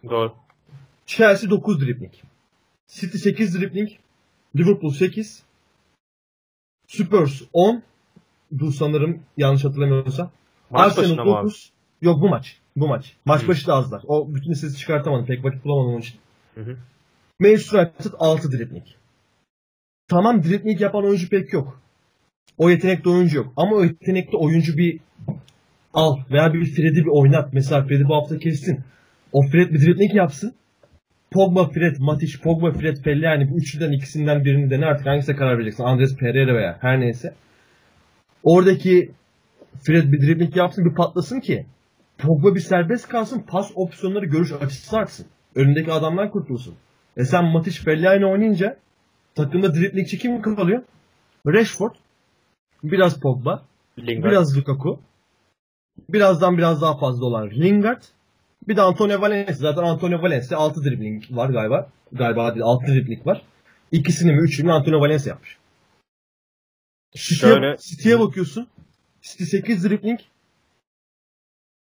Doğru. 0.09 0.33
Chelsea 1.05 1.49
9 1.49 1.81
dribbling. 1.81 2.13
City 2.87 3.17
8 3.17 3.59
dribbling. 3.59 3.89
Liverpool 4.55 4.91
8. 4.91 5.46
Spurs 6.87 7.41
10. 7.53 7.83
Bu 8.51 8.71
sanırım 8.71 9.19
yanlış 9.37 9.65
hatırlamıyorsam. 9.65 10.31
Maç 10.69 10.87
Arsenal 10.87 11.03
başına 11.03 11.23
mı 11.23 11.35
abi? 11.35 11.43
9. 11.43 11.71
Yok 12.01 12.21
bu 12.21 12.29
maç. 12.29 12.57
Bu 12.75 12.87
maç. 12.87 13.13
Maç 13.25 13.43
Hı. 13.43 13.47
başı 13.47 13.67
da 13.67 13.73
azlar. 13.73 14.03
O 14.07 14.35
bütün 14.35 14.53
sesi 14.53 14.77
çıkartamadım. 14.77 15.25
Pek 15.25 15.43
vakit 15.43 15.65
bulamadım 15.65 15.91
onun 15.91 16.01
için. 16.01 16.15
Hı 16.55 16.61
hı. 16.61 16.77
Manchester 17.39 17.79
United 17.79 18.11
6 18.19 18.51
dribbling. 18.51 18.85
Tamam 20.07 20.43
dribbling 20.43 20.81
yapan 20.81 21.03
oyuncu 21.03 21.29
pek 21.29 21.53
yok. 21.53 21.81
O 22.57 22.69
yetenekli 22.69 23.09
oyuncu 23.09 23.37
yok. 23.37 23.53
Ama 23.57 23.75
o 23.75 23.83
yetenekli 23.83 24.37
oyuncu 24.37 24.77
bir 24.77 24.99
al 25.93 26.17
veya 26.31 26.53
bir 26.53 26.65
Fred'i 26.65 26.95
bir 26.95 27.11
oynat. 27.11 27.53
Mesela 27.53 27.83
Fred'i 27.87 28.09
bu 28.09 28.15
hafta 28.15 28.39
kessin. 28.39 28.79
O 29.31 29.41
Fred 29.41 29.71
bir 29.73 29.81
dribbling 29.81 30.15
yapsın. 30.15 30.55
Pogba, 31.31 31.69
Fred, 31.69 31.95
Matic, 31.99 32.41
Pogba, 32.43 32.71
Fred, 32.71 32.97
Pelle 33.03 33.25
yani 33.25 33.51
bu 33.51 33.57
üçlüden 33.57 33.91
ikisinden 33.91 34.45
birini 34.45 34.69
dene 34.69 34.85
artık 34.85 35.07
hangisine 35.07 35.35
karar 35.35 35.57
vereceksin. 35.57 35.83
Andres 35.83 36.17
Pereira 36.17 36.55
veya 36.55 36.77
her 36.81 36.99
neyse. 36.99 37.33
Oradaki 38.43 39.11
Fred 39.83 40.11
bir 40.11 40.21
dribbling 40.21 40.57
yapsın 40.57 40.85
bir 40.85 40.95
patlasın 40.95 41.39
ki 41.39 41.65
Pogba 42.17 42.55
bir 42.55 42.59
serbest 42.59 43.07
kalsın. 43.07 43.43
Pas 43.47 43.71
opsiyonları 43.75 44.25
görüş 44.25 44.51
açısı 44.51 44.97
artsın. 44.97 45.25
Önündeki 45.55 45.91
adamlar 45.91 46.31
kurtulsun. 46.31 46.75
E 47.17 47.25
sen 47.25 47.45
Matic 47.45 47.83
Fellaini 47.83 48.25
oynayınca 48.25 48.77
takımda 49.35 49.75
driplingçi 49.75 50.17
kim 50.17 50.41
kalıyor? 50.41 50.83
Rashford. 51.47 51.91
Biraz 52.83 53.19
Pogba. 53.19 53.63
Lingard. 53.99 54.31
Biraz 54.31 54.57
Lukaku. 54.57 54.99
Birazdan 56.09 56.57
biraz 56.57 56.81
daha 56.81 56.97
fazla 56.97 57.25
olan 57.25 57.49
Lingard. 57.49 58.01
Bir 58.67 58.75
de 58.75 58.81
Antonio 58.81 59.21
Valencia. 59.21 59.53
Zaten 59.55 59.83
Antonio 59.83 60.21
Valencia 60.21 60.57
6 60.57 60.83
dribbling 60.83 61.23
var 61.31 61.49
galiba. 61.49 61.89
Galiba 62.11 62.55
değil 62.55 62.63
6 62.65 62.87
dribbling 62.87 63.27
var. 63.27 63.41
İkisini 63.91 64.31
mi 64.33 64.41
üçünü 64.41 64.71
Antonio 64.71 64.99
Valencia 65.01 65.29
yapmış. 65.29 65.57
City'ye, 67.15 67.51
Şöyle- 67.53 67.77
City'ye 67.77 68.19
bakıyorsun. 68.19 68.67
City 69.21 69.43
8 69.43 69.83
dribbling. 69.83 70.19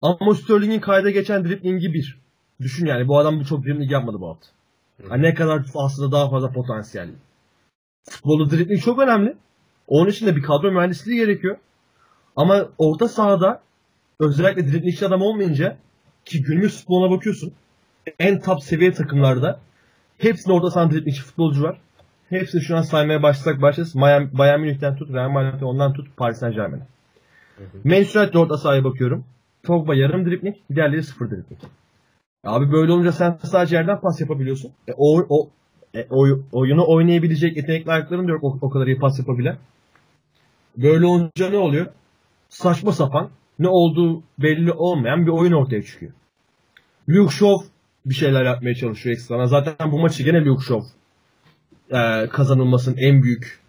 Ama 0.02 0.34
Sterling'in 0.34 0.80
kayda 0.80 1.10
geçen 1.10 1.44
driblingi 1.44 1.94
1. 1.94 2.18
Düşün 2.60 2.86
yani 2.86 3.08
bu 3.08 3.18
adam 3.18 3.42
çok 3.42 3.64
dribbling 3.64 3.92
yapmadı 3.92 4.20
bu 4.20 4.28
hafta. 4.28 4.46
Ha, 5.08 5.16
ne 5.16 5.34
kadar 5.34 5.62
aslında 5.74 6.12
daha 6.12 6.30
fazla 6.30 6.52
potansiyelli. 6.52 7.12
Futbolda 8.10 8.50
dribbling 8.50 8.82
çok 8.82 8.98
önemli. 8.98 9.36
Onun 9.86 10.10
için 10.10 10.26
de 10.26 10.36
bir 10.36 10.42
kadro 10.42 10.72
mühendisliği 10.72 11.16
gerekiyor. 11.16 11.56
Ama 12.36 12.68
orta 12.78 13.08
sahada 13.08 13.62
özellikle 14.20 14.72
driblingçi 14.72 15.06
adam 15.06 15.22
olmayınca 15.22 15.78
ki 16.30 16.42
günümüz 16.42 16.78
futboluna 16.80 17.10
bakıyorsun 17.10 17.52
en 18.18 18.40
top 18.40 18.62
seviye 18.62 18.92
takımlarda 18.92 19.60
hepsinin 20.18 20.54
orta 20.54 20.70
saha 20.70 20.90
driblingçi 20.90 21.22
futbolcu 21.22 21.62
var. 21.62 21.78
Hepsini 22.30 22.62
şu 22.62 22.76
an 22.76 22.82
saymaya 22.82 23.22
başlasak 23.22 23.62
başlarız. 23.62 23.94
Miami, 23.94 24.38
Bayern 24.38 24.60
Münih'ten 24.60 24.96
tut, 24.96 25.10
Real 25.12 25.30
Madrid'den 25.30 25.66
ondan 25.66 25.92
tut, 25.92 26.16
Paris 26.16 26.38
Saint 26.38 26.54
Germain'e. 26.54 26.86
Manchester 27.84 28.34
orta 28.34 28.56
sahaya 28.58 28.84
bakıyorum. 28.84 29.24
Pogba 29.62 29.94
yarım 29.94 30.26
dribling, 30.26 30.56
diğerleri 30.74 31.02
sıfır 31.02 31.26
dribling. 31.30 31.60
Abi 32.44 32.72
böyle 32.72 32.92
olunca 32.92 33.12
sen 33.12 33.38
sadece 33.42 33.76
yerden 33.76 34.00
pas 34.00 34.20
yapabiliyorsun. 34.20 34.72
E, 34.88 34.92
o, 34.96 35.26
o, 35.28 35.50
e, 35.94 36.06
oy- 36.10 36.42
oyunu 36.52 36.84
oynayabilecek 36.88 37.56
yetenekli 37.56 37.90
ayakların 37.92 38.28
da 38.28 38.32
yok 38.32 38.44
o, 38.44 38.58
o 38.60 38.70
kadar 38.70 38.86
iyi 38.86 38.98
pas 38.98 39.18
yapabilen. 39.18 39.56
Böyle 40.76 41.06
olunca 41.06 41.50
ne 41.50 41.56
oluyor? 41.58 41.86
Saçma 42.48 42.92
sapan, 42.92 43.30
ne 43.58 43.68
olduğu 43.68 44.22
belli 44.38 44.72
olmayan 44.72 45.26
bir 45.26 45.30
oyun 45.30 45.52
ortaya 45.52 45.82
çıkıyor. 45.82 46.12
Luke 47.10 47.34
Shaw 47.34 47.66
bir 48.06 48.14
şeyler 48.14 48.44
yapmaya 48.44 48.74
çalışıyor 48.74 49.16
ekstra. 49.16 49.46
Zaten 49.46 49.92
bu 49.92 49.98
maçı 49.98 50.22
gene 50.22 50.44
Luke 50.44 50.64
Shaw 50.64 50.88
e, 51.90 52.28
kazanılmasının 52.28 52.96
en 52.96 53.22
büyük 53.22 53.60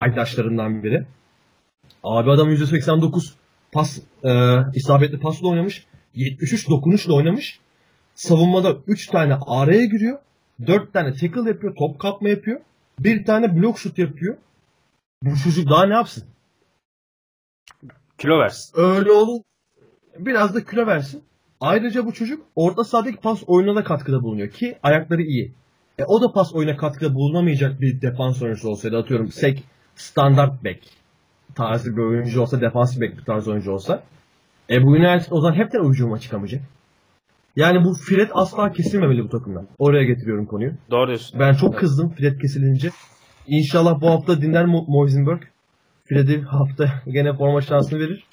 paydaşlarından 0.00 0.82
biri. 0.82 1.06
Abi 2.04 2.30
adam 2.30 2.52
%89 2.52 3.32
pas 3.72 3.98
e, 4.24 4.32
isabetli 4.74 5.20
pasla 5.20 5.48
oynamış. 5.48 5.86
73 6.14 6.68
dokunuşla 6.68 7.14
oynamış. 7.14 7.60
Savunmada 8.14 8.76
3 8.86 9.06
tane 9.06 9.38
araya 9.46 9.84
giriyor. 9.84 10.18
4 10.66 10.92
tane 10.92 11.12
tackle 11.12 11.48
yapıyor. 11.48 11.74
Top 11.76 12.00
kapma 12.00 12.28
yapıyor. 12.28 12.60
Bir 12.98 13.24
tane 13.24 13.56
blok 13.56 13.78
şut 13.78 13.98
yapıyor. 13.98 14.36
Bu 15.22 15.36
çocuk 15.44 15.70
daha 15.70 15.86
ne 15.86 15.94
yapsın? 15.94 16.24
Kilo 18.18 18.38
versin. 18.38 18.80
Öyle 18.80 19.12
olun. 19.12 19.44
Biraz 20.18 20.54
da 20.54 20.64
kilo 20.64 20.86
versin. 20.86 21.22
Ayrıca 21.60 22.06
bu 22.06 22.12
çocuk 22.12 22.42
orta 22.56 22.84
sahadaki 22.84 23.16
pas 23.16 23.42
oyununa 23.46 23.76
da 23.76 23.84
katkıda 23.84 24.22
bulunuyor 24.22 24.50
ki 24.50 24.78
ayakları 24.82 25.22
iyi. 25.22 25.52
E, 25.98 26.04
o 26.04 26.22
da 26.22 26.32
pas 26.32 26.54
oyuna 26.54 26.76
katkıda 26.76 27.14
bulunamayacak 27.14 27.80
bir 27.80 28.00
defans 28.00 28.42
oyuncusu 28.42 28.68
olsaydı 28.68 28.98
atıyorum 28.98 29.28
sek 29.28 29.64
standart 29.96 30.64
back 30.64 30.78
tarzı 31.54 31.96
bir 31.96 32.02
oyuncu 32.02 32.42
olsa 32.42 32.60
defans 32.60 33.00
back 33.00 33.18
bir 33.18 33.24
tarz 33.24 33.48
oyuncu 33.48 33.72
olsa 33.72 34.02
e 34.70 34.82
bu 34.82 34.88
United 34.88 35.26
o 35.30 35.40
zaman 35.40 35.56
hepten 35.56 35.84
hücuma 35.84 36.18
çıkamayacak. 36.18 36.62
Yani 37.56 37.84
bu 37.84 37.94
Fred 37.94 38.30
asla 38.32 38.72
kesilmemeli 38.72 39.24
bu 39.24 39.28
takımdan. 39.28 39.66
Oraya 39.78 40.04
getiriyorum 40.04 40.46
konuyu. 40.46 40.72
Doğru 40.90 41.06
diyorsun. 41.06 41.40
Ben 41.40 41.54
çok 41.54 41.78
kızdım 41.78 42.10
Fred 42.10 42.40
kesilince. 42.40 42.90
İnşallah 43.46 44.00
bu 44.00 44.10
hafta 44.10 44.40
dinler 44.40 44.64
Mo- 44.64 44.90
Moisenberg. 44.90 45.42
Fred'i 46.04 46.42
hafta 46.42 47.02
gene 47.08 47.32
forma 47.32 47.60
şansını 47.60 48.00
verir. 48.00 48.24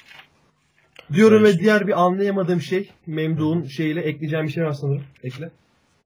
Diyorum 1.14 1.44
ve 1.44 1.60
diğer 1.60 1.88
bir 1.88 2.04
anlayamadığım 2.04 2.62
şey 2.62 2.90
Memduh'un 3.08 3.64
şeyiyle 3.64 4.02
ekleyeceğim 4.02 4.46
bir 4.46 4.52
şey 4.52 4.64
var 4.64 4.72
sanırım. 4.72 5.04
Ekle. 5.24 5.50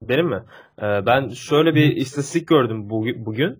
Benim 0.02 0.28
mi? 0.28 0.42
Ee, 0.78 0.82
ben 0.82 1.28
şöyle 1.28 1.74
bir 1.74 1.96
istatistik 1.96 2.48
gördüm 2.48 2.90
bu, 2.90 3.06
bugün. 3.16 3.58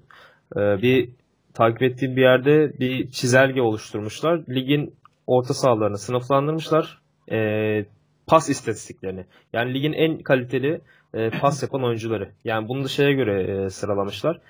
Ee, 0.56 0.60
bir 0.82 1.08
takip 1.54 1.82
ettiğim 1.82 2.16
bir 2.16 2.22
yerde 2.22 2.78
bir 2.80 3.10
çizelge 3.10 3.62
oluşturmuşlar. 3.62 4.40
Ligin 4.48 4.94
orta 5.26 5.54
sahalarını 5.54 5.98
sınıflandırmışlar. 5.98 6.98
Ee, 7.32 7.84
pas 8.26 8.50
istatistiklerini. 8.50 9.24
Yani 9.52 9.74
ligin 9.74 9.92
en 9.92 10.18
kaliteli 10.18 10.80
e, 11.14 11.30
pas 11.30 11.62
yapan 11.62 11.84
oyuncuları. 11.84 12.30
Yani 12.44 12.68
bunu 12.68 12.84
da 12.84 12.88
şeye 12.88 13.12
göre 13.12 13.64
e, 13.64 13.70
sıralamışlar. 13.70 14.40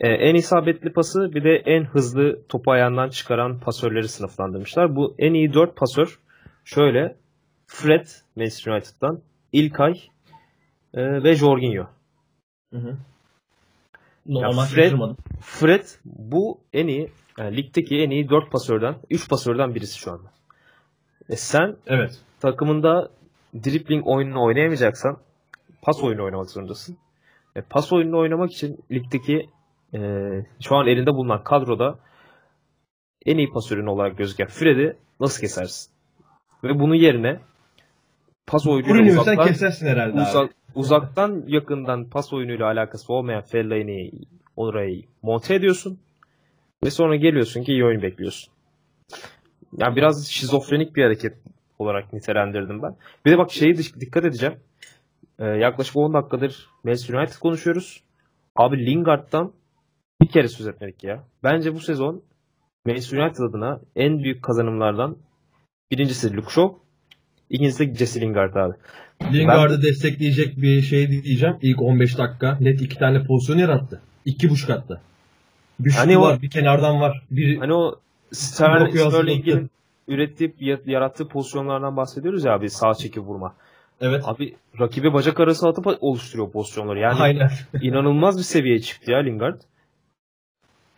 E, 0.00 0.08
en 0.08 0.34
isabetli 0.34 0.92
pası 0.92 1.34
bir 1.34 1.44
de 1.44 1.56
en 1.56 1.84
hızlı 1.84 2.46
topu 2.48 2.70
ayağından 2.70 3.08
çıkaran 3.08 3.60
pasörleri 3.60 4.08
sınıflandırmışlar. 4.08 4.96
Bu 4.96 5.14
en 5.18 5.34
iyi 5.34 5.54
4 5.54 5.76
pasör 5.76 6.18
şöyle 6.64 7.16
Fred 7.66 8.06
Manchester 8.36 8.72
United'dan, 8.72 9.20
İlkay 9.52 9.92
e, 10.94 11.22
ve 11.22 11.34
Jorginho. 11.34 11.86
Hı 12.72 12.78
hı. 12.78 12.96
Normal 14.26 14.62
Ya 14.62 14.68
Fred- 14.68 14.82
şaşırmadım. 14.84 15.16
Fred 15.40 15.84
bu 16.04 16.60
en 16.72 16.86
iyi 16.86 17.10
yani 17.38 17.56
ligdeki 17.56 17.96
en 18.02 18.10
iyi 18.10 18.28
4 18.28 18.50
pasörden 18.52 18.94
3 19.10 19.28
pasörden 19.30 19.74
birisi 19.74 19.98
şu 19.98 20.12
anda. 20.12 20.30
E 21.30 21.36
sen 21.36 21.76
Evet. 21.86 22.18
takımında 22.40 23.10
dribbling 23.54 24.06
oyununu 24.06 24.44
oynayamayacaksan 24.44 25.16
pas 25.82 26.02
oyunu 26.04 26.24
oynamak 26.24 26.50
zorundasın. 26.50 26.96
E, 27.56 27.60
pas 27.62 27.92
oyununu 27.92 28.18
oynamak 28.18 28.52
için 28.52 28.78
ligdeki 28.92 29.48
e, 29.94 30.00
şu 30.60 30.76
an 30.76 30.86
elinde 30.86 31.14
bulunan 31.14 31.44
kadroda 31.44 31.98
en 33.26 33.38
iyi 33.38 33.50
pasörün 33.50 33.86
olarak 33.86 34.18
gözüken 34.18 34.48
Fred'i 34.48 34.96
nasıl 35.20 35.40
kesersin? 35.40 35.92
Ve 36.64 36.80
bunun 36.80 36.94
yerine 36.94 37.40
pas 38.46 38.66
oyunuyla 38.66 39.20
uzaktan, 39.20 39.46
kesersin 39.46 39.86
herhalde 39.86 40.20
abi. 40.20 40.28
uzak, 40.28 40.50
uzaktan 40.74 41.44
yakından 41.46 42.04
pas 42.04 42.32
oyunuyla 42.32 42.66
alakası 42.66 43.12
olmayan 43.12 43.42
Fellaini'yi 43.42 44.12
orayı 44.56 45.02
monte 45.22 45.54
ediyorsun 45.54 45.98
ve 46.84 46.90
sonra 46.90 47.16
geliyorsun 47.16 47.62
ki 47.62 47.72
iyi 47.72 47.84
oyun 47.84 48.02
bekliyorsun. 48.02 48.52
Yani 49.78 49.96
biraz 49.96 50.26
şizofrenik 50.26 50.96
bir 50.96 51.02
hareket 51.02 51.34
olarak 51.78 52.12
nitelendirdim 52.12 52.82
ben. 52.82 52.96
Bir 53.24 53.30
de 53.30 53.38
bak 53.38 53.52
şeyi 53.52 53.74
dik- 53.74 54.00
dikkat 54.00 54.24
edeceğim. 54.24 54.54
Ee, 55.38 55.44
yaklaşık 55.44 55.96
10 55.96 56.14
dakikadır 56.14 56.68
Manchester 56.84 57.14
United 57.14 57.38
konuşuyoruz. 57.38 58.02
Abi 58.56 58.86
Lingard'dan 58.86 59.52
bir 60.22 60.28
kere 60.28 60.48
söz 60.48 60.66
etmedik 60.66 61.04
ya. 61.04 61.24
Bence 61.42 61.74
bu 61.74 61.80
sezon 61.80 62.22
Manchester 62.86 63.18
United 63.18 63.44
adına 63.44 63.80
en 63.96 64.22
büyük 64.22 64.42
kazanımlardan 64.42 65.16
birincisi 65.90 66.36
Luke 66.36 66.50
Shaw, 66.50 66.74
ikincisi 67.50 67.88
de 67.90 67.94
Jesse 67.94 68.20
Lingard 68.20 68.54
abi. 68.54 68.74
Lingard'ı 69.32 69.82
destekleyecek 69.82 70.56
bir 70.56 70.82
şey 70.82 71.10
diyeceğim. 71.10 71.56
İlk 71.62 71.82
15 71.82 72.18
dakika 72.18 72.58
net 72.60 72.82
iki 72.82 72.98
tane 72.98 73.24
pozisyon 73.24 73.58
yarattı. 73.58 74.00
İki 74.24 74.50
buçuk 74.50 74.70
attı. 74.70 75.00
Bir 75.80 75.90
Hani 75.92 76.18
o- 76.18 76.22
var, 76.22 76.42
bir 76.42 76.50
kenardan 76.50 77.00
var. 77.00 77.22
Bir 77.30 77.56
Hani 77.58 77.72
o 77.74 78.00
Sterling'in 78.32 79.70
ürettiği, 80.08 80.54
ya- 80.60 80.78
yarattığı 80.86 81.28
pozisyonlardan 81.28 81.96
bahsediyoruz 81.96 82.44
ya 82.44 82.52
abi 82.52 82.70
sağ 82.70 82.94
çekip 82.94 83.22
vurma. 83.22 83.54
evet. 84.00 84.22
Abi 84.26 84.54
rakibi 84.80 85.12
bacak 85.12 85.40
arası 85.40 85.68
atıp 85.68 85.86
oluşturuyor 86.00 86.50
pozisyonları. 86.52 86.98
Yani 86.98 87.20
Aynen. 87.20 87.50
inanılmaz 87.82 88.38
bir 88.38 88.42
seviyeye 88.42 88.80
çıktı 88.80 89.10
ya 89.10 89.18
Lingard. 89.18 89.60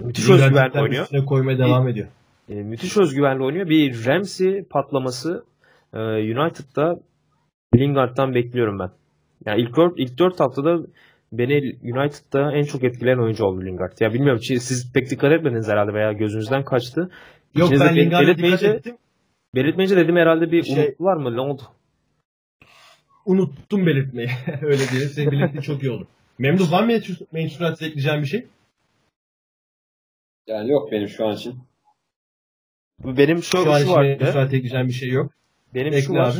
Müthiş 0.00 0.30
özgüvenle 0.30 0.80
oynuyor. 0.80 1.02
Üstüne 1.02 1.24
koymaya 1.24 1.58
devam 1.58 1.88
ediyor. 1.88 2.08
E, 2.48 2.54
müthiş 2.54 2.96
özgüvenle 2.96 3.44
oynuyor. 3.44 3.68
Bir 3.68 4.06
Ramsey 4.06 4.62
patlaması 4.62 5.44
e, 5.94 5.98
United'da 5.98 7.00
Lingard'dan 7.76 8.34
bekliyorum 8.34 8.78
ben. 8.78 8.90
Yani 9.46 9.62
ilk 9.62 9.76
4 9.76 9.94
ilk 9.96 10.18
4 10.18 10.40
haftada 10.40 10.78
beni 11.32 11.76
United'da 11.82 12.52
en 12.52 12.64
çok 12.64 12.84
etkileyen 12.84 13.18
oyuncu 13.18 13.44
oldu 13.44 13.64
Lingard. 13.64 13.92
Ya 14.00 14.12
bilmiyorum 14.14 14.42
siz 14.42 14.92
pek 14.92 15.10
dikkat 15.10 15.32
etmediniz 15.32 15.68
herhalde 15.68 15.94
veya 15.94 16.12
gözünüzden 16.12 16.64
kaçtı. 16.64 17.10
Yok 17.54 17.66
İçinizde 17.66 17.84
ben 17.84 17.96
Lingard'a 17.96 18.38
dikkat 18.38 18.62
ettim. 18.62 18.96
Belirtmeyince 19.54 19.96
dedim 19.96 20.16
herhalde 20.16 20.52
bir 20.52 20.62
Şey- 20.62 20.84
unuttular 20.84 21.16
mı? 21.16 21.36
Ne 21.36 21.40
oldu? 21.40 21.62
Unuttum 23.26 23.86
belirtmeyi. 23.86 24.28
Öyle 24.62 24.82
diyelim. 24.92 25.08
Senin 25.08 25.32
belirttiğin 25.32 25.62
çok 25.62 25.82
iyi 25.82 25.90
oldu. 25.90 26.06
Memduh 26.38 26.72
var 26.72 26.84
mı 26.84 26.92
Manchester 27.32 27.68
United'a 27.68 27.86
ekleyeceğim 27.86 28.22
bir 28.22 28.26
şey? 28.26 28.46
Yani 30.48 30.70
yok 30.70 30.92
benim 30.92 31.08
şu 31.08 31.26
an 31.26 31.34
için. 31.34 31.58
Benim 33.04 33.42
şu, 33.42 33.56
Şu 33.56 33.72
an 33.72 33.78
şu 33.78 33.82
için 33.82 33.92
var. 33.92 34.04
Manchester 34.04 34.18
bir 34.18 34.20
de. 34.20 34.38
United'a 34.38 34.56
ekleyeceğim 34.56 34.88
bir 34.88 34.92
şey 34.92 35.08
yok. 35.08 35.32
Benim 35.74 35.92
şu 35.92 35.98
Ekle 35.98 36.14
var. 36.14 36.30
abi. 36.30 36.38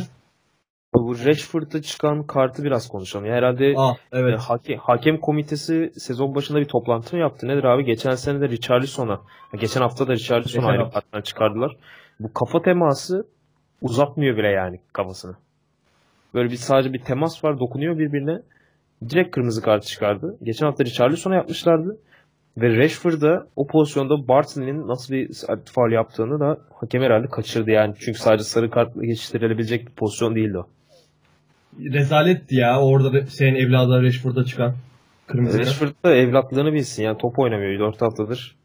Bu 0.93 1.15
Rashford'a 1.25 1.81
çıkan 1.81 2.23
kartı 2.23 2.63
biraz 2.63 2.87
konuşalım. 2.87 3.25
Ya 3.25 3.33
herhalde 3.33 3.73
Aa 3.77 3.91
e, 3.91 4.19
evet. 4.19 4.39
hakem, 4.39 4.77
hakem 4.77 5.17
komitesi 5.17 5.91
sezon 5.97 6.35
başında 6.35 6.59
bir 6.59 6.65
toplantı 6.65 7.15
mı 7.15 7.21
yaptı? 7.21 7.47
Nedir 7.47 7.63
abi? 7.63 7.85
Geçen 7.85 8.15
sene 8.15 8.41
de 8.41 8.49
Richarlison'a, 8.49 9.21
geçen 9.59 9.81
hafta 9.81 10.07
da 10.07 10.13
Richarlison'u 10.13 10.61
Geçen 10.61 10.79
ayrı 10.79 10.91
karttan 10.91 11.21
çıkardılar. 11.21 11.77
Bu 12.19 12.33
kafa 12.33 12.61
teması 12.61 13.27
uzatmıyor 13.81 14.37
bile 14.37 14.47
yani 14.47 14.79
kafasını. 14.93 15.35
Böyle 16.33 16.51
bir 16.51 16.55
sadece 16.55 16.93
bir 16.93 16.99
temas 16.99 17.43
var 17.43 17.59
dokunuyor 17.59 17.99
birbirine. 17.99 18.41
Direkt 19.09 19.31
kırmızı 19.31 19.61
kart 19.61 19.83
çıkardı. 19.83 20.37
Geçen 20.43 20.65
hafta 20.65 20.85
Richarlison'a 20.85 21.35
yapmışlardı. 21.35 21.97
Ve 22.61 22.77
Rashford'da 22.77 23.47
o 23.55 23.67
pozisyonda 23.67 24.27
Barton'in 24.27 24.87
nasıl 24.87 25.13
bir 25.13 25.29
faul 25.73 25.91
yaptığını 25.91 26.39
da 26.39 26.57
hakem 26.79 27.01
herhalde 27.01 27.27
kaçırdı 27.27 27.71
yani. 27.71 27.93
Çünkü 27.99 28.19
sadece 28.19 28.43
sarı 28.43 28.69
kartla 28.69 29.05
geçiştirilebilecek 29.05 29.87
bir 29.87 29.91
pozisyon 29.91 30.35
değildi 30.35 30.57
o. 30.57 30.67
Rezaletti 31.93 32.55
ya 32.55 32.81
orada 32.81 33.13
da 33.13 33.25
senin 33.25 33.55
evladı 33.55 34.03
Rashford'a 34.03 34.45
çıkan 34.45 34.75
kırmızı. 35.27 35.59
Rashford 35.59 35.89
da 36.05 36.15
evlatlığını 36.15 36.73
bilsin 36.73 37.03
yani 37.03 37.17
top 37.17 37.39
oynamıyor 37.39 37.79
4 37.79 38.01
haftadır. 38.01 38.55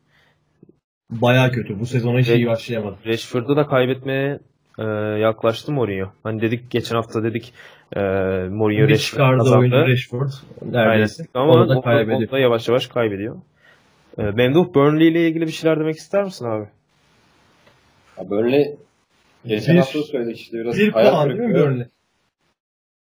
Baya 1.11 1.51
kötü. 1.51 1.81
Bu 1.81 1.87
sezona 1.87 2.19
hiç 2.19 2.31
Ve- 2.31 2.37
iyi 2.37 2.47
başlayamadı. 2.47 2.97
Rashford'u 3.07 3.57
da 3.57 3.67
kaybetmeye 3.67 4.39
e, 4.79 4.85
yaklaştı 5.21 5.73
Mourinho. 5.73 6.07
Hani 6.23 6.41
dedik 6.41 6.71
geçen 6.71 6.97
hafta 6.97 7.23
dedik 7.25 7.53
e, 7.97 8.01
Mourinho 8.51 8.89
Rashford 8.89 9.39
kazandı. 9.39 9.59
oyunu 9.59 9.89
Rashford. 9.89 10.31
Neredeyse. 10.63 11.23
Aynen. 11.35 11.45
Ama 11.45 11.53
Onu 11.53 11.69
da 11.69 11.79
onu 11.79 12.15
onu 12.17 12.31
da 12.31 12.39
yavaş 12.39 12.69
yavaş 12.69 12.87
kaybediyor. 12.87 13.37
E, 14.19 14.23
Memduh 14.23 14.75
Burnley 14.75 15.09
ile 15.09 15.29
ilgili 15.29 15.47
bir 15.47 15.53
şeyler 15.53 15.81
demek 15.81 15.97
ister 15.97 16.25
misin 16.25 16.45
abi? 16.45 16.69
Ya 18.19 18.31
Burnley 18.31 18.77
geçen 19.47 19.75
Bir- 19.75 19.81
hafta 19.81 20.03
söyledik 20.03 20.37
işte 20.41 20.59
biraz 20.59 20.79
Bir 20.79 20.93
hayal 20.93 21.11
puan 21.13 21.29
değil 21.29 21.41
mi 21.41 21.47
kırıklığı. 21.47 21.71
Burnley? 21.71 21.87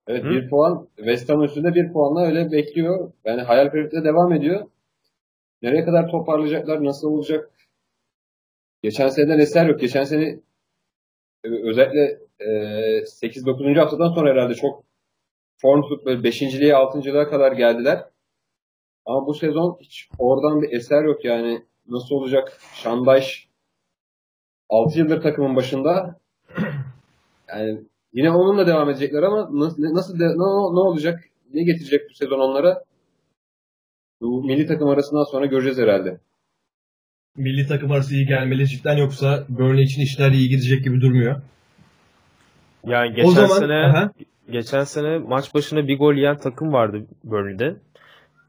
Evet 0.07 0.23
Hı? 0.23 0.29
bir 0.29 0.49
puan. 0.49 0.87
West 0.95 1.29
Ham 1.29 1.43
üstünde 1.43 1.75
bir 1.75 1.93
puanla 1.93 2.25
öyle 2.25 2.51
bekliyor. 2.51 3.11
Yani 3.25 3.41
hayal 3.41 3.69
kırıklığı 3.69 4.03
devam 4.03 4.33
ediyor. 4.33 4.65
Nereye 5.61 5.85
kadar 5.85 6.11
toparlayacaklar? 6.11 6.83
Nasıl 6.83 7.07
olacak? 7.07 7.49
Geçen 8.83 9.07
seneden 9.09 9.39
eser 9.39 9.65
yok. 9.65 9.79
Geçen 9.79 10.03
sene 10.03 10.23
e, 11.43 11.49
özellikle 11.69 12.17
e, 12.39 12.47
8-9. 13.03 13.79
haftadan 13.79 14.09
sonra 14.13 14.29
herhalde 14.31 14.53
çok 14.55 14.83
form 15.57 15.81
tutup 15.81 16.05
böyle 16.05 16.29
5.liğe 16.29 16.73
6.lığa 16.73 17.29
kadar 17.29 17.51
geldiler. 17.51 18.03
Ama 19.05 19.27
bu 19.27 19.33
sezon 19.33 19.77
hiç 19.81 20.09
oradan 20.17 20.61
bir 20.61 20.71
eser 20.71 21.03
yok 21.03 21.25
yani. 21.25 21.63
Nasıl 21.87 22.15
olacak? 22.15 22.59
Şandaş 22.73 23.47
6 24.69 24.99
yıldır 24.99 25.21
takımın 25.21 25.55
başında. 25.55 26.19
Yani 27.49 27.81
Yine 28.13 28.31
onunla 28.31 28.67
devam 28.67 28.89
edecekler 28.89 29.23
ama 29.23 29.49
nasıl 29.51 29.83
nasıl 29.83 30.19
de- 30.19 30.25
ne, 30.25 30.75
ne 30.75 30.79
olacak? 30.79 31.23
Ne 31.53 31.63
getirecek 31.63 32.01
bu 32.09 32.13
sezon 32.13 32.39
onlara? 32.39 32.83
Bu 34.21 34.43
milli 34.43 34.65
takım 34.65 34.87
arasından 34.89 35.23
sonra 35.23 35.45
göreceğiz 35.45 35.77
herhalde. 35.77 36.19
Milli 37.37 37.67
takım 37.67 37.91
arası 37.91 38.15
iyi 38.15 38.25
gelmeli 38.25 38.67
cidden 38.67 38.97
yoksa 38.97 39.45
Burnley 39.49 39.83
için 39.83 40.01
işler 40.01 40.31
iyi 40.31 40.49
gidecek 40.49 40.83
gibi 40.83 41.01
durmuyor. 41.01 41.41
Yani 42.85 43.13
geçen 43.13 43.29
o 43.29 43.31
zaman 43.31 43.59
sene 43.59 43.73
aha, 43.73 44.11
geçen 44.51 44.83
sene 44.83 45.17
maç 45.17 45.53
başına 45.55 45.87
bir 45.87 45.97
gol 45.97 46.13
yiyen 46.13 46.37
takım 46.37 46.73
vardı 46.73 47.05
Burnley'de. 47.23 47.75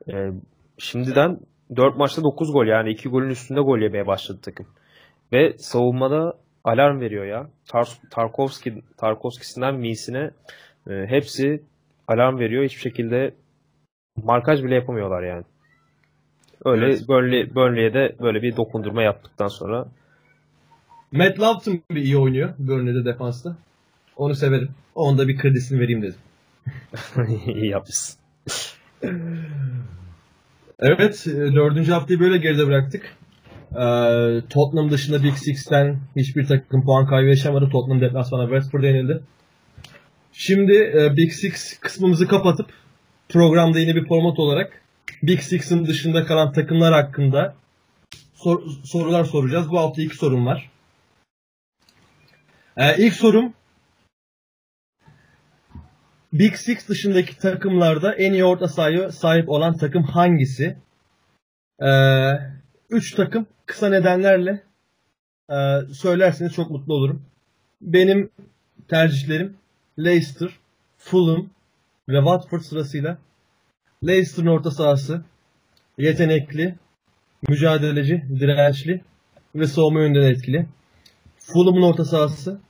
E, 0.08 0.30
şimdiden 0.78 1.38
4 1.76 1.96
maçta 1.96 2.22
9 2.22 2.52
gol 2.52 2.66
yani 2.66 2.90
2 2.90 3.08
golün 3.08 3.30
üstünde 3.30 3.60
gol 3.60 3.78
yemeye 3.78 4.06
başladı 4.06 4.38
takım. 4.42 4.66
Ve 5.32 5.58
savunmada 5.58 6.38
alarm 6.64 7.00
veriyor 7.00 7.24
ya. 7.24 7.50
Tar 7.68 7.88
Tarkovski 8.10 8.82
Tarkovski'sinden 8.96 9.74
Mi'sine 9.74 10.30
e, 10.90 11.06
hepsi 11.06 11.62
alarm 12.08 12.38
veriyor. 12.38 12.64
Hiçbir 12.64 12.80
şekilde 12.80 13.34
markaj 14.16 14.64
bile 14.64 14.74
yapamıyorlar 14.74 15.22
yani. 15.22 15.44
Öyle 16.64 16.86
Evet. 16.86 17.08
Burnley, 17.08 17.54
Burnley'e 17.54 17.94
de 17.94 18.16
böyle 18.20 18.42
bir 18.42 18.56
dokundurma 18.56 19.02
yaptıktan 19.02 19.48
sonra 19.48 19.86
Matt 21.12 21.40
Lofton 21.40 21.82
bir 21.90 22.02
iyi 22.02 22.18
oynuyor 22.18 22.54
Burnley'de 22.58 23.04
defansta. 23.04 23.56
Onu 24.16 24.34
severim. 24.34 24.68
Onda 24.94 25.28
bir 25.28 25.38
kredisini 25.38 25.80
vereyim 25.80 26.02
dedim. 26.02 26.20
iyi 27.54 27.70
yapmışsın. 27.70 28.20
Evet, 30.84 31.26
e, 31.26 31.54
dördüncü 31.54 31.92
haftayı 31.92 32.20
böyle 32.20 32.38
geride 32.38 32.66
bıraktık. 32.66 33.16
Ee, 33.72 34.40
Tottenham 34.50 34.90
dışında 34.90 35.22
Big 35.22 35.34
Six'ten 35.34 35.98
hiçbir 36.16 36.46
takım 36.46 36.84
puan 36.84 37.06
kaybı 37.06 37.28
yaşamadı. 37.28 37.68
Tottenham 37.70 38.00
deplasmana 38.00 38.42
Westford'a 38.42 38.86
yenildi. 38.86 39.22
Şimdi 40.32 40.72
e, 40.72 41.16
Big 41.16 41.32
Six 41.32 41.78
kısmımızı 41.80 42.28
kapatıp 42.28 42.66
programda 43.28 43.78
yine 43.78 43.94
bir 43.94 44.08
format 44.08 44.38
olarak 44.38 44.82
Big 45.22 45.40
Six'in 45.40 45.86
dışında 45.86 46.24
kalan 46.24 46.52
takımlar 46.52 46.92
hakkında 46.92 47.54
sor- 48.34 48.62
sorular 48.84 49.24
soracağız. 49.24 49.70
Bu 49.70 49.78
hafta 49.78 50.02
iki 50.02 50.16
sorum 50.16 50.46
var. 50.46 50.70
Ee, 52.76 53.06
ilk 53.06 53.14
sorum 53.14 53.52
Big 56.32 56.56
Six 56.56 56.88
dışındaki 56.88 57.38
takımlarda 57.38 58.14
en 58.14 58.32
iyi 58.32 58.44
orta 58.44 58.68
sahaya 58.68 59.12
sahip 59.12 59.48
olan 59.48 59.76
takım 59.76 60.02
hangisi? 60.02 60.76
Ee, 61.82 62.30
üç 62.90 63.14
takım 63.14 63.46
kısa 63.66 63.88
nedenlerle 63.88 64.62
e, 65.50 65.56
söylerseniz 65.94 66.52
çok 66.52 66.70
mutlu 66.70 66.94
olurum. 66.94 67.22
Benim 67.80 68.30
tercihlerim 68.88 69.56
Leicester, 69.98 70.50
Fulham 70.98 71.50
ve 72.08 72.16
Watford 72.16 72.60
sırasıyla. 72.60 73.18
Leicester'ın 74.06 74.46
orta 74.46 74.70
sahası 74.70 75.24
yetenekli, 75.98 76.74
mücadeleci, 77.48 78.24
dirençli 78.40 79.00
ve 79.54 79.66
savunma 79.66 80.00
yönden 80.00 80.22
etkili. 80.22 80.66
Fulham'ın 81.38 81.82
orta 81.82 82.04
sahası 82.04 82.60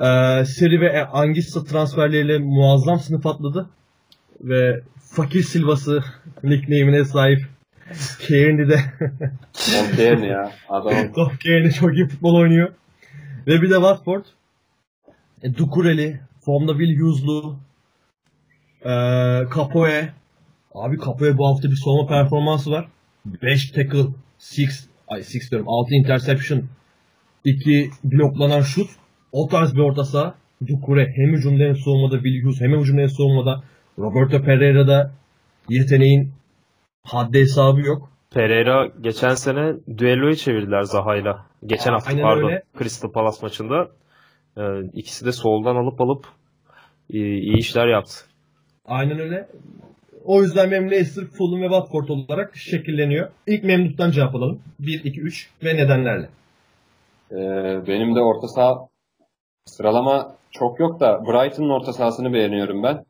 ee, 0.00 0.44
Seri 0.44 0.80
ve 0.80 1.06
Angissa 1.06 1.64
transferleriyle 1.64 2.38
muazzam 2.38 3.00
sınıf 3.00 3.26
atladı. 3.26 3.70
Ve 4.40 4.80
fakir 4.98 5.42
Silva'sı 5.42 6.04
nickname'ine 6.42 7.04
sahip 7.04 7.46
Kearney 8.20 8.68
de 8.68 8.80
Montaigne 9.72 10.20
ne 10.20 10.26
ya? 10.26 10.52
Adam 10.68 11.12
Top 11.14 11.40
Kearney 11.40 11.70
çok 11.70 11.94
iyi 11.94 12.08
futbol 12.08 12.34
oynuyor. 12.34 12.72
Ve 13.46 13.62
bir 13.62 13.70
de 13.70 13.74
Watford 13.74 14.24
e, 15.42 15.56
Dukureli, 15.56 16.20
formda 16.40 16.72
Will 16.72 17.00
Hughes'lu 17.00 17.56
e, 18.84 18.90
Capoe 19.54 20.12
Abi 20.74 20.96
Capoe 20.98 21.38
bu 21.38 21.46
hafta 21.46 21.70
bir 21.70 21.76
savunma 21.76 22.06
performansı 22.06 22.70
var. 22.70 22.88
5 23.42 23.70
tackle, 23.70 23.98
6 23.98 24.12
ay 25.08 25.20
6 25.20 25.50
diyorum 25.50 25.68
6 25.68 25.94
interception 25.94 26.64
2 27.44 27.90
bloklanan 28.04 28.60
şut 28.60 28.90
o 29.36 29.48
tarz 29.48 29.74
bir 29.76 29.80
orta 29.80 30.04
saha. 30.04 30.34
Dukure 30.66 31.12
hem 31.16 31.32
hücumda 31.32 31.64
hem 31.64 31.76
savunmada 31.76 32.16
Hughes 32.16 32.60
hem 32.60 32.80
hücumda 32.80 33.00
hem 33.00 33.08
savunmada 33.08 33.62
Roberto 33.98 34.42
Pereira'da 34.42 35.10
yeteneğin 35.68 36.32
haddi 37.04 37.38
hesabı 37.38 37.80
yok. 37.80 38.10
Pereira 38.34 38.88
geçen 39.00 39.34
sene 39.34 39.74
düelloyu 39.98 40.36
çevirdiler 40.36 40.82
Zaha'yla. 40.82 41.46
Geçen 41.66 41.92
hafta 41.92 42.10
Aynen 42.10 42.22
pardon. 42.22 42.48
öyle. 42.48 42.62
Crystal 42.78 43.12
Palace 43.12 43.38
maçında. 43.42 43.88
Ee, 44.58 44.62
ikisi 44.92 45.26
de 45.26 45.32
soldan 45.32 45.76
alıp 45.76 46.00
alıp 46.00 46.26
iyi, 47.08 47.40
iyi 47.40 47.56
işler 47.56 47.86
yaptı. 47.86 48.14
Aynen 48.86 49.18
öyle. 49.18 49.48
O 50.24 50.42
yüzden 50.42 50.70
benim 50.70 50.90
Leicester, 50.90 51.24
Fulham 51.24 51.62
ve 51.62 51.68
Watford 51.68 52.08
olarak 52.08 52.56
şekilleniyor. 52.56 53.30
İlk 53.46 53.64
Memduh'tan 53.64 54.10
cevap 54.10 54.34
alalım. 54.34 54.60
1, 54.80 55.04
2, 55.04 55.20
3 55.20 55.50
ve 55.64 55.76
nedenlerle. 55.76 56.28
Ee, 57.32 57.36
benim 57.86 58.14
de 58.14 58.20
orta 58.20 58.48
saha 58.48 58.88
sıralama 59.66 60.36
çok 60.50 60.80
yok 60.80 61.00
da 61.00 61.26
Brighton'ın 61.26 61.70
orta 61.70 61.92
sahasını 61.92 62.32
beğeniyorum 62.32 62.82
ben. 62.82 63.04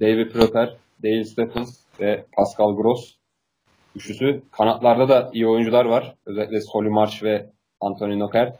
David 0.00 0.30
Proper, 0.30 0.76
Dale 1.02 1.24
Stephens 1.24 1.80
ve 2.00 2.24
Pascal 2.32 2.76
Gross 2.76 3.16
üçlüsü. 3.96 4.42
Kanatlarda 4.52 5.08
da 5.08 5.30
iyi 5.32 5.46
oyuncular 5.46 5.84
var. 5.84 6.14
Özellikle 6.26 6.60
Solly 6.60 6.88
March 6.88 7.22
ve 7.22 7.46
Anthony 7.80 8.18
Nocker. 8.18 8.54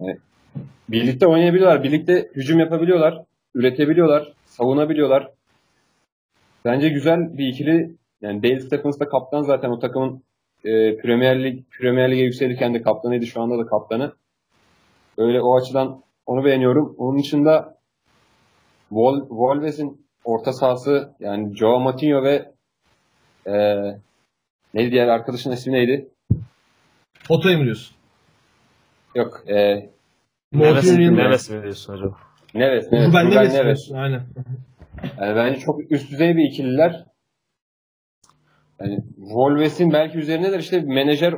Yani 0.00 0.16
birlikte 0.88 1.26
oynayabiliyorlar. 1.26 1.82
Birlikte 1.82 2.30
hücum 2.34 2.58
yapabiliyorlar. 2.58 3.22
Üretebiliyorlar. 3.54 4.32
Savunabiliyorlar. 4.46 5.30
Bence 6.64 6.88
güzel 6.88 7.38
bir 7.38 7.46
ikili. 7.46 7.94
Yani 8.22 8.42
Dale 8.42 8.60
Stephens 8.60 9.00
da 9.00 9.08
kaptan 9.08 9.42
zaten 9.42 9.70
o 9.70 9.78
takımın 9.78 10.22
e, 10.64 10.96
Premier 10.96 11.44
Lig 11.44 11.64
Premier 11.80 12.10
Lig'e 12.10 12.22
yükselirken 12.22 12.74
de 12.74 12.82
kaptanıydı. 12.82 13.26
Şu 13.26 13.42
anda 13.42 13.58
da 13.58 13.66
kaptanı. 13.66 14.12
Öyle 15.18 15.40
o 15.40 15.56
açıdan 15.56 16.02
onu 16.26 16.44
beğeniyorum. 16.44 16.94
Onun 16.98 17.18
dışında 17.18 17.78
Wol 18.88 19.28
Wolves'in 19.28 20.06
orta 20.24 20.52
sahası 20.52 21.14
yani 21.20 21.56
Joao 21.56 21.80
Matinho 21.80 22.22
ve 22.22 22.52
e, 23.46 23.54
neydi 24.74 24.90
diğer 24.90 25.08
arkadaşın 25.08 25.50
ismi 25.52 25.72
neydi? 25.72 26.08
Oto'yu 27.28 27.58
mu 27.58 27.64
diyorsun? 27.64 27.96
Yok. 29.14 29.44
E, 29.48 29.54
Neves, 30.52 30.98
Neves 30.98 31.50
mi 31.50 31.62
diyorsun 31.62 31.92
acaba? 31.92 32.16
Neves. 32.54 32.92
Neves. 32.92 33.14
Ben 33.14 33.26
Ruben 33.26 33.30
ne 33.30 33.34
Neves. 33.34 33.54
Neves. 33.54 33.92
Aynen. 33.94 34.22
Yani 35.20 35.36
bence 35.36 35.60
çok 35.60 35.92
üst 35.92 36.10
düzey 36.10 36.36
bir 36.36 36.50
ikililer. 36.50 37.04
Yani 38.80 38.98
Wolves'in 39.16 39.92
belki 39.92 40.18
üzerindedir 40.18 40.58
işte 40.58 40.80
menajer 40.80 41.34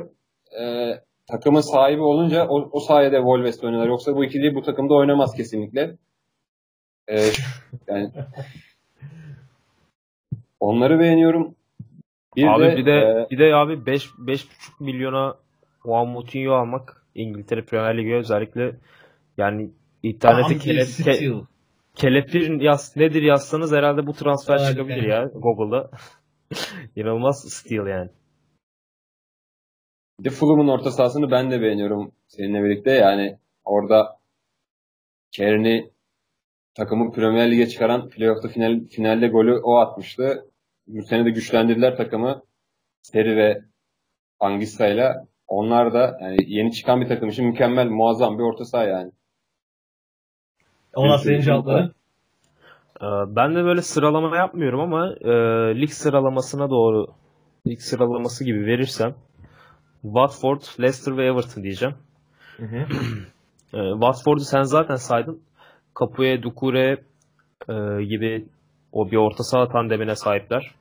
e, 0.59 0.93
takımın 1.27 1.61
sahibi 1.61 2.01
olunca 2.01 2.47
o, 2.47 2.69
o 2.71 2.79
sayede 2.79 3.17
Wolves'te 3.17 3.65
oynuyorlar. 3.65 3.89
Yoksa 3.89 4.15
bu 4.15 4.25
ikili 4.25 4.55
bu 4.55 4.61
takımda 4.61 4.93
oynamaz 4.93 5.35
kesinlikle. 5.35 5.95
Ee, 7.07 7.29
yani 7.87 8.11
onları 10.59 10.99
beğeniyorum. 10.99 11.55
Bir 12.35 12.47
abi 12.47 12.63
de, 12.63 12.77
bir 12.77 12.85
de 12.85 12.91
e, 12.91 13.27
bir 13.31 13.39
de 13.39 13.55
abi 13.55 13.85
5 13.85 14.05
5,5 14.05 14.45
milyona 14.79 15.35
Juan 15.83 16.07
Moutinho 16.07 16.53
almak 16.53 17.03
İngiltere 17.15 17.65
Premier 17.65 17.97
Lig'e 17.97 18.15
özellikle 18.15 18.75
yani 19.37 19.69
internette 20.03 20.57
kele, 20.57 20.81
ke- 20.81 21.43
kelepir 21.95 22.61
yaz, 22.61 22.95
nedir 22.97 23.21
yazsanız 23.21 23.71
herhalde 23.71 24.07
bu 24.07 24.13
transfer 24.13 24.59
çıkabilir 24.69 25.03
ya 25.03 25.31
Google'da. 25.35 25.89
İnanılmaz 26.95 27.45
steal 27.49 27.87
yani. 27.87 28.09
Bir 30.19 30.23
de 30.23 30.29
Fulham'ın 30.29 30.67
orta 30.67 30.91
sahasını 30.91 31.31
ben 31.31 31.51
de 31.51 31.61
beğeniyorum 31.61 32.11
seninle 32.27 32.63
birlikte. 32.63 32.91
Yani 32.91 33.37
orada 33.65 34.19
Kearney 35.31 35.91
takımı 36.75 37.11
Premier 37.11 37.51
Lig'e 37.51 37.67
çıkaran 37.67 38.09
playoff'ta 38.09 38.47
final, 38.47 38.85
finalde 38.87 39.27
golü 39.27 39.59
o 39.63 39.75
atmıştı. 39.75 40.45
Bu 40.87 41.03
sene 41.03 41.25
de 41.25 41.29
güçlendirdiler 41.29 41.97
takımı. 41.97 42.43
Seri 43.01 43.37
ve 43.37 43.61
Angista'yla. 44.39 45.27
Onlar 45.47 45.93
da 45.93 46.17
yani 46.21 46.37
yeni 46.47 46.73
çıkan 46.73 47.01
bir 47.01 47.07
takım 47.07 47.29
için 47.29 47.45
mükemmel, 47.45 47.87
muazzam 47.87 48.37
bir 48.37 48.43
orta 48.43 48.65
saha 48.65 48.83
yani. 48.83 49.11
Ona 50.95 51.17
senin 51.17 51.41
cevapları. 51.41 51.91
Ee, 53.01 53.05
Ben 53.35 53.55
de 53.55 53.63
böyle 53.63 53.81
sıralama 53.81 54.37
yapmıyorum 54.37 54.79
ama 54.79 55.15
e, 55.21 55.31
lig 55.81 55.89
sıralamasına 55.89 56.69
doğru 56.69 57.07
lig 57.67 57.79
sıralaması 57.79 58.43
gibi 58.43 58.65
verirsem 58.65 59.15
Watford, 60.13 60.61
Leicester 60.79 61.17
ve 61.17 61.25
Everton 61.25 61.63
diyeceğim. 61.63 61.95
Hı 62.57 62.65
hı. 62.65 62.85
E, 63.73 63.91
Watford'u 63.91 64.39
sen 64.39 64.61
zaten 64.61 64.95
saydın. 64.95 65.41
Capué, 65.95 66.43
Doucouré 66.43 66.97
e, 67.69 68.03
gibi 68.03 68.45
o 68.91 69.11
bir 69.11 69.17
orta 69.17 69.43
saha 69.43 69.67
tandemine 69.67 70.15
sahipler. 70.15 70.71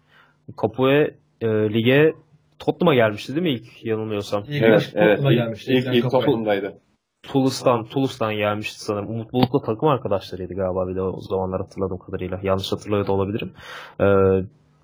Capué 0.57 1.15
e, 1.41 1.47
lige 1.47 2.15
Tottenham'a 2.59 2.95
gelmişti 2.95 3.35
değil 3.35 3.43
mi 3.43 3.51
ilk 3.51 3.85
yanılmıyorsam? 3.85 4.45
İlk 4.49 4.63
Evet, 4.63 4.93
evet. 4.95 5.21
İlk, 5.21 5.31
gelmişti. 5.31 5.73
ilk, 5.73 5.95
ilk. 5.95 6.11
Tottenham'daydı. 6.11 6.75
Toulouse'dan, 7.23 7.85
Toulouse'dan 7.85 8.35
gelmişti 8.35 8.81
sanırım. 8.81 9.11
Umutlulukla 9.11 9.61
takım 9.61 9.89
arkadaşlarıydı 9.89 10.55
galiba 10.55 10.89
bir 10.89 10.97
de 10.97 11.03
o 11.03 11.21
zamanlar 11.21 11.61
hatırladığım 11.61 11.99
kadarıyla. 11.99 12.41
Yanlış 12.43 12.73
hatırlıyor 12.73 13.07
da 13.07 13.13
olabilirim. 13.13 13.53
Ee, 14.01 14.05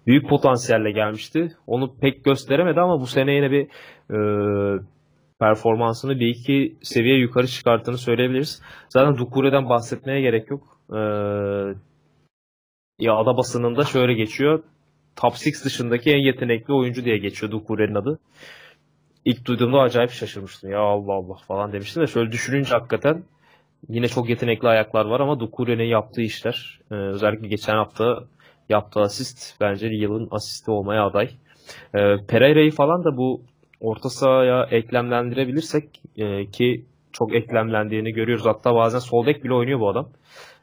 büyük 0.07 0.29
potansiyelle 0.29 0.91
gelmişti. 0.91 1.53
Onu 1.67 1.95
pek 2.01 2.25
gösteremedi 2.25 2.81
ama 2.81 3.01
bu 3.01 3.07
sene 3.07 3.35
yine 3.35 3.51
bir 3.51 3.67
e, 4.11 4.19
performansını 5.43 6.21
bir 6.21 6.27
iki 6.27 6.77
seviye 6.83 7.19
yukarı 7.19 7.47
çıkarttığını 7.47 7.99
söyleyebiliriz. 7.99 8.63
Zaten 8.89 9.19
Dukure'den 9.19 9.69
bahsetmeye 9.69 10.21
gerek 10.21 10.51
yok. 10.51 10.79
Ee, 10.91 10.97
ya 12.99 13.15
ada 13.15 13.37
basınında 13.37 13.85
şöyle 13.85 14.15
geçiyor. 14.15 14.63
Top 15.17 15.33
6 15.33 15.65
dışındaki 15.65 16.11
en 16.11 16.19
yetenekli 16.19 16.75
oyuncu 16.75 17.05
diye 17.05 17.19
geçiyor 17.19 17.53
Dukure'nin 17.53 17.95
adı. 17.95 18.19
İlk 19.25 19.47
duyduğumda 19.47 19.81
acayip 19.81 20.11
şaşırmıştım. 20.11 20.71
Ya 20.71 20.81
Allah 20.81 21.13
Allah 21.13 21.35
falan 21.35 21.73
demiştim 21.73 22.03
de 22.03 22.07
şöyle 22.07 22.33
düşününce 22.33 22.71
hakikaten 22.75 23.25
yine 23.89 24.09
çok 24.09 24.29
yetenekli 24.29 24.69
ayaklar 24.69 25.05
var 25.05 25.21
ama 25.21 25.41
Dukure'nin 25.41 25.85
yaptığı 25.85 26.23
işler 26.23 26.81
e, 26.91 26.95
özellikle 26.95 27.49
geçen 27.49 27.75
hafta 27.77 28.25
yaptığı 28.73 29.01
asist 29.01 29.61
bence 29.61 29.87
yılın 29.87 30.29
asisti 30.31 30.71
olmaya 30.71 31.07
aday. 31.07 31.31
E, 31.95 32.27
Pereira'yı 32.29 32.71
falan 32.71 33.05
da 33.05 33.17
bu 33.17 33.43
orta 33.81 34.09
sahaya 34.09 34.65
eklemlendirebilirsek 34.71 36.03
e, 36.17 36.47
ki 36.47 36.85
çok 37.13 37.35
eklemlendiğini 37.35 38.13
görüyoruz. 38.13 38.47
Hatta 38.47 38.75
bazen 38.75 38.99
sol 38.99 39.27
bek 39.27 39.45
bile 39.45 39.55
oynuyor 39.55 39.81
bu 39.81 39.89
adam. 39.89 40.09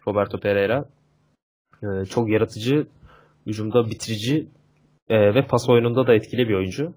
Roberto 0.08 0.40
Pereira. 0.40 0.86
E, 1.84 2.06
çok 2.06 2.30
yaratıcı, 2.30 2.88
hücumda 3.46 3.90
bitirici 3.90 4.48
e, 5.10 5.36
ve 5.36 5.46
pas 5.48 5.70
oyununda 5.70 6.08
da 6.08 6.14
etkili 6.14 6.50
bir 6.50 6.54
oyuncu. 6.54 6.94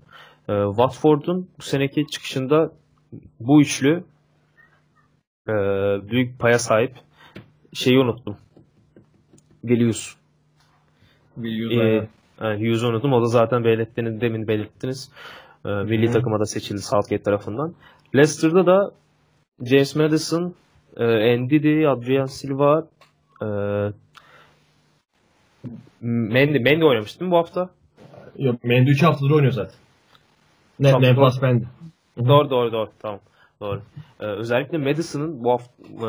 E, 0.48 0.52
Watford'un 0.66 1.48
bu 1.59 1.62
seneki 1.62 2.06
çıkışında 2.06 2.72
bu 3.40 3.60
üçlü 3.60 4.05
e, 5.48 5.52
büyük 6.10 6.39
paya 6.39 6.59
sahip. 6.59 6.93
Şeyi 7.72 7.98
unuttum. 7.98 8.36
Gelius. 9.64 10.22
Aynen. 11.38 12.09
yani 12.40 12.56
Hughes'u 12.59 12.88
unuttum. 12.88 13.12
O 13.12 13.22
da 13.22 13.26
zaten 13.26 13.64
belirttiniz, 13.64 14.20
demin 14.20 14.48
belirttiniz. 14.48 15.10
Ee, 15.66 15.68
milli 15.68 16.09
Hı. 16.09 16.12
takıma 16.12 16.40
da 16.40 16.46
seçildi 16.46 16.82
Southgate 16.82 17.22
tarafından. 17.22 17.74
Leicester'da 18.14 18.66
da 18.66 18.90
James 19.64 19.96
Madison, 19.96 20.54
e, 20.96 21.36
Ndidi, 21.40 21.88
Adrian 21.88 22.26
Silva, 22.26 22.86
e, 23.42 23.46
Mendy, 26.00 26.59
Mendy 26.59 26.84
oynamış 26.84 27.20
değil 27.20 27.28
mi 27.28 27.32
bu 27.32 27.38
hafta? 27.38 27.70
Yok 28.38 28.64
Mendy 28.64 28.90
3 28.90 29.02
haftadır 29.02 29.30
oynuyor 29.30 29.52
zaten. 29.52 29.74
Ne, 30.80 30.90
Tamam, 30.90 31.02
ne 31.02 31.16
doğru. 31.16 31.24
pas 31.24 31.42
Mendy. 31.42 31.64
Doğru 32.18 32.50
doğru 32.50 32.72
doğru. 32.72 32.90
Tamam. 33.02 33.20
Doğru. 33.60 33.82
Ee, 34.20 34.24
özellikle 34.24 34.78
Madison'ın 34.78 35.44
bu 35.44 35.50
hafta 35.52 35.72
e, 35.90 36.09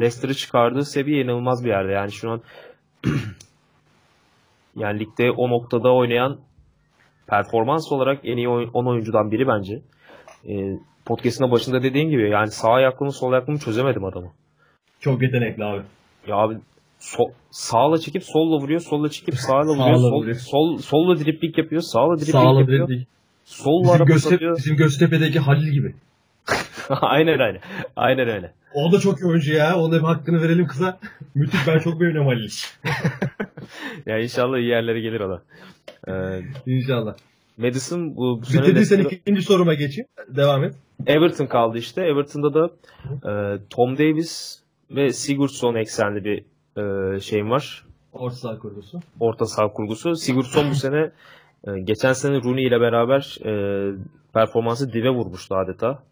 Leicester'ı 0.00 0.34
çıkardığı 0.34 0.84
seviye 0.84 1.22
inanılmaz 1.24 1.64
bir 1.64 1.68
yerde. 1.68 1.92
Yani 1.92 2.12
şu 2.12 2.30
an 2.30 2.40
yani 4.78 5.00
ligde 5.00 5.30
o 5.30 5.50
noktada 5.50 5.94
oynayan 5.94 6.40
performans 7.26 7.92
olarak 7.92 8.20
en 8.24 8.36
iyi 8.36 8.48
10 8.48 8.86
oyuncudan 8.86 9.30
biri 9.30 9.46
bence. 9.48 9.80
Ee, 10.48 10.78
podcast'ın 11.06 11.50
başında 11.50 11.82
dediğin 11.82 12.10
gibi 12.10 12.30
yani 12.30 12.50
sağ 12.50 12.68
ayaklımı 12.70 13.12
sol 13.12 13.32
ayaklımı 13.32 13.58
çözemedim 13.58 14.04
adamı. 14.04 14.28
Çok 15.00 15.22
yetenekli 15.22 15.64
abi. 15.64 15.82
Ya 16.26 16.36
abi 16.36 16.54
so- 17.00 17.32
sağla 17.50 17.98
çekip 17.98 18.24
solla 18.24 18.56
vuruyor, 18.62 18.80
solla 18.80 19.08
çekip 19.08 19.34
sağla 19.38 19.64
vuruyor, 19.64 19.76
Sağla 19.96 19.98
sol, 19.98 20.12
vuruyor. 20.22 20.36
sol, 20.36 20.78
solla 20.78 21.18
dripling 21.18 21.58
yapıyor, 21.58 21.82
sağla 21.82 22.16
dripling 22.16 22.32
Sağlı 22.32 22.60
yapıyor, 22.60 22.88
dedik. 22.88 23.08
solla 23.44 23.82
Bizim, 23.82 23.94
araba 23.96 24.04
Göztep, 24.04 24.32
satıyor. 24.32 24.56
bizim 24.56 24.76
Göztepe'deki 24.76 25.38
Halil 25.38 25.72
gibi. 25.72 25.94
aynen 26.90 27.40
öyle. 27.40 27.60
Aynen 27.96 28.28
öyle. 28.28 28.52
O 28.74 28.92
da 28.92 28.98
çok 29.00 29.20
iyi 29.20 29.26
oyuncu 29.26 29.52
ya. 29.52 29.76
Onun 29.78 29.92
bir 29.92 30.04
hakkını 30.04 30.42
verelim 30.42 30.66
kıza. 30.66 30.98
Müthiş 31.34 31.66
ben 31.66 31.78
çok 31.78 32.00
beğeniyorum 32.00 32.28
Halil'i. 32.28 32.48
Ya 34.06 34.18
inşallah 34.18 34.58
iyi 34.58 34.68
yerlere 34.68 35.00
gelir 35.00 35.20
o 35.20 35.30
da. 35.30 35.42
Ee, 36.08 36.42
İnşallah. 36.66 37.14
Madison 37.56 38.16
bu, 38.16 38.40
bu 38.42 38.46
sene 38.46 38.62
Bitirdiysen 38.62 38.98
Leicester'da- 38.98 39.14
ikinci 39.22 39.42
soruma 39.42 39.74
geçeyim. 39.74 40.08
Devam 40.28 40.64
et. 40.64 40.74
Everton 41.06 41.46
kaldı 41.46 41.78
işte. 41.78 42.02
Everton'da 42.02 42.54
da 42.54 42.70
e, 43.30 43.58
Tom 43.70 43.98
Davis 43.98 44.62
ve 44.90 45.12
Sigurdsson 45.12 45.74
eksenli 45.74 46.24
bir 46.24 46.44
e, 47.16 47.20
şeyim 47.20 47.50
var. 47.50 47.84
Orta 48.12 48.36
saha 48.36 48.58
kurgusu. 48.58 49.00
Orta 49.20 49.46
saha 49.46 49.72
kurgusu. 49.72 50.16
Sigurdsson 50.16 50.70
bu 50.70 50.74
sene 50.74 51.10
e, 51.66 51.78
geçen 51.80 52.12
sene 52.12 52.42
Rooney 52.42 52.66
ile 52.66 52.80
beraber 52.80 53.38
e, 53.44 53.52
performansı 54.34 54.92
dibe 54.92 55.10
vurmuştu 55.10 55.54
adeta. 55.56 56.02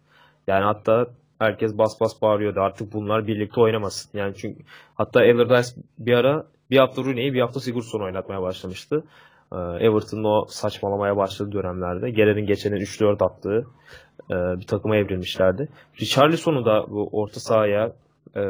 Yani 0.47 0.63
hatta 0.63 1.07
herkes 1.39 1.77
bas 1.77 2.01
bas 2.01 2.21
bağırıyordu 2.21 2.59
artık 2.59 2.93
bunlar 2.93 3.27
birlikte 3.27 3.61
oynamasın. 3.61 4.17
Yani 4.17 4.33
çünkü 4.37 4.63
hatta 4.95 5.19
Allardyce 5.19 5.81
bir 5.99 6.13
ara 6.13 6.45
bir 6.71 6.77
hafta 6.77 7.03
Rooney'i 7.03 7.33
bir 7.33 7.41
hafta 7.41 7.59
Sigurdsson 7.59 8.01
oynatmaya 8.01 8.41
başlamıştı. 8.41 9.03
Ee, 9.51 9.55
Everton'ın 9.55 10.23
o 10.23 10.45
saçmalamaya 10.49 11.17
başladığı 11.17 11.51
dönemlerde 11.51 12.09
gelenin 12.09 12.45
geçenin 12.45 12.75
3-4 12.77 13.25
attığı 13.25 13.67
e, 14.31 14.35
bir 14.59 14.67
takıma 14.67 14.95
evrilmişlerdi. 14.97 15.69
Richarlison'u 16.01 16.65
da 16.65 16.85
bu 16.89 17.09
orta 17.11 17.39
sahaya 17.39 17.93
e, 18.35 18.41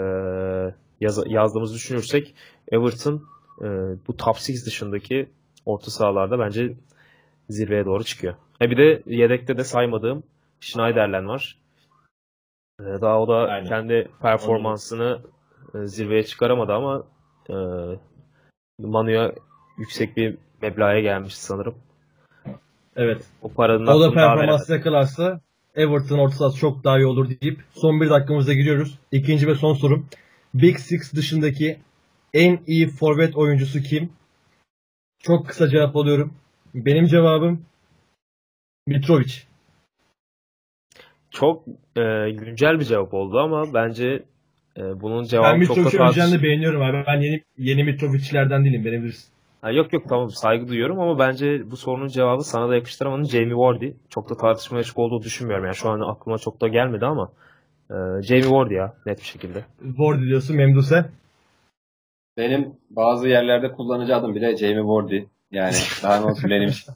yaz- 1.01 1.31
yazdığımızı 1.31 1.75
düşünürsek 1.75 2.35
Everton 2.71 3.23
e, 3.61 3.65
bu 4.07 4.17
top 4.17 4.27
6 4.27 4.53
dışındaki 4.65 5.29
orta 5.65 5.91
sahalarda 5.91 6.39
bence 6.39 6.73
zirveye 7.49 7.85
doğru 7.85 8.03
çıkıyor. 8.03 8.33
Ha 8.59 8.69
bir 8.69 8.77
de 8.77 9.03
yedekte 9.05 9.57
de 9.57 9.63
saymadığım 9.63 10.23
Schneiderlin 10.59 11.27
var. 11.27 11.57
E, 12.81 12.83
daha 13.01 13.21
o 13.21 13.27
da 13.27 13.35
Aynen. 13.35 13.67
kendi 13.67 14.07
performansını 14.21 15.21
e, 15.75 15.85
zirveye 15.87 16.23
çıkaramadı 16.23 16.73
ama 16.73 17.03
e, 17.49 17.55
Manu'ya 18.79 19.33
yüksek 19.77 20.17
bir 20.17 20.37
meblağa 20.61 20.99
gelmişti 20.99 21.43
sanırım. 21.43 21.75
Evet. 22.95 23.25
O 23.41 23.49
paranın 23.49 23.87
O 23.87 24.01
da 24.01 24.11
performans 24.11 24.69
yakalarsa 24.69 25.41
Everton 25.75 26.17
orta 26.17 26.35
sahası 26.35 26.57
çok 26.57 26.83
daha 26.83 26.97
iyi 26.97 27.05
olur 27.05 27.29
deyip 27.41 27.59
son 27.71 28.01
bir 28.01 28.09
dakikamızda 28.09 28.53
giriyoruz. 28.53 28.99
İkinci 29.11 29.47
ve 29.47 29.55
son 29.55 29.73
sorum. 29.73 30.07
Big 30.53 30.77
Six 30.77 31.13
dışındaki 31.13 31.79
en 32.33 32.59
iyi 32.67 32.89
forvet 32.89 33.35
oyuncusu 33.35 33.81
kim? 33.81 34.09
Çok 35.19 35.47
kısa 35.47 35.67
cevap 35.67 35.95
alıyorum. 35.95 36.33
Benim 36.75 37.05
cevabım 37.05 37.65
Mitrovic. 38.87 39.33
Çok 41.31 41.63
e, 41.95 42.31
güncel 42.31 42.79
bir 42.79 42.85
cevap 42.85 43.13
oldu 43.13 43.39
ama 43.39 43.73
bence 43.73 44.23
e, 44.77 45.01
bunun 45.01 45.19
Ben 45.19 45.27
cevabı 45.27 45.65
çok 45.65 45.77
da 45.77 45.81
Mitrovic'i 45.81 45.97
tartış- 45.97 46.09
önceden 46.23 46.39
de 46.39 46.43
beğeniyorum 46.43 46.81
abi. 46.81 47.03
Ben 47.07 47.21
yeni, 47.21 47.43
yeni 47.57 47.83
Mitrovic'lerden 47.83 48.65
değilim. 48.65 48.85
Beni 48.85 49.03
bilirsin. 49.03 49.29
Ha, 49.61 49.71
yok 49.71 49.93
yok 49.93 50.03
tamam 50.09 50.29
saygı 50.29 50.67
duyuyorum 50.67 50.99
ama 50.99 51.19
bence 51.19 51.71
bu 51.71 51.77
sorunun 51.77 52.07
cevabı 52.07 52.43
sana 52.43 52.69
da 52.69 52.75
yakıştıramanın 52.75 53.23
Jamie 53.23 53.55
Vardy. 53.55 53.89
Çok 54.09 54.29
da 54.29 54.37
tartışmaya 54.37 54.79
açık 54.79 54.99
olduğu 54.99 55.23
düşünmüyorum. 55.23 55.65
Yani 55.65 55.75
şu 55.75 55.89
an 55.89 55.99
aklıma 55.99 56.37
çok 56.37 56.61
da 56.61 56.67
gelmedi 56.67 57.05
ama 57.05 57.31
e, 57.89 57.95
Jamie 58.23 58.51
Vardy 58.51 58.73
ya 58.73 58.93
net 59.05 59.19
bir 59.19 59.25
şekilde. 59.25 59.65
Ward 59.83 60.21
diyorsun 60.21 60.55
Memdu 60.55 60.81
sen. 60.81 61.05
Benim 62.37 62.73
bazı 62.89 63.27
yerlerde 63.27 63.71
kullanıcı 63.71 64.15
adım 64.15 64.35
bile 64.35 64.57
Jamie 64.57 64.83
Wardy. 64.83 65.23
Yani 65.51 65.73
daha 66.03 66.19
ne 66.19 66.25
olsun 66.25 66.49
benim 66.49 66.69
için. 66.69 66.93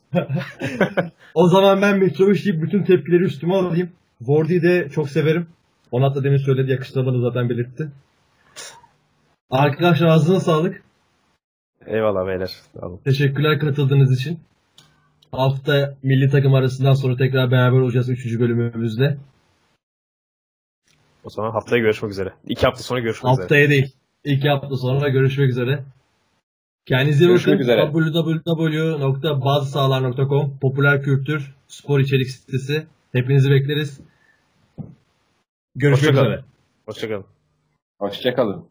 O 1.33 1.47
zaman 1.47 1.81
ben 1.81 1.99
Mitrovic 1.99 2.45
deyip 2.45 2.61
bütün 2.63 2.83
tepkileri 2.83 3.23
üstüme 3.23 3.53
alayım. 3.55 3.89
Wardy'yi 4.19 4.61
de 4.63 4.89
çok 4.89 5.09
severim. 5.09 5.47
Onat 5.91 6.15
da 6.15 6.23
demin 6.23 6.37
söyledi 6.37 6.71
yakıştıramadığını 6.71 7.21
zaten 7.21 7.49
belirtti. 7.49 7.89
Arkadaşlar 9.49 10.07
ağzına 10.07 10.39
sağlık. 10.39 10.83
Eyvallah 11.85 12.27
beyler. 12.27 12.51
Teşekkürler 13.05 13.59
katıldığınız 13.59 14.19
için. 14.19 14.39
Hafta 15.31 15.97
milli 16.03 16.29
takım 16.29 16.53
arasından 16.53 16.93
sonra 16.93 17.17
tekrar 17.17 17.51
beraber 17.51 17.79
olacağız 17.79 18.09
3. 18.09 18.39
bölümümüzde. 18.39 19.17
O 21.23 21.29
zaman 21.29 21.51
haftaya 21.51 21.81
görüşmek 21.81 22.11
üzere. 22.11 22.33
İki 22.47 22.65
hafta 22.65 22.83
sonra 22.83 22.99
görüşmek 22.99 23.33
üzere. 23.33 23.41
Haftaya 23.41 23.69
değil. 23.69 23.93
İki 24.23 24.49
hafta 24.49 24.77
sonra 24.77 25.09
görüşmek 25.09 25.49
üzere. 25.49 25.83
Kendinize 26.85 27.25
Görüşmek 27.25 27.53
bakın. 27.53 27.63
üzere. 27.63 27.81
Popüler 30.61 31.03
kültür, 31.03 31.55
spor 31.67 31.99
içerik 31.99 32.29
sitesi. 32.29 32.85
Hepinizi 33.11 33.51
bekleriz. 33.51 33.99
Görüşmek 35.75 36.09
Hoşça 36.09 36.21
kalın. 36.21 36.31
üzere. 36.31 36.45
Hoşçakalın. 36.85 37.25
Hoşçakalın. 37.99 38.70